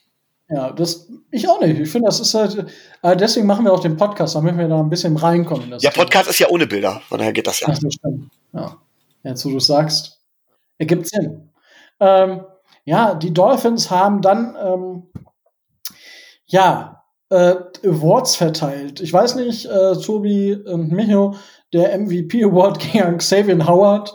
Ja, 0.53 0.71
das, 0.71 1.07
ich 1.31 1.47
auch 1.47 1.61
nicht. 1.61 1.79
Ich 1.79 1.89
finde, 1.89 2.07
das 2.07 2.19
ist 2.19 2.33
halt, 2.33 2.65
äh, 3.03 3.15
deswegen 3.15 3.47
machen 3.47 3.63
wir 3.63 3.71
auch 3.71 3.79
den 3.79 3.95
Podcast, 3.95 4.35
damit 4.35 4.57
wir 4.57 4.67
da 4.67 4.79
ein 4.79 4.89
bisschen 4.89 5.15
reinkommen. 5.15 5.73
ja, 5.79 5.91
Podcast 5.91 6.29
ist 6.29 6.39
ja 6.39 6.49
ohne 6.49 6.67
Bilder, 6.67 7.01
von 7.07 7.19
daher 7.19 7.31
geht 7.31 7.47
das 7.47 7.61
ja. 7.61 7.67
Ach, 7.71 7.79
das 7.79 7.93
stimmt. 7.93 8.31
Ja. 8.51 8.77
Jetzt, 9.23 9.45
wo 9.45 9.49
du 9.49 9.59
sagst, 9.59 10.19
ergibt 10.77 11.07
Sinn. 11.07 11.49
Ähm, 12.01 12.41
ja, 12.83 13.15
die 13.15 13.33
Dolphins 13.33 13.89
haben 13.89 14.21
dann, 14.21 14.57
ähm, 14.61 15.03
ja, 16.47 17.03
äh, 17.29 17.55
Awards 17.85 18.35
verteilt. 18.35 18.99
Ich 18.99 19.13
weiß 19.13 19.35
nicht, 19.35 19.67
äh, 19.67 19.95
Tobi 19.95 20.55
und 20.55 20.91
Micho, 20.91 21.35
der 21.71 21.97
MVP 21.97 22.43
Award 22.43 22.79
ging 22.91 23.01
an 23.01 23.19
Xavier 23.19 23.65
Howard. 23.67 24.13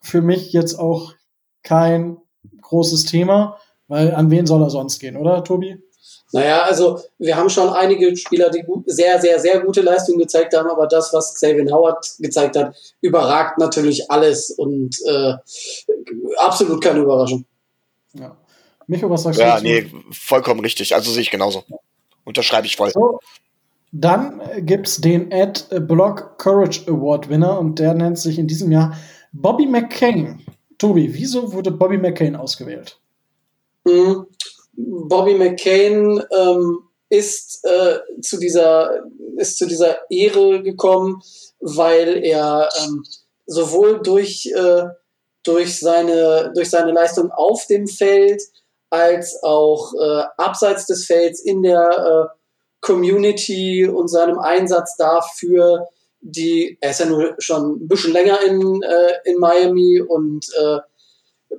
Für 0.00 0.22
mich 0.22 0.54
jetzt 0.54 0.78
auch 0.78 1.12
kein 1.62 2.16
großes 2.62 3.04
Thema, 3.04 3.58
weil 3.88 4.14
an 4.14 4.30
wen 4.30 4.46
soll 4.46 4.62
er 4.62 4.70
sonst 4.70 4.98
gehen, 4.98 5.16
oder 5.16 5.42
Tobi? 5.44 5.78
Naja, 6.32 6.62
also 6.62 7.00
wir 7.18 7.36
haben 7.36 7.48
schon 7.48 7.68
einige 7.68 8.16
Spieler, 8.16 8.50
die 8.50 8.64
sehr, 8.86 9.20
sehr, 9.20 9.38
sehr 9.38 9.60
gute 9.60 9.80
Leistungen 9.80 10.18
gezeigt 10.18 10.56
haben, 10.56 10.68
aber 10.68 10.86
das, 10.86 11.12
was 11.12 11.34
Xavier 11.34 11.72
Howard 11.72 12.04
gezeigt 12.18 12.56
hat, 12.56 12.76
überragt 13.00 13.58
natürlich 13.58 14.10
alles 14.10 14.50
und 14.50 14.96
äh, 15.06 15.34
absolut 16.38 16.82
keine 16.82 17.00
Überraschung. 17.00 17.44
Ja. 18.14 18.36
Micho, 18.88 19.08
was 19.08 19.22
sagst 19.22 19.40
ja, 19.40 19.60
du? 19.60 19.66
Ja, 19.66 19.80
nee, 19.82 19.90
vollkommen 20.10 20.60
richtig. 20.60 20.94
Also 20.94 21.10
sehe 21.10 21.22
ich 21.22 21.30
genauso. 21.30 21.64
Unterschreibe 22.24 22.66
ich 22.66 22.76
voll. 22.76 22.90
So, 22.90 23.20
dann 23.92 24.40
gibt's 24.58 25.00
den 25.00 25.30
Ed 25.30 25.68
Block 25.86 26.38
Courage 26.38 26.82
Award 26.88 27.28
Winner 27.28 27.58
und 27.58 27.78
der 27.78 27.94
nennt 27.94 28.18
sich 28.18 28.38
in 28.38 28.46
diesem 28.48 28.72
Jahr 28.72 28.96
Bobby 29.32 29.66
McCain. 29.66 30.44
Tobi, 30.78 31.14
wieso 31.14 31.52
wurde 31.52 31.70
Bobby 31.70 31.98
McCain 31.98 32.36
ausgewählt? 32.36 32.98
Mhm. 33.86 34.26
Bobby 34.72 35.34
McCain 35.34 36.22
ähm, 36.36 36.78
ist, 37.08 37.64
äh, 37.64 37.98
zu 38.20 38.38
dieser, 38.38 39.04
ist 39.36 39.58
zu 39.58 39.66
dieser 39.66 40.10
Ehre 40.10 40.62
gekommen, 40.62 41.22
weil 41.60 42.24
er 42.24 42.68
ähm, 42.82 43.04
sowohl 43.46 44.02
durch, 44.02 44.46
äh, 44.54 44.82
durch, 45.44 45.78
seine, 45.78 46.52
durch 46.54 46.68
seine 46.68 46.92
Leistung 46.92 47.30
auf 47.30 47.66
dem 47.68 47.86
Feld 47.86 48.42
als 48.90 49.40
auch 49.42 49.92
äh, 49.94 50.24
abseits 50.36 50.86
des 50.86 51.06
Felds 51.06 51.40
in 51.40 51.62
der 51.62 51.88
äh, 51.88 52.36
Community 52.80 53.86
und 53.86 54.08
seinem 54.08 54.38
Einsatz 54.38 54.96
dafür, 54.96 55.86
die, 56.20 56.76
er 56.80 56.90
ist 56.90 57.00
ja 57.00 57.06
nur 57.06 57.34
schon 57.38 57.76
ein 57.76 57.88
bisschen 57.88 58.12
länger 58.12 58.40
in, 58.42 58.82
äh, 58.82 59.30
in 59.30 59.38
Miami 59.38 60.00
und 60.00 60.46
äh, 60.60 60.78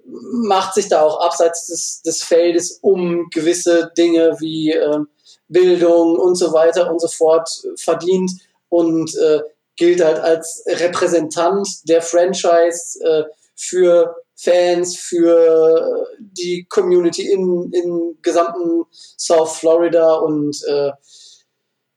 macht 0.06 0.74
sich 0.74 0.88
da 0.88 1.02
auch 1.02 1.20
abseits 1.22 1.68
des, 1.68 2.02
des 2.04 2.24
Feldes 2.24 2.80
um 2.82 3.30
gewisse 3.32 3.92
Dinge 3.98 4.38
wie 4.40 4.72
äh, 4.72 5.00
Bildung 5.48 6.18
und 6.18 6.36
so 6.36 6.54
weiter 6.54 6.92
und 6.92 7.00
so 7.00 7.08
fort 7.08 7.50
verdient 7.78 8.32
und 8.70 9.16
äh, 9.16 9.42
gilt 9.76 10.04
halt 10.04 10.20
als 10.20 10.64
Repräsentant 10.68 11.68
der 11.88 12.02
Franchise 12.02 13.00
äh, 13.04 13.24
für 13.56 14.16
Fans, 14.36 14.98
für 14.98 16.08
die 16.20 16.68
Community 16.70 17.32
in, 17.32 17.72
in 17.74 18.18
gesamten 18.22 18.86
South 19.18 19.58
Florida 19.58 20.16
und 20.16 20.56
äh, 20.68 20.92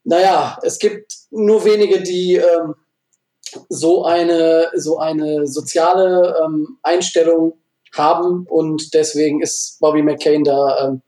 naja, 0.04 0.58
es 0.62 0.78
gibt 0.78 1.12
nur 1.30 1.64
wenige, 1.64 2.02
die 2.02 2.36
ähm, 2.36 2.74
so 3.68 4.04
eine 4.04 4.70
so 4.74 4.98
eine 4.98 5.46
soziale 5.46 6.40
ähm, 6.42 6.78
Einstellung 6.82 7.59
haben 7.96 8.46
und 8.48 8.94
deswegen 8.94 9.42
ist 9.42 9.78
Bobby 9.80 10.02
McCain 10.02 10.44
da 10.44 10.88
ähm, 10.88 11.02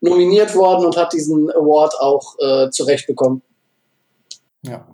nominiert 0.00 0.54
worden 0.54 0.86
und 0.86 0.96
hat 0.96 1.12
diesen 1.12 1.50
Award 1.50 1.94
auch 2.00 2.36
äh, 2.38 2.70
zurecht 2.70 3.06
bekommen. 3.06 3.42
Ja, 4.62 4.86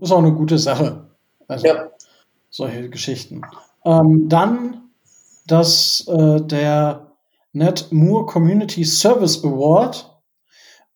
ist 0.00 0.12
auch 0.12 0.18
eine 0.18 0.32
gute 0.32 0.58
Sache. 0.58 1.06
Also, 1.48 1.66
ja. 1.66 1.90
solche 2.50 2.90
Geschichten. 2.90 3.42
Ähm, 3.84 4.28
dann, 4.28 4.90
dass 5.46 6.06
äh, 6.08 6.40
der 6.40 7.12
Ned 7.52 7.92
Moore 7.92 8.26
Community 8.26 8.84
Service 8.84 9.44
Award 9.44 10.12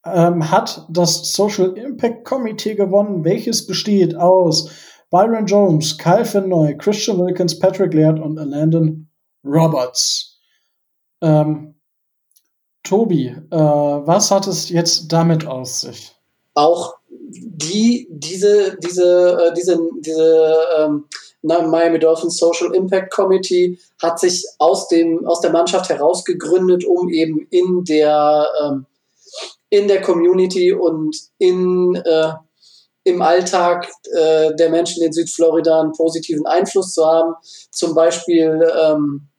ähm, 0.05 0.51
hat 0.51 0.87
das 0.89 1.33
Social 1.33 1.77
Impact 1.77 2.25
Committee 2.25 2.75
gewonnen, 2.75 3.25
welches 3.25 3.67
besteht 3.67 4.17
aus 4.17 4.71
Byron 5.11 5.47
Jones, 5.47 5.99
Kyle 5.99 6.25
Finnoy, 6.25 6.77
Christian 6.77 7.19
Wilkins, 7.19 7.59
Patrick 7.59 7.95
Laird 7.95 8.21
und 8.21 8.37
Landon 8.37 9.10
Roberts. 9.45 10.39
Ähm, 11.23 11.75
Tobi, 12.83 13.29
äh, 13.29 13.57
was 13.57 14.31
hat 14.31 14.47
es 14.47 14.69
jetzt 14.69 15.13
damit 15.13 15.47
aus 15.47 15.83
sich? 15.83 16.13
Auch 16.55 16.97
die, 17.09 18.09
diese, 18.11 18.77
diese, 18.83 19.51
äh, 19.51 19.55
diese, 19.55 19.79
diese 20.01 20.67
ähm, 20.79 21.05
Miami 21.43 21.99
Dolphins 21.99 22.37
Social 22.37 22.75
Impact 22.75 23.13
Committee 23.13 23.79
hat 24.03 24.19
sich 24.19 24.45
aus, 24.59 24.89
dem, 24.89 25.27
aus 25.27 25.41
der 25.41 25.53
Mannschaft 25.53 25.89
heraus 25.89 26.25
gegründet, 26.25 26.85
um 26.85 27.09
eben 27.09 27.47
in 27.51 27.85
der, 27.85 28.47
ähm, 28.63 28.87
in 29.69 29.89
der 29.89 30.03
Community 30.03 30.73
und 30.73 31.17
in, 31.39 31.95
äh, 31.95 32.33
im 33.05 33.23
Alltag 33.23 33.89
äh, 34.13 34.55
der 34.57 34.71
Menschen 34.71 35.03
in 35.03 35.13
Südflorida 35.13 35.81
einen 35.81 35.93
positiven 35.93 36.47
Einfluss 36.47 36.93
zu 36.93 37.05
haben. 37.05 37.35
Zum 37.71 37.95
Beispiel 37.95 38.61
ähm, 38.83 39.30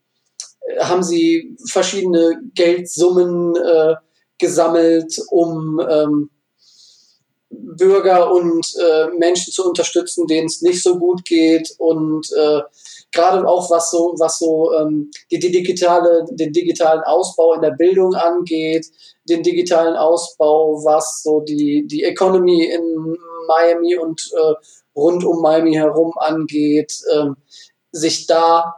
haben 0.79 1.03
sie 1.03 1.55
verschiedene 1.69 2.41
Geldsummen 2.53 3.55
äh, 3.55 3.95
gesammelt, 4.37 5.19
um 5.29 5.79
ähm, 5.87 6.29
Bürger 7.51 8.31
und 8.31 8.65
äh, 8.79 9.07
Menschen 9.17 9.51
zu 9.51 9.67
unterstützen, 9.67 10.25
denen 10.25 10.47
es 10.47 10.61
nicht 10.61 10.81
so 10.81 10.97
gut 10.97 11.25
geht. 11.25 11.73
Und 11.77 12.27
äh, 12.31 12.61
gerade 13.11 13.45
auch 13.47 13.69
was 13.69 13.91
so 13.91 14.15
was 14.17 14.39
so 14.39 14.73
ähm, 14.73 15.11
die, 15.29 15.39
die 15.39 15.51
digitale 15.51 16.25
den 16.31 16.53
digitalen 16.53 17.01
Ausbau 17.01 17.53
in 17.53 17.61
der 17.61 17.71
Bildung 17.71 18.15
angeht, 18.15 18.87
den 19.27 19.43
digitalen 19.43 19.95
Ausbau, 19.95 20.83
was 20.83 21.21
so 21.23 21.41
die 21.41 21.85
die 21.87 22.03
Economy 22.03 22.65
in 22.65 23.17
Miami 23.47 23.97
und 23.97 24.31
äh, 24.33 24.53
rund 24.95 25.23
um 25.25 25.41
Miami 25.41 25.73
herum 25.73 26.13
angeht, 26.17 26.93
äh, 27.13 27.27
sich 27.91 28.27
da 28.27 28.75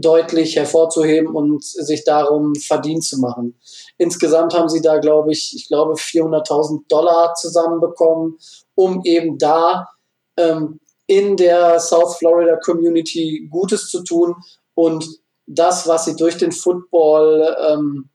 deutlich 0.00 0.56
hervorzuheben 0.56 1.34
und 1.34 1.64
sich 1.64 2.04
darum 2.04 2.54
verdient 2.54 3.04
zu 3.04 3.18
machen. 3.18 3.58
Insgesamt 3.98 4.54
haben 4.54 4.68
sie 4.68 4.80
da, 4.80 4.98
glaube 4.98 5.32
ich, 5.32 5.54
ich 5.54 5.68
glaube 5.68 5.94
400.000 5.94 6.82
Dollar 6.88 7.34
zusammenbekommen, 7.34 8.38
um 8.74 9.02
eben 9.04 9.38
da 9.38 9.88
ähm, 10.36 10.80
in 11.06 11.36
der 11.36 11.80
South 11.80 12.16
Florida 12.16 12.56
Community 12.56 13.48
Gutes 13.50 13.88
zu 13.88 14.02
tun 14.02 14.34
und 14.74 15.06
das, 15.46 15.86
was 15.86 16.06
sie 16.06 16.16
durch 16.16 16.38
den 16.38 16.52
Football 16.52 17.56
ähm, 17.68 18.08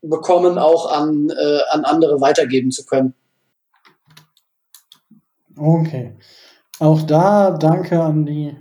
bekommen, 0.00 0.58
auch 0.58 0.90
an, 0.90 1.30
äh, 1.30 1.60
an 1.70 1.84
andere 1.84 2.20
weitergeben 2.20 2.70
zu 2.70 2.86
können. 2.86 3.14
Okay. 5.58 6.16
Auch 6.78 7.02
da 7.02 7.50
danke 7.50 8.00
an 8.00 8.26
die 8.26 8.56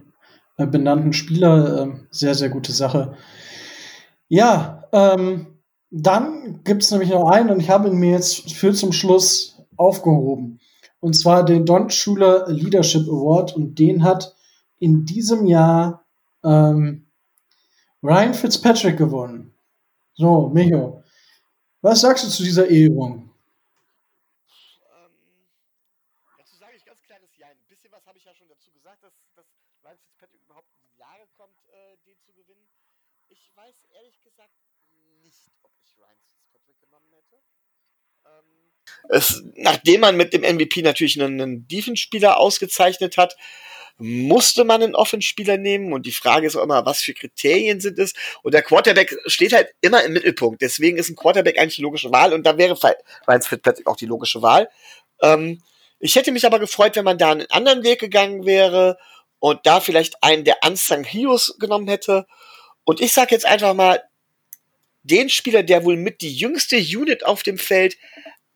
benannten 0.57 1.13
Spieler. 1.13 1.83
Äh, 1.83 1.91
sehr, 2.11 2.35
sehr 2.35 2.49
gute 2.49 2.71
Sache. 2.71 3.15
Ja, 4.27 4.83
ähm, 4.91 5.47
dann 5.91 6.61
gibt 6.63 6.83
es 6.83 6.91
nämlich 6.91 7.09
noch 7.09 7.29
einen 7.29 7.49
und 7.49 7.59
ich 7.59 7.69
habe 7.69 7.87
ihn 7.89 7.95
mir 7.95 8.11
jetzt 8.11 8.53
für 8.53 8.73
zum 8.73 8.91
Schluss 8.91 9.61
aufgehoben. 9.77 10.59
Und 10.99 11.13
zwar 11.13 11.45
den 11.45 11.65
Don 11.65 11.89
Schuler 11.89 12.49
Leadership 12.49 13.07
Award 13.07 13.55
und 13.55 13.77
den 13.77 14.03
hat 14.03 14.35
in 14.79 15.05
diesem 15.05 15.45
Jahr 15.45 16.05
ähm, 16.43 17.05
Ryan 18.01 18.33
Fitzpatrick 18.33 18.97
gewonnen. 18.97 19.53
So, 20.15 20.49
Micho, 20.53 21.03
was 21.81 22.01
sagst 22.01 22.25
du 22.25 22.29
zu 22.29 22.43
dieser 22.43 22.69
Ehrung? 22.69 23.29
Es, 39.09 39.43
nachdem 39.55 40.01
man 40.01 40.17
mit 40.17 40.33
dem 40.33 40.41
MVP 40.41 40.81
natürlich 40.81 41.21
einen, 41.21 41.39
einen 41.39 41.67
Defense-Spieler 41.67 42.39
ausgezeichnet 42.39 43.17
hat, 43.17 43.35
musste 43.97 44.65
man 44.65 44.83
einen 44.83 44.95
Offense-Spieler 44.95 45.57
nehmen 45.57 45.93
und 45.93 46.05
die 46.05 46.11
Frage 46.11 46.47
ist 46.47 46.55
auch 46.55 46.63
immer, 46.63 46.85
was 46.85 47.01
für 47.01 47.13
Kriterien 47.13 47.79
sind 47.79 47.97
es? 47.97 48.13
Und 48.43 48.53
der 48.53 48.61
Quarterback 48.61 49.15
steht 49.25 49.53
halt 49.53 49.69
immer 49.81 50.03
im 50.03 50.13
Mittelpunkt. 50.13 50.61
Deswegen 50.61 50.97
ist 50.97 51.09
ein 51.09 51.15
Quarterback 51.15 51.57
eigentlich 51.57 51.77
die 51.77 51.81
logische 51.81 52.11
Wahl 52.11 52.33
und 52.33 52.45
da 52.45 52.57
wäre 52.57 52.77
Ryan 53.27 53.41
Fitzpatrick 53.41 53.87
auch 53.87 53.95
die 53.95 54.05
logische 54.05 54.41
Wahl. 54.41 54.69
Ähm, 55.21 55.61
ich 55.99 56.15
hätte 56.15 56.31
mich 56.31 56.45
aber 56.45 56.59
gefreut, 56.59 56.95
wenn 56.97 57.05
man 57.05 57.17
da 57.17 57.31
einen 57.31 57.49
anderen 57.49 57.83
Weg 57.83 57.99
gegangen 57.99 58.45
wäre 58.45 58.97
und 59.39 59.59
da 59.63 59.79
vielleicht 59.79 60.21
einen 60.21 60.43
der 60.43 60.57
Unsung 60.65 61.03
Heroes 61.03 61.55
genommen 61.57 61.87
hätte. 61.87 62.25
Und 62.83 62.99
ich 62.99 63.13
sage 63.13 63.33
jetzt 63.33 63.45
einfach 63.45 63.73
mal, 63.73 64.01
den 65.03 65.29
Spieler, 65.29 65.63
der 65.63 65.85
wohl 65.85 65.97
mit 65.97 66.21
die 66.21 66.33
jüngste 66.33 66.77
Unit 66.77 67.25
auf 67.25 67.43
dem 67.43 67.59
Feld 67.59 67.95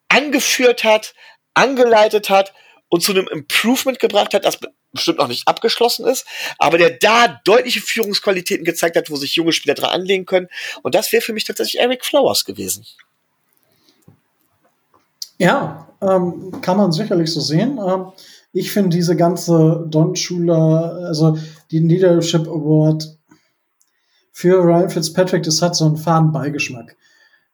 angeführt 0.10 0.84
hat, 0.84 1.14
angeleitet 1.53 2.30
hat 2.30 2.53
und 2.89 3.01
zu 3.01 3.12
einem 3.12 3.28
Improvement 3.28 3.99
gebracht 3.99 4.34
hat, 4.34 4.45
das 4.45 4.60
bestimmt 4.91 5.20
noch 5.20 5.28
nicht 5.28 5.47
abgeschlossen 5.47 6.05
ist, 6.07 6.26
aber 6.57 6.78
der 6.78 6.89
da 6.89 7.39
deutliche 7.45 7.82
Führungsqualitäten 7.82 8.66
gezeigt 8.66 8.95
hat, 8.95 9.12
wo 9.12 9.16
sich 9.16 9.36
junge 9.36 9.51
Spieler 9.51 9.76
dran 9.76 9.91
anlegen 9.91 10.26
können. 10.26 10.47
Und 10.82 10.95
das 10.95 11.12
wäre 11.12 11.22
für 11.22 11.34
mich 11.34 11.43
tatsächlich 11.43 11.80
Eric 11.80 12.03
Flowers 12.03 12.45
gewesen. 12.45 12.86
Ja, 15.38 15.88
ähm, 16.01 16.60
kann 16.62 16.78
man 16.78 16.91
sicherlich 16.91 17.32
so 17.32 17.39
sehen. 17.39 17.78
Ähm, 17.78 18.07
ich 18.51 18.72
finde 18.72 18.89
diese 18.89 19.16
ganze 19.16 19.86
Don 19.88 20.16
Schuler, 20.16 21.05
also 21.07 21.38
die 21.72 21.80
Leadership 21.80 22.47
Award 22.47 23.18
für 24.32 24.57
Ryan 24.57 24.89
Fitzpatrick, 24.89 25.43
das 25.43 25.62
hat 25.62 25.76
so 25.76 25.86
einen 25.86 25.97
faden 25.97 26.32
Beigeschmack. 26.32 26.95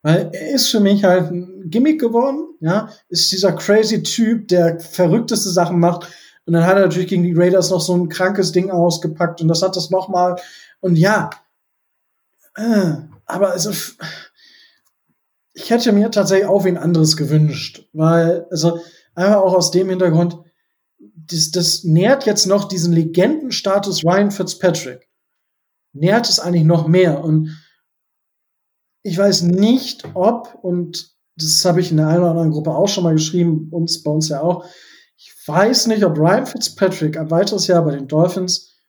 Weil 0.06 0.30
er 0.34 0.52
ist 0.52 0.70
für 0.70 0.80
mich 0.80 1.04
halt 1.04 1.32
ein 1.32 1.68
Gimmick 1.72 2.00
geworden, 2.00 2.50
ja, 2.60 2.92
ist 3.10 3.32
dieser 3.32 3.54
crazy 3.54 4.04
Typ, 4.04 4.50
der 4.50 4.80
verrückteste 4.80 5.50
Sachen 5.50 5.80
macht. 5.80 6.08
Und 6.46 6.54
dann 6.54 6.64
hat 6.64 6.76
er 6.76 6.82
natürlich 6.82 7.08
gegen 7.08 7.24
die 7.24 7.34
Raiders 7.34 7.72
noch 7.72 7.82
so 7.82 7.96
ein 7.96 8.08
krankes 8.08 8.52
Ding 8.52 8.70
ausgepackt 8.70 9.42
und 9.42 9.48
das 9.48 9.64
hat 9.64 9.76
das 9.76 9.90
nochmal. 9.90 10.36
Und 10.80 10.96
ja, 10.96 11.32
äh, 12.56 12.98
aber 13.26 13.50
also, 13.50 13.72
ich 15.54 15.72
hätte 15.72 15.92
mir 15.92 16.12
tatsächlich 16.12 16.48
auch 16.48 16.66
wen 16.66 16.78
anderes 16.78 17.18
gewünscht, 17.18 17.90
weil, 17.92 18.46
also, 18.52 18.80
einfach 19.16 19.38
auch 19.38 19.56
aus 19.56 19.72
dem 19.72 19.90
Hintergrund, 19.90 20.38
das, 21.00 21.50
das 21.50 21.84
nährt 21.84 22.28
jetzt 22.28 22.46
noch 22.46 22.66
diesen 22.66 22.94
Legendenstatus 22.94 24.06
Ryan 24.06 24.30
Fitzpatrick. 24.30 25.10
Nährt 25.94 26.30
es 26.30 26.40
eigentlich 26.40 26.66
noch 26.66 26.88
mehr 26.88 27.24
und 27.24 27.58
ich 29.06 29.20
weiß 29.20 29.44
nicht, 29.44 30.04
ob, 30.16 30.58
und 30.64 31.12
das 31.38 31.64
habe 31.64 31.80
ich 31.80 31.92
in 31.92 31.98
der 31.98 32.08
einen 32.08 32.22
oder 32.22 32.32
anderen 32.32 32.50
Gruppe 32.50 32.72
auch 32.72 32.88
schon 32.88 33.04
mal 33.04 33.14
geschrieben, 33.14 33.68
uns 33.70 34.02
bei 34.02 34.10
uns 34.10 34.30
ja 34.30 34.42
auch, 34.42 34.66
ich 35.16 35.32
weiß 35.46 35.88
nicht, 35.88 36.04
ob 36.04 36.18
Ryan 36.18 36.48
Fitzpatrick 36.48 37.16
ein 37.16 37.30
weiteres 37.30 37.68
Jahr 37.68 37.86
bei 37.86 37.92
den 37.92 38.08
Dolphins 38.08 38.80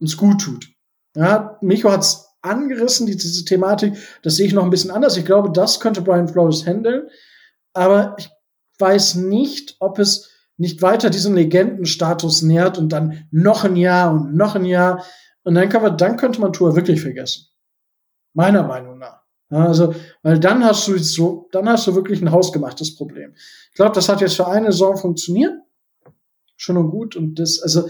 uns 0.00 0.16
gut 0.16 0.40
tut. 0.40 0.68
Ja, 1.14 1.58
Micho 1.60 1.92
hat 1.92 2.00
es 2.00 2.26
angerissen, 2.40 3.06
diese 3.06 3.44
Thematik, 3.44 3.96
das 4.24 4.34
sehe 4.34 4.48
ich 4.48 4.52
noch 4.52 4.64
ein 4.64 4.70
bisschen 4.70 4.90
anders. 4.90 5.16
Ich 5.16 5.24
glaube, 5.24 5.52
das 5.52 5.78
könnte 5.78 6.02
Brian 6.02 6.26
Flores 6.26 6.66
handeln, 6.66 7.08
aber 7.72 8.16
ich 8.18 8.28
weiß 8.80 9.14
nicht, 9.14 9.76
ob 9.78 10.00
es 10.00 10.28
nicht 10.56 10.82
weiter 10.82 11.08
diesen 11.08 11.36
Legendenstatus 11.36 12.42
nährt 12.42 12.78
und 12.78 12.88
dann 12.88 13.28
noch 13.30 13.62
ein 13.62 13.76
Jahr 13.76 14.12
und 14.12 14.34
noch 14.34 14.56
ein 14.56 14.64
Jahr. 14.64 15.04
Und 15.44 15.54
dann, 15.54 15.68
kann 15.68 15.82
man, 15.82 15.96
dann 15.96 16.16
könnte 16.16 16.40
man 16.40 16.52
Tour 16.52 16.74
wirklich 16.74 17.00
vergessen. 17.00 17.46
Meiner 18.34 18.64
Meinung 18.64 18.98
nach. 18.98 19.21
Ja, 19.52 19.66
also, 19.66 19.94
weil 20.22 20.40
dann 20.40 20.64
hast 20.64 20.88
du 20.88 20.96
so, 20.96 21.46
dann 21.52 21.68
hast 21.68 21.86
du 21.86 21.94
wirklich 21.94 22.22
ein 22.22 22.32
hausgemachtes 22.32 22.96
Problem. 22.96 23.34
Ich 23.68 23.74
glaube, 23.74 23.94
das 23.94 24.08
hat 24.08 24.22
jetzt 24.22 24.36
für 24.36 24.48
eine 24.48 24.72
Saison 24.72 24.96
funktioniert. 24.96 25.52
Schön 26.56 26.78
und 26.78 26.90
gut. 26.90 27.16
Und 27.16 27.38
das, 27.38 27.60
also, 27.60 27.86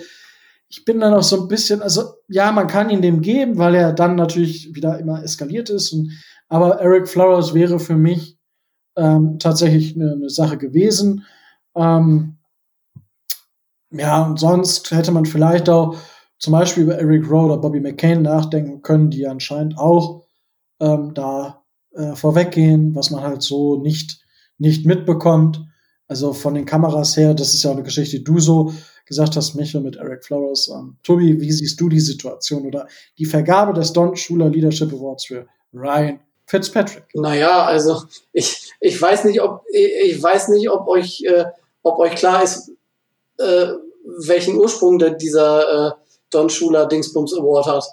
ich 0.69 0.85
bin 0.85 0.99
dann 0.99 1.15
auch 1.15 1.23
so 1.23 1.41
ein 1.41 1.47
bisschen, 1.47 1.81
also, 1.81 2.15
ja, 2.27 2.51
man 2.51 2.67
kann 2.67 2.91
ihn 2.91 3.01
dem 3.01 3.21
geben, 3.21 3.59
weil 3.59 3.77
er 3.77 3.93
dann 3.93 4.17
natürlich 4.17 4.75
wieder 4.75 4.99
immer 4.99 5.23
eskaliert 5.23 5.71
ist. 5.71 5.93
Und, 5.93 6.11
aber 6.49 6.81
Eric 6.81 7.09
Flowers 7.09 7.55
wäre 7.55 7.79
für 7.79 7.97
mich 7.97 8.37
ähm, 8.97 9.39
tatsächlich 9.39 9.95
eine, 9.95 10.15
eine 10.15 10.31
Sache 10.31 10.59
gewesen. 10.59 11.25
Ähm, 11.77 12.39
ja, 13.93 14.21
und 14.25 14.41
sonst 14.41 14.91
hätte 14.91 15.13
man 15.13 15.27
vielleicht 15.27 15.69
auch 15.69 15.97
zum 16.39 16.55
Beispiel 16.55 16.83
über 16.83 16.99
Eric 16.99 17.31
Rowe 17.31 17.53
oder 17.53 17.59
Bobby 17.59 17.79
McCain 17.79 18.23
nachdenken 18.23 18.83
können, 18.83 19.11
die 19.11 19.29
anscheinend 19.29 19.79
auch 19.79 20.22
ähm, 20.83 21.15
da 21.15 21.63
äh, 21.95 22.15
vorweggehen, 22.15 22.95
was 22.95 23.11
man 23.11 23.23
halt 23.23 23.43
so 23.43 23.77
nicht, 23.77 24.21
nicht 24.59 24.85
mitbekommt. 24.85 25.65
Also 26.09 26.33
von 26.33 26.55
den 26.55 26.67
Kameras 26.67 27.17
her, 27.17 27.33
das 27.33 27.55
ist 27.55 27.63
ja 27.63 27.71
eine 27.71 27.85
Geschichte, 27.85 28.19
die 28.19 28.25
du 28.25 28.39
so 28.39 28.75
gesagt 29.07 29.37
hast, 29.37 29.55
Micho 29.55 29.81
mit 29.81 29.97
Eric 29.97 30.25
Flores. 30.25 30.69
Ähm, 30.69 30.97
Tobi, 31.03 31.41
wie 31.41 31.53
siehst 31.53 31.81
du 31.81 31.89
die 31.89 32.01
Situation 32.01 32.67
oder 32.67 32.87
die 33.19 33.25
Vergabe 33.25 33.73
des 33.73 33.93
Don 33.93 34.17
Schuler 34.17 34.49
Leadership 34.49 34.93
Awards 34.93 35.27
für 35.27 35.47
Ryan 35.73 36.21
Fitzpatrick? 36.47 37.05
Naja, 37.15 37.65
also 37.65 38.03
ich, 38.33 38.73
ich 38.81 39.01
weiß 39.01 39.25
nicht, 39.25 39.41
ob 39.41 39.63
ich 39.73 40.21
weiß 40.21 40.49
nicht, 40.49 40.69
ob 40.69 40.89
euch, 40.89 41.23
äh, 41.25 41.45
ob 41.83 41.99
euch 41.99 42.15
klar 42.17 42.43
ist, 42.43 42.73
äh, 43.39 43.69
welchen 44.19 44.57
Ursprung 44.57 44.99
der, 44.99 45.11
dieser 45.11 45.89
äh, 45.89 45.93
Don 46.31 46.51
Schuler 46.51 46.87
Dingsbums 46.87 47.35
Award 47.35 47.67
hat. 47.67 47.85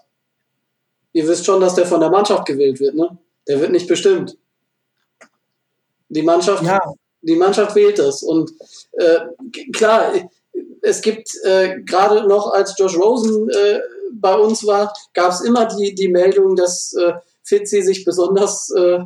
Ihr 1.13 1.27
wisst 1.27 1.45
schon, 1.45 1.61
dass 1.61 1.75
der 1.75 1.85
von 1.85 1.99
der 1.99 2.09
Mannschaft 2.09 2.45
gewählt 2.45 2.79
wird, 2.79 2.95
ne? 2.95 3.17
Der 3.47 3.59
wird 3.59 3.71
nicht 3.71 3.87
bestimmt. 3.87 4.37
Die 6.09 6.21
Mannschaft, 6.21 6.63
ja. 6.63 6.79
die 7.21 7.35
Mannschaft 7.35 7.75
wählt 7.75 7.99
es. 7.99 8.23
Und 8.23 8.51
äh, 8.93 9.19
klar, 9.73 10.13
es 10.81 11.01
gibt 11.01 11.29
äh, 11.43 11.81
gerade 11.81 12.27
noch, 12.27 12.51
als 12.51 12.75
Josh 12.77 12.97
Rosen 12.97 13.49
äh, 13.49 13.79
bei 14.13 14.35
uns 14.35 14.65
war, 14.65 14.93
gab 15.13 15.31
es 15.31 15.41
immer 15.41 15.65
die, 15.65 15.93
die 15.95 16.07
Meldung, 16.07 16.55
dass 16.55 16.93
äh, 16.93 17.13
Fitzi 17.43 17.81
sich 17.81 18.05
besonders 18.05 18.69
äh, 18.71 18.99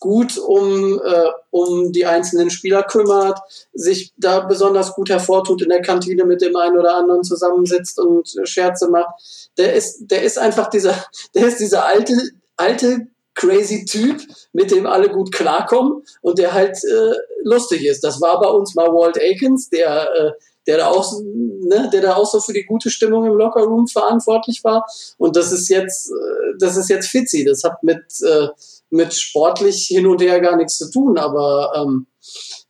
gut 0.00 0.38
um, 0.38 1.00
äh, 1.00 1.30
um 1.50 1.92
die 1.92 2.06
einzelnen 2.06 2.50
Spieler 2.50 2.82
kümmert, 2.82 3.38
sich 3.72 4.12
da 4.16 4.40
besonders 4.40 4.94
gut 4.94 5.10
hervortut 5.10 5.62
in 5.62 5.68
der 5.68 5.82
Kantine 5.82 6.24
mit 6.24 6.40
dem 6.40 6.56
einen 6.56 6.78
oder 6.78 6.96
anderen 6.96 7.24
zusammensitzt 7.24 7.98
und 7.98 8.28
Scherze 8.44 8.88
macht. 8.90 9.50
Der 9.58 9.74
ist, 9.74 10.06
der 10.10 10.22
ist 10.22 10.38
einfach 10.38 10.68
dieser, 10.70 10.94
der 11.34 11.48
ist 11.48 11.60
dieser 11.60 11.84
alte, 11.84 12.14
alte 12.56 13.06
crazy 13.34 13.84
Typ, 13.84 14.20
mit 14.52 14.70
dem 14.70 14.86
alle 14.86 15.08
gut 15.10 15.32
klarkommen 15.32 16.02
und 16.22 16.38
der 16.38 16.52
halt 16.54 16.76
äh, 16.84 17.14
lustig 17.44 17.84
ist. 17.84 18.02
Das 18.02 18.20
war 18.20 18.40
bei 18.40 18.48
uns 18.48 18.74
mal 18.74 18.88
Walt 18.88 19.16
Aikens, 19.20 19.70
der 19.70 20.12
äh, 20.12 20.32
der 20.68 20.76
da 20.76 20.88
auch, 20.88 21.18
ne, 21.22 21.88
der 21.90 22.02
da 22.02 22.14
auch 22.14 22.30
so 22.30 22.40
für 22.40 22.52
die 22.52 22.66
gute 22.66 22.90
Stimmung 22.90 23.24
im 23.24 23.32
Lockerroom 23.32 23.88
verantwortlich 23.88 24.62
war. 24.62 24.86
Und 25.16 25.34
das 25.34 25.50
ist 25.50 25.68
jetzt, 25.70 26.10
äh, 26.10 26.58
das 26.58 26.76
ist 26.76 26.90
jetzt 26.90 27.08
Fitzi. 27.08 27.42
Das 27.42 27.64
hat 27.64 27.82
mit, 27.82 28.04
äh, 28.20 28.48
mit 28.90 29.14
sportlich 29.14 29.86
hin 29.86 30.06
und 30.06 30.20
her 30.20 30.40
gar 30.40 30.56
nichts 30.56 30.78
zu 30.78 30.90
tun. 30.90 31.18
Aber 31.18 31.72
ähm, 31.76 32.06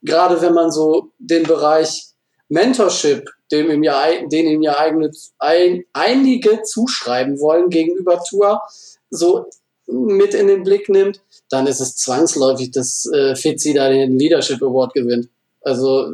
gerade 0.02 0.40
wenn 0.40 0.54
man 0.54 0.70
so 0.70 1.12
den 1.18 1.44
Bereich 1.44 2.06
Mentorship, 2.48 3.30
dem 3.52 3.70
ihm 3.70 3.82
ja, 3.82 4.02
den 4.26 4.46
ihm 4.46 4.62
ja 4.62 4.78
eigene, 4.78 5.10
ein, 5.38 5.84
einige 5.92 6.62
zuschreiben 6.62 7.40
wollen 7.40 7.70
gegenüber 7.70 8.22
Tour, 8.28 8.62
so 9.10 9.46
mit 9.86 10.34
in 10.34 10.48
den 10.48 10.64
Blick 10.64 10.88
nimmt, 10.88 11.22
dann 11.48 11.66
ist 11.66 11.80
es 11.80 11.96
zwangsläufig, 11.96 12.70
dass 12.72 13.06
äh, 13.12 13.34
Fitzi 13.34 13.72
da 13.72 13.88
den 13.88 14.18
Leadership 14.18 14.62
Award 14.62 14.92
gewinnt. 14.92 15.28
Also 15.62 16.12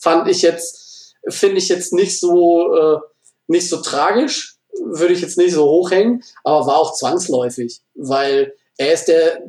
fand 0.00 0.28
ich 0.28 0.42
jetzt 0.42 0.86
finde 1.28 1.58
ich 1.58 1.68
jetzt 1.68 1.92
nicht 1.92 2.18
so, 2.18 2.74
äh, 2.74 2.98
nicht 3.46 3.68
so 3.68 3.78
tragisch, 3.78 4.56
würde 4.78 5.14
ich 5.14 5.20
jetzt 5.20 5.38
nicht 5.38 5.52
so 5.52 5.64
hochhängen, 5.64 6.22
aber 6.44 6.66
war 6.66 6.78
auch 6.78 6.94
zwangsläufig, 6.94 7.80
weil 7.94 8.54
er 8.76 8.92
ist 8.92 9.06
der, 9.06 9.42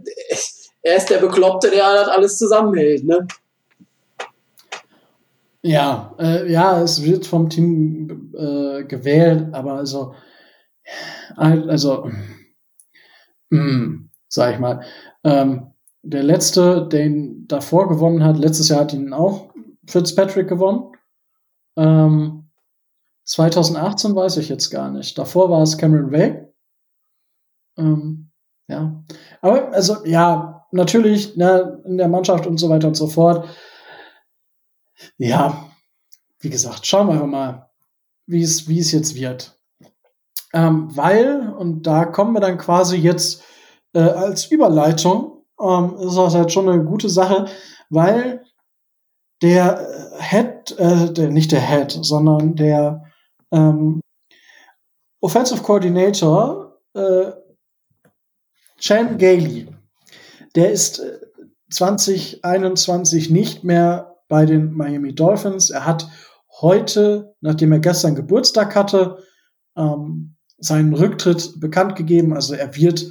er 0.82 0.98
ist 0.98 1.10
der 1.10 1.20
Bekloppte, 1.20 1.70
der 1.70 1.86
halt 1.86 2.08
alles 2.08 2.38
zusammenhält, 2.38 3.04
ne? 3.04 3.28
Ja, 5.64 6.16
äh, 6.20 6.50
ja, 6.52 6.82
es 6.82 7.04
wird 7.04 7.26
vom 7.26 7.50
Team 7.50 8.34
äh, 8.38 8.84
gewählt, 8.86 9.54
aber 9.54 9.74
also, 9.74 10.16
also, 11.36 12.10
mh, 13.50 13.60
hm, 13.60 14.10
sag 14.30 14.54
ich 14.54 14.60
mal, 14.60 14.84
ähm, 15.24 15.74
der 16.04 16.24
letzte, 16.24 16.88
den 16.88 17.48
davor 17.48 17.90
gewonnen 17.90 18.24
hat, 18.24 18.38
letztes 18.38 18.70
Jahr 18.70 18.82
hat 18.82 18.94
ihn 18.94 19.12
auch 19.12 19.50
Fitzpatrick 19.88 20.48
gewonnen. 20.48 20.94
Ähm, 21.76 22.50
2018 23.26 24.16
weiß 24.16 24.38
ich 24.38 24.48
jetzt 24.48 24.70
gar 24.70 24.90
nicht. 24.90 25.18
Davor 25.18 25.50
war 25.50 25.62
es 25.64 25.78
Cameron 25.78 26.12
Way. 26.12 26.48
Ähm, 27.78 28.27
ja. 28.68 29.04
Aber, 29.42 29.74
also, 29.74 30.06
ja, 30.06 30.66
natürlich, 30.72 31.36
ne, 31.36 31.82
in 31.86 31.98
der 31.98 32.08
Mannschaft 32.08 32.46
und 32.48 32.58
so 32.58 32.70
weiter 32.70 32.88
und 32.88 32.96
so 32.96 33.08
fort. 33.08 33.48
Ja, 35.18 35.70
wie 36.40 36.50
gesagt, 36.50 36.86
schauen 36.86 37.08
wir 37.08 37.26
mal, 37.26 37.70
wie 38.26 38.42
es, 38.42 38.68
wie 38.68 38.80
es 38.80 38.92
jetzt 38.92 39.16
wird. 39.16 39.60
Ähm, 40.54 40.96
weil, 40.96 41.50
und 41.50 41.84
da 41.84 42.06
kommen 42.06 42.34
wir 42.34 42.40
dann 42.40 42.58
quasi 42.58 42.98
jetzt 42.98 43.44
äh, 43.94 44.00
als 44.00 44.46
Überleitung, 44.46 45.44
ähm, 45.60 45.96
ist 46.00 46.16
das 46.16 46.36
halt 46.36 46.52
schon 46.52 46.70
eine 46.70 46.84
gute 46.84 47.10
Sache, 47.10 47.46
weil 47.90 48.44
der 49.42 50.16
Head, 50.20 50.76
äh, 50.78 51.12
der, 51.14 51.30
nicht 51.30 51.52
der 51.52 51.62
Head, 51.62 51.98
sondern 52.02 52.56
der 52.56 53.04
ähm, 53.52 54.02
Offensive 55.22 55.62
Coordinator 55.62 56.80
äh, 56.94 57.32
Chan 58.80 59.18
Gailey, 59.18 59.68
der 60.56 60.72
ist 60.72 61.02
2021 61.72 63.30
äh, 63.30 63.34
nicht 63.34 63.64
mehr 63.64 64.16
bei 64.28 64.46
den 64.46 64.74
Miami 64.74 65.16
Dolphins. 65.16 65.70
Er 65.70 65.86
hat 65.86 66.08
heute, 66.62 67.36
nachdem 67.42 67.72
er 67.72 67.80
gestern 67.80 68.16
Geburtstag 68.16 68.76
hatte, 68.76 69.24
ähm, 69.76 70.36
seinen 70.58 70.94
Rücktritt 70.94 71.60
bekannt 71.60 71.96
gegeben. 71.96 72.34
Also 72.34 72.56
er 72.56 72.76
wird 72.76 73.06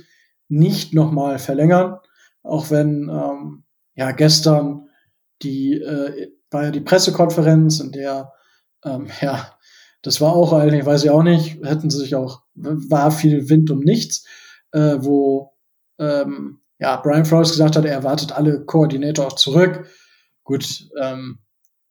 nicht 0.49 0.95
nochmal 0.95 1.39
verlängern, 1.39 1.99
auch 2.43 2.71
wenn 2.71 3.09
ähm, 3.09 3.65
ja 3.95 4.13
gestern 4.13 4.89
die 5.43 5.75
äh, 5.75 6.33
war 6.51 6.65
ja 6.65 6.71
die 6.71 6.81
Pressekonferenz, 6.81 7.81
in 7.81 7.93
der 7.93 8.33
ähm, 8.85 9.09
ja 9.21 9.53
das 10.03 10.21
war 10.21 10.35
auch 10.35 10.53
eigentlich, 10.53 10.87
weiß 10.87 11.05
ich 11.05 11.11
auch 11.11 11.23
nicht, 11.23 11.65
hätten 11.65 11.91
sie 11.91 11.99
sich 11.99 12.15
auch 12.15 12.43
war 12.55 13.11
viel 13.11 13.49
Wind 13.49 13.71
um 13.71 13.81
nichts, 13.81 14.25
äh, 14.73 14.97
wo 15.01 15.56
ähm, 15.99 16.61
ja 16.79 16.97
Brian 16.97 17.25
Flores 17.25 17.51
gesagt 17.51 17.77
hat, 17.77 17.85
er 17.85 17.93
erwartet 17.93 18.33
alle 18.33 18.65
Koordinator 18.65 19.27
auch 19.27 19.35
zurück. 19.35 19.87
Gut, 20.45 20.89
ähm, 21.01 21.39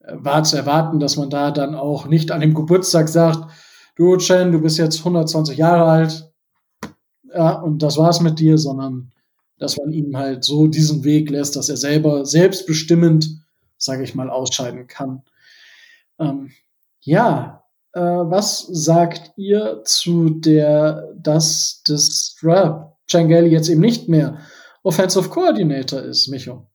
war 0.07 0.43
zu 0.43 0.55
erwarten, 0.55 0.99
dass 0.99 1.17
man 1.17 1.29
da 1.29 1.51
dann 1.51 1.75
auch 1.75 2.05
nicht 2.05 2.31
an 2.31 2.41
dem 2.41 2.53
Geburtstag 2.53 3.09
sagt, 3.09 3.51
du 3.95 4.17
Chen, 4.17 4.51
du 4.51 4.61
bist 4.61 4.77
jetzt 4.77 4.99
120 4.99 5.57
Jahre 5.57 5.85
alt, 5.85 6.31
ja, 7.33 7.53
und 7.59 7.79
das 7.79 7.97
war's 7.97 8.21
mit 8.21 8.39
dir, 8.39 8.57
sondern 8.57 9.11
dass 9.57 9.77
man 9.77 9.91
ihm 9.91 10.17
halt 10.17 10.43
so 10.43 10.67
diesen 10.67 11.03
Weg 11.03 11.29
lässt, 11.29 11.55
dass 11.55 11.69
er 11.69 11.77
selber 11.77 12.25
selbstbestimmend, 12.25 13.41
sage 13.77 14.03
ich 14.03 14.15
mal, 14.15 14.29
ausscheiden 14.29 14.87
kann. 14.87 15.23
Ähm, 16.19 16.51
ja, 17.01 17.63
äh, 17.93 17.99
was 18.01 18.61
sagt 18.61 19.33
ihr 19.37 19.81
zu 19.83 20.29
der, 20.29 21.13
das 21.17 21.83
Rap 22.41 22.94
Changeli 23.07 23.49
jetzt 23.49 23.69
eben 23.69 23.81
nicht 23.81 24.07
mehr 24.07 24.39
Offensive 24.83 25.29
Coordinator 25.29 26.01
ist, 26.01 26.27
Micho? 26.27 26.67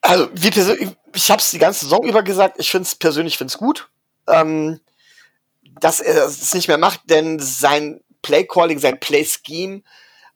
Also, 0.00 0.28
wie 0.34 0.48
ich 1.14 1.30
habe 1.30 1.40
es 1.40 1.50
die 1.50 1.58
ganze 1.58 1.86
Saison 1.86 2.04
über 2.04 2.22
gesagt, 2.22 2.56
ich 2.58 2.70
finde 2.70 2.86
es 2.86 2.94
persönlich 2.94 3.38
find's 3.38 3.56
gut, 3.56 3.88
ähm, 4.28 4.80
dass 5.80 6.00
er 6.00 6.26
es 6.26 6.54
nicht 6.54 6.68
mehr 6.68 6.78
macht, 6.78 7.00
denn 7.06 7.38
sein 7.40 8.00
Play 8.22 8.44
Calling, 8.44 8.78
sein 8.78 9.00
Play 9.00 9.24
Scheme 9.24 9.82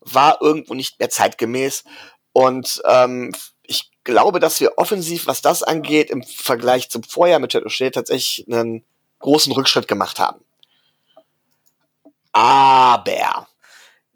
war 0.00 0.40
irgendwo 0.40 0.74
nicht 0.74 0.98
mehr 0.98 1.10
zeitgemäß. 1.10 1.84
Und 2.32 2.80
ähm, 2.86 3.34
ich 3.62 3.90
glaube, 4.04 4.40
dass 4.40 4.60
wir 4.60 4.78
offensiv, 4.78 5.26
was 5.26 5.42
das 5.42 5.62
angeht, 5.62 6.10
im 6.10 6.22
Vergleich 6.22 6.88
zum 6.90 7.02
Vorjahr 7.02 7.38
mit 7.38 7.52
Chad 7.52 7.64
O'Shea 7.64 7.90
tatsächlich 7.90 8.46
einen 8.50 8.84
großen 9.18 9.52
Rückschritt 9.52 9.88
gemacht 9.88 10.18
haben. 10.18 10.44
Aber 12.32 13.48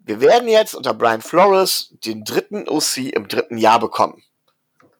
wir 0.05 0.21
werden 0.21 0.47
jetzt 0.47 0.75
unter 0.75 0.93
Brian 0.93 1.21
Flores 1.21 1.93
den 2.05 2.23
dritten 2.23 2.67
OC 2.67 2.97
im 2.97 3.27
dritten 3.27 3.57
Jahr 3.57 3.79
bekommen. 3.79 4.23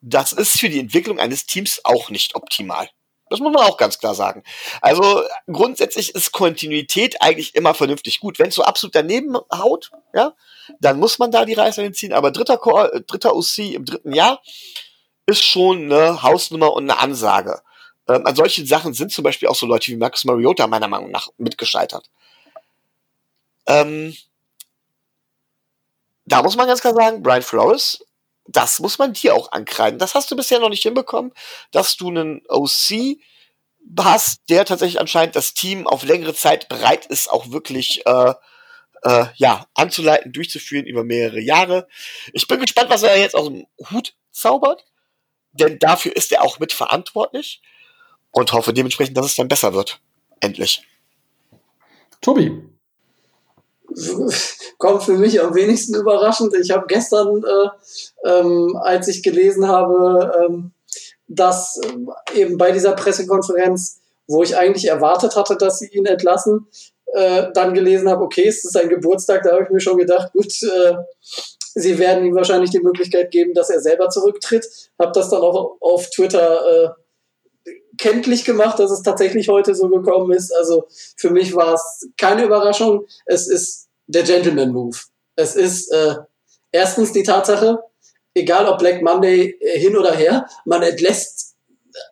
Das 0.02 0.32
ist 0.32 0.60
für 0.60 0.70
die 0.70 0.80
Entwicklung 0.80 1.20
eines 1.20 1.46
Teams 1.46 1.82
auch 1.84 2.10
nicht 2.10 2.36
optimal. 2.36 2.90
Das 3.30 3.40
muss 3.40 3.54
man 3.54 3.64
auch 3.64 3.78
ganz 3.78 3.98
klar 4.00 4.14
sagen. 4.14 4.44
Also 4.82 5.24
grundsätzlich 5.52 6.14
ist 6.14 6.34
Kontinuität 6.34 7.22
eigentlich 7.22 7.56
immer 7.56 7.74
vernünftig 7.74 8.20
gut. 8.20 8.38
Wenn 8.38 8.50
es 8.50 8.56
so 8.56 8.64
absolut 8.64 8.96
daneben 8.96 9.36
haut, 9.52 9.92
ja, 10.14 10.34
dann 10.80 11.00
muss 11.00 11.20
man 11.20 11.32
da 11.32 11.44
die 11.46 11.54
Reißleine 11.54 11.94
ziehen. 11.94 12.14
Aber 12.14 12.32
dritter, 12.32 12.60
äh, 12.94 13.02
dritter 13.02 13.36
OC 13.36 13.74
im 13.74 13.86
dritten 13.86 14.14
Jahr 14.14 14.42
ist 15.26 15.44
schon 15.44 15.92
eine 15.92 16.22
Hausnummer 16.22 16.74
und 16.74 16.90
eine 16.90 17.00
Ansage. 17.00 17.62
Ähm, 18.08 18.26
an 18.26 18.36
solchen 18.36 18.66
Sachen 18.66 18.94
sind 18.94 19.12
zum 19.12 19.24
Beispiel 19.24 19.48
auch 19.48 19.56
so 19.56 19.66
Leute 19.66 19.88
wie 19.92 19.96
Marcus 19.96 20.26
Mariota 20.26 20.68
meiner 20.68 20.88
Meinung 20.88 21.10
nach 21.10 21.30
mitgescheitert. 21.38 22.10
Ähm, 23.66 24.16
da 26.26 26.42
muss 26.42 26.56
man 26.56 26.68
ganz 26.68 26.82
klar 26.82 26.94
sagen, 26.94 27.22
Brian 27.24 27.42
Flores 27.42 28.00
das 28.46 28.80
muss 28.80 28.98
man 28.98 29.14
dir 29.14 29.36
auch 29.36 29.52
ankreiden. 29.52 30.00
Das 30.00 30.16
hast 30.16 30.30
du 30.32 30.36
bisher 30.36 30.60
noch 30.60 30.70
nicht 30.70 30.84
hinbekommen, 30.84 31.32
dass 31.72 31.96
du 31.96 32.10
einen 32.10 32.42
OC 32.50 33.18
hast, 34.00 34.42
der 34.50 34.66
tatsächlich 34.66 35.00
anscheinend 35.00 35.36
das 35.36 35.54
Team 35.54 35.88
auf 35.88 36.04
längere 36.04 36.34
Zeit 36.34 36.70
bereit 36.70 37.06
ist, 37.06 37.30
auch 37.30 37.52
wirklich 37.52 38.06
äh, 38.06 38.34
äh, 39.04 39.26
ja 39.36 39.68
anzuleiten, 39.74 40.32
durchzuführen 40.32 40.86
über 40.86 41.04
mehrere 41.04 41.40
Jahre. 41.40 41.88
Ich 42.32 42.48
bin 42.48 42.60
gespannt, 42.60 42.90
was 42.90 43.04
er 43.04 43.18
jetzt 43.20 43.36
aus 43.36 43.48
dem 43.48 43.66
Hut 43.92 44.16
zaubert. 44.32 44.86
denn 45.52 45.78
dafür 45.78 46.16
ist 46.16 46.32
er 46.32 46.42
auch 46.42 46.60
mitverantwortlich 46.60 47.62
und 48.32 48.54
hoffe 48.54 48.74
dementsprechend, 48.74 49.16
dass 49.18 49.28
es 49.28 49.36
dann 49.36 49.48
besser 49.48 49.74
wird. 49.74 50.02
Endlich. 50.40 50.82
Tobi. 52.22 52.52
Kommt 54.78 55.04
für 55.04 55.14
mich 55.14 55.42
am 55.42 55.56
wenigsten 55.56 55.96
überraschend. 55.96 56.54
Ich 56.56 56.72
habe 56.72 56.86
gestern, 56.88 57.44
äh, 57.44 58.30
ähm, 58.30 58.78
als 58.82 59.08
ich 59.08 59.24
gelesen 59.24 59.68
habe, 59.68 60.32
ähm, 60.40 60.72
dass 61.28 61.80
äh, 61.84 62.40
eben 62.40 62.58
bei 62.58 62.72
dieser 62.72 62.94
Pressekonferenz, 62.94 64.00
wo 64.28 64.44
ich 64.44 64.58
eigentlich 64.58 64.88
erwartet 64.88 65.36
hatte, 65.36 65.56
dass 65.58 65.80
sie 65.80 65.88
ihn 65.88 66.06
entlassen, 66.06 66.68
äh, 67.14 67.48
dann 67.54 67.74
gelesen 67.74 68.10
habe, 68.10 68.24
okay, 68.24 68.48
es 68.48 68.64
ist 68.64 68.74
sein 68.74 68.90
Geburtstag, 68.90 69.44
da 69.44 69.52
habe 69.52 69.64
ich 69.64 69.70
mir 69.70 69.80
schon 69.80 69.98
gedacht, 69.98 70.32
gut, 70.34 70.52
äh, 70.64 70.96
sie 71.76 72.00
werden 72.00 72.26
ihm 72.26 72.36
wahrscheinlich 72.36 72.72
die 72.72 72.80
Möglichkeit 72.80 73.32
geben, 73.32 73.54
dass 73.54 73.70
er 73.70 73.82
selber 73.82 74.10
zurücktritt. 74.10 74.66
Habe 75.00 75.12
das 75.14 75.30
dann 75.30 75.42
auch 75.42 75.78
auf 75.80 76.10
Twitter 76.10 76.86
äh, 76.86 77.03
kenntlich 77.98 78.46
gemacht, 78.46 78.80
dass 78.80 78.92
es 78.92 79.02
tatsächlich 79.02 79.50
heute 79.50 79.76
so 79.76 79.90
gekommen 79.90 80.32
ist. 80.32 80.52
Also 80.56 80.88
für 81.18 81.30
mich 81.30 81.56
war 81.56 81.74
es 81.74 82.08
keine 82.18 82.44
Überraschung. 82.44 83.06
Es 83.26 83.48
ist 83.48 83.88
der 84.08 84.24
Gentleman 84.24 84.72
Move. 84.72 84.98
Es 85.36 85.56
ist 85.56 85.92
äh, 85.92 86.16
erstens 86.72 87.12
die 87.12 87.24
Tatsache, 87.24 87.80
egal 88.34 88.68
ob 88.68 88.80
Black 88.80 89.02
Monday 89.02 89.58
äh, 89.60 89.80
hin 89.80 89.96
oder 89.98 90.14
her, 90.14 90.48
man 90.66 90.84
entlässt 90.84 91.56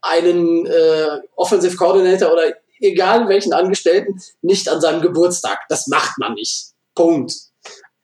einen 0.01 0.65
äh, 0.67 1.19
Offensive 1.35 1.75
Coordinator 1.75 2.31
oder 2.31 2.53
egal 2.79 3.27
welchen 3.27 3.53
Angestellten, 3.53 4.21
nicht 4.41 4.69
an 4.69 4.81
seinem 4.81 5.01
Geburtstag. 5.01 5.59
Das 5.69 5.87
macht 5.87 6.17
man 6.17 6.33
nicht. 6.33 6.71
Punkt. 6.95 7.33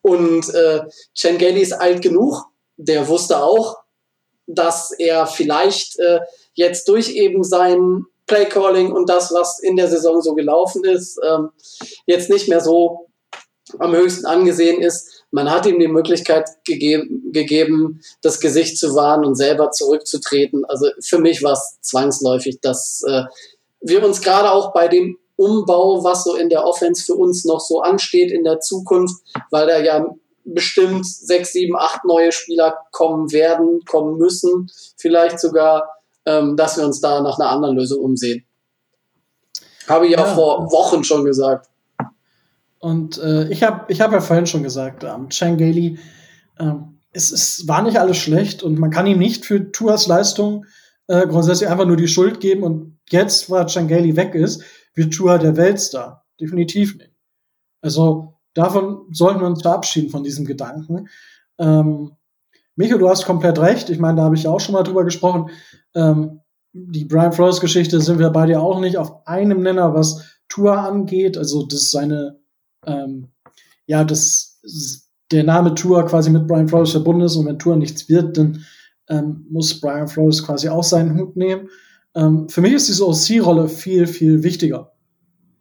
Und 0.01 0.53
äh, 0.53 0.81
Chen 1.13 1.37
Gailey 1.37 1.61
ist 1.61 1.73
alt 1.73 2.01
genug. 2.01 2.45
Der 2.77 3.07
wusste 3.07 3.43
auch, 3.43 3.77
dass 4.45 4.91
er 4.91 5.27
vielleicht 5.27 5.99
äh, 5.99 6.19
jetzt 6.57 6.89
durch 6.89 7.15
eben 7.15 7.43
sein 7.43 8.05
Playcalling 8.25 8.91
und 8.91 9.09
das, 9.09 9.33
was 9.33 9.59
in 9.59 9.77
der 9.77 9.87
Saison 9.87 10.21
so 10.21 10.35
gelaufen 10.35 10.83
ist, 10.83 11.17
ähm, 11.25 11.49
jetzt 12.05 12.29
nicht 12.29 12.49
mehr 12.49 12.59
so 12.59 13.07
am 13.79 13.95
höchsten 13.95 14.25
angesehen 14.25 14.81
ist. 14.81 15.23
Man 15.31 15.49
hat 15.51 15.65
ihm 15.65 15.79
die 15.79 15.87
Möglichkeit 15.87 16.49
gegeben, 16.65 17.31
gegeben, 17.31 18.01
das 18.21 18.39
Gesicht 18.39 18.77
zu 18.77 18.95
wahren 18.95 19.25
und 19.25 19.35
selber 19.35 19.71
zurückzutreten. 19.71 20.65
Also 20.65 20.87
für 21.01 21.19
mich 21.19 21.43
war 21.43 21.53
es 21.53 21.77
zwangsläufig, 21.81 22.59
dass 22.61 23.03
äh, 23.07 23.23
wir 23.81 24.03
uns 24.03 24.21
gerade 24.21 24.51
auch 24.51 24.73
bei 24.73 24.87
dem 24.87 25.17
Umbau, 25.35 26.03
was 26.03 26.23
so 26.23 26.35
in 26.35 26.49
der 26.49 26.65
Offense 26.65 27.05
für 27.05 27.15
uns 27.15 27.45
noch 27.45 27.59
so 27.59 27.81
ansteht 27.81 28.31
in 28.31 28.43
der 28.43 28.59
Zukunft, 28.59 29.21
weil 29.51 29.67
da 29.67 29.79
ja 29.79 30.05
bestimmt 30.43 31.05
sechs, 31.05 31.53
sieben, 31.53 31.75
acht 31.75 32.05
neue 32.05 32.31
Spieler 32.31 32.77
kommen 32.91 33.31
werden, 33.31 33.83
kommen 33.85 34.17
müssen, 34.17 34.71
vielleicht 34.97 35.39
sogar, 35.39 35.89
ähm, 36.27 36.57
dass 36.57 36.77
wir 36.77 36.85
uns 36.85 36.99
da 36.99 37.21
nach 37.21 37.39
einer 37.39 37.49
anderen 37.49 37.77
Lösung 37.77 38.03
umsehen. 38.03 38.45
Habe 39.87 40.05
ich 40.05 40.11
ja, 40.11 40.19
ja 40.19 40.25
vor 40.25 40.71
Wochen 40.71 41.03
schon 41.03 41.23
gesagt. 41.23 41.69
Und 42.79 43.17
äh, 43.17 43.47
ich 43.49 43.63
habe 43.63 43.91
ich 43.91 44.01
hab 44.01 44.11
ja 44.11 44.19
vorhin 44.19 44.45
schon 44.45 44.61
gesagt, 44.61 45.03
ähm, 45.03 45.29
Chang 45.29 45.57
Gailey, 45.57 45.97
äh, 46.59 46.73
es, 47.13 47.31
es 47.31 47.67
war 47.67 47.81
nicht 47.81 47.97
alles 47.97 48.17
schlecht 48.17 48.61
und 48.61 48.77
man 48.77 48.91
kann 48.91 49.07
ihm 49.07 49.17
nicht 49.17 49.45
für 49.45 49.71
Tuas 49.71 50.07
Leistung 50.07 50.65
äh, 51.07 51.25
grundsätzlich 51.25 51.69
einfach 51.69 51.85
nur 51.85 51.97
die 51.97 52.09
Schuld 52.09 52.41
geben 52.41 52.63
und 52.63 52.99
jetzt, 53.09 53.49
weil 53.49 53.65
Chang 53.65 53.87
Gailey 53.87 54.15
weg 54.15 54.35
ist, 54.35 54.63
wird 54.93 55.13
Tua 55.13 55.37
der 55.37 55.55
Weltstar. 55.55 56.25
Definitiv 56.39 56.97
nicht. 56.97 57.11
Also 57.81 58.33
davon 58.53 59.07
sollten 59.11 59.39
wir 59.39 59.47
uns 59.47 59.61
verabschieden 59.61 60.09
von 60.09 60.23
diesem 60.23 60.45
Gedanken. 60.45 61.07
Ähm, 61.57 62.11
Micho, 62.77 62.97
du 62.97 63.09
hast 63.09 63.25
komplett 63.25 63.59
recht. 63.59 63.89
Ich 63.89 63.99
meine, 63.99 64.17
da 64.17 64.23
habe 64.23 64.35
ich 64.35 64.47
auch 64.47 64.59
schon 64.59 64.73
mal 64.73 64.83
drüber 64.83 65.03
gesprochen. 65.03 65.49
Ähm, 65.93 66.39
die 66.71 67.05
Brian 67.05 67.33
Flores 67.33 67.59
Geschichte 67.59 67.99
sind 67.99 68.19
wir 68.19 68.29
bei 68.29 68.45
dir 68.45 68.61
auch 68.61 68.79
nicht 68.79 68.97
auf 68.97 69.27
einem 69.27 69.61
Nenner, 69.61 69.93
was 69.93 70.23
Tour 70.47 70.77
angeht. 70.77 71.37
Also 71.37 71.65
das 71.65 71.91
seine 71.91 72.39
ähm, 72.85 73.29
ja, 73.87 74.03
das 74.03 74.59
der 75.31 75.43
Name 75.43 75.75
Tour 75.75 76.05
quasi 76.05 76.29
mit 76.29 76.47
Brian 76.47 76.67
Flores 76.67 76.91
verbunden 76.91 77.21
ist 77.21 77.35
und 77.35 77.45
wenn 77.47 77.59
Tour 77.59 77.75
nichts 77.75 78.07
wird, 78.07 78.37
dann 78.37 78.65
ähm, 79.09 79.45
muss 79.49 79.79
Brian 79.79 80.07
Flores 80.07 80.43
quasi 80.43 80.69
auch 80.69 80.83
seinen 80.83 81.17
Hut 81.17 81.35
nehmen. 81.35 81.69
Ähm, 82.15 82.47
für 82.49 82.61
mich 82.61 82.73
ist 82.73 82.87
diese 82.87 83.07
OC-Rolle 83.07 83.67
viel, 83.67 84.07
viel 84.07 84.43
wichtiger. 84.43 84.93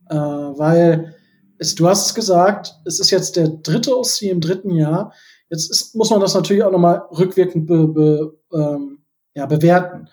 Äh, 0.08 0.14
weil 0.14 1.14
es, 1.58 1.74
du 1.74 1.88
hast 1.88 2.06
es 2.06 2.14
gesagt, 2.14 2.74
es 2.84 3.00
ist 3.00 3.10
jetzt 3.10 3.36
der 3.36 3.48
dritte 3.48 3.96
OC 3.96 4.22
im 4.22 4.40
dritten 4.40 4.70
Jahr. 4.70 5.12
Jetzt 5.48 5.70
ist, 5.70 5.94
muss 5.94 6.10
man 6.10 6.20
das 6.20 6.34
natürlich 6.34 6.64
auch 6.64 6.72
nochmal 6.72 7.02
rückwirkend 7.10 7.66
be, 7.66 7.86
be, 7.88 8.38
ähm, 8.52 8.98
ja, 9.34 9.46
bewerten. 9.46 10.08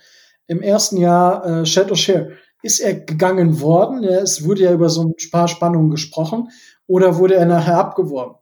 Im 0.47 0.61
ersten 0.61 0.97
Jahr 0.97 1.45
äh, 1.45 1.65
Shed 1.65 1.91
O'Share 1.91 2.31
ist 2.61 2.79
er 2.79 2.95
gegangen 2.95 3.59
worden. 3.61 4.03
Ja, 4.03 4.19
es 4.19 4.45
wurde 4.45 4.63
ja 4.63 4.73
über 4.73 4.89
so 4.89 5.03
ein 5.03 5.15
paar 5.31 5.47
Spannungen 5.47 5.91
gesprochen 5.91 6.49
oder 6.87 7.17
wurde 7.17 7.35
er 7.35 7.45
nachher 7.45 7.77
abgeworben? 7.77 8.37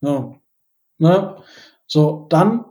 Ja. 0.00 0.34
Ne? 0.98 1.36
So, 1.86 2.26
dann 2.30 2.64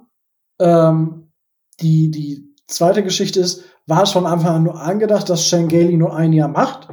ähm, 0.60 1.32
die, 1.80 2.12
die 2.12 2.56
zweite 2.68 3.04
Geschichte 3.04 3.40
ist, 3.40 3.64
war 3.88 4.04
es 4.04 4.12
von 4.12 4.26
Anfang 4.26 4.56
an 4.56 4.64
nur 4.64 4.82
angedacht, 4.82 5.30
dass 5.30 5.46
Shangeli 5.46 5.98
nur 5.98 6.16
ein 6.16 6.34
Jahr 6.34 6.48
macht? 6.48 6.88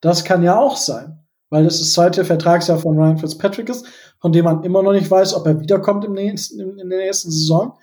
Das 0.00 0.24
kann 0.24 0.42
ja 0.42 0.58
auch 0.58 0.76
sein, 0.76 1.24
weil 1.50 1.64
das 1.64 1.78
das 1.78 1.92
zweite 1.92 2.24
Vertragsjahr 2.24 2.78
von 2.78 2.96
Ryan 2.98 3.18
Fitzpatrick 3.18 3.68
ist, 3.68 3.86
von 4.20 4.32
dem 4.32 4.44
man 4.44 4.64
immer 4.64 4.82
noch 4.82 4.92
nicht 4.92 5.10
weiß, 5.10 5.34
ob 5.34 5.46
er 5.46 5.60
wiederkommt 5.60 6.04
im 6.04 6.12
nächsten, 6.12 6.60
in, 6.60 6.88
der 6.88 6.98
nächsten 6.98 7.30
Saison. 7.30 7.78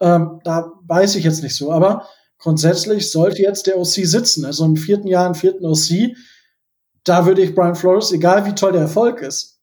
Ähm, 0.00 0.40
da 0.44 0.72
weiß 0.86 1.16
ich 1.16 1.24
jetzt 1.24 1.42
nicht 1.42 1.56
so, 1.56 1.72
aber 1.72 2.06
grundsätzlich 2.38 3.10
sollte 3.10 3.42
jetzt 3.42 3.66
der 3.66 3.78
OC 3.78 4.04
sitzen. 4.04 4.44
Also 4.44 4.64
im 4.64 4.76
vierten 4.76 5.08
Jahr, 5.08 5.26
im 5.26 5.34
vierten 5.34 5.64
OC, 5.64 6.16
da 7.04 7.26
würde 7.26 7.42
ich 7.42 7.54
Brian 7.54 7.74
Flores, 7.74 8.12
egal 8.12 8.46
wie 8.46 8.54
toll 8.54 8.72
der 8.72 8.82
Erfolg 8.82 9.22
ist, 9.22 9.60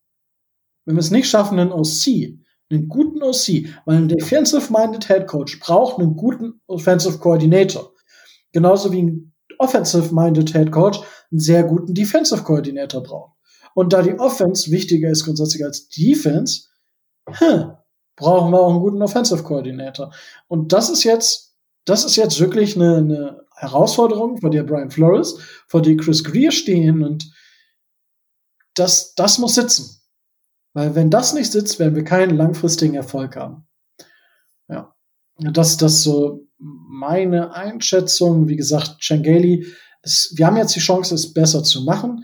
wenn 0.86 0.96
wir 0.96 1.02
es 1.02 1.12
nicht 1.12 1.30
schaffen, 1.30 1.60
einen 1.60 1.72
OC, 1.72 2.40
einen 2.70 2.88
guten 2.88 3.22
OC, 3.22 3.68
weil 3.86 3.98
ein 3.98 4.08
defensive-minded 4.08 5.08
Head 5.08 5.28
Coach 5.28 5.60
braucht 5.60 6.00
einen 6.00 6.16
guten 6.16 6.62
Offensive 6.68 7.20
Coordinator. 7.20 7.92
Genauso 8.52 8.92
wie 8.92 9.04
ein 9.04 9.34
offensive-minded 9.60 10.52
Head 10.54 10.72
Coach 10.72 11.00
einen 11.32 11.40
sehr 11.40 11.64
guten 11.64 11.94
Defensive 11.94 12.44
Coordinator 12.44 13.04
braucht. 13.04 13.31
Und 13.74 13.94
da 13.94 14.02
die 14.02 14.18
Offense 14.20 14.72
wichtiger 14.72 15.10
ist 15.10 15.26
grundsätzlich 15.26 15.64
als 15.64 15.88
Defense, 15.90 16.64
hm, 17.28 17.72
brauchen 18.16 18.52
wir 18.52 18.60
auch 18.60 18.72
einen 18.72 18.82
guten 18.82 19.02
Offensive 19.02 19.44
Coordinator. 19.44 20.14
Und 20.48 20.74
das 20.74 20.90
ist 20.90 21.04
jetzt, 21.04 21.56
das 21.86 22.04
ist 22.06 22.16
jetzt 22.16 22.40
wirklich 22.40 22.76
eine, 22.76 22.98
eine 22.98 23.46
Herausforderung, 23.56 24.38
vor 24.38 24.50
der 24.50 24.64
Brian 24.64 24.92
Flores, 24.92 25.38
vor 25.68 25.82
der 25.82 25.98
Chris 25.98 26.24
Greer 26.24 26.52
stehen 26.52 27.04
und 27.04 27.32
das, 28.76 29.14
das 29.16 29.38
muss 29.38 29.56
sitzen. 29.56 30.02
Weil 30.74 30.96
wenn 30.96 31.10
das 31.10 31.34
nicht 31.34 31.52
sitzt, 31.52 31.80
werden 31.80 31.96
wir 31.96 32.04
keinen 32.04 32.38
langfristigen 32.38 32.96
Erfolg 32.96 33.36
haben. 33.36 33.68
Ja. 34.70 34.96
Das, 35.38 35.78
das 35.78 36.04
so 36.04 36.48
meine 36.58 37.54
Einschätzung. 37.54 38.48
Wie 38.48 38.56
gesagt, 38.56 39.02
Changeli, 39.02 39.66
wir 40.36 40.46
haben 40.46 40.58
jetzt 40.58 40.76
die 40.76 40.80
Chance, 40.80 41.16
es 41.16 41.34
besser 41.34 41.64
zu 41.64 41.82
machen. 41.84 42.24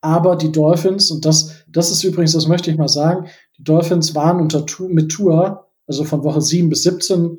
Aber 0.00 0.36
die 0.36 0.52
Dolphins, 0.52 1.10
und 1.10 1.24
das, 1.24 1.64
das 1.68 1.90
ist 1.90 2.04
übrigens, 2.04 2.32
das 2.32 2.46
möchte 2.46 2.70
ich 2.70 2.76
mal 2.76 2.88
sagen, 2.88 3.28
die 3.58 3.64
Dolphins 3.64 4.14
waren 4.14 4.40
unter 4.40 4.64
mit 4.88 5.10
Tour, 5.10 5.68
also 5.86 6.04
von 6.04 6.22
Woche 6.22 6.40
7 6.40 6.68
bis 6.68 6.84
17, 6.84 7.38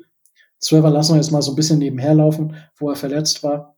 Zwölfer 0.60 0.90
lassen 0.90 1.14
wir 1.14 1.16
jetzt 1.16 1.30
mal 1.30 1.42
so 1.42 1.52
ein 1.52 1.56
bisschen 1.56 1.78
nebenher 1.78 2.14
laufen, 2.14 2.54
wo 2.78 2.90
er 2.90 2.96
verletzt 2.96 3.42
war. 3.42 3.76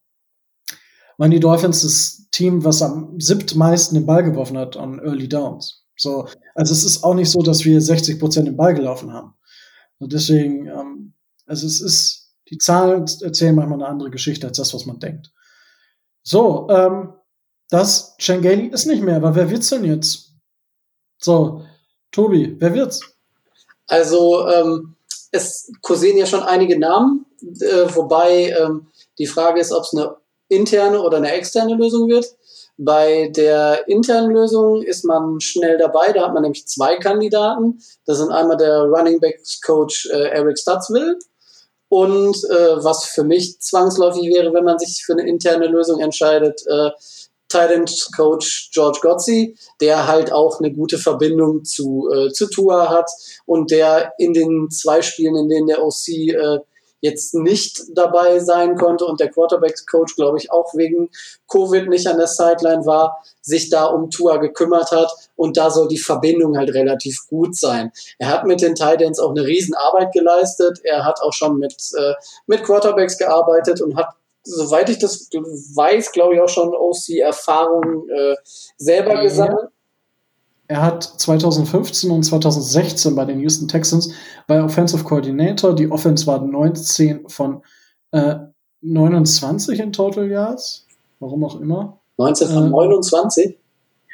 Waren 1.17 1.31
die 1.31 1.41
Dolphins 1.41 1.83
das 1.83 2.29
Team, 2.33 2.65
was 2.65 2.83
am 2.83 3.21
siebtmeisten 3.21 3.95
den 3.95 4.07
Ball 4.07 4.25
geworfen 4.25 4.59
hat 4.59 4.77
an 4.77 4.99
Early 4.99 5.29
Downs. 5.29 5.85
So, 5.97 6.27
also 6.55 6.73
es 6.73 6.85
ist 6.85 7.05
auch 7.05 7.15
nicht 7.15 7.31
so, 7.31 7.43
dass 7.43 7.65
wir 7.65 7.81
60 7.81 8.19
Prozent 8.19 8.49
den 8.49 8.57
Ball 8.57 8.75
gelaufen 8.75 9.13
haben. 9.13 9.35
Und 9.99 10.13
deswegen, 10.13 10.67
ähm, 10.67 11.15
also 11.47 11.67
es 11.67 11.81
ist, 11.81 12.35
die 12.51 12.59
Zahlen 12.59 13.05
erzählen 13.21 13.55
manchmal 13.55 13.79
eine 13.79 13.89
andere 13.89 14.11
Geschichte 14.11 14.49
als 14.49 14.57
das, 14.57 14.75
was 14.75 14.85
man 14.85 14.99
denkt. 14.99 15.31
So, 16.25 16.69
ähm, 16.71 17.13
das 17.73 18.15
Chengeli 18.19 18.67
ist 18.67 18.85
nicht 18.85 19.03
mehr, 19.03 19.17
aber 19.17 19.35
wer 19.35 19.49
wird's 19.49 19.71
denn 19.71 19.85
jetzt? 19.85 20.33
So, 21.19 21.63
Tobi, 22.11 22.55
wer 22.59 22.75
wird's? 22.75 23.01
Also, 23.87 24.47
ähm, 24.49 24.95
es 25.31 25.73
kursieren 25.81 26.19
ja 26.19 26.27
schon 26.27 26.43
einige 26.43 26.79
Namen, 26.79 27.25
äh, 27.41 27.87
wobei 27.95 28.55
ähm, 28.61 28.89
die 29.19 29.27
Frage 29.27 29.59
ist, 29.59 29.73
ob 29.73 29.85
es 29.85 29.95
eine 29.95 30.17
interne 30.49 31.01
oder 31.01 31.17
eine 31.17 31.33
externe 31.33 31.75
Lösung 31.75 32.09
wird. 32.09 32.27
Bei 32.77 33.31
der 33.35 33.89
internen 33.89 34.33
Lösung 34.33 34.83
ist 34.83 35.05
man 35.05 35.41
schnell 35.41 35.79
dabei. 35.79 36.13
Da 36.13 36.27
hat 36.27 36.35
man 36.35 36.43
nämlich 36.43 36.67
zwei 36.67 36.97
Kandidaten. 36.97 37.81
Das 38.05 38.19
sind 38.19 38.31
einmal 38.31 38.59
der 38.59 38.83
Running 38.83 39.19
Backs 39.19 39.63
Coach 39.63 40.11
äh, 40.13 40.29
Eric 40.29 40.59
Stutzville 40.59 41.19
und 41.93 42.37
äh, 42.49 42.83
was 42.83 43.05
für 43.05 43.23
mich 43.23 43.61
zwangsläufig 43.61 44.25
wäre, 44.35 44.55
wenn 44.55 44.65
man 44.65 44.79
sich 44.79 45.05
für 45.05 45.13
eine 45.13 45.29
interne 45.29 45.67
Lösung 45.67 46.01
entscheidet, 46.01 46.63
äh, 46.67 46.91
Titan 47.53 47.85
Coach 48.17 48.71
George 48.73 48.99
Gotzi, 49.03 49.57
der 49.81 50.09
halt 50.09 50.33
auch 50.33 50.59
eine 50.59 50.73
gute 50.73 50.99
Verbindung 50.99 51.65
zu, 51.65 52.09
äh, 52.13 52.33
zu 52.33 52.49
Tua 52.49 52.89
hat 52.89 53.11
und 53.47 53.71
der 53.71 54.13
in 54.19 54.33
den 54.33 54.71
zwei 54.71 55.03
Spielen, 55.03 55.37
in 55.37 55.49
denen 55.49 55.67
der 55.67 55.83
OC 55.83 56.09
äh, 56.09 56.59
jetzt 57.03 57.35
nicht 57.35 57.83
dabei 57.95 58.39
sein 58.39 58.77
konnte 58.77 59.05
und 59.05 59.21
der 59.21 59.29
Quarterbacks-Coach, 59.29 60.15
glaube 60.15 60.39
ich, 60.39 60.53
auch 60.53 60.73
wegen 60.75 61.11
Covid 61.51 61.89
nicht 61.89 62.07
an 62.07 62.17
der 62.17 62.29
Sideline 62.29 62.87
war, 62.87 63.21
sich 63.43 63.69
da 63.71 63.87
um 63.87 64.09
Tua 64.09 64.37
gekümmert 64.37 64.93
hat 64.93 65.11
und 65.35 65.57
da 65.57 65.69
soll 65.71 65.89
die 65.89 65.99
Verbindung 65.99 66.57
halt 66.57 66.73
relativ 66.73 67.19
gut 67.29 67.57
sein. 67.57 67.91
Er 68.19 68.29
hat 68.29 68.47
mit 68.47 68.63
den 68.63 68.77
Titans 68.77 69.19
auch 69.19 69.31
eine 69.31 69.45
Riesenarbeit 69.45 70.13
geleistet. 70.13 70.79
Er 70.85 71.05
hat 71.05 71.21
auch 71.23 71.33
schon 71.33 71.59
mit, 71.59 71.75
äh, 71.99 72.15
mit 72.47 72.63
Quarterbacks 72.63 73.19
gearbeitet 73.19 73.83
und 73.83 73.97
hat 73.97 74.15
soweit 74.45 74.89
ich 74.89 74.99
das 74.99 75.29
weiß, 75.31 76.13
glaube 76.13 76.35
ich 76.35 76.41
auch 76.41 76.49
schon 76.49 76.75
OC-Erfahrung 76.75 78.09
äh, 78.09 78.35
selber 78.77 79.17
mhm. 79.17 79.23
gesammelt. 79.23 79.69
Er 80.69 80.83
hat 80.83 81.03
2015 81.03 82.11
und 82.11 82.23
2016 82.23 83.15
bei 83.15 83.25
den 83.25 83.41
Houston 83.41 83.69
Texans 83.69 84.15
bei 84.47 84.63
Offensive 84.63 85.05
Coordinator. 85.05 85.75
Die 85.75 85.91
Offense 85.91 86.27
war 86.27 86.41
19 86.41 87.29
von 87.29 87.63
äh, 88.13 88.37
29 88.81 89.79
in 89.81 89.93
Total 89.93 90.29
Yards. 90.31 90.87
Warum 91.21 91.45
auch 91.45 91.61
immer. 91.61 92.01
19 92.17 92.49
von 92.49 92.67
äh, 92.67 92.71
29? 92.71 93.59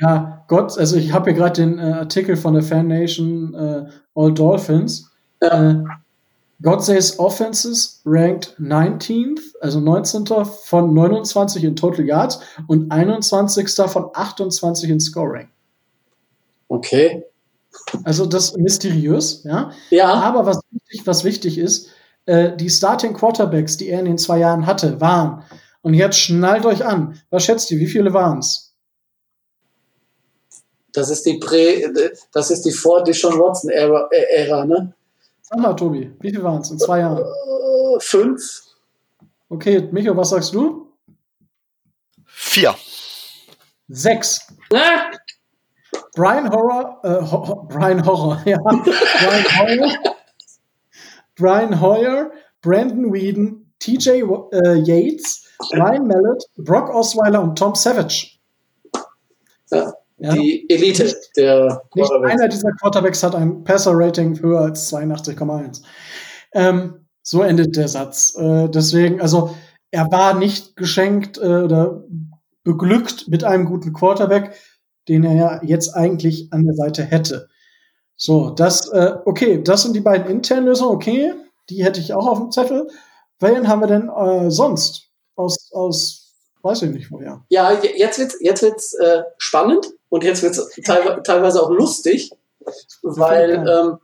Ja, 0.01 0.45
Gott, 0.49 0.79
also 0.79 0.97
ich 0.97 1.13
habe 1.13 1.31
hier 1.31 1.39
gerade 1.39 1.61
den 1.61 1.79
äh, 1.79 1.93
Artikel 1.93 2.37
von 2.37 2.55
der 2.55 2.63
Fan 2.63 2.89
Nation 2.89 3.55
äh, 3.55 3.87
All 4.15 4.33
Dolphins. 4.33 5.11
Ja. 5.43 5.85
God 6.61 6.83
Says 6.83 7.19
Offenses 7.19 8.01
ranked 8.05 8.57
19th, 8.59 9.41
also 9.61 9.81
19. 9.81 10.27
von 10.65 10.93
29 10.93 11.63
in 11.63 11.77
Total 11.77 12.05
Yards 12.05 12.41
und 12.67 12.91
21. 12.91 13.69
von 13.87 14.11
28 14.13 14.91
in 14.91 14.99
Scoring. 15.01 15.49
Okay. 16.69 17.25
Also 18.05 18.27
das 18.27 18.51
ist 18.51 18.59
mysteriös, 18.59 19.45
ja. 19.45 19.71
Ja. 19.91 20.13
Aber 20.13 20.47
was 20.47 20.61
wichtig, 20.71 21.07
was 21.07 21.25
wichtig 21.25 21.59
ist, 21.59 21.91
äh, 22.27 22.57
die 22.57 22.71
Starting 22.71 23.15
Quarterbacks, 23.15 23.77
die 23.77 23.89
er 23.89 24.01
in 24.01 24.07
den 24.07 24.19
zwei 24.19 24.39
Jahren 24.39 24.67
hatte, 24.67 25.01
waren, 25.01 25.45
und 25.83 25.95
jetzt 25.95 26.19
schnallt 26.19 26.67
euch 26.67 26.85
an, 26.85 27.21
was 27.31 27.45
schätzt 27.45 27.71
ihr, 27.71 27.79
wie 27.79 27.87
viele 27.87 28.13
waren 28.13 28.41
es? 28.41 28.75
Das 30.93 31.09
ist 31.09 31.25
die 31.25 31.39
Prä, 31.39 31.87
das 32.33 32.51
ist 32.51 32.63
die 32.63 32.73
vor 32.73 33.05
Deshaun 33.05 33.39
Watson 33.39 33.71
Ära, 33.71 34.09
äh, 34.11 34.67
ne? 34.67 34.93
Sag 35.51 35.61
mal, 35.61 35.75
Tobi, 35.75 36.15
wie 36.21 36.31
viele 36.31 36.45
waren 36.45 36.61
es 36.61 36.71
in 36.71 36.79
zwei 36.79 36.99
Jahren? 37.01 37.19
Äh, 37.19 38.01
fünf. 38.01 38.41
Okay, 39.49 39.89
Micho, 39.93 40.15
was 40.15 40.29
sagst 40.31 40.53
du? 40.53 40.93
Vier. 42.27 42.75
Sechs. 43.89 44.47
Ah! 44.75 45.11
Brian 46.15 46.51
Horror, 46.51 47.01
äh, 47.03 47.23
Ho 47.31 47.67
Brian 47.69 48.05
Horror, 48.05 48.43
ja. 48.45 48.59
Brian 48.59 49.59
Hoyer, 49.59 49.99
Brian 51.37 51.81
Hoyer, 51.81 52.31
Brandon 52.61 53.13
Whedon, 53.13 53.73
TJ 53.79 54.23
äh, 54.53 54.75
Yates, 54.85 55.45
Ryan 55.73 56.07
Mallet, 56.07 56.45
Brock 56.57 56.91
Osweiler 56.91 57.41
und 57.41 57.57
Tom 57.57 57.75
Savage. 57.75 58.39
Ja, 59.71 59.93
ja. 60.19 60.33
Die 60.33 60.69
Elite 60.69 61.15
der 61.37 61.83
Nicht 61.95 62.11
einer 62.11 62.49
dieser 62.49 62.73
Quarterbacks 62.73 63.23
hat 63.23 63.35
ein 63.35 63.65
Passer-Rating 63.65 64.41
höher 64.41 64.61
als 64.61 64.93
82,1. 64.93 65.83
Ähm, 66.55 67.07
so 67.23 67.43
endet 67.43 67.77
der 67.77 67.89
Satz. 67.89 68.35
Äh, 68.37 68.69
deswegen, 68.69 69.21
also 69.21 69.55
er 69.91 70.11
war 70.11 70.35
nicht 70.35 70.77
geschenkt 70.77 71.39
äh, 71.39 71.63
oder 71.63 72.05
beglückt 72.65 73.29
mit 73.29 73.45
einem 73.45 73.65
guten 73.67 73.93
Quarterback 73.93 74.55
den 75.09 75.25
er 75.25 75.35
ja 75.35 75.61
jetzt 75.63 75.95
eigentlich 75.95 76.53
an 76.53 76.65
der 76.65 76.75
Seite 76.75 77.03
hätte. 77.03 77.49
So, 78.17 78.51
das, 78.51 78.89
äh, 78.89 79.15
okay, 79.25 79.63
das 79.63 79.83
sind 79.83 79.95
die 79.95 80.01
beiden 80.01 80.29
internen 80.29 80.67
Lösungen, 80.67 80.95
okay, 80.95 81.33
die 81.71 81.85
hätte 81.85 82.01
ich 82.01 82.13
auch 82.13 82.27
auf 82.27 82.39
dem 82.39 82.51
Zettel. 82.51 82.89
Welchen 83.41 83.69
haben 83.69 83.81
wir 83.81 83.87
denn 83.87 84.09
äh, 84.09 84.51
sonst? 84.51 85.11
Aus, 85.37 85.71
aus, 85.73 86.35
weiß 86.63 86.83
ich 86.83 86.91
nicht 86.91 87.11
woher. 87.11 87.45
Ja, 87.49 87.73
jetzt 87.73 88.19
wird's, 88.19 88.37
jetzt 88.41 88.63
wird's 88.63 88.95
äh, 88.95 89.23
spannend 89.39 89.87
und 90.09 90.25
jetzt 90.25 90.43
wird's 90.43 90.69
teilweise, 90.85 91.23
teilweise 91.23 91.63
auch 91.63 91.71
lustig, 91.71 92.31
weil 93.03 93.67
ähm, 93.69 93.99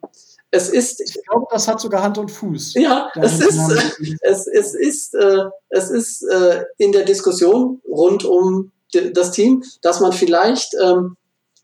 es 0.51 0.69
ist. 0.69 1.01
Ich 1.01 1.25
glaube, 1.27 1.47
das 1.51 1.69
hat 1.69 1.81
sogar 1.81 2.03
Hand 2.03 2.19
und 2.19 2.31
Fuß. 2.31 2.75
Ja, 2.75 3.11
es 3.21 3.41
ist, 3.41 4.19
es, 4.21 4.47
es 4.47 4.75
ist, 4.75 5.15
äh, 5.15 5.45
es 5.69 5.91
ist 5.91 6.23
äh, 6.23 6.65
in 6.79 6.93
der 6.93 7.05
Diskussion 7.05 7.81
rund 7.89 8.25
um 8.25 8.73
das 9.13 9.33
Team, 9.33 9.65
dass 9.83 10.01
man 10.01 10.13
vielleicht 10.13 10.75
ähm, 10.81 11.17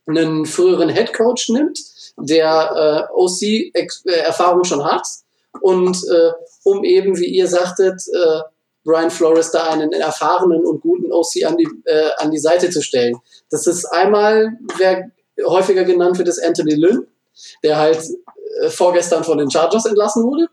einen 0.07 0.47
früheren 0.47 0.89
Head 0.89 1.13
Coach 1.13 1.49
nimmt, 1.51 1.79
der 2.19 3.09
äh, 3.09 3.15
OC-Erfahrung 3.15 4.65
schon 4.65 4.85
hat 4.85 5.07
und 5.61 5.97
äh, 6.11 6.33
um 6.65 6.85
eben, 6.85 7.19
wie 7.19 7.27
ihr 7.27 7.47
sagtet, 7.47 8.03
äh, 8.13 8.41
Brian 8.85 9.11
Flores 9.11 9.51
da 9.51 9.69
einen 9.69 9.93
erfahrenen 9.93 10.65
und 10.65 10.81
guten 10.81 11.13
OC 11.13 11.45
an 11.45 11.57
die, 11.57 11.69
äh, 11.85 12.11
an 12.17 12.31
die 12.31 12.39
Seite 12.39 12.71
zu 12.71 12.83
stellen. 12.83 13.17
Das 13.51 13.67
ist 13.67 13.85
einmal, 13.87 14.59
wer 14.79 15.11
häufiger 15.47 15.85
genannt 15.85 16.19
wird, 16.19 16.29
ist 16.29 16.43
Anthony 16.45 16.75
Lynn, 16.75 17.07
der 17.63 17.79
halt 17.79 18.03
äh, 18.63 18.71
vorgestern 18.71 19.25
von 19.25 19.39
den 19.39 19.51
Chargers 19.51 19.87
entlassen 19.87 20.25
wurde. 20.25 20.49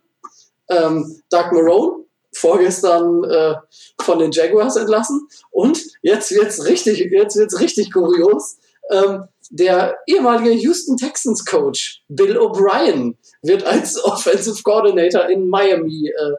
Ähm, 0.69 1.21
Doug 1.29 1.51
Marone, 1.51 2.05
vorgestern 2.33 3.23
äh, 3.23 3.55
von 4.01 4.19
den 4.19 4.31
Jaguars 4.31 4.75
entlassen. 4.75 5.27
Und 5.51 5.81
jetzt 6.01 6.31
wird's 6.31 6.65
richtig, 6.65 7.09
richtig 7.11 7.93
kurios. 7.93 8.57
Ähm, 8.91 9.27
der 9.49 9.97
ehemalige 10.07 10.51
Houston 10.51 10.97
Texans 10.97 11.45
Coach 11.45 12.03
Bill 12.09 12.37
O'Brien 12.37 13.15
wird 13.41 13.65
als 13.65 14.03
Offensive 14.03 14.61
Coordinator 14.63 15.29
in 15.29 15.47
Miami 15.47 16.09
äh, 16.09 16.33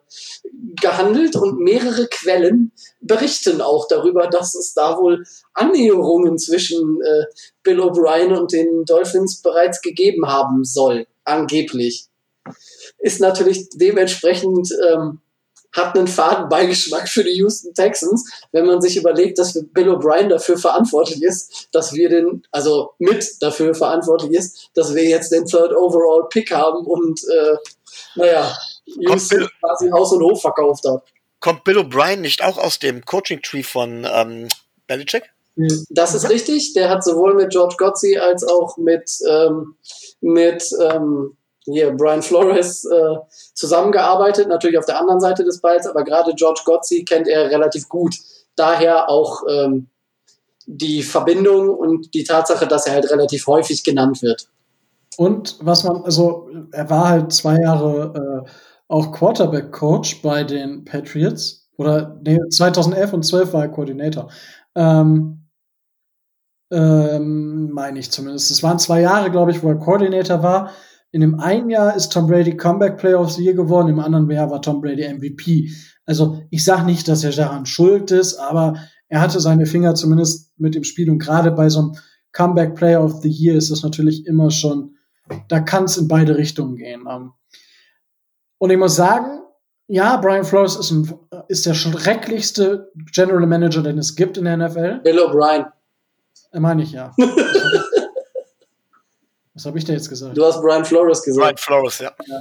gehandelt 0.81 1.37
und 1.37 1.59
mehrere 1.59 2.07
Quellen 2.09 2.73
berichten 3.01 3.61
auch 3.61 3.89
darüber, 3.89 4.27
dass 4.29 4.55
es 4.55 4.75
da 4.75 4.99
wohl 4.99 5.25
Annäherungen 5.55 6.39
zwischen 6.39 7.01
äh, 7.03 7.25
Bill 7.63 7.81
O'Brien 7.81 8.37
und 8.37 8.53
den 8.53 8.85
Dolphins 8.85 9.41
bereits 9.41 9.81
gegeben 9.81 10.27
haben 10.27 10.65
soll, 10.65 11.07
angeblich. 11.25 12.07
Ist 12.99 13.21
natürlich 13.21 13.69
dementsprechend 13.75 14.71
ähm, 14.91 15.21
hat 15.73 15.97
einen 15.97 16.09
faden 16.09 16.49
Beigeschmack 16.49 17.09
für 17.09 17.25
die 17.25 17.37
Houston 17.37 17.75
Texans, 17.75 18.31
wenn 18.53 18.67
man 18.67 18.81
sich 18.81 18.97
überlegt, 18.97 19.39
dass 19.39 19.53
Bill 19.73 19.91
O'Brien 19.91 20.29
dafür 20.29 20.57
verantwortlich 20.57 21.23
ist, 21.23 21.69
dass 21.73 21.93
wir 21.93 22.09
den, 22.09 22.43
also 22.51 22.93
mit 22.99 23.27
dafür 23.41 23.75
verantwortlich 23.75 24.33
ist, 24.33 24.71
dass 24.75 24.95
wir 24.95 25.05
jetzt 25.05 25.31
den 25.33 25.47
Third 25.47 25.73
Overall 25.73 26.29
Pick 26.31 26.51
haben 26.53 26.87
und, 26.87 27.21
äh, 27.25 27.57
naja, 28.15 28.57
Houston 28.87 29.39
Bill, 29.39 29.49
quasi 29.61 29.91
Haus 29.91 30.13
und 30.13 30.23
Hof 30.23 30.41
verkauft 30.41 30.85
hat. 30.89 31.03
Kommt 31.41 31.65
Bill 31.65 31.79
O'Brien 31.79 32.17
nicht 32.17 32.43
auch 32.43 32.59
aus 32.59 32.79
dem 32.79 33.05
Coaching-Tree 33.05 33.63
von 33.63 34.07
ähm, 34.11 34.49
Belichick? 34.87 35.31
Das 35.91 36.15
ist 36.15 36.29
richtig. 36.31 36.73
Der 36.75 36.89
hat 36.89 37.03
sowohl 37.03 37.35
mit 37.35 37.51
George 37.51 37.75
Gotzi 37.79 38.17
als 38.17 38.45
auch 38.45 38.77
mit, 38.77 39.11
ähm, 39.29 39.75
mit 40.21 40.65
ähm, 40.81 41.37
hier 41.73 41.91
Brian 41.93 42.23
Flores 42.23 42.85
äh, 42.85 43.17
zusammengearbeitet, 43.55 44.49
natürlich 44.49 44.79
auf 44.79 44.87
der 44.87 44.99
anderen 44.99 45.21
Seite 45.21 45.45
des 45.45 45.61
Balls, 45.61 45.87
aber 45.87 46.05
gerade 46.05 46.35
George 46.35 46.63
Gotzi 46.65 47.05
kennt 47.05 47.29
er 47.29 47.51
relativ 47.51 47.89
gut. 47.89 48.15
Daher 48.57 49.09
auch 49.09 49.43
ähm, 49.49 49.89
die 50.67 51.03
Verbindung 51.03 51.71
und 51.71 52.13
die 52.15 52.25
Tatsache, 52.25 52.67
dass 52.67 52.87
er 52.87 52.95
halt 52.95 53.11
relativ 53.11 53.47
häufig 53.47 53.85
genannt 53.85 54.23
wird. 54.23 54.49
Und 55.17 55.57
was 55.61 55.83
man, 55.85 56.05
also 56.05 56.49
er 56.73 56.89
war 56.91 57.09
halt 57.09 57.33
zwei 57.33 57.59
Jahre 57.61 58.45
äh, 58.47 58.51
auch 58.89 59.13
Quarterback-Coach 59.13 60.23
bei 60.23 60.45
den 60.45 60.85
Patriots. 60.85 61.69
Oder 61.77 62.19
nee, 62.23 62.39
2011 62.51 63.13
und 63.13 63.23
12 63.25 63.53
war 63.53 63.63
er 63.63 63.69
Koordinator. 63.69 64.31
Ähm, 64.75 65.49
ähm, 66.71 67.71
meine 67.71 67.99
ich 67.99 68.11
zumindest. 68.11 68.51
Es 68.51 68.63
waren 68.63 68.79
zwei 68.79 69.01
Jahre, 69.01 69.31
glaube 69.31 69.53
ich, 69.53 69.63
wo 69.63 69.69
er 69.69 69.77
Koordinator 69.77 70.43
war. 70.43 70.71
In 71.11 71.23
dem 71.23 71.41
einen 71.41 71.71
Jahr 71.71 71.97
ist 71.97 72.13
Tom 72.13 72.27
Brady 72.27 72.57
Comeback 72.57 72.99
Player 72.99 73.21
of 73.21 73.33
the 73.33 73.43
Year 73.43 73.55
geworden, 73.55 73.89
im 73.89 73.99
anderen 73.99 74.31
Jahr 74.31 74.51
war 74.51 74.61
Tom 74.61 74.81
Brady 74.81 75.09
MVP. 75.09 75.71
Also 76.05 76.43
ich 76.51 76.65
sage 76.65 76.85
nicht, 76.85 77.09
dass 77.09 77.25
er 77.25 77.33
daran 77.33 77.67
schuld 77.67 78.11
ist, 78.11 78.37
aber 78.37 78.75
er 79.09 79.21
hatte 79.21 79.41
seine 79.41 79.67
Finger 79.67 79.95
zumindest 79.95 80.53
mit 80.59 80.75
dem 80.75 80.85
Spiel 80.85 81.11
und 81.11 81.19
gerade 81.19 81.51
bei 81.51 81.69
so 81.71 81.81
einem 81.81 81.93
Comeback 82.33 82.75
Player 82.75 83.03
of 83.03 83.23
the 83.23 83.31
Year 83.31 83.57
ist 83.57 83.71
das 83.71 83.83
natürlich 83.83 84.27
immer 84.27 84.51
schon, 84.51 84.97
da 85.49 85.61
kann 85.61 85.85
es 85.85 85.97
in 85.97 86.09
beide 86.09 86.37
Richtungen 86.37 86.77
gehen. 86.77 87.05
Ähm. 87.11 87.33
Und 88.59 88.71
ich 88.71 88.79
muss 88.79 88.97
sagen, 88.97 89.41
ja, 89.87 90.19
Brian 90.19 90.45
Flores 90.45 90.77
ist, 90.77 90.91
ein, 90.91 91.11
ist 91.49 91.65
der 91.65 91.73
schrecklichste 91.73 92.91
General 93.13 93.47
Manager, 93.47 93.83
den 93.83 93.97
es 93.97 94.15
gibt 94.15 94.37
in 94.37 94.45
der 94.45 94.59
NFL. 94.59 95.01
Bill 95.03 95.19
O'Brien. 95.19 95.67
Meine 96.53 96.83
ich 96.83 96.93
ja. 96.93 97.15
Was 99.59 99.67
habe 99.67 99.77
ich 99.77 99.85
da 99.85 99.93
jetzt 99.93 100.09
gesagt? 100.09 100.37
Du 100.37 100.45
hast 100.45 100.63
Brian 100.63 100.85
Flores 100.85 101.21
gesagt. 101.21 101.43
Brian 101.45 101.57
Flores, 101.57 101.99
ja. 101.99 102.13
ja. 102.29 102.39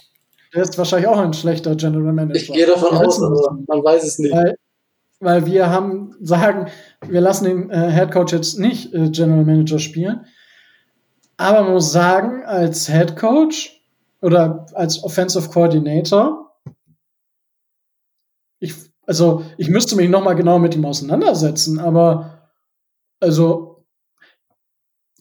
Der 0.53 0.61
ist 0.61 0.77
wahrscheinlich 0.77 1.07
auch 1.07 1.17
ein 1.17 1.33
schlechter 1.33 1.75
General 1.75 2.13
Manager. 2.13 2.39
Ich 2.39 2.53
gehe 2.53 2.67
davon 2.67 2.91
wir 2.91 3.07
aus, 3.07 3.19
aber 3.19 3.57
man 3.67 3.83
weiß 3.83 4.03
es 4.03 4.19
nicht. 4.19 4.31
Weil, 4.31 4.55
weil 5.19 5.45
wir 5.47 5.71
haben 5.71 6.15
sagen, 6.21 6.67
wir 7.07 7.19
lassen 7.19 7.45
den 7.45 7.69
äh, 7.71 7.91
Head 7.91 8.11
Coach 8.11 8.33
jetzt 8.33 8.59
nicht 8.59 8.93
äh, 8.93 9.09
General 9.09 9.43
Manager 9.43 9.79
spielen. 9.79 10.27
Aber 11.37 11.63
man 11.63 11.73
muss 11.73 11.91
sagen, 11.91 12.45
als 12.45 12.87
Head 12.87 13.15
Coach 13.15 13.81
oder 14.21 14.67
als 14.73 15.03
Offensive 15.03 15.49
Coordinator 15.49 16.53
ich, 18.59 18.75
also 19.07 19.43
ich 19.57 19.69
müsste 19.69 19.95
mich 19.95 20.07
noch 20.07 20.23
mal 20.23 20.35
genau 20.35 20.59
mit 20.59 20.75
ihm 20.75 20.85
auseinandersetzen, 20.85 21.79
aber 21.79 22.51
also 23.19 23.87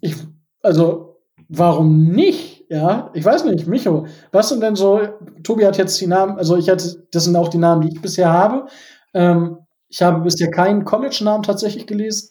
ich, 0.02 0.14
also 0.60 1.05
warum 1.48 2.08
nicht? 2.10 2.64
Ja, 2.68 3.10
ich 3.14 3.24
weiß 3.24 3.44
nicht, 3.44 3.66
Micho, 3.68 4.06
was 4.32 4.48
sind 4.48 4.60
denn 4.60 4.74
so, 4.74 5.00
Tobi 5.44 5.64
hat 5.64 5.78
jetzt 5.78 6.00
die 6.00 6.08
Namen, 6.08 6.36
also 6.36 6.56
ich 6.56 6.68
hatte, 6.68 7.06
das 7.12 7.24
sind 7.24 7.36
auch 7.36 7.48
die 7.48 7.58
Namen, 7.58 7.82
die 7.82 7.94
ich 7.94 8.02
bisher 8.02 8.32
habe. 8.32 8.66
Ähm, 9.14 9.58
ich 9.88 10.02
habe 10.02 10.20
bisher 10.20 10.50
keinen 10.50 10.84
College-Namen 10.84 11.44
tatsächlich 11.44 11.86
gelesen, 11.86 12.30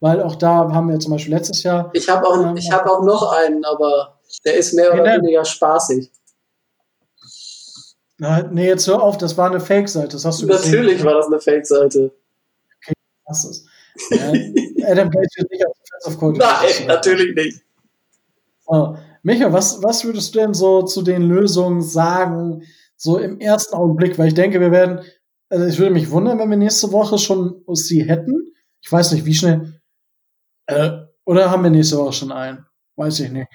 weil 0.00 0.22
auch 0.22 0.34
da 0.34 0.72
haben 0.72 0.88
wir 0.88 0.98
zum 0.98 1.12
Beispiel 1.12 1.34
letztes 1.34 1.62
Jahr. 1.62 1.90
Ich 1.92 2.08
habe 2.08 2.26
auch, 2.26 2.42
ähm, 2.42 2.56
ich 2.56 2.72
hab 2.72 2.86
auch 2.86 3.02
noch 3.02 3.32
einen, 3.32 3.64
aber 3.66 4.18
der 4.46 4.56
ist 4.56 4.72
mehr 4.72 4.92
oder 4.94 5.04
weniger 5.04 5.44
spaßig. 5.44 6.10
Na, 8.18 8.42
nee, 8.50 8.66
jetzt 8.68 8.86
hör 8.88 9.02
auf, 9.02 9.18
das 9.18 9.36
war 9.36 9.50
eine 9.50 9.60
Fake-Seite, 9.60 10.08
das 10.08 10.24
hast 10.24 10.40
du 10.40 10.46
Natürlich 10.46 10.92
gesehen. 10.92 11.06
war 11.06 11.14
das 11.16 11.26
eine 11.26 11.38
Fake-Seite. 11.38 12.12
Okay, 12.82 12.94
was 13.26 13.44
ist. 13.44 13.66
Ja, 14.10 14.28
Adam 14.90 15.10
Gates 15.10 15.36
wird 15.36 15.50
nicht 15.50 15.66
als 15.66 15.76
Defensive 15.78 16.18
Coach. 16.18 16.38
Nein, 16.38 16.86
natürlich 16.86 17.34
nicht. 17.34 17.65
So. 18.66 18.96
Micha, 19.22 19.52
was, 19.52 19.82
was 19.82 20.04
würdest 20.04 20.34
du 20.34 20.40
denn 20.40 20.54
so 20.54 20.82
zu 20.82 21.02
den 21.02 21.22
Lösungen 21.22 21.82
sagen, 21.82 22.62
so 22.96 23.18
im 23.18 23.40
ersten 23.40 23.74
Augenblick? 23.74 24.18
Weil 24.18 24.28
ich 24.28 24.34
denke, 24.34 24.60
wir 24.60 24.70
werden, 24.70 25.00
also 25.48 25.66
ich 25.66 25.78
würde 25.78 25.92
mich 25.92 26.10
wundern, 26.10 26.38
wenn 26.38 26.50
wir 26.50 26.56
nächste 26.56 26.92
Woche 26.92 27.18
schon 27.18 27.62
sie 27.72 28.04
hätten. 28.04 28.52
Ich 28.82 28.90
weiß 28.90 29.12
nicht, 29.12 29.24
wie 29.24 29.34
schnell. 29.34 29.80
Äh, 30.66 30.90
oder 31.24 31.50
haben 31.50 31.64
wir 31.64 31.70
nächste 31.70 31.98
Woche 31.98 32.12
schon 32.12 32.32
einen? 32.32 32.66
Weiß 32.96 33.20
ich 33.20 33.30
nicht. 33.30 33.48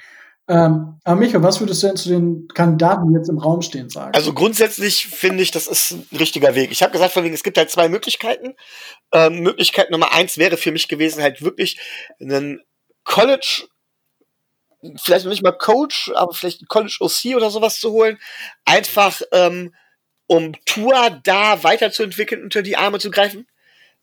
Ähm, 0.49 0.99
aber 1.05 1.19
Michael, 1.19 1.43
was 1.43 1.61
würdest 1.61 1.81
du 1.81 1.87
denn 1.87 1.95
zu 1.95 2.09
den 2.09 2.47
Kandidaten, 2.49 3.07
die 3.07 3.15
jetzt 3.15 3.29
im 3.29 3.37
Raum 3.37 3.61
stehen, 3.61 3.89
sagen? 3.89 4.13
Also 4.13 4.33
grundsätzlich 4.33 5.07
finde 5.07 5.43
ich, 5.43 5.51
das 5.51 5.67
ist 5.67 5.91
ein 5.91 6.17
richtiger 6.17 6.55
Weg. 6.55 6.71
Ich 6.71 6.83
habe 6.83 6.91
gesagt, 6.91 7.13
von 7.13 7.23
wegen, 7.23 7.33
es 7.33 7.43
gibt 7.43 7.57
halt 7.57 7.69
zwei 7.69 7.87
Möglichkeiten. 7.87 8.55
Ähm, 9.13 9.39
Möglichkeit 9.39 9.91
Nummer 9.91 10.11
eins 10.11 10.37
wäre 10.37 10.57
für 10.57 10.73
mich 10.73 10.89
gewesen, 10.89 11.23
halt 11.23 11.41
wirklich 11.41 11.79
einen 12.19 12.59
College, 13.05 13.67
vielleicht 15.01 15.25
noch 15.25 15.31
nicht 15.31 15.43
mal 15.43 15.51
Coach, 15.51 16.11
aber 16.15 16.33
vielleicht 16.33 16.61
ein 16.61 16.67
College 16.67 16.97
OC 16.99 17.35
oder 17.35 17.49
sowas 17.49 17.79
zu 17.79 17.91
holen. 17.91 18.19
Einfach, 18.65 19.21
ähm, 19.31 19.73
um 20.27 20.53
Tour 20.65 21.19
da 21.23 21.63
weiterzuentwickeln, 21.63 22.43
unter 22.43 22.61
die 22.61 22.77
Arme 22.77 22.99
zu 22.99 23.11
greifen 23.11 23.47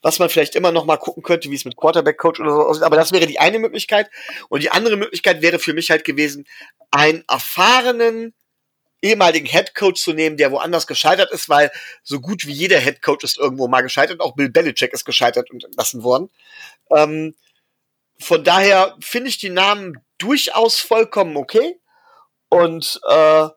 was 0.02 0.18
man 0.18 0.28
vielleicht 0.28 0.54
immer 0.54 0.72
noch 0.72 0.84
mal 0.84 0.96
gucken 0.96 1.22
könnte, 1.22 1.50
wie 1.50 1.56
es 1.56 1.64
mit 1.64 1.76
Quarterback-Coach 1.76 2.40
oder 2.40 2.52
so 2.52 2.62
aussieht. 2.62 2.84
Aber 2.84 2.96
das 2.96 3.12
wäre 3.12 3.26
die 3.26 3.40
eine 3.40 3.58
Möglichkeit. 3.58 4.10
Und 4.48 4.62
die 4.62 4.70
andere 4.70 4.96
Möglichkeit 4.96 5.42
wäre 5.42 5.58
für 5.58 5.72
mich 5.72 5.90
halt 5.90 6.04
gewesen, 6.04 6.46
einen 6.90 7.24
erfahrenen 7.28 8.34
ehemaligen 9.00 9.46
Headcoach 9.46 9.94
zu 9.96 10.12
nehmen, 10.12 10.36
der 10.36 10.50
woanders 10.50 10.86
gescheitert 10.86 11.30
ist, 11.30 11.48
weil 11.48 11.70
so 12.02 12.20
gut 12.20 12.46
wie 12.46 12.52
jeder 12.52 12.78
Headcoach 12.78 13.22
ist 13.22 13.38
irgendwo 13.38 13.68
mal 13.68 13.82
gescheitert. 13.82 14.20
Auch 14.20 14.34
Bill 14.34 14.50
Belichick 14.50 14.92
ist 14.92 15.04
gescheitert 15.04 15.50
und 15.50 15.64
entlassen 15.64 16.02
worden. 16.02 16.30
Ähm, 16.94 17.34
von 18.18 18.42
daher 18.42 18.96
finde 19.00 19.28
ich 19.28 19.38
die 19.38 19.50
Namen 19.50 19.98
durchaus 20.18 20.78
vollkommen 20.78 21.36
okay 21.36 21.80
und 22.48 23.00
äh, 23.08 23.48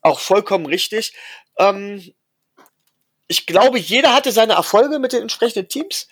auch 0.00 0.20
vollkommen 0.20 0.66
richtig. 0.66 1.14
Ähm, 1.58 2.12
ich 3.28 3.46
glaube, 3.46 3.78
jeder 3.78 4.14
hatte 4.14 4.32
seine 4.32 4.54
Erfolge 4.54 4.98
mit 4.98 5.12
den 5.12 5.22
entsprechenden 5.22 5.68
Teams. 5.68 6.08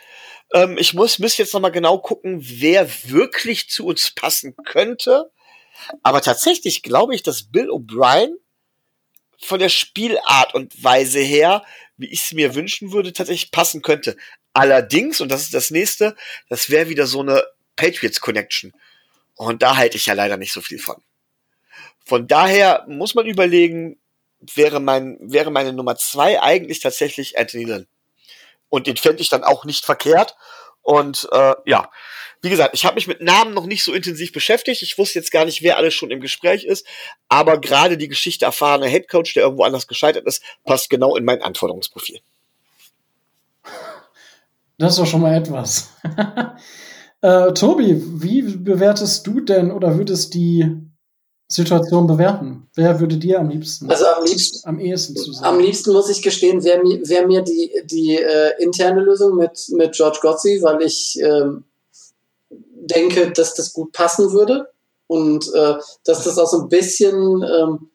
Ähm, 0.53 0.77
ich 0.79 0.95
muss, 0.95 1.19
müsste 1.19 1.43
jetzt 1.43 1.55
nochmal 1.55 1.73
genau 1.73 1.99
gucken, 1.99 2.39
wer 2.41 2.89
wirklich 3.05 3.71
zu 3.71 3.87
uns 3.87 4.11
passen 4.11 4.57
könnte. 4.65 5.31
Aber 6.03 6.21
tatsächlich 6.21 6.83
glaube 6.83 7.15
ich, 7.15 7.23
dass 7.23 7.51
Bill 7.51 7.71
O'Brien 7.71 8.35
von 9.39 9.59
der 9.59 9.69
Spielart 9.69 10.55
und 10.55 10.83
Weise 10.83 11.21
her, 11.21 11.65
wie 11.97 12.07
ich 12.07 12.23
es 12.23 12.33
mir 12.33 12.55
wünschen 12.55 12.93
würde, 12.93 13.13
tatsächlich 13.13 13.51
passen 13.51 13.83
könnte. 13.83 14.17
Allerdings, 14.53 15.21
und 15.21 15.31
das 15.31 15.43
ist 15.43 15.55
das 15.55 15.71
nächste, 15.71 16.17
das 16.49 16.71
wäre 16.71 16.89
wieder 16.89 17.07
so 17.07 17.21
eine 17.21 17.45
Patriots 17.77 18.21
Connection. 18.21 18.73
Und 19.37 19.63
da 19.63 19.77
halte 19.77 19.97
ich 19.97 20.07
ja 20.07 20.15
leider 20.15 20.37
nicht 20.37 20.53
so 20.53 20.61
viel 20.61 20.79
von. 20.79 21.03
Von 22.05 22.29
daher 22.29 22.85
muss 22.87 23.15
man 23.15 23.27
überlegen, 23.27 23.99
wäre 24.55 24.81
mein, 24.81 25.17
wäre 25.21 25.51
meine 25.51 25.73
Nummer 25.73 25.97
zwei 25.97 26.41
eigentlich 26.41 26.81
tatsächlich 26.81 27.39
Anthony 27.39 27.65
Lynn. 27.65 27.87
Und 28.69 28.87
den 28.87 28.97
fände 28.97 29.23
ich 29.23 29.29
dann 29.29 29.45
auch 29.45 29.65
nicht 29.65 29.85
verkehrt. 29.85 30.37
Und 30.83 31.29
äh, 31.33 31.55
ja, 31.65 31.91
wie 32.43 32.51
gesagt, 32.51 32.75
ich 32.75 32.85
habe 32.85 32.97
mich 32.97 33.07
mit 33.07 33.23
Namen 33.23 33.55
noch 33.55 33.65
nicht 33.65 33.83
so 33.83 33.95
intensiv 33.95 34.33
beschäftigt. 34.33 34.83
Ich 34.83 34.99
wusste 34.99 35.19
jetzt 35.19 35.31
gar 35.31 35.47
nicht, 35.47 35.63
wer 35.63 35.79
alles 35.79 35.95
schon 35.95 36.11
im 36.11 36.21
Gespräch 36.21 36.65
ist. 36.65 36.87
Aber 37.29 37.59
gerade 37.59 37.97
die 37.97 38.09
Geschichte 38.09 38.45
erfahrener 38.45 38.87
Headcoach, 38.87 39.33
der 39.35 39.45
irgendwo 39.45 39.65
anders 39.65 39.87
gescheitert 39.87 40.27
ist, 40.27 40.43
passt 40.65 40.91
genau 40.91 41.17
in 41.17 41.25
mein 41.25 41.41
Anforderungsprofil. 41.41 42.21
Das 44.77 44.93
ist 44.93 44.99
doch 44.99 45.07
schon 45.07 45.23
mal 45.23 45.35
etwas. 45.35 45.89
äh, 47.25 47.55
Tobi, 47.55 48.03
wie 48.23 48.43
bewertest 48.43 49.27
du 49.27 49.41
denn 49.41 49.73
oder 49.73 49.97
würdest 49.97 50.35
die 50.35 50.77
Situation 51.49 52.07
bewerten? 52.07 52.69
Wer 52.75 53.01
würde 53.01 53.17
dir 53.17 53.41
am 53.41 53.49
liebsten? 53.49 53.89
Also 53.89 54.05
am 54.07 54.25
liebsten, 54.27 54.69
am 54.69 54.79
ehesten 54.79 55.17
zu 55.17 55.33
sagen? 55.33 55.47
Am 55.47 55.59
liebsten 55.59 55.93
muss 55.95 56.11
ich 56.11 56.21
gestehen, 56.21 56.63
wäre 56.65 56.83
mir, 56.83 57.01
wär 57.09 57.27
mir 57.27 57.41
die, 57.41 57.73
die 57.87 58.17
äh, 58.17 58.63
interne 58.63 59.01
Lösung 59.01 59.37
mit, 59.37 59.59
mit 59.71 59.93
George 59.93 60.19
Gotzi, 60.21 60.61
weil 60.63 60.83
ich 60.83 61.19
ähm, 61.23 61.65
denke, 62.51 63.31
dass 63.31 63.55
das 63.55 63.73
gut 63.73 63.93
passen 63.93 64.33
würde 64.33 64.69
und 65.07 65.51
äh, 65.55 65.77
dass 66.05 66.25
das 66.25 66.37
auch 66.37 66.49
so 66.49 66.61
ein 66.61 66.69
bisschen 66.69 67.43
ähm, 67.43 67.91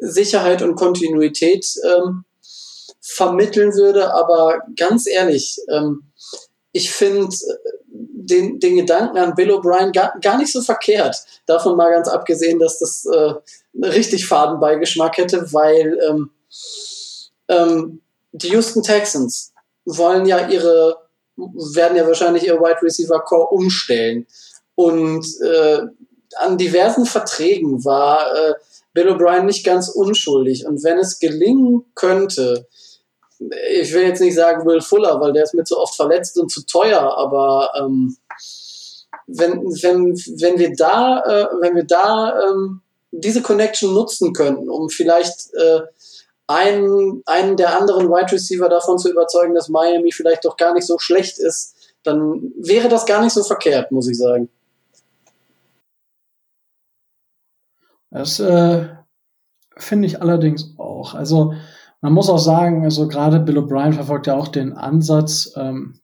Sicherheit 0.00 0.60
und 0.60 0.74
Kontinuität 0.74 1.66
ähm, 1.82 2.24
vermitteln 3.00 3.72
würde. 3.72 4.12
Aber 4.12 4.60
ganz 4.76 5.06
ehrlich, 5.06 5.58
ähm, 5.70 6.02
ich 6.72 6.90
finde 6.90 7.34
den, 7.98 8.58
den 8.58 8.76
Gedanken 8.76 9.18
an 9.18 9.34
Bill 9.34 9.52
O'Brien 9.52 9.92
gar, 9.92 10.18
gar 10.20 10.38
nicht 10.38 10.52
so 10.52 10.60
verkehrt. 10.60 11.16
Davon 11.46 11.76
mal 11.76 11.90
ganz 11.90 12.08
abgesehen, 12.08 12.58
dass 12.58 12.78
das 12.78 13.06
äh, 13.06 13.34
richtig 13.86 14.26
Fadenbeigeschmack 14.26 15.16
hätte, 15.18 15.52
weil 15.52 15.98
ähm, 16.08 16.30
ähm, 17.48 18.00
die 18.32 18.48
Houston 18.48 18.82
Texans 18.82 19.52
wollen 19.84 20.26
ja 20.26 20.48
ihre, 20.48 20.96
werden 21.36 21.96
ja 21.96 22.06
wahrscheinlich 22.06 22.44
ihr 22.44 22.58
Wide 22.60 22.82
Receiver 22.82 23.20
Core 23.20 23.48
umstellen. 23.48 24.26
Und 24.74 25.26
äh, 25.42 25.80
an 26.38 26.58
diversen 26.58 27.06
Verträgen 27.06 27.84
war 27.84 28.34
äh, 28.34 28.54
Bill 28.92 29.08
O'Brien 29.08 29.44
nicht 29.44 29.64
ganz 29.64 29.88
unschuldig. 29.88 30.66
Und 30.66 30.82
wenn 30.84 30.98
es 30.98 31.18
gelingen 31.18 31.84
könnte, 31.94 32.66
ich 33.38 33.92
will 33.92 34.02
jetzt 34.02 34.20
nicht 34.20 34.34
sagen 34.34 34.66
Will 34.66 34.80
Fuller, 34.80 35.20
weil 35.20 35.32
der 35.32 35.44
ist 35.44 35.54
mir 35.54 35.64
zu 35.64 35.78
oft 35.78 35.94
verletzt 35.94 36.38
und 36.38 36.50
zu 36.50 36.64
teuer, 36.64 37.00
aber 37.00 37.70
ähm, 37.78 38.16
wenn, 39.26 39.62
wenn, 39.64 40.14
wenn 40.14 40.58
wir 40.58 40.74
da, 40.74 41.20
äh, 41.20 41.46
wenn 41.60 41.76
wir 41.76 41.84
da 41.84 42.40
ähm, 42.42 42.80
diese 43.10 43.42
Connection 43.42 43.92
nutzen 43.94 44.32
könnten, 44.32 44.70
um 44.70 44.88
vielleicht 44.88 45.52
äh, 45.54 45.80
einen, 46.46 47.22
einen 47.26 47.56
der 47.56 47.78
anderen 47.78 48.08
Wide 48.08 48.32
Receiver 48.32 48.68
davon 48.68 48.98
zu 48.98 49.10
überzeugen, 49.10 49.54
dass 49.54 49.68
Miami 49.68 50.12
vielleicht 50.12 50.44
doch 50.44 50.56
gar 50.56 50.74
nicht 50.74 50.86
so 50.86 50.98
schlecht 50.98 51.38
ist, 51.38 51.74
dann 52.04 52.52
wäre 52.56 52.88
das 52.88 53.04
gar 53.04 53.22
nicht 53.22 53.32
so 53.32 53.42
verkehrt, 53.42 53.90
muss 53.90 54.08
ich 54.08 54.16
sagen. 54.16 54.48
Das 58.10 58.38
äh, 58.38 58.88
finde 59.76 60.06
ich 60.06 60.22
allerdings 60.22 60.72
auch. 60.78 61.14
Also 61.14 61.54
man 62.00 62.12
muss 62.12 62.28
auch 62.28 62.38
sagen, 62.38 62.84
also 62.84 63.08
gerade 63.08 63.40
Bill 63.40 63.58
O'Brien 63.58 63.92
verfolgt 63.92 64.26
ja 64.26 64.36
auch 64.36 64.48
den 64.48 64.72
Ansatz, 64.74 65.52
ähm, 65.56 66.00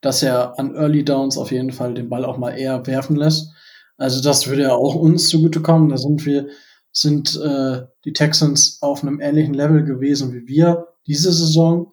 dass 0.00 0.22
er 0.22 0.58
an 0.58 0.74
Early 0.74 1.04
Downs 1.04 1.38
auf 1.38 1.52
jeden 1.52 1.72
Fall 1.72 1.94
den 1.94 2.08
Ball 2.08 2.24
auch 2.24 2.36
mal 2.36 2.50
eher 2.50 2.86
werfen 2.86 3.16
lässt. 3.16 3.52
Also 3.96 4.20
das 4.20 4.48
würde 4.48 4.62
ja 4.62 4.74
auch 4.74 4.94
uns 4.94 5.28
zugutekommen. 5.28 5.88
Da 5.88 5.96
sind 5.96 6.26
wir, 6.26 6.48
sind 6.90 7.40
äh, 7.40 7.82
die 8.04 8.12
Texans 8.12 8.78
auf 8.80 9.02
einem 9.02 9.20
ähnlichen 9.20 9.54
Level 9.54 9.84
gewesen 9.84 10.32
wie 10.32 10.46
wir 10.46 10.88
diese 11.06 11.32
Saison. 11.32 11.92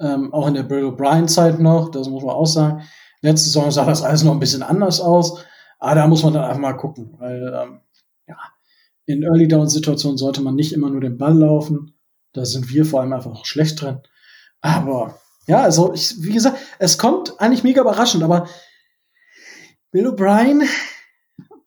Ähm, 0.00 0.32
auch 0.32 0.46
in 0.46 0.54
der 0.54 0.62
Bill 0.62 0.84
O'Brien-Zeit 0.84 1.58
noch, 1.58 1.90
das 1.90 2.08
muss 2.08 2.22
man 2.22 2.36
auch 2.36 2.46
sagen. 2.46 2.82
Letzte 3.20 3.48
Saison 3.48 3.70
sah 3.72 3.84
das 3.84 4.02
alles 4.02 4.22
noch 4.22 4.32
ein 4.32 4.38
bisschen 4.38 4.62
anders 4.62 5.00
aus. 5.00 5.44
Aber 5.80 5.96
da 5.96 6.06
muss 6.06 6.22
man 6.22 6.34
dann 6.34 6.44
einfach 6.44 6.60
mal 6.60 6.74
gucken, 6.74 7.14
weil 7.18 7.52
ähm, 7.54 7.80
ja, 8.28 8.36
in 9.06 9.24
Early 9.24 9.48
Down 9.48 9.68
Situationen 9.68 10.18
sollte 10.18 10.40
man 10.40 10.54
nicht 10.54 10.72
immer 10.72 10.90
nur 10.90 11.00
den 11.00 11.18
Ball 11.18 11.36
laufen. 11.36 11.97
Da 12.32 12.44
sind 12.44 12.68
wir 12.68 12.84
vor 12.84 13.00
allem 13.00 13.12
einfach 13.12 13.44
schlecht 13.44 13.80
drin. 13.80 14.00
Aber 14.60 15.18
ja, 15.46 15.62
also 15.62 15.92
ich, 15.94 16.22
wie 16.22 16.32
gesagt, 16.32 16.58
es 16.78 16.98
kommt 16.98 17.40
eigentlich 17.40 17.64
mega 17.64 17.80
überraschend, 17.80 18.22
aber 18.22 18.48
Bill 19.90 20.08
O'Brien 20.08 20.68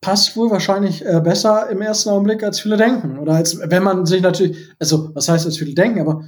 passt 0.00 0.36
wohl 0.36 0.50
wahrscheinlich 0.50 1.04
äh, 1.04 1.20
besser 1.20 1.68
im 1.70 1.80
ersten 1.80 2.10
Augenblick, 2.10 2.42
als 2.42 2.60
viele 2.60 2.76
denken. 2.76 3.18
Oder 3.18 3.34
als 3.34 3.58
wenn 3.58 3.82
man 3.82 4.06
sich 4.06 4.20
natürlich, 4.20 4.56
also 4.78 5.14
was 5.14 5.28
heißt, 5.28 5.46
als 5.46 5.58
viele 5.58 5.74
denken, 5.74 6.00
aber 6.00 6.24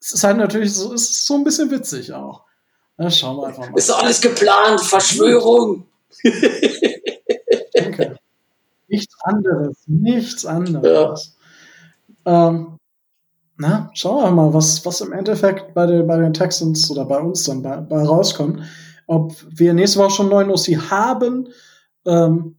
es 0.00 0.12
ist 0.12 0.24
halt 0.24 0.38
natürlich 0.38 0.72
so, 0.74 0.92
es 0.92 1.10
ist 1.10 1.26
so 1.26 1.34
ein 1.34 1.44
bisschen 1.44 1.70
witzig 1.70 2.12
auch. 2.12 2.44
Na, 2.96 3.10
schauen 3.10 3.36
wir 3.36 3.46
einfach 3.48 3.68
mal. 3.68 3.76
Ist 3.76 3.90
alles 3.90 4.20
geplant, 4.20 4.80
Verschwörung. 4.80 5.86
okay. 7.74 8.14
Nichts 8.88 9.14
anderes, 9.22 9.76
nichts 9.86 10.46
anderes. 10.46 11.36
Ja. 12.24 12.48
Ähm, 12.48 12.77
na, 13.58 13.90
schauen 13.92 14.22
wir 14.22 14.30
mal, 14.30 14.54
was, 14.54 14.86
was 14.86 15.00
im 15.00 15.12
Endeffekt 15.12 15.74
bei, 15.74 15.84
den, 15.84 16.06
bei 16.06 16.16
den 16.16 16.32
Texans 16.32 16.88
oder 16.92 17.04
bei 17.04 17.18
uns 17.18 17.42
dann 17.42 17.60
bei, 17.60 17.76
bei 17.76 18.02
rauskommt. 18.04 18.62
Ob 19.08 19.34
wir 19.50 19.74
nächste 19.74 19.98
Woche 19.98 20.10
schon 20.10 20.28
neuen 20.28 20.50
OC 20.50 20.90
haben. 20.90 21.48
Ähm, 22.06 22.56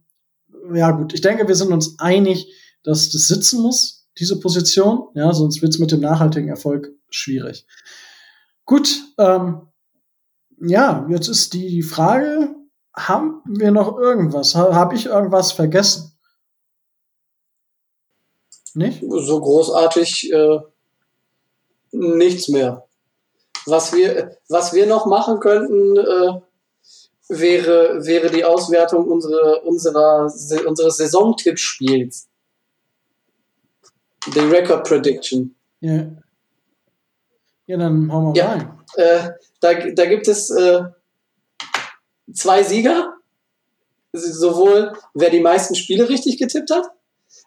ja, 0.74 0.90
gut, 0.90 1.14
ich 1.14 1.22
denke, 1.22 1.48
wir 1.48 1.54
sind 1.54 1.72
uns 1.72 1.98
einig, 1.98 2.52
dass 2.82 3.10
das 3.10 3.28
sitzen 3.28 3.62
muss, 3.62 4.08
diese 4.18 4.38
Position. 4.40 5.08
Ja, 5.14 5.32
sonst 5.32 5.62
wird 5.62 5.72
es 5.72 5.78
mit 5.78 5.90
dem 5.90 6.00
nachhaltigen 6.00 6.50
Erfolg 6.50 6.90
schwierig. 7.08 7.66
Gut, 8.66 9.02
ähm, 9.18 9.62
ja, 10.60 11.06
jetzt 11.08 11.28
ist 11.28 11.54
die 11.54 11.82
Frage, 11.82 12.54
haben 12.94 13.40
wir 13.46 13.70
noch 13.70 13.96
irgendwas? 13.96 14.54
Habe 14.54 14.94
ich 14.94 15.06
irgendwas 15.06 15.52
vergessen? 15.52 16.12
Nicht? 18.74 19.02
So 19.02 19.40
großartig 19.40 20.30
äh, 20.32 20.58
nichts 21.92 22.48
mehr. 22.48 22.86
Was 23.66 23.92
wir, 23.92 24.36
was 24.48 24.72
wir 24.72 24.86
noch 24.86 25.06
machen 25.06 25.40
könnten, 25.40 25.96
äh, 25.96 26.40
wäre, 27.28 28.04
wäre 28.04 28.30
die 28.30 28.44
Auswertung 28.44 29.06
unsere, 29.06 29.60
unserer, 29.62 30.24
unseres 30.66 30.96
Saisontippspiels. 30.96 32.28
Die 34.34 34.40
Record 34.40 34.86
Prediction. 34.86 35.54
Ja. 35.80 36.06
Ja, 37.66 37.76
dann 37.76 38.12
hauen 38.12 38.34
wir 38.34 38.42
ja, 38.42 38.48
rein. 38.50 38.78
Äh, 38.96 39.30
da, 39.60 39.74
da 39.74 40.06
gibt 40.06 40.26
es 40.26 40.50
äh, 40.50 40.82
zwei 42.32 42.62
Sieger. 42.62 43.14
Sowohl 44.12 44.92
wer 45.14 45.30
die 45.30 45.40
meisten 45.40 45.76
Spiele 45.76 46.08
richtig 46.08 46.36
getippt 46.36 46.70
hat, 46.72 46.86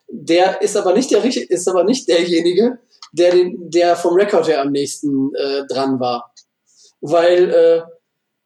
der 0.08 0.62
ist 0.62 0.78
aber 0.78 0.94
nicht 0.94 1.12
der 1.12 1.26
ist 1.26 1.68
aber 1.68 1.84
nicht 1.84 2.08
derjenige, 2.08 2.80
der, 3.14 3.32
den, 3.32 3.70
der 3.70 3.96
vom 3.96 4.16
Rekord 4.16 4.48
her 4.48 4.62
am 4.62 4.72
nächsten 4.72 5.34
äh, 5.36 5.66
dran 5.68 6.00
war. 6.00 6.34
Weil 7.02 7.50
äh, 7.50 7.82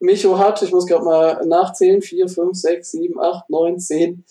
Micho 0.00 0.38
hat, 0.38 0.62
ich 0.62 0.70
muss 0.70 0.86
gerade 0.86 1.04
mal 1.04 1.44
nachzählen, 1.46 2.00
4, 2.00 2.28
5, 2.28 2.56
6, 2.56 2.90
7, 2.92 3.20
8, 3.20 3.50
9, 3.50 3.78
10, 3.80 4.24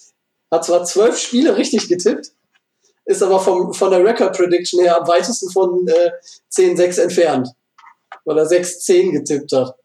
hat 0.52 0.64
zwar 0.66 0.86
zwölf 0.86 1.18
Spiele 1.18 1.58
richtig 1.58 1.90
getippt, 1.90 2.32
ist 3.06 3.24
aber 3.24 3.40
vom, 3.40 3.74
von 3.74 3.92
der 3.92 4.04
Record 4.04 4.38
Prediction 4.38 4.82
her 4.82 5.02
am 5.02 5.08
weitesten 5.08 5.50
von 5.50 5.88
äh, 5.88 6.12
10, 6.50 6.78
6 6.78 6.98
entfernt, 7.00 7.50
weil 8.26 8.38
er 8.38 8.46
6, 8.46 8.80
10 8.82 9.12
getippt 9.12 9.52
hat. 9.54 9.76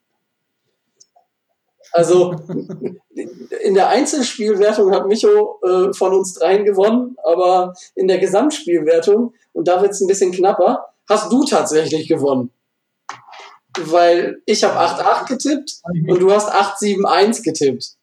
Also 1.92 2.36
in 3.62 3.74
der 3.74 3.88
Einzelspielwertung 3.88 4.92
hat 4.92 5.06
Micho 5.06 5.60
äh, 5.62 5.92
von 5.92 6.14
uns 6.14 6.34
dreien 6.34 6.64
gewonnen, 6.64 7.16
aber 7.24 7.74
in 7.94 8.08
der 8.08 8.18
Gesamtspielwertung, 8.18 9.34
und 9.52 9.68
da 9.68 9.82
wird 9.82 9.92
es 9.92 10.00
ein 10.00 10.06
bisschen 10.06 10.32
knapper, 10.32 10.86
hast 11.08 11.32
du 11.32 11.44
tatsächlich 11.44 12.08
gewonnen. 12.08 12.50
Weil 13.78 14.42
ich 14.46 14.64
habe 14.64 14.78
8-8 14.78 15.28
getippt 15.28 15.72
und 16.08 16.20
du 16.20 16.30
hast 16.30 16.50
8-7-1 16.50 17.42
getippt. 17.42 17.96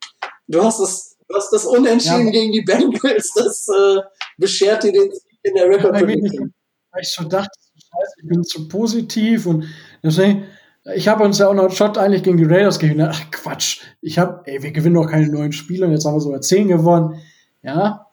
Du 0.47 0.63
hast 0.63 0.79
das, 0.79 1.15
du 1.27 1.35
hast 1.35 1.51
das 1.51 1.65
Unentschieden 1.65 2.27
ja, 2.27 2.31
gegen 2.31 2.51
die 2.51 2.61
Bengals, 2.61 3.33
das 3.35 3.67
äh, 3.67 4.01
beschert 4.37 4.83
dir 4.83 4.91
den 4.91 5.11
Sieg 5.11 5.39
in 5.43 5.53
der 5.53 5.69
Record. 5.69 5.99
Ja, 5.99 6.07
weil 6.07 7.01
ich 7.01 7.11
so 7.11 7.23
dachte, 7.23 7.51
scheiße, 7.75 8.13
ich 8.23 8.27
bin 8.27 8.43
zu 8.43 8.67
positiv 8.67 9.45
und 9.45 9.65
deswegen 10.03 10.47
ich 10.95 11.07
habe 11.07 11.23
uns 11.23 11.37
ja 11.37 11.47
auch 11.47 11.53
noch 11.53 11.71
Shot 11.71 11.97
eigentlich 11.97 12.23
gegen 12.23 12.37
die 12.37 12.45
Raiders 12.45 12.79
gewinnt. 12.79 13.01
Ach 13.01 13.31
Quatsch. 13.31 13.81
Ich 14.01 14.17
habe, 14.17 14.41
ey, 14.45 14.63
wir 14.63 14.71
gewinnen 14.71 14.95
doch 14.95 15.07
keine 15.07 15.27
neuen 15.27 15.51
Spiele 15.51 15.85
und 15.85 15.91
jetzt 15.91 16.05
haben 16.05 16.15
wir 16.15 16.21
sogar 16.21 16.41
10 16.41 16.67
gewonnen. 16.67 17.21
Ja. 17.61 18.07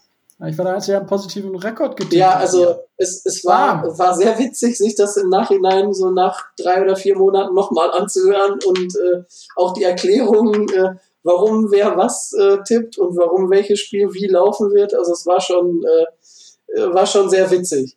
Ich 0.45 0.59
war 0.59 0.67
da 0.67 0.79
ja 0.79 0.99
einen 0.99 1.07
positiven 1.07 1.57
Rekord 1.57 1.97
getippt. 1.97 2.13
Ja, 2.13 2.37
also 2.37 2.77
es, 2.99 3.25
es 3.25 3.43
war, 3.47 3.99
war 3.99 4.15
sehr 4.15 4.39
witzig, 4.39 4.77
sich 4.77 4.95
das 4.95 5.17
im 5.17 5.31
Nachhinein 5.31 5.95
so 5.95 6.11
nach 6.11 6.45
drei 6.59 6.83
oder 6.83 6.95
vier 6.95 7.17
Monaten 7.17 7.55
nochmal 7.55 7.91
anzuhören 7.93 8.59
und 8.67 8.95
äh, 8.97 9.23
auch 9.57 9.73
die 9.73 9.85
Erklärung, 9.85 10.69
äh, 10.69 10.95
warum 11.23 11.71
wer 11.71 11.97
was 11.97 12.35
äh, 12.35 12.59
tippt 12.65 12.99
und 12.99 13.17
warum 13.17 13.51
welches 13.51 13.81
Spiel 13.81 14.13
wie 14.13 14.27
laufen 14.27 14.75
wird. 14.75 14.95
Also 14.95 15.13
es 15.13 15.25
war 15.25 15.41
schon, 15.41 15.83
äh, 15.85 16.81
äh 16.81 16.93
war 16.93 17.07
schon 17.07 17.31
sehr 17.31 17.51
witzig. 17.51 17.97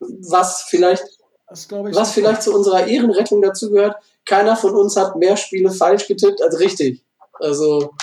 Was 0.00 0.62
vielleicht 0.68 1.04
was 1.50 2.12
vielleicht 2.12 2.42
zu 2.42 2.54
unserer 2.54 2.86
Ehrenrettung 2.86 3.40
dazugehört, 3.40 3.96
keiner 4.26 4.56
von 4.56 4.74
uns 4.74 4.96
hat 4.96 5.16
mehr 5.16 5.36
Spiele 5.36 5.70
falsch 5.70 6.06
getippt 6.06 6.42
als 6.42 6.60
richtig. 6.60 7.02
Also 7.40 7.94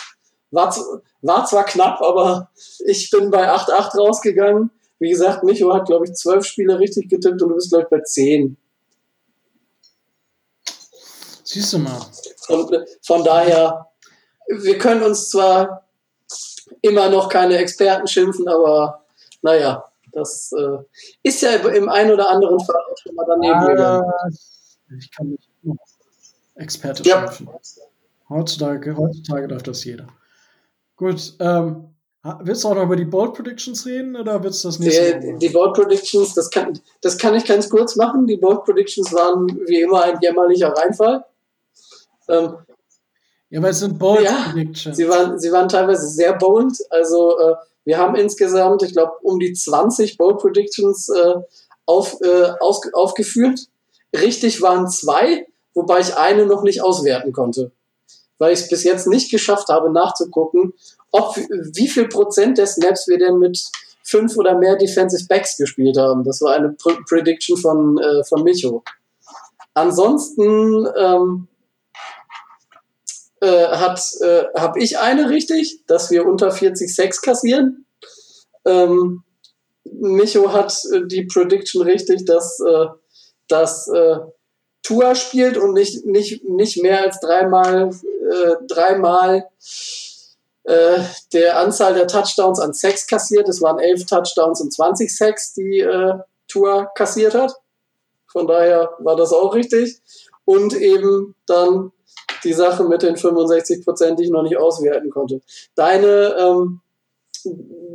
war, 0.52 0.76
war 1.22 1.46
zwar 1.46 1.66
knapp, 1.66 2.02
aber 2.02 2.50
ich 2.86 3.10
bin 3.12 3.32
bei 3.32 3.50
8-8 3.50 3.98
rausgegangen. 3.98 4.72
Wie 5.00 5.10
gesagt, 5.10 5.44
Micho 5.44 5.74
hat, 5.74 5.86
glaube 5.86 6.06
ich, 6.06 6.14
zwölf 6.14 6.46
Spiele 6.46 6.80
richtig 6.80 7.10
getippt 7.10 7.42
und 7.42 7.50
du 7.50 7.56
bist, 7.56 7.70
glaube 7.70 7.84
ich, 7.84 7.90
bei 7.90 8.02
zehn. 8.02 8.58
Siehst 11.44 11.74
du 11.74 11.80
mal. 11.80 12.02
Und 12.50 12.72
von 13.06 13.24
daher, 13.24 13.88
wir 14.48 14.78
können 14.78 15.04
uns 15.04 15.30
zwar 15.30 15.86
immer 16.82 17.10
noch 17.10 17.30
keine 17.30 17.58
Experten 17.58 18.08
schimpfen, 18.08 18.48
aber 18.48 19.06
naja, 19.42 19.84
das 20.12 20.52
äh, 20.54 20.78
ist 21.24 21.42
ja 21.42 21.52
im 21.52 21.90
einen 21.90 22.12
oder 22.12 22.30
anderen 22.30 22.60
Fall 22.60 22.82
auch 22.90 22.98
schon 22.98 23.16
mal 23.16 23.26
daneben 23.28 23.56
ah, 23.56 23.68
gegangen. 23.68 24.38
Ich 24.98 25.12
kann 25.12 25.28
nicht 25.30 25.50
Experte 26.56 27.04
ja. 27.04 27.20
schimpfen. 27.20 27.50
Heutzutage, 28.30 28.96
heutzutage 28.96 29.48
darf 29.48 29.64
das 29.64 29.84
jeder. 29.84 30.08
Gut, 30.96 31.34
ähm, 31.40 31.96
willst 32.42 32.64
du 32.64 32.70
auch 32.70 32.76
noch 32.76 32.84
über 32.84 32.96
die 32.96 33.06
Bold 33.06 33.34
Predictions 33.34 33.86
reden 33.86 34.16
oder 34.16 34.42
willst 34.44 34.64
du 34.64 34.70
das 34.70 34.80
nächste 34.80 35.20
Die, 35.20 35.38
die 35.38 35.50
Bold 35.50 35.74
Predictions, 35.74 36.34
das 36.34 36.50
kann, 36.50 36.80
das 37.02 37.18
kann 37.18 37.36
ich 37.36 37.46
ganz 37.46 37.70
kurz 37.70 37.96
machen. 37.96 38.26
Die 38.28 38.38
Bold 38.38 38.64
Predictions 38.64 39.14
waren 39.14 39.48
wie 39.68 39.82
immer 39.82 40.04
ein 40.04 40.18
jämmerlicher 40.22 40.70
Reinfall. 40.70 41.26
Ähm, 42.28 42.56
ja, 43.50 43.60
aber 43.60 43.70
es 43.70 43.80
sind 43.80 44.00
Bold 44.00 44.24
ja, 44.24 44.50
Predictions. 44.52 44.98
Sie 44.98 45.08
waren, 45.08 45.38
sie 45.38 45.52
waren 45.52 45.70
teilweise 45.70 46.08
sehr 46.08 46.34
bold. 46.34 46.78
Also 46.90 47.38
äh, 47.38 47.56
wir 47.84 47.98
haben 48.00 48.16
insgesamt, 48.16 48.82
ich 48.82 48.94
glaube, 48.94 49.14
um 49.22 49.40
die 49.40 49.54
20 49.54 50.18
Bold 50.18 50.40
Predictions 50.40 51.10
äh, 51.10 51.36
auf, 51.86 52.20
äh, 52.22 52.52
aus, 52.60 52.82
aufgeführt. 52.94 53.68
Richtig 54.14 54.62
waren 54.62 54.90
zwei, 54.90 55.46
wobei 55.74 56.00
ich 56.00 56.18
eine 56.18 56.46
noch 56.46 56.64
nicht 56.64 56.82
auswerten 56.82 57.34
konnte. 57.34 57.72
Weil 58.38 58.54
ich 58.54 58.62
es 58.62 58.70
bis 58.70 58.84
jetzt 58.84 59.08
nicht 59.08 59.32
geschafft 59.32 59.70
habe, 59.70 59.92
nachzugucken, 59.92 60.74
ob 61.12 61.38
wie 61.38 61.88
viel 61.88 62.08
Prozent 62.08 62.58
der 62.58 62.68
Snaps 62.68 63.08
wir 63.08 63.18
denn 63.18 63.38
mit 63.38 63.64
fünf 64.04 64.38
oder 64.38 64.58
mehr 64.58 64.76
Defensive 64.76 65.26
Backs 65.28 65.58
gespielt 65.58 65.98
haben. 65.98 66.24
Das 66.24 66.42
war 66.42 66.56
eine 66.56 66.70
Pr 66.70 66.98
Prediction 67.08 67.58
von, 67.58 67.98
äh, 67.98 68.24
von 68.24 68.44
Micho. 68.44 68.84
Ansonsten 69.74 70.88
ähm, 70.98 71.48
äh, 73.42 73.68
hat 73.68 74.02
äh, 74.22 74.46
habe 74.58 74.80
ich 74.80 75.00
eine 75.00 75.30
richtig, 75.30 75.86
dass 75.88 76.12
wir 76.12 76.26
unter 76.26 76.52
40 76.52 76.94
Sex 76.94 77.22
kassieren. 77.22 77.86
Ähm, 78.66 79.24
Micho 79.84 80.52
hat 80.52 80.78
äh, 80.94 81.06
die 81.06 81.24
Prediction 81.24 81.84
richtig, 81.84 82.26
dass, 82.26 82.60
äh, 82.60 82.88
dass 83.48 83.88
äh, 83.88 84.20
Tua 84.84 85.16
spielt 85.16 85.58
und 85.58 85.74
nicht, 85.74 86.06
nicht, 86.06 86.44
nicht 86.48 86.82
mehr 86.82 87.02
als 87.02 87.20
dreimal, 87.20 87.92
äh, 88.26 88.56
dreimal 88.68 89.48
äh, 90.64 91.00
der 91.32 91.60
Anzahl 91.60 91.94
der 91.94 92.08
Touchdowns 92.08 92.60
an 92.60 92.74
Sex 92.74 93.08
kassiert. 93.08 93.48
Es 93.48 93.62
waren 93.62 93.80
elf 93.80 94.06
Touchdowns 94.06 94.62
und 94.62 94.74
20 94.74 95.16
Sex, 95.16 95.54
die 95.54 95.80
äh, 95.80 96.14
Tua 96.48 96.86
kassiert 96.96 97.36
hat. 97.36 97.56
Von 98.28 98.48
daher 98.48 98.92
war 99.00 99.16
das 99.16 99.32
auch 99.32 99.54
richtig. 99.54 100.02
Und 100.44 100.74
eben 100.74 101.36
dann 101.48 101.92
die 102.44 102.54
Sache 102.54 102.84
mit 102.84 103.02
den 103.02 103.18
65 103.18 103.84
Prozent, 103.84 104.20
die 104.20 104.26
ich 104.26 104.30
noch 104.30 104.44
nicht 104.44 104.58
auswerten 104.58 105.10
konnte. 105.10 105.42
Deine, 105.76 106.36
ähm, 106.40 106.82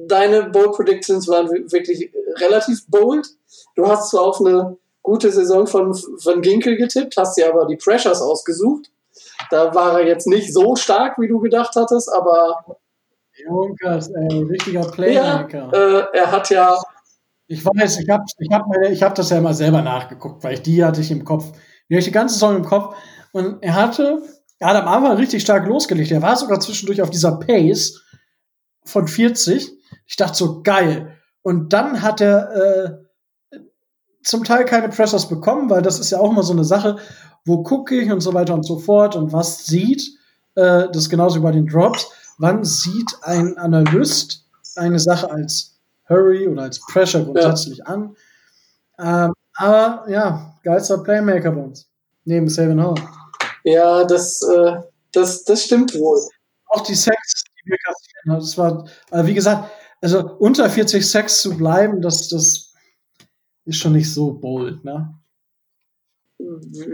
deine 0.09 0.44
Bold 0.44 0.73
Predictions 0.73 1.28
waren 1.28 1.51
wirklich 1.51 2.12
relativ 2.36 2.86
bold. 2.89 3.27
Du 3.77 3.86
hast 3.86 4.11
zwar 4.11 4.23
auf 4.23 4.40
eine 4.40 4.77
gute 5.02 5.31
Saison 5.31 5.66
von, 5.66 5.94
von 5.94 6.43
Ginkel 6.43 6.77
getippt, 6.77 7.16
hast 7.16 7.36
dir 7.36 7.48
aber 7.48 7.66
die 7.66 7.77
Pressures 7.77 8.20
ausgesucht. 8.20 8.90
Da 9.51 9.75
war 9.75 10.01
er 10.01 10.07
jetzt 10.07 10.27
nicht 10.27 10.53
so 10.53 10.77
stark, 10.77 11.19
wie 11.19 11.29
du 11.29 11.41
gedacht 11.41 11.75
hattest, 11.77 12.11
aber. 12.13 12.79
Junkers, 13.45 14.09
ey, 14.09 14.43
richtiger 14.43 14.83
Playmaker. 14.83 15.71
Ja, 15.73 15.99
äh, 15.99 16.05
er 16.13 16.33
hat 16.33 16.51
ja. 16.51 16.79
Ich 17.47 17.65
weiß, 17.65 18.01
ich 18.01 18.09
habe 18.09 18.25
ich 18.39 18.53
hab, 18.53 18.65
ich 18.91 19.03
hab 19.03 19.15
das 19.15 19.31
ja 19.31 19.39
immer 19.39 19.55
selber 19.55 19.83
nachgeguckt, 19.83 20.45
weil 20.45 20.55
ich 20.55 20.63
die 20.63 20.85
hatte 20.85 21.01
ich 21.01 21.11
im 21.11 21.25
Kopf. 21.25 21.51
Die 21.89 21.95
hatte 21.95 22.01
ich 22.01 22.05
die 22.05 22.13
ganze 22.13 22.35
Saison 22.35 22.57
im 22.57 22.65
Kopf. 22.65 22.95
Und 23.33 23.63
er 23.63 23.75
hatte 23.75 24.23
er 24.61 24.69
hat 24.69 24.77
am 24.77 24.89
Anfang 24.89 25.17
richtig 25.17 25.43
stark 25.43 25.67
losgelegt. 25.67 26.13
Er 26.13 26.23
war 26.23 26.37
sogar 26.37 26.61
zwischendurch 26.61 27.01
auf 27.01 27.11
dieser 27.11 27.39
Pace 27.39 28.03
von 28.85 29.09
40. 29.09 29.73
Ich 30.07 30.17
dachte 30.17 30.37
so, 30.37 30.63
geil. 30.63 31.17
Und 31.43 31.73
dann 31.73 32.03
hat 32.03 32.21
er 32.21 33.01
äh, 33.53 33.59
zum 34.23 34.45
Teil 34.45 34.67
keine 34.67 34.91
Pressures 34.91 35.31
bekommen, 35.31 35.71
weil 35.71 35.81
das 35.81 35.99
ist 35.99 36.11
ja 36.11 36.19
auch 36.19 36.31
immer 36.31 36.43
so 36.43 36.53
eine 36.53 36.65
Sache, 36.65 36.97
wo 37.45 37.62
gucke 37.62 38.01
ich 38.01 38.11
und 38.11 38.21
so 38.21 38.35
weiter 38.35 38.55
und 38.55 38.65
so 38.65 38.79
fort 38.79 39.17
und 39.17 39.33
was 39.33 39.67
sieht, 39.67 40.03
äh, 40.55 40.89
das 40.89 40.97
ist 40.97 41.11
genauso 41.11 41.37
wie 41.37 41.43
bei 41.43 41.53
den 41.53 41.67
Drops, 41.67 42.09
wann 42.39 42.65
sieht 42.65 43.17
ein 43.23 43.57
Analyst 43.59 44.47
eine 44.77 44.99
Sache 44.99 45.31
als 45.31 45.79
Hurry 46.09 46.49
oder 46.49 46.62
als 46.62 46.81
Pressure 46.81 47.25
grundsätzlich 47.25 47.79
ja. 47.79 47.85
an. 47.87 48.17
Ähm, 48.99 49.33
Aber 49.57 50.11
ja, 50.11 50.55
geilster 50.62 50.99
Playmaker 50.99 51.53
bei 51.53 51.62
uns. 51.62 51.89
Neben 52.25 52.49
Savin 52.49 52.83
Hall. 52.83 52.95
Ja, 53.65 54.05
das, 54.05 54.43
äh, 54.43 54.77
das, 55.12 55.45
das 55.45 55.65
stimmt 55.65 55.95
wohl. 55.95 56.21
Auch 56.67 56.83
die 56.83 56.95
Sex, 56.95 57.45
die 57.45 57.71
wir 57.71 57.79
kassieren. 57.79 58.41
Das 58.41 58.59
war, 58.59 58.87
also 59.11 59.27
wie 59.27 59.35
gesagt, 59.35 59.71
also 60.01 60.37
unter 60.39 60.69
40 60.69 61.09
Sex 61.09 61.43
zu 61.43 61.57
bleiben, 61.57 62.01
das, 62.01 62.29
das 62.29 62.73
ist 63.65 63.77
schon 63.77 63.93
nicht 63.93 64.12
so 64.12 64.33
bold, 64.33 64.85
ne? 64.85 65.15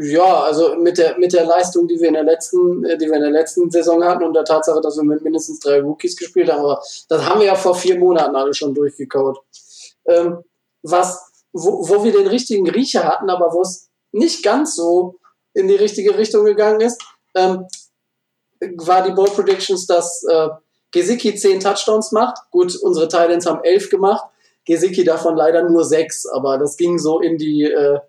Ja, 0.01 0.43
also 0.43 0.77
mit 0.77 0.98
der, 0.98 1.18
mit 1.18 1.32
der 1.32 1.44
Leistung, 1.44 1.86
die 1.86 2.01
wir 2.01 2.09
in 2.09 2.14
der 2.14 2.24
letzten, 2.24 2.85
äh, 2.85 2.98
die 2.98 3.06
wir 3.06 3.14
in 3.14 3.23
der 3.23 3.31
letzten 3.31 3.70
Saison 3.70 4.02
hatten 4.05 4.24
und 4.24 4.35
der 4.35 4.44
Tatsache, 4.44 4.81
dass 4.81 4.97
wir 4.97 5.05
mit 5.05 5.23
mindestens 5.23 5.60
drei 5.60 5.81
Rookies 5.81 6.16
gespielt 6.16 6.51
haben, 6.51 6.60
aber 6.60 6.82
das 7.09 7.24
haben 7.24 7.40
wir 7.40 7.47
ja 7.47 7.55
vor 7.55 7.74
vier 7.74 7.98
Monaten 7.98 8.35
alle 8.35 8.55
schon 8.55 8.74
durchgekaut. 8.74 9.39
Ähm, 10.06 10.39
was, 10.82 11.44
wo, 11.52 11.89
wo 11.89 12.05
wir 12.05 12.12
den 12.12 12.27
richtigen 12.27 12.68
Riecher 12.68 13.05
hatten, 13.05 13.31
aber 13.31 13.52
wo 13.52 13.62
es 13.62 13.89
nicht 14.12 14.43
ganz 14.43 14.74
so 14.77 15.16
in 15.52 15.68
die 15.68 15.77
richtige 15.77 16.16
Richtung 16.16 16.44
gegangen 16.44 16.81
ist, 16.81 17.01
ähm, 17.35 17.66
war 18.60 19.02
die 19.02 19.12
Bold 19.12 19.35
Predictions, 19.35 19.86
dass 19.86 20.24
äh, 20.24 20.48
Gesicki 20.93 21.35
zehn 21.35 21.60
Touchdowns 21.60 22.12
macht. 22.12 22.39
Gut, 22.51 22.74
unsere 22.77 23.09
Titans 23.09 23.47
haben 23.47 23.62
elf 23.64 23.90
gemacht. 23.90 24.24
Gesicki 24.64 25.05
davon 25.05 25.36
leider 25.36 25.68
nur 25.68 25.85
sechs, 25.85 26.27
aber 26.27 26.59
das 26.59 26.77
ging 26.77 26.98
so 26.98 27.20
in 27.20 27.39
die, 27.39 27.64
äh, 27.64 28.01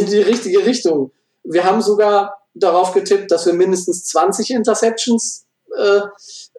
in 0.00 0.06
die 0.06 0.20
richtige 0.20 0.64
Richtung. 0.64 1.12
Wir 1.44 1.64
haben 1.64 1.80
sogar 1.80 2.38
darauf 2.54 2.92
getippt, 2.92 3.30
dass 3.30 3.46
wir 3.46 3.52
mindestens 3.52 4.04
20 4.06 4.50
Interceptions 4.50 5.46
äh, 5.76 6.00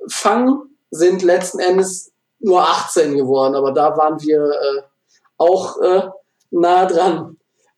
fangen, 0.10 0.78
sind 0.92 1.22
letzten 1.24 1.60
Endes 1.60 2.12
nur 2.40 2.62
18 2.62 3.16
geworden, 3.16 3.56
aber 3.56 3.72
da 3.72 3.98
waren 3.98 4.22
wir 4.22 4.44
äh, 4.44 4.82
auch 5.38 5.82
äh, 5.82 6.04
nah 6.52 6.86
dran. 6.86 7.38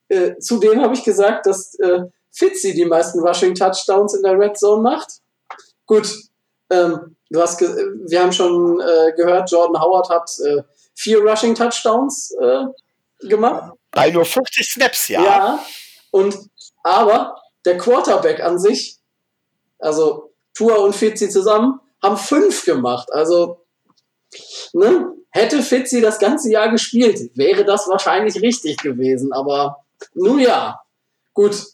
Äh, 0.09 0.37
zudem 0.39 0.81
habe 0.81 0.93
ich 0.93 1.03
gesagt, 1.03 1.45
dass 1.45 1.75
äh, 1.79 2.01
Fitzy 2.31 2.73
die 2.73 2.85
meisten 2.85 3.19
Rushing 3.19 3.55
Touchdowns 3.55 4.13
in 4.13 4.23
der 4.23 4.37
Red 4.37 4.57
Zone 4.57 4.81
macht. 4.81 5.21
Gut, 5.85 6.13
ähm, 6.69 7.15
du 7.29 7.41
hast 7.41 7.59
wir 7.61 8.21
haben 8.21 8.31
schon 8.31 8.79
äh, 8.79 9.13
gehört, 9.13 9.51
Jordan 9.51 9.81
Howard 9.81 10.09
hat 10.09 10.29
äh, 10.45 10.63
vier 10.95 11.19
Rushing 11.19 11.55
Touchdowns 11.55 12.35
äh, 12.39 12.65
gemacht. 13.27 13.73
Bei 13.91 14.11
nur 14.11 14.25
50 14.25 14.71
Snaps, 14.71 15.07
ja. 15.07 15.23
Ja, 15.23 15.65
und 16.11 16.37
aber 16.83 17.41
der 17.65 17.77
Quarterback 17.77 18.41
an 18.41 18.59
sich, 18.59 18.97
also 19.79 20.33
Tua 20.53 20.75
und 20.75 20.95
Fitzy 20.95 21.29
zusammen, 21.29 21.79
haben 22.01 22.17
fünf 22.17 22.65
gemacht. 22.65 23.11
Also, 23.11 23.65
ne, 24.73 25.13
hätte 25.31 25.61
Fitzy 25.61 26.01
das 26.01 26.19
ganze 26.19 26.51
Jahr 26.51 26.69
gespielt, 26.69 27.31
wäre 27.35 27.65
das 27.65 27.87
wahrscheinlich 27.87 28.41
richtig 28.41 28.77
gewesen. 28.77 29.33
Aber 29.33 29.85
nun 30.13 30.39
ja, 30.39 30.81
gut. 31.33 31.65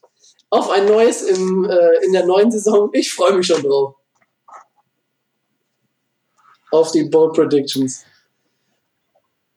Auf 0.51 0.69
ein 0.69 0.85
neues 0.85 1.23
im, 1.23 1.65
äh, 1.65 2.05
in 2.05 2.13
der 2.13 2.25
neuen 2.25 2.51
Saison. 2.51 2.89
Ich 2.93 3.11
freue 3.11 3.33
mich 3.33 3.47
schon 3.47 3.63
drauf. 3.63 3.95
Auf 6.71 6.91
die 6.91 7.03
Bold 7.05 7.33
Predictions. 7.33 8.05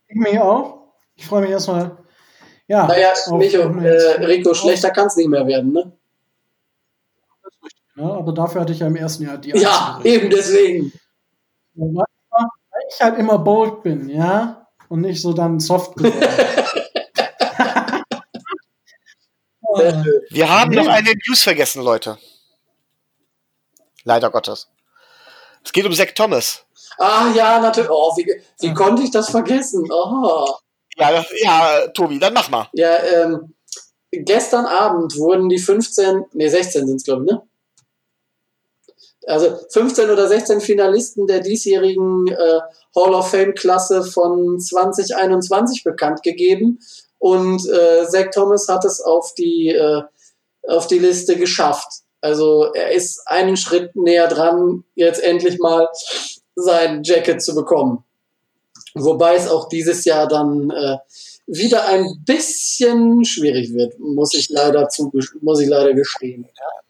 Ich 0.09 0.17
mich 0.17 0.39
auch. 0.41 0.95
Ich 1.15 1.27
freue 1.27 1.43
mich 1.43 1.51
erstmal. 1.51 1.97
Ja, 2.69 2.87
naja, 2.87 3.15
Micho, 3.33 3.61
äh, 3.61 4.25
Rico, 4.25 4.53
schlechter 4.53 4.91
kann 4.91 5.07
es 5.07 5.17
nicht 5.17 5.29
mehr 5.29 5.47
werden, 5.47 5.73
ne? 5.73 5.91
Ja, 7.97 8.05
aber 8.05 8.33
dafür 8.33 8.61
hatte 8.61 8.73
ich 8.73 8.81
ja 8.81 8.87
im 8.87 8.97
ersten 8.97 9.25
Jahr 9.25 9.39
die 9.39 9.51
Ja, 9.51 9.99
eben 10.05 10.29
deswegen. 10.29 10.93
Weil 11.75 12.05
ich 12.91 13.01
halt 13.01 13.19
immer 13.19 13.39
bold 13.39 13.83
bin, 13.83 14.09
ja? 14.11 14.69
Und 14.89 15.01
nicht 15.01 15.21
so 15.21 15.33
dann 15.33 15.59
soft 15.61 15.97
Wir 20.31 20.49
haben 20.49 20.73
noch 20.75 20.89
eine 20.89 21.13
News 21.27 21.43
vergessen, 21.43 21.83
Leute. 21.83 22.19
Leider 24.05 24.31
Gottes. 24.31 24.69
Es 25.65 25.73
geht 25.73 25.87
um 25.87 25.93
Zach 25.93 26.13
Thomas. 26.15 26.65
Ah 26.99 27.31
ja, 27.35 27.61
natürlich. 27.61 27.91
Oh, 27.91 28.15
wie, 28.17 28.43
wie 28.61 28.75
konnte 28.75 29.03
ich 29.03 29.11
das 29.11 29.31
vergessen? 29.31 29.89
Oh. 29.91 30.47
Ja, 30.99 31.25
ja, 31.43 31.89
Tobi, 31.89 32.19
dann 32.19 32.35
mach 32.35 32.51
mal. 32.51 32.69
Ja, 32.73 32.97
ähm, 33.05 33.55
gestern 34.11 34.67
Abend 34.67 35.17
wurden 35.17 35.49
die 35.49 35.59
15, 35.59 36.25
nee, 36.33 36.49
16 36.49 36.87
sind 36.87 36.97
es, 36.97 37.05
glaube 37.05 37.25
ich, 37.25 37.33
ne? 37.33 37.43
Also 39.27 39.59
15 39.71 40.09
oder 40.09 40.27
16 40.27 40.61
Finalisten 40.63 41.27
der 41.27 41.41
diesjährigen 41.41 42.29
äh, 42.29 42.61
Hall 42.97 43.15
of 43.15 43.31
Fame-Klasse 43.31 44.03
von 44.03 44.59
2021 44.59 45.85
bekannt 45.85 46.23
gegeben. 46.23 46.79
Und 47.19 47.69
äh, 47.69 48.07
Zach 48.09 48.31
Thomas 48.33 48.69
hat 48.69 48.87
es 48.87 49.03
auf 49.03 49.35
die, 49.35 49.69
äh, 49.69 50.03
auf 50.67 50.87
die 50.87 50.99
Liste 50.99 51.37
geschafft. 51.37 51.89
Also 52.23 52.73
er 52.73 52.93
ist 52.93 53.21
einen 53.27 53.57
Schritt 53.57 53.95
näher 53.95 54.29
dran, 54.29 54.85
jetzt 54.95 55.23
endlich 55.23 55.59
mal 55.59 55.89
sein 56.57 57.03
Jacket 57.05 57.43
zu 57.43 57.55
bekommen. 57.55 58.05
Wobei 58.95 59.37
es 59.37 59.49
auch 59.49 59.69
dieses 59.69 60.05
Jahr 60.05 60.27
dann 60.29 60.71
äh, 60.71 60.97
wieder 61.47 61.87
ein 61.87 62.23
bisschen 62.25 63.25
schwierig 63.25 63.73
wird, 63.73 63.99
muss 63.99 64.35
ich 64.35 64.49
leider 64.51 64.89
zu, 64.89 65.13
muss 65.41 65.61
ich 65.61 65.69
leider 65.69 65.95
gestehen. 65.95 66.47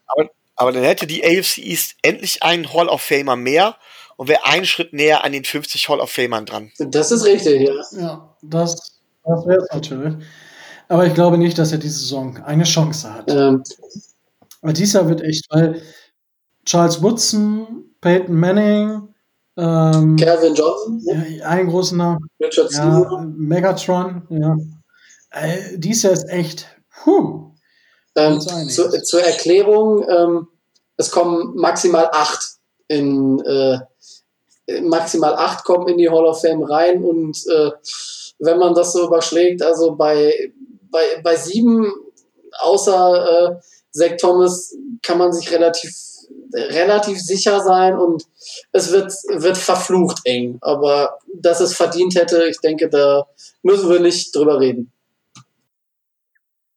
aber, 0.06 0.30
aber 0.56 0.72
dann 0.72 0.82
hätte 0.82 1.06
die 1.06 1.24
AFC 1.24 1.58
East 1.58 1.96
endlich 2.02 2.42
einen 2.42 2.72
Hall 2.72 2.88
of 2.88 3.02
Famer 3.02 3.36
mehr 3.36 3.76
und 4.16 4.28
wäre 4.28 4.44
einen 4.44 4.66
Schritt 4.66 4.92
näher 4.92 5.24
an 5.24 5.32
den 5.32 5.44
50 5.44 5.88
Hall 5.88 6.00
of 6.00 6.10
Famern 6.10 6.46
dran. 6.46 6.72
Das 6.78 7.12
ist 7.12 7.24
richtig, 7.24 7.68
ja. 7.68 7.74
Ja, 7.92 8.36
das 8.42 8.98
das 9.28 9.46
wäre 9.46 9.62
es 9.62 9.68
natürlich. 9.72 10.14
Aber 10.88 11.06
ich 11.06 11.14
glaube 11.14 11.36
nicht, 11.36 11.58
dass 11.58 11.72
er 11.72 11.78
diese 11.78 11.98
Saison 11.98 12.38
eine 12.44 12.64
Chance 12.64 13.12
hat. 13.12 13.30
Ähm. 13.30 13.62
Aber 14.62 14.72
dieses 14.72 14.94
Jahr 14.94 15.08
wird 15.08 15.20
echt, 15.20 15.44
weil 15.50 15.82
Charles 16.64 17.02
Woodson, 17.02 17.84
Peyton 18.00 18.34
Manning, 18.34 19.07
ähm, 19.58 20.16
Calvin 20.16 20.54
Johnson, 20.54 21.02
ja, 21.04 21.46
einen 21.46 21.68
großen 21.68 21.98
Namen. 21.98 22.28
Richard 22.40 22.72
ja, 22.72 23.24
Megatron, 23.36 24.22
ja. 24.30 24.56
Äh, 25.30 25.76
dies 25.76 26.02
Jahr 26.02 26.12
ist 26.12 26.28
echt, 26.28 26.66
puh. 27.02 27.52
Ähm, 28.16 28.40
zu, 28.40 28.90
zur 29.02 29.22
Erklärung, 29.22 30.04
ähm, 30.08 30.48
es 30.96 31.10
kommen 31.10 31.54
maximal 31.56 32.08
acht 32.12 32.58
in, 32.88 33.40
äh, 33.40 33.78
maximal 34.82 35.34
acht 35.34 35.64
kommen 35.64 35.88
in 35.88 35.98
die 35.98 36.08
Hall 36.10 36.26
of 36.26 36.40
Fame 36.40 36.62
rein 36.62 37.04
und 37.04 37.36
äh, 37.46 37.70
wenn 38.38 38.58
man 38.58 38.74
das 38.74 38.92
so 38.92 39.06
überschlägt. 39.06 39.62
Also 39.62 39.94
bei, 39.94 40.52
bei, 40.90 41.20
bei 41.22 41.36
sieben, 41.36 41.92
außer 42.60 43.52
äh, 43.52 43.60
Zach 43.90 44.16
Thomas, 44.18 44.74
kann 45.02 45.18
man 45.18 45.32
sich 45.32 45.50
relativ, 45.50 45.94
relativ 46.54 47.20
sicher 47.20 47.60
sein 47.60 47.96
und 47.96 48.24
es 48.72 48.92
wird, 48.92 49.12
wird 49.28 49.58
verflucht 49.58 50.20
eng. 50.24 50.58
Aber 50.60 51.18
dass 51.34 51.60
es 51.60 51.74
verdient 51.74 52.14
hätte, 52.14 52.44
ich 52.48 52.58
denke, 52.60 52.88
da 52.88 53.26
müssen 53.62 53.88
wir 53.90 54.00
nicht 54.00 54.34
drüber 54.34 54.60
reden. 54.60 54.92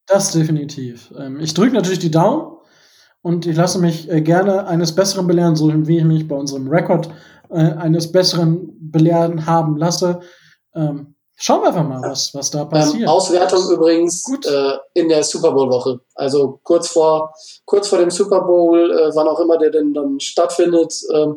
Das 0.05 0.31
definitiv. 0.31 1.11
Ähm, 1.17 1.39
ich 1.39 1.53
drücke 1.53 1.73
natürlich 1.73 1.99
die 1.99 2.11
Daumen 2.11 2.57
und 3.21 3.45
ich 3.45 3.55
lasse 3.55 3.79
mich 3.79 4.09
äh, 4.09 4.21
gerne 4.21 4.67
eines 4.67 4.93
Besseren 4.93 5.27
belehren, 5.27 5.55
so 5.55 5.71
wie 5.87 5.99
ich 5.99 6.03
mich 6.03 6.27
bei 6.27 6.35
unserem 6.35 6.67
Rekord 6.67 7.09
äh, 7.49 7.55
eines 7.55 8.11
Besseren 8.11 8.69
belehren 8.79 9.45
haben 9.45 9.77
lasse. 9.77 10.19
Ähm, 10.75 11.15
Schauen 11.43 11.63
wir 11.63 11.69
einfach 11.69 11.87
mal, 11.87 12.03
was, 12.03 12.35
was 12.35 12.51
da 12.51 12.61
ähm, 12.61 12.69
passiert. 12.69 13.01
Ähm, 13.01 13.09
Auswertung 13.09 13.67
übrigens 13.71 14.31
äh, 14.45 14.73
in 14.93 15.09
der 15.09 15.23
Super 15.23 15.51
Bowl-Woche. 15.51 15.99
Also 16.13 16.59
kurz 16.61 16.89
vor, 16.89 17.33
kurz 17.65 17.87
vor 17.87 17.97
dem 17.97 18.11
Super 18.11 18.41
Bowl, 18.41 18.91
äh, 18.91 19.15
wann 19.15 19.27
auch 19.27 19.39
immer 19.39 19.57
der 19.57 19.71
denn 19.71 19.91
dann 19.91 20.19
stattfindet, 20.19 20.93
äh, 21.11 21.27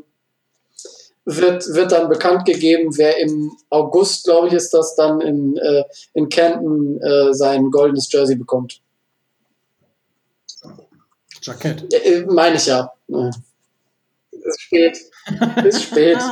wird, 1.24 1.66
wird 1.68 1.92
dann 1.92 2.10
bekannt 2.10 2.44
gegeben, 2.44 2.94
wer 2.98 3.16
im 3.16 3.56
August, 3.70 4.24
glaube 4.26 4.48
ich, 4.48 4.52
ist 4.52 4.74
das 4.74 4.94
dann 4.94 5.22
in, 5.22 5.56
äh, 5.56 5.84
in 6.12 6.28
Canton 6.28 7.00
äh, 7.00 7.32
sein 7.32 7.70
goldenes 7.70 8.12
Jersey 8.12 8.36
bekommt. 8.36 8.82
Jackett. 11.40 11.94
Äh, 11.94 12.26
meine 12.28 12.56
ich 12.56 12.66
ja. 12.66 12.92
Ist 14.32 14.60
spät. 14.60 14.98
Ist 15.64 15.82
spät. 15.82 16.18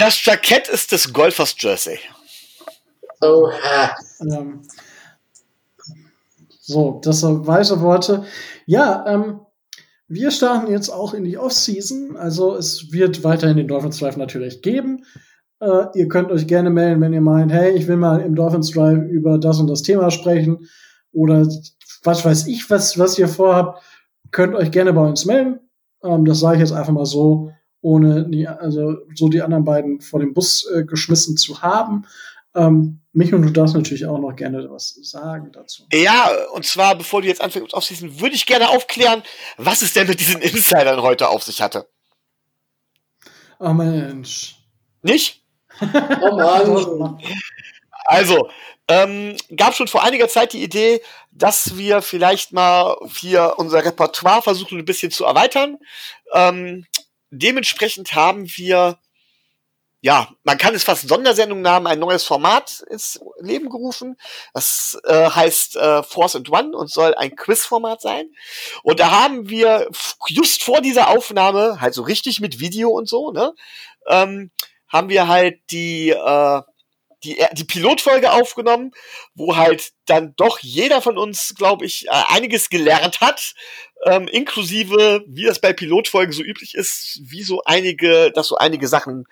Das 0.00 0.24
Jackett 0.24 0.68
ist 0.68 0.92
des 0.92 1.12
Golfers 1.12 1.56
Jersey. 1.58 1.98
Oh, 3.20 3.50
ähm, 4.20 4.60
so, 6.60 7.00
das 7.02 7.20
sind 7.20 7.46
weise 7.46 7.80
Worte. 7.80 8.24
Ja, 8.66 9.04
ähm, 9.06 9.40
wir 10.06 10.30
starten 10.30 10.70
jetzt 10.70 10.88
auch 10.88 11.14
in 11.14 11.24
die 11.24 11.38
Off-Season. 11.38 12.16
Also 12.16 12.56
es 12.56 12.92
wird 12.92 13.24
weiterhin 13.24 13.56
den 13.56 13.68
Dolphins 13.68 13.98
Drive 13.98 14.16
natürlich 14.16 14.62
geben. 14.62 15.04
Äh, 15.60 15.86
ihr 15.94 16.08
könnt 16.08 16.30
euch 16.30 16.46
gerne 16.46 16.70
melden, 16.70 17.00
wenn 17.00 17.12
ihr 17.12 17.20
meint, 17.20 17.52
hey, 17.52 17.72
ich 17.72 17.88
will 17.88 17.96
mal 17.96 18.20
im 18.20 18.34
Dolphins 18.34 18.70
Drive 18.70 19.02
über 19.10 19.38
das 19.38 19.58
und 19.58 19.66
das 19.68 19.82
Thema 19.82 20.10
sprechen. 20.10 20.68
Oder 21.12 21.48
was 22.04 22.24
weiß 22.24 22.46
ich, 22.46 22.70
was, 22.70 22.98
was 22.98 23.18
ihr 23.18 23.28
vorhabt, 23.28 23.82
könnt 24.30 24.54
euch 24.54 24.70
gerne 24.70 24.92
bei 24.92 25.06
uns 25.06 25.24
melden. 25.24 25.60
Ähm, 26.02 26.24
das 26.24 26.40
sage 26.40 26.56
ich 26.56 26.60
jetzt 26.60 26.72
einfach 26.72 26.92
mal 26.92 27.06
so, 27.06 27.50
ohne 27.80 28.28
die, 28.28 28.46
also 28.46 28.96
so 29.14 29.28
die 29.28 29.42
anderen 29.42 29.64
beiden 29.64 30.00
vor 30.00 30.20
den 30.20 30.34
Bus 30.34 30.68
äh, 30.74 30.84
geschmissen 30.84 31.36
zu 31.36 31.62
haben. 31.62 32.04
Ähm, 32.54 33.00
mich 33.12 33.34
und 33.34 33.42
du 33.42 33.50
darfst 33.50 33.74
natürlich 33.74 34.06
auch 34.06 34.18
noch 34.18 34.34
gerne 34.34 34.70
was 34.70 34.98
sagen 35.02 35.52
dazu. 35.52 35.84
Ja, 35.92 36.30
und 36.52 36.64
zwar, 36.64 36.94
bevor 36.96 37.22
du 37.22 37.28
jetzt 37.28 37.40
anfängst 37.40 37.74
aufzuschließen, 37.74 38.20
würde 38.20 38.34
ich 38.34 38.46
gerne 38.46 38.68
aufklären, 38.70 39.22
was 39.56 39.82
es 39.82 39.92
denn 39.92 40.06
mit 40.06 40.20
diesen 40.20 40.40
Insidern 40.40 41.02
heute 41.02 41.28
auf 41.28 41.42
sich 41.42 41.60
hatte. 41.60 41.88
Oh 43.58 43.72
Mensch. 43.72 44.56
Nicht? 45.02 45.44
Oh 45.80 46.36
Mann. 46.36 47.22
Also, 48.04 48.48
ähm, 48.88 49.36
gab 49.54 49.74
schon 49.74 49.88
vor 49.88 50.02
einiger 50.02 50.28
Zeit 50.28 50.54
die 50.54 50.62
Idee, 50.62 51.02
dass 51.30 51.76
wir 51.76 52.00
vielleicht 52.00 52.52
mal 52.52 52.96
hier 53.14 53.54
unser 53.58 53.84
Repertoire 53.84 54.42
versuchen, 54.42 54.78
ein 54.78 54.84
bisschen 54.86 55.10
zu 55.10 55.24
erweitern. 55.24 55.76
Ähm, 56.32 56.86
dementsprechend 57.30 58.14
haben 58.14 58.46
wir, 58.56 58.98
ja, 60.00 60.28
man 60.44 60.58
kann 60.58 60.74
es 60.74 60.84
fast 60.84 61.08
Sondersendung 61.08 61.60
namen, 61.60 61.86
ein 61.88 61.98
neues 61.98 62.22
Format 62.22 62.84
ins 62.88 63.20
Leben 63.40 63.68
gerufen. 63.68 64.16
Das 64.54 64.98
äh, 65.04 65.30
heißt 65.30 65.76
äh, 65.76 66.02
Force 66.04 66.36
and 66.36 66.50
One 66.50 66.76
und 66.76 66.90
soll 66.90 67.14
ein 67.14 67.34
Quizformat 67.34 68.00
sein. 68.00 68.30
Und 68.84 69.00
da 69.00 69.10
haben 69.10 69.48
wir 69.48 69.88
just 70.28 70.62
vor 70.62 70.80
dieser 70.80 71.08
Aufnahme, 71.08 71.80
halt 71.80 71.94
so 71.94 72.02
richtig 72.02 72.40
mit 72.40 72.60
Video 72.60 72.90
und 72.90 73.08
so, 73.08 73.32
ne, 73.32 73.54
ähm, 74.06 74.52
haben 74.86 75.08
wir 75.08 75.26
halt 75.26 75.60
die 75.70 76.10
äh, 76.10 76.62
die, 77.24 77.36
die 77.52 77.64
Pilotfolge 77.64 78.32
aufgenommen, 78.32 78.92
wo 79.34 79.56
halt 79.56 79.90
dann 80.06 80.34
doch 80.36 80.60
jeder 80.60 81.02
von 81.02 81.18
uns, 81.18 81.54
glaube 81.56 81.84
ich, 81.84 82.06
äh, 82.06 82.10
einiges 82.28 82.70
gelernt 82.70 83.20
hat, 83.20 83.54
ähm, 84.06 84.28
inklusive, 84.28 85.24
wie 85.26 85.44
das 85.44 85.60
bei 85.60 85.72
Pilotfolgen 85.72 86.32
so 86.32 86.42
üblich 86.42 86.74
ist, 86.74 87.20
wie 87.24 87.42
so 87.42 87.62
einige, 87.64 88.30
dass 88.30 88.48
so 88.48 88.56
einige 88.56 88.86
Sachen 88.86 89.26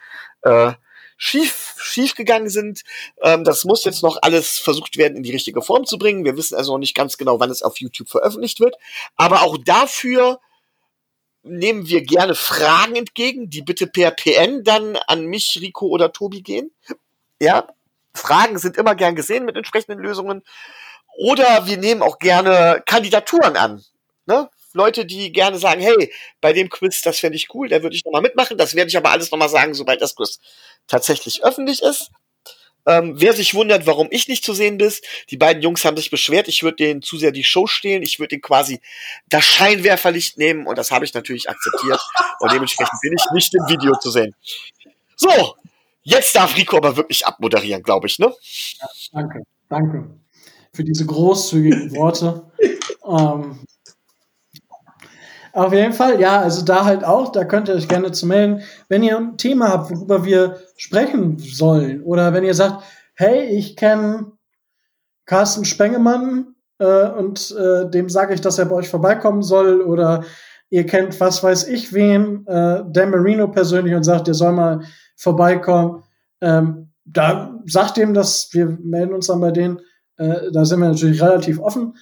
äh, 0.47 0.73
schief, 1.17 1.75
schief 1.79 2.15
gegangen 2.15 2.49
sind. 2.49 2.83
Ähm, 3.23 3.45
das 3.45 3.65
muss 3.65 3.85
jetzt 3.85 4.03
noch 4.03 4.19
alles 4.23 4.59
versucht 4.59 4.97
werden, 4.97 5.17
in 5.17 5.23
die 5.23 5.33
richtige 5.33 5.63
Form 5.63 5.87
zu 5.87 5.99
bringen. 5.99 6.25
Wir 6.25 6.37
wissen 6.37 6.57
also 6.57 6.73
noch 6.73 6.79
nicht 6.79 6.95
ganz 6.95 7.17
genau, 7.17 7.41
wann 7.41 7.51
es 7.51 7.63
auf 7.63 7.79
YouTube 7.79 8.09
veröffentlicht 8.09 8.61
wird. 8.61 8.77
Aber 9.17 9.43
auch 9.43 9.57
dafür 9.59 10.41
nehmen 11.43 11.89
wir 11.89 12.03
gerne 12.03 12.35
Fragen 12.35 12.97
entgegen, 12.97 13.51
die 13.51 13.63
bitte 13.63 13.87
per 13.87 14.11
PN 14.11 14.65
dann 14.65 14.97
an 15.07 15.27
mich, 15.27 15.59
Rico 15.61 15.87
oder 15.87 16.13
Tobi 16.13 16.43
gehen. 16.43 16.73
Ja, 17.41 17.69
Fragen 18.15 18.59
sind 18.59 18.77
immer 18.77 18.95
gern 18.95 19.15
gesehen 19.15 19.45
mit 19.45 19.57
entsprechenden 19.57 20.01
Lösungen. 20.01 20.43
Oder 21.19 21.67
wir 21.67 21.79
nehmen 21.79 22.03
auch 22.03 22.19
gerne 22.19 22.83
Kandidaturen 22.85 23.57
an. 23.57 23.83
Ne? 24.27 24.51
Leute, 24.77 25.05
die 25.05 25.33
gerne 25.33 25.59
sagen, 25.59 25.81
hey, 25.81 26.13
bei 26.41 26.53
dem 26.53 26.69
Quiz, 26.69 27.03
das 27.03 27.19
fände 27.19 27.37
ich 27.37 27.53
cool, 27.55 27.69
da 27.69 27.83
würde 27.83 27.97
ich 27.97 28.05
nochmal 28.05 28.23
mitmachen. 28.23 28.57
Das 28.57 28.75
werde 28.75 28.89
ich 28.89 28.97
aber 28.97 29.11
alles 29.11 29.31
nochmal 29.31 29.49
sagen, 29.49 29.75
sobald 29.75 30.01
das 30.01 30.15
Quiz 30.15 30.39
tatsächlich 30.87 31.45
öffentlich 31.45 31.83
ist. 31.83 32.11
Ähm, 32.89 33.15
wer 33.17 33.33
sich 33.33 33.55
wundert, 33.55 33.87
warum 33.87 34.07
ich 34.13 34.29
nicht 34.29 34.45
zu 34.45 34.53
sehen 34.53 34.79
bin, 34.79 34.93
die 35.31 35.37
beiden 35.37 35.61
Jungs 35.61 35.85
haben 35.85 35.97
sich 35.97 36.11
beschwert, 36.11 36.47
ich 36.47 36.63
würde 36.63 36.77
denen 36.77 37.03
zu 37.03 37.17
sehr 37.17 37.33
die 37.33 37.43
Show 37.43 37.67
stehlen, 37.67 38.05
ich 38.05 38.21
würde 38.21 38.29
denen 38.29 38.43
quasi 38.43 38.81
das 39.29 39.45
Scheinwerferlicht 39.45 40.39
nehmen 40.39 40.69
und 40.69 40.79
das 40.79 40.93
habe 40.93 41.05
ich 41.05 41.13
natürlich 41.13 41.51
akzeptiert 41.51 42.01
und 42.39 42.53
dementsprechend 42.53 43.01
bin 43.03 43.13
ich 43.13 43.25
nicht 43.33 43.53
im 43.55 43.67
Video 43.67 43.99
zu 43.99 44.13
sehen. 44.13 44.37
So, 45.17 45.57
Jetzt 46.09 46.37
darf 46.37 46.57
Rico 46.57 46.77
aber 46.77 46.97
wirklich 46.97 47.27
abmoderieren, 47.27 47.83
glaube 47.83 48.07
ich, 48.07 48.21
ne? 48.21 48.33
Ja, 48.81 48.89
danke, 49.13 49.43
danke 49.69 50.09
für 50.73 50.85
diese 50.85 51.05
großzügigen 51.05 51.97
Worte. 51.97 52.49
ähm, 53.05 53.59
auf 55.57 55.73
jeden 55.73 55.95
Fall, 55.95 56.21
ja, 56.21 56.41
also 56.41 56.65
da 56.65 56.85
halt 56.85 57.03
auch, 57.03 57.33
da 57.33 57.45
könnt 57.45 57.69
ihr 57.69 57.75
euch 57.75 57.89
gerne 57.89 58.13
zu 58.13 58.27
melden, 58.27 58.61
wenn 58.91 59.03
ihr 59.03 59.17
ein 59.17 59.39
Thema 59.39 59.71
habt, 59.71 59.91
worüber 59.91 60.25
wir 60.27 60.59
sprechen 60.77 61.39
sollen. 61.39 62.03
Oder 62.03 62.35
wenn 62.35 62.45
ihr 62.45 62.53
sagt, 62.53 62.85
hey, 63.15 63.47
ich 63.47 63.75
kenne 63.75 64.33
Carsten 65.25 65.65
Spengemann 65.65 66.55
äh, 66.79 67.09
und 67.09 67.57
äh, 67.59 67.89
dem 67.89 68.11
sage 68.11 68.35
ich, 68.35 68.43
dass 68.43 68.59
er 68.59 68.67
bei 68.67 68.77
euch 68.77 68.89
vorbeikommen 68.91 69.43
soll. 69.43 69.81
Oder 69.81 70.25
ihr 70.69 70.85
kennt, 70.85 71.19
was 71.21 71.43
weiß 71.43 71.69
ich 71.69 71.95
wen, 71.95 72.47
äh, 72.47 72.83
Dan 72.87 73.11
Marino 73.11 73.49
persönlich 73.49 73.95
und 73.95 74.05
sagt, 74.05 74.27
der 74.27 74.35
soll 74.35 74.53
mal 74.53 74.81
vorbeikommen. 75.17 76.03
Ähm, 76.43 76.93
da 77.07 77.59
sagt 77.65 77.97
dem, 77.97 78.13
dass 78.13 78.51
wir 78.53 78.67
melden 78.67 79.15
uns 79.15 79.29
dann 79.29 79.41
bei 79.41 79.53
denen. 79.53 79.81
Äh, 80.19 80.53
da 80.53 80.67
sind 80.67 80.81
wir 80.81 80.89
natürlich 80.89 81.23
relativ 81.23 81.61
offen. 81.61 81.95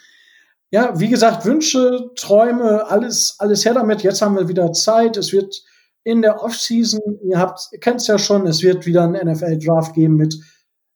Ja, 0.75 0.99
wie 0.99 1.09
gesagt, 1.09 1.45
Wünsche, 1.45 2.11
Träume, 2.17 2.85
alles, 2.89 3.37
alles 3.39 3.65
her 3.65 3.75
damit. 3.75 4.03
Jetzt 4.03 4.21
haben 4.21 4.37
wir 4.37 4.49
wieder 4.49 4.73
Zeit. 4.73 5.17
Es 5.17 5.33
wird 5.33 5.63
in 6.03 6.21
der 6.21 6.43
Offseason, 6.43 7.21
ihr 7.23 7.39
habt, 7.39 7.69
ihr 7.71 7.79
kennt 7.79 8.01
es 8.01 8.09
ja 8.09 8.19
schon, 8.19 8.45
es 8.49 8.61
wird 8.65 8.85
wieder 8.85 9.05
einen 9.05 9.25
NFL-Draft 9.31 9.95
geben 9.95 10.17
mit, 10.17 10.35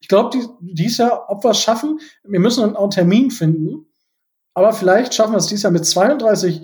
ich 0.00 0.08
glaube, 0.08 0.36
die, 0.36 0.44
dies 0.60 0.98
Jahr, 0.98 1.30
ob 1.30 1.44
wir 1.44 1.52
es 1.52 1.60
schaffen, 1.60 2.00
wir 2.24 2.40
müssen 2.40 2.74
auch 2.74 2.82
einen 2.82 2.90
Termin 2.90 3.30
finden. 3.30 3.86
Aber 4.52 4.72
vielleicht 4.72 5.14
schaffen 5.14 5.34
wir 5.34 5.38
es 5.38 5.46
dieses 5.46 5.62
Jahr 5.62 5.72
mit 5.72 5.86
32 5.86 6.60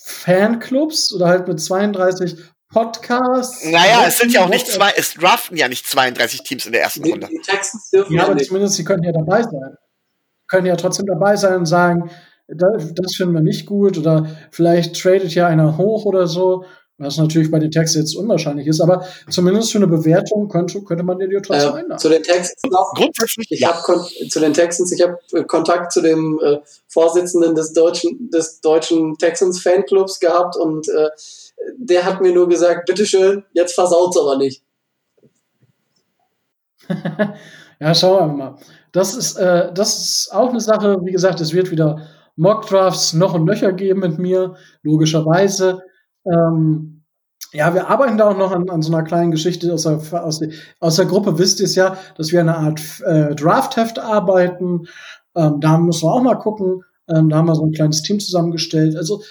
Fanclubs 0.00 1.12
oder 1.12 1.26
halt 1.26 1.48
mit 1.48 1.60
32 1.60 2.36
Podcasts. 2.68 3.64
Naja, 3.64 4.04
es 4.06 4.18
sind 4.18 4.32
ja 4.32 4.44
auch 4.44 4.48
nicht 4.48 4.68
zwei, 4.68 4.92
es 4.96 5.14
draften 5.14 5.56
ja 5.56 5.66
nicht 5.66 5.88
32 5.88 6.44
Teams 6.44 6.66
in 6.66 6.72
der 6.72 6.82
ersten 6.82 7.04
Runde. 7.04 7.26
Die, 7.26 7.40
Texans 7.40 7.90
dürfen 7.90 8.14
ja, 8.14 8.26
aber 8.26 8.36
nicht. 8.36 8.46
zumindest 8.46 8.76
sie 8.76 8.84
können 8.84 9.02
ja 9.02 9.10
dabei 9.10 9.42
sein. 9.42 9.76
Können 10.52 10.66
ja 10.66 10.76
trotzdem 10.76 11.06
dabei 11.06 11.36
sein 11.36 11.60
und 11.60 11.66
sagen, 11.66 12.10
das, 12.46 13.14
finden 13.16 13.32
wir 13.32 13.40
nicht 13.40 13.64
gut 13.64 13.96
oder 13.96 14.26
vielleicht 14.50 15.00
tradet 15.00 15.34
ja 15.34 15.46
einer 15.46 15.78
hoch 15.78 16.04
oder 16.04 16.26
so. 16.26 16.66
Was 16.98 17.16
natürlich 17.16 17.50
bei 17.50 17.58
den 17.58 17.70
Texans 17.70 18.10
jetzt 18.10 18.16
unwahrscheinlich 18.16 18.66
ist, 18.66 18.82
aber 18.82 19.06
zumindest 19.30 19.72
für 19.72 19.78
eine 19.78 19.86
Bewertung 19.86 20.48
könnte, 20.48 20.82
könnte 20.82 21.04
man 21.04 21.18
den 21.18 21.30
ja 21.30 21.40
trotzdem 21.40 21.70
äh, 21.70 21.78
einladen. 21.78 21.98
Zu 21.98 22.10
den 22.10 22.22
Texans 22.22 22.60
noch. 22.70 22.92
Grundsätzlich. 22.94 23.46
Ich 23.50 23.60
ja. 23.60 23.72
habe 23.72 24.28
zu 24.28 24.40
den 24.40 24.52
Texans, 24.52 24.92
ich 24.92 25.02
habe 25.02 25.18
äh, 25.32 25.42
Kontakt 25.44 25.90
zu 25.90 26.02
dem 26.02 26.38
äh, 26.44 26.58
Vorsitzenden 26.88 27.54
des 27.54 27.72
deutschen, 27.72 28.28
des 28.30 28.60
deutschen 28.60 29.16
Texans 29.16 29.62
Fanclubs 29.62 30.20
gehabt 30.20 30.54
und 30.56 30.86
äh, 30.90 31.08
der 31.78 32.04
hat 32.04 32.20
mir 32.20 32.34
nur 32.34 32.46
gesagt, 32.46 32.84
bitteschön, 32.86 33.42
jetzt 33.54 33.74
versaut's 33.74 34.18
aber 34.18 34.36
nicht. 34.36 34.62
ja, 37.80 37.94
schauen 37.94 38.28
wir 38.28 38.36
mal. 38.36 38.58
Das 38.92 39.14
ist, 39.14 39.36
äh, 39.36 39.72
das 39.72 39.98
ist 39.98 40.28
auch 40.32 40.50
eine 40.50 40.60
Sache, 40.60 40.98
wie 41.02 41.12
gesagt, 41.12 41.40
es 41.40 41.52
wird 41.52 41.70
wieder 41.70 42.06
Mockdrafts 42.36 43.14
noch 43.14 43.34
und 43.34 43.44
nöcher 43.44 43.72
geben 43.72 44.00
mit 44.00 44.18
mir, 44.18 44.54
logischerweise. 44.82 45.82
Ähm, 46.24 47.04
ja, 47.52 47.74
wir 47.74 47.88
arbeiten 47.88 48.16
da 48.16 48.30
auch 48.30 48.36
noch 48.36 48.52
an, 48.52 48.70
an 48.70 48.82
so 48.82 48.92
einer 48.92 49.04
kleinen 49.04 49.30
Geschichte 49.30 49.72
aus 49.72 49.82
der, 49.82 50.00
aus, 50.24 50.38
der, 50.38 50.50
aus 50.80 50.96
der 50.96 51.06
Gruppe. 51.06 51.38
Wisst 51.38 51.60
ihr 51.60 51.66
es 51.66 51.74
ja, 51.74 51.96
dass 52.16 52.32
wir 52.32 52.40
eine 52.40 52.56
Art 52.56 52.80
äh, 53.04 53.34
Draftheft 53.34 53.98
arbeiten. 53.98 54.86
Ähm, 55.34 55.60
da 55.60 55.76
müssen 55.78 56.04
wir 56.04 56.12
auch 56.12 56.22
mal 56.22 56.38
gucken. 56.38 56.82
Ähm, 57.08 57.28
da 57.28 57.36
haben 57.36 57.48
wir 57.48 57.54
so 57.54 57.66
ein 57.66 57.72
kleines 57.72 58.02
Team 58.02 58.20
zusammengestellt. 58.20 58.96
Also 58.96 59.22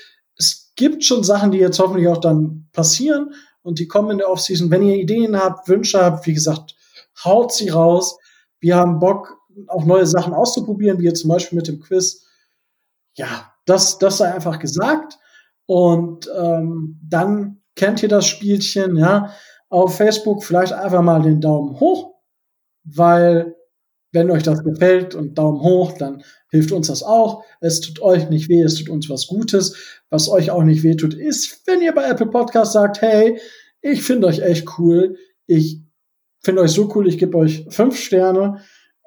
gibt 0.82 1.04
schon 1.04 1.24
Sachen, 1.24 1.52
die 1.52 1.60
jetzt 1.60 1.80
hoffentlich 1.80 2.08
auch 2.08 2.18
dann 2.18 2.68
passieren 2.74 3.34
und 3.62 3.78
die 3.78 3.88
kommen 3.88 4.12
in 4.12 4.18
der 4.18 4.30
Offseason. 4.30 4.72
Wenn 4.72 4.84
ihr 4.84 4.96
Ideen 4.96 5.38
habt, 5.38 5.68
Wünsche 5.68 6.04
habt, 6.04 6.26
wie 6.26 6.34
gesagt, 6.34 6.76
haut 7.24 7.54
sie 7.54 7.70
raus. 7.70 8.18
Wir 8.60 8.78
haben 8.78 9.00
Bock, 9.00 9.38
auch 9.68 9.86
neue 9.86 10.06
Sachen 10.06 10.34
auszuprobieren, 10.34 11.00
wie 11.00 11.06
jetzt 11.06 11.22
zum 11.22 11.30
Beispiel 11.30 11.58
mit 11.58 11.68
dem 11.68 11.80
Quiz. 11.80 12.26
Ja, 13.16 13.54
das, 13.66 13.98
das 14.00 14.18
sei 14.18 14.34
einfach 14.34 14.60
gesagt. 14.60 15.18
Und 15.66 16.30
ähm, 16.38 17.00
dann 17.04 17.62
kennt 17.76 18.04
ihr 18.04 18.10
das 18.10 18.28
Spielchen, 18.28 18.98
ja. 18.98 19.34
Auf 19.70 19.96
Facebook 19.96 20.44
vielleicht 20.44 20.74
einfach 20.74 21.02
mal 21.02 21.22
den 21.22 21.40
Daumen 21.40 21.80
hoch, 21.80 22.16
weil 22.84 23.56
wenn 24.12 24.30
euch 24.30 24.44
das 24.44 24.64
gefällt 24.64 25.16
und 25.16 25.38
Daumen 25.38 25.62
hoch, 25.62 25.94
dann 25.94 26.24
hilft 26.50 26.74
uns 26.74 26.88
das 26.88 27.04
auch. 27.04 27.44
Es 27.62 27.80
tut 27.80 28.02
euch 28.02 28.30
nicht 28.30 28.50
weh, 28.50 28.62
es 28.62 28.76
tut 28.76 28.90
uns 28.90 29.10
was 29.10 29.28
Gutes. 29.28 30.02
Was 30.10 30.28
euch 30.28 30.52
auch 30.52 30.64
nicht 30.64 30.84
weh 30.84 30.96
tut, 30.96 31.14
ist, 31.14 31.62
wenn 31.66 31.82
ihr 31.82 31.94
bei 31.94 32.10
Apple 32.10 32.28
Podcast 32.28 32.74
sagt, 32.74 33.02
hey, 33.02 33.40
ich 33.82 34.04
finde 34.04 34.28
euch 34.28 34.40
echt 34.40 34.78
cool. 34.78 35.16
Ich 35.48 35.82
finde 36.44 36.62
euch 36.62 36.72
so 36.72 36.92
cool, 36.94 37.08
ich 37.08 37.18
gebe 37.18 37.38
euch 37.38 37.66
fünf 37.70 37.98
Sterne. 37.98 38.62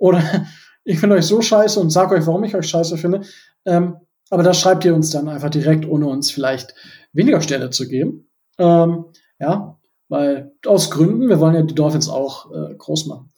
Oder 0.05 0.23
ich 0.85 1.01
finde 1.01 1.17
euch 1.17 1.25
so 1.25 1.41
scheiße 1.41 1.81
und 1.81 1.89
sag 1.89 2.13
euch, 2.13 2.27
warum 2.27 2.45
ich 2.45 2.55
euch 2.55 2.69
scheiße 2.69 2.99
finde. 2.99 3.23
Ähm, 3.65 3.97
aber 4.29 4.43
da 4.43 4.53
schreibt 4.53 4.85
ihr 4.85 4.95
uns 4.95 5.11
dann 5.11 5.29
einfach 5.29 5.49
direkt, 5.49 5.89
ohne 5.89 6.07
uns 6.07 6.31
vielleicht 6.31 6.75
weniger 7.15 7.41
Sterne 7.41 7.71
zu 7.71 7.89
geben. 7.89 8.29
Ähm, 8.59 9.07
ja, 9.39 9.79
weil 10.09 10.53
aus 10.67 10.91
Gründen, 10.91 11.29
wir 11.29 11.41
wollen 11.41 11.55
ja 11.55 11.63
die 11.63 11.75
Dolphins 11.75 12.11
auch 12.11 12.53
äh, 12.53 12.75
groß 12.75 13.07
machen. 13.07 13.33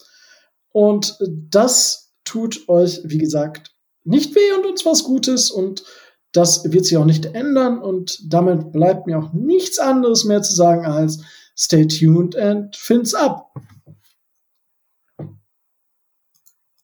Und 0.73 1.17
das 1.21 2.15
tut 2.25 2.69
euch, 2.69 3.01
wie 3.05 3.19
gesagt, 3.19 3.73
nicht 4.03 4.35
weh 4.35 4.53
und 4.59 4.67
uns 4.67 4.85
was 4.85 5.05
Gutes 5.05 5.51
und 5.51 5.85
das 6.33 6.71
wird 6.71 6.85
sich 6.85 6.97
auch 6.97 7.05
nicht 7.05 7.27
ändern 7.27 7.79
und 7.79 8.21
damit 8.33 8.73
bleibt 8.73 9.07
mir 9.07 9.19
auch 9.19 9.33
nichts 9.33 9.79
anderes 9.79 10.25
mehr 10.25 10.43
zu 10.43 10.55
sagen 10.55 10.85
als 10.85 11.21
stay 11.57 11.87
tuned 11.87 12.37
and 12.37 12.75
fins 12.77 13.15
up. 13.15 13.53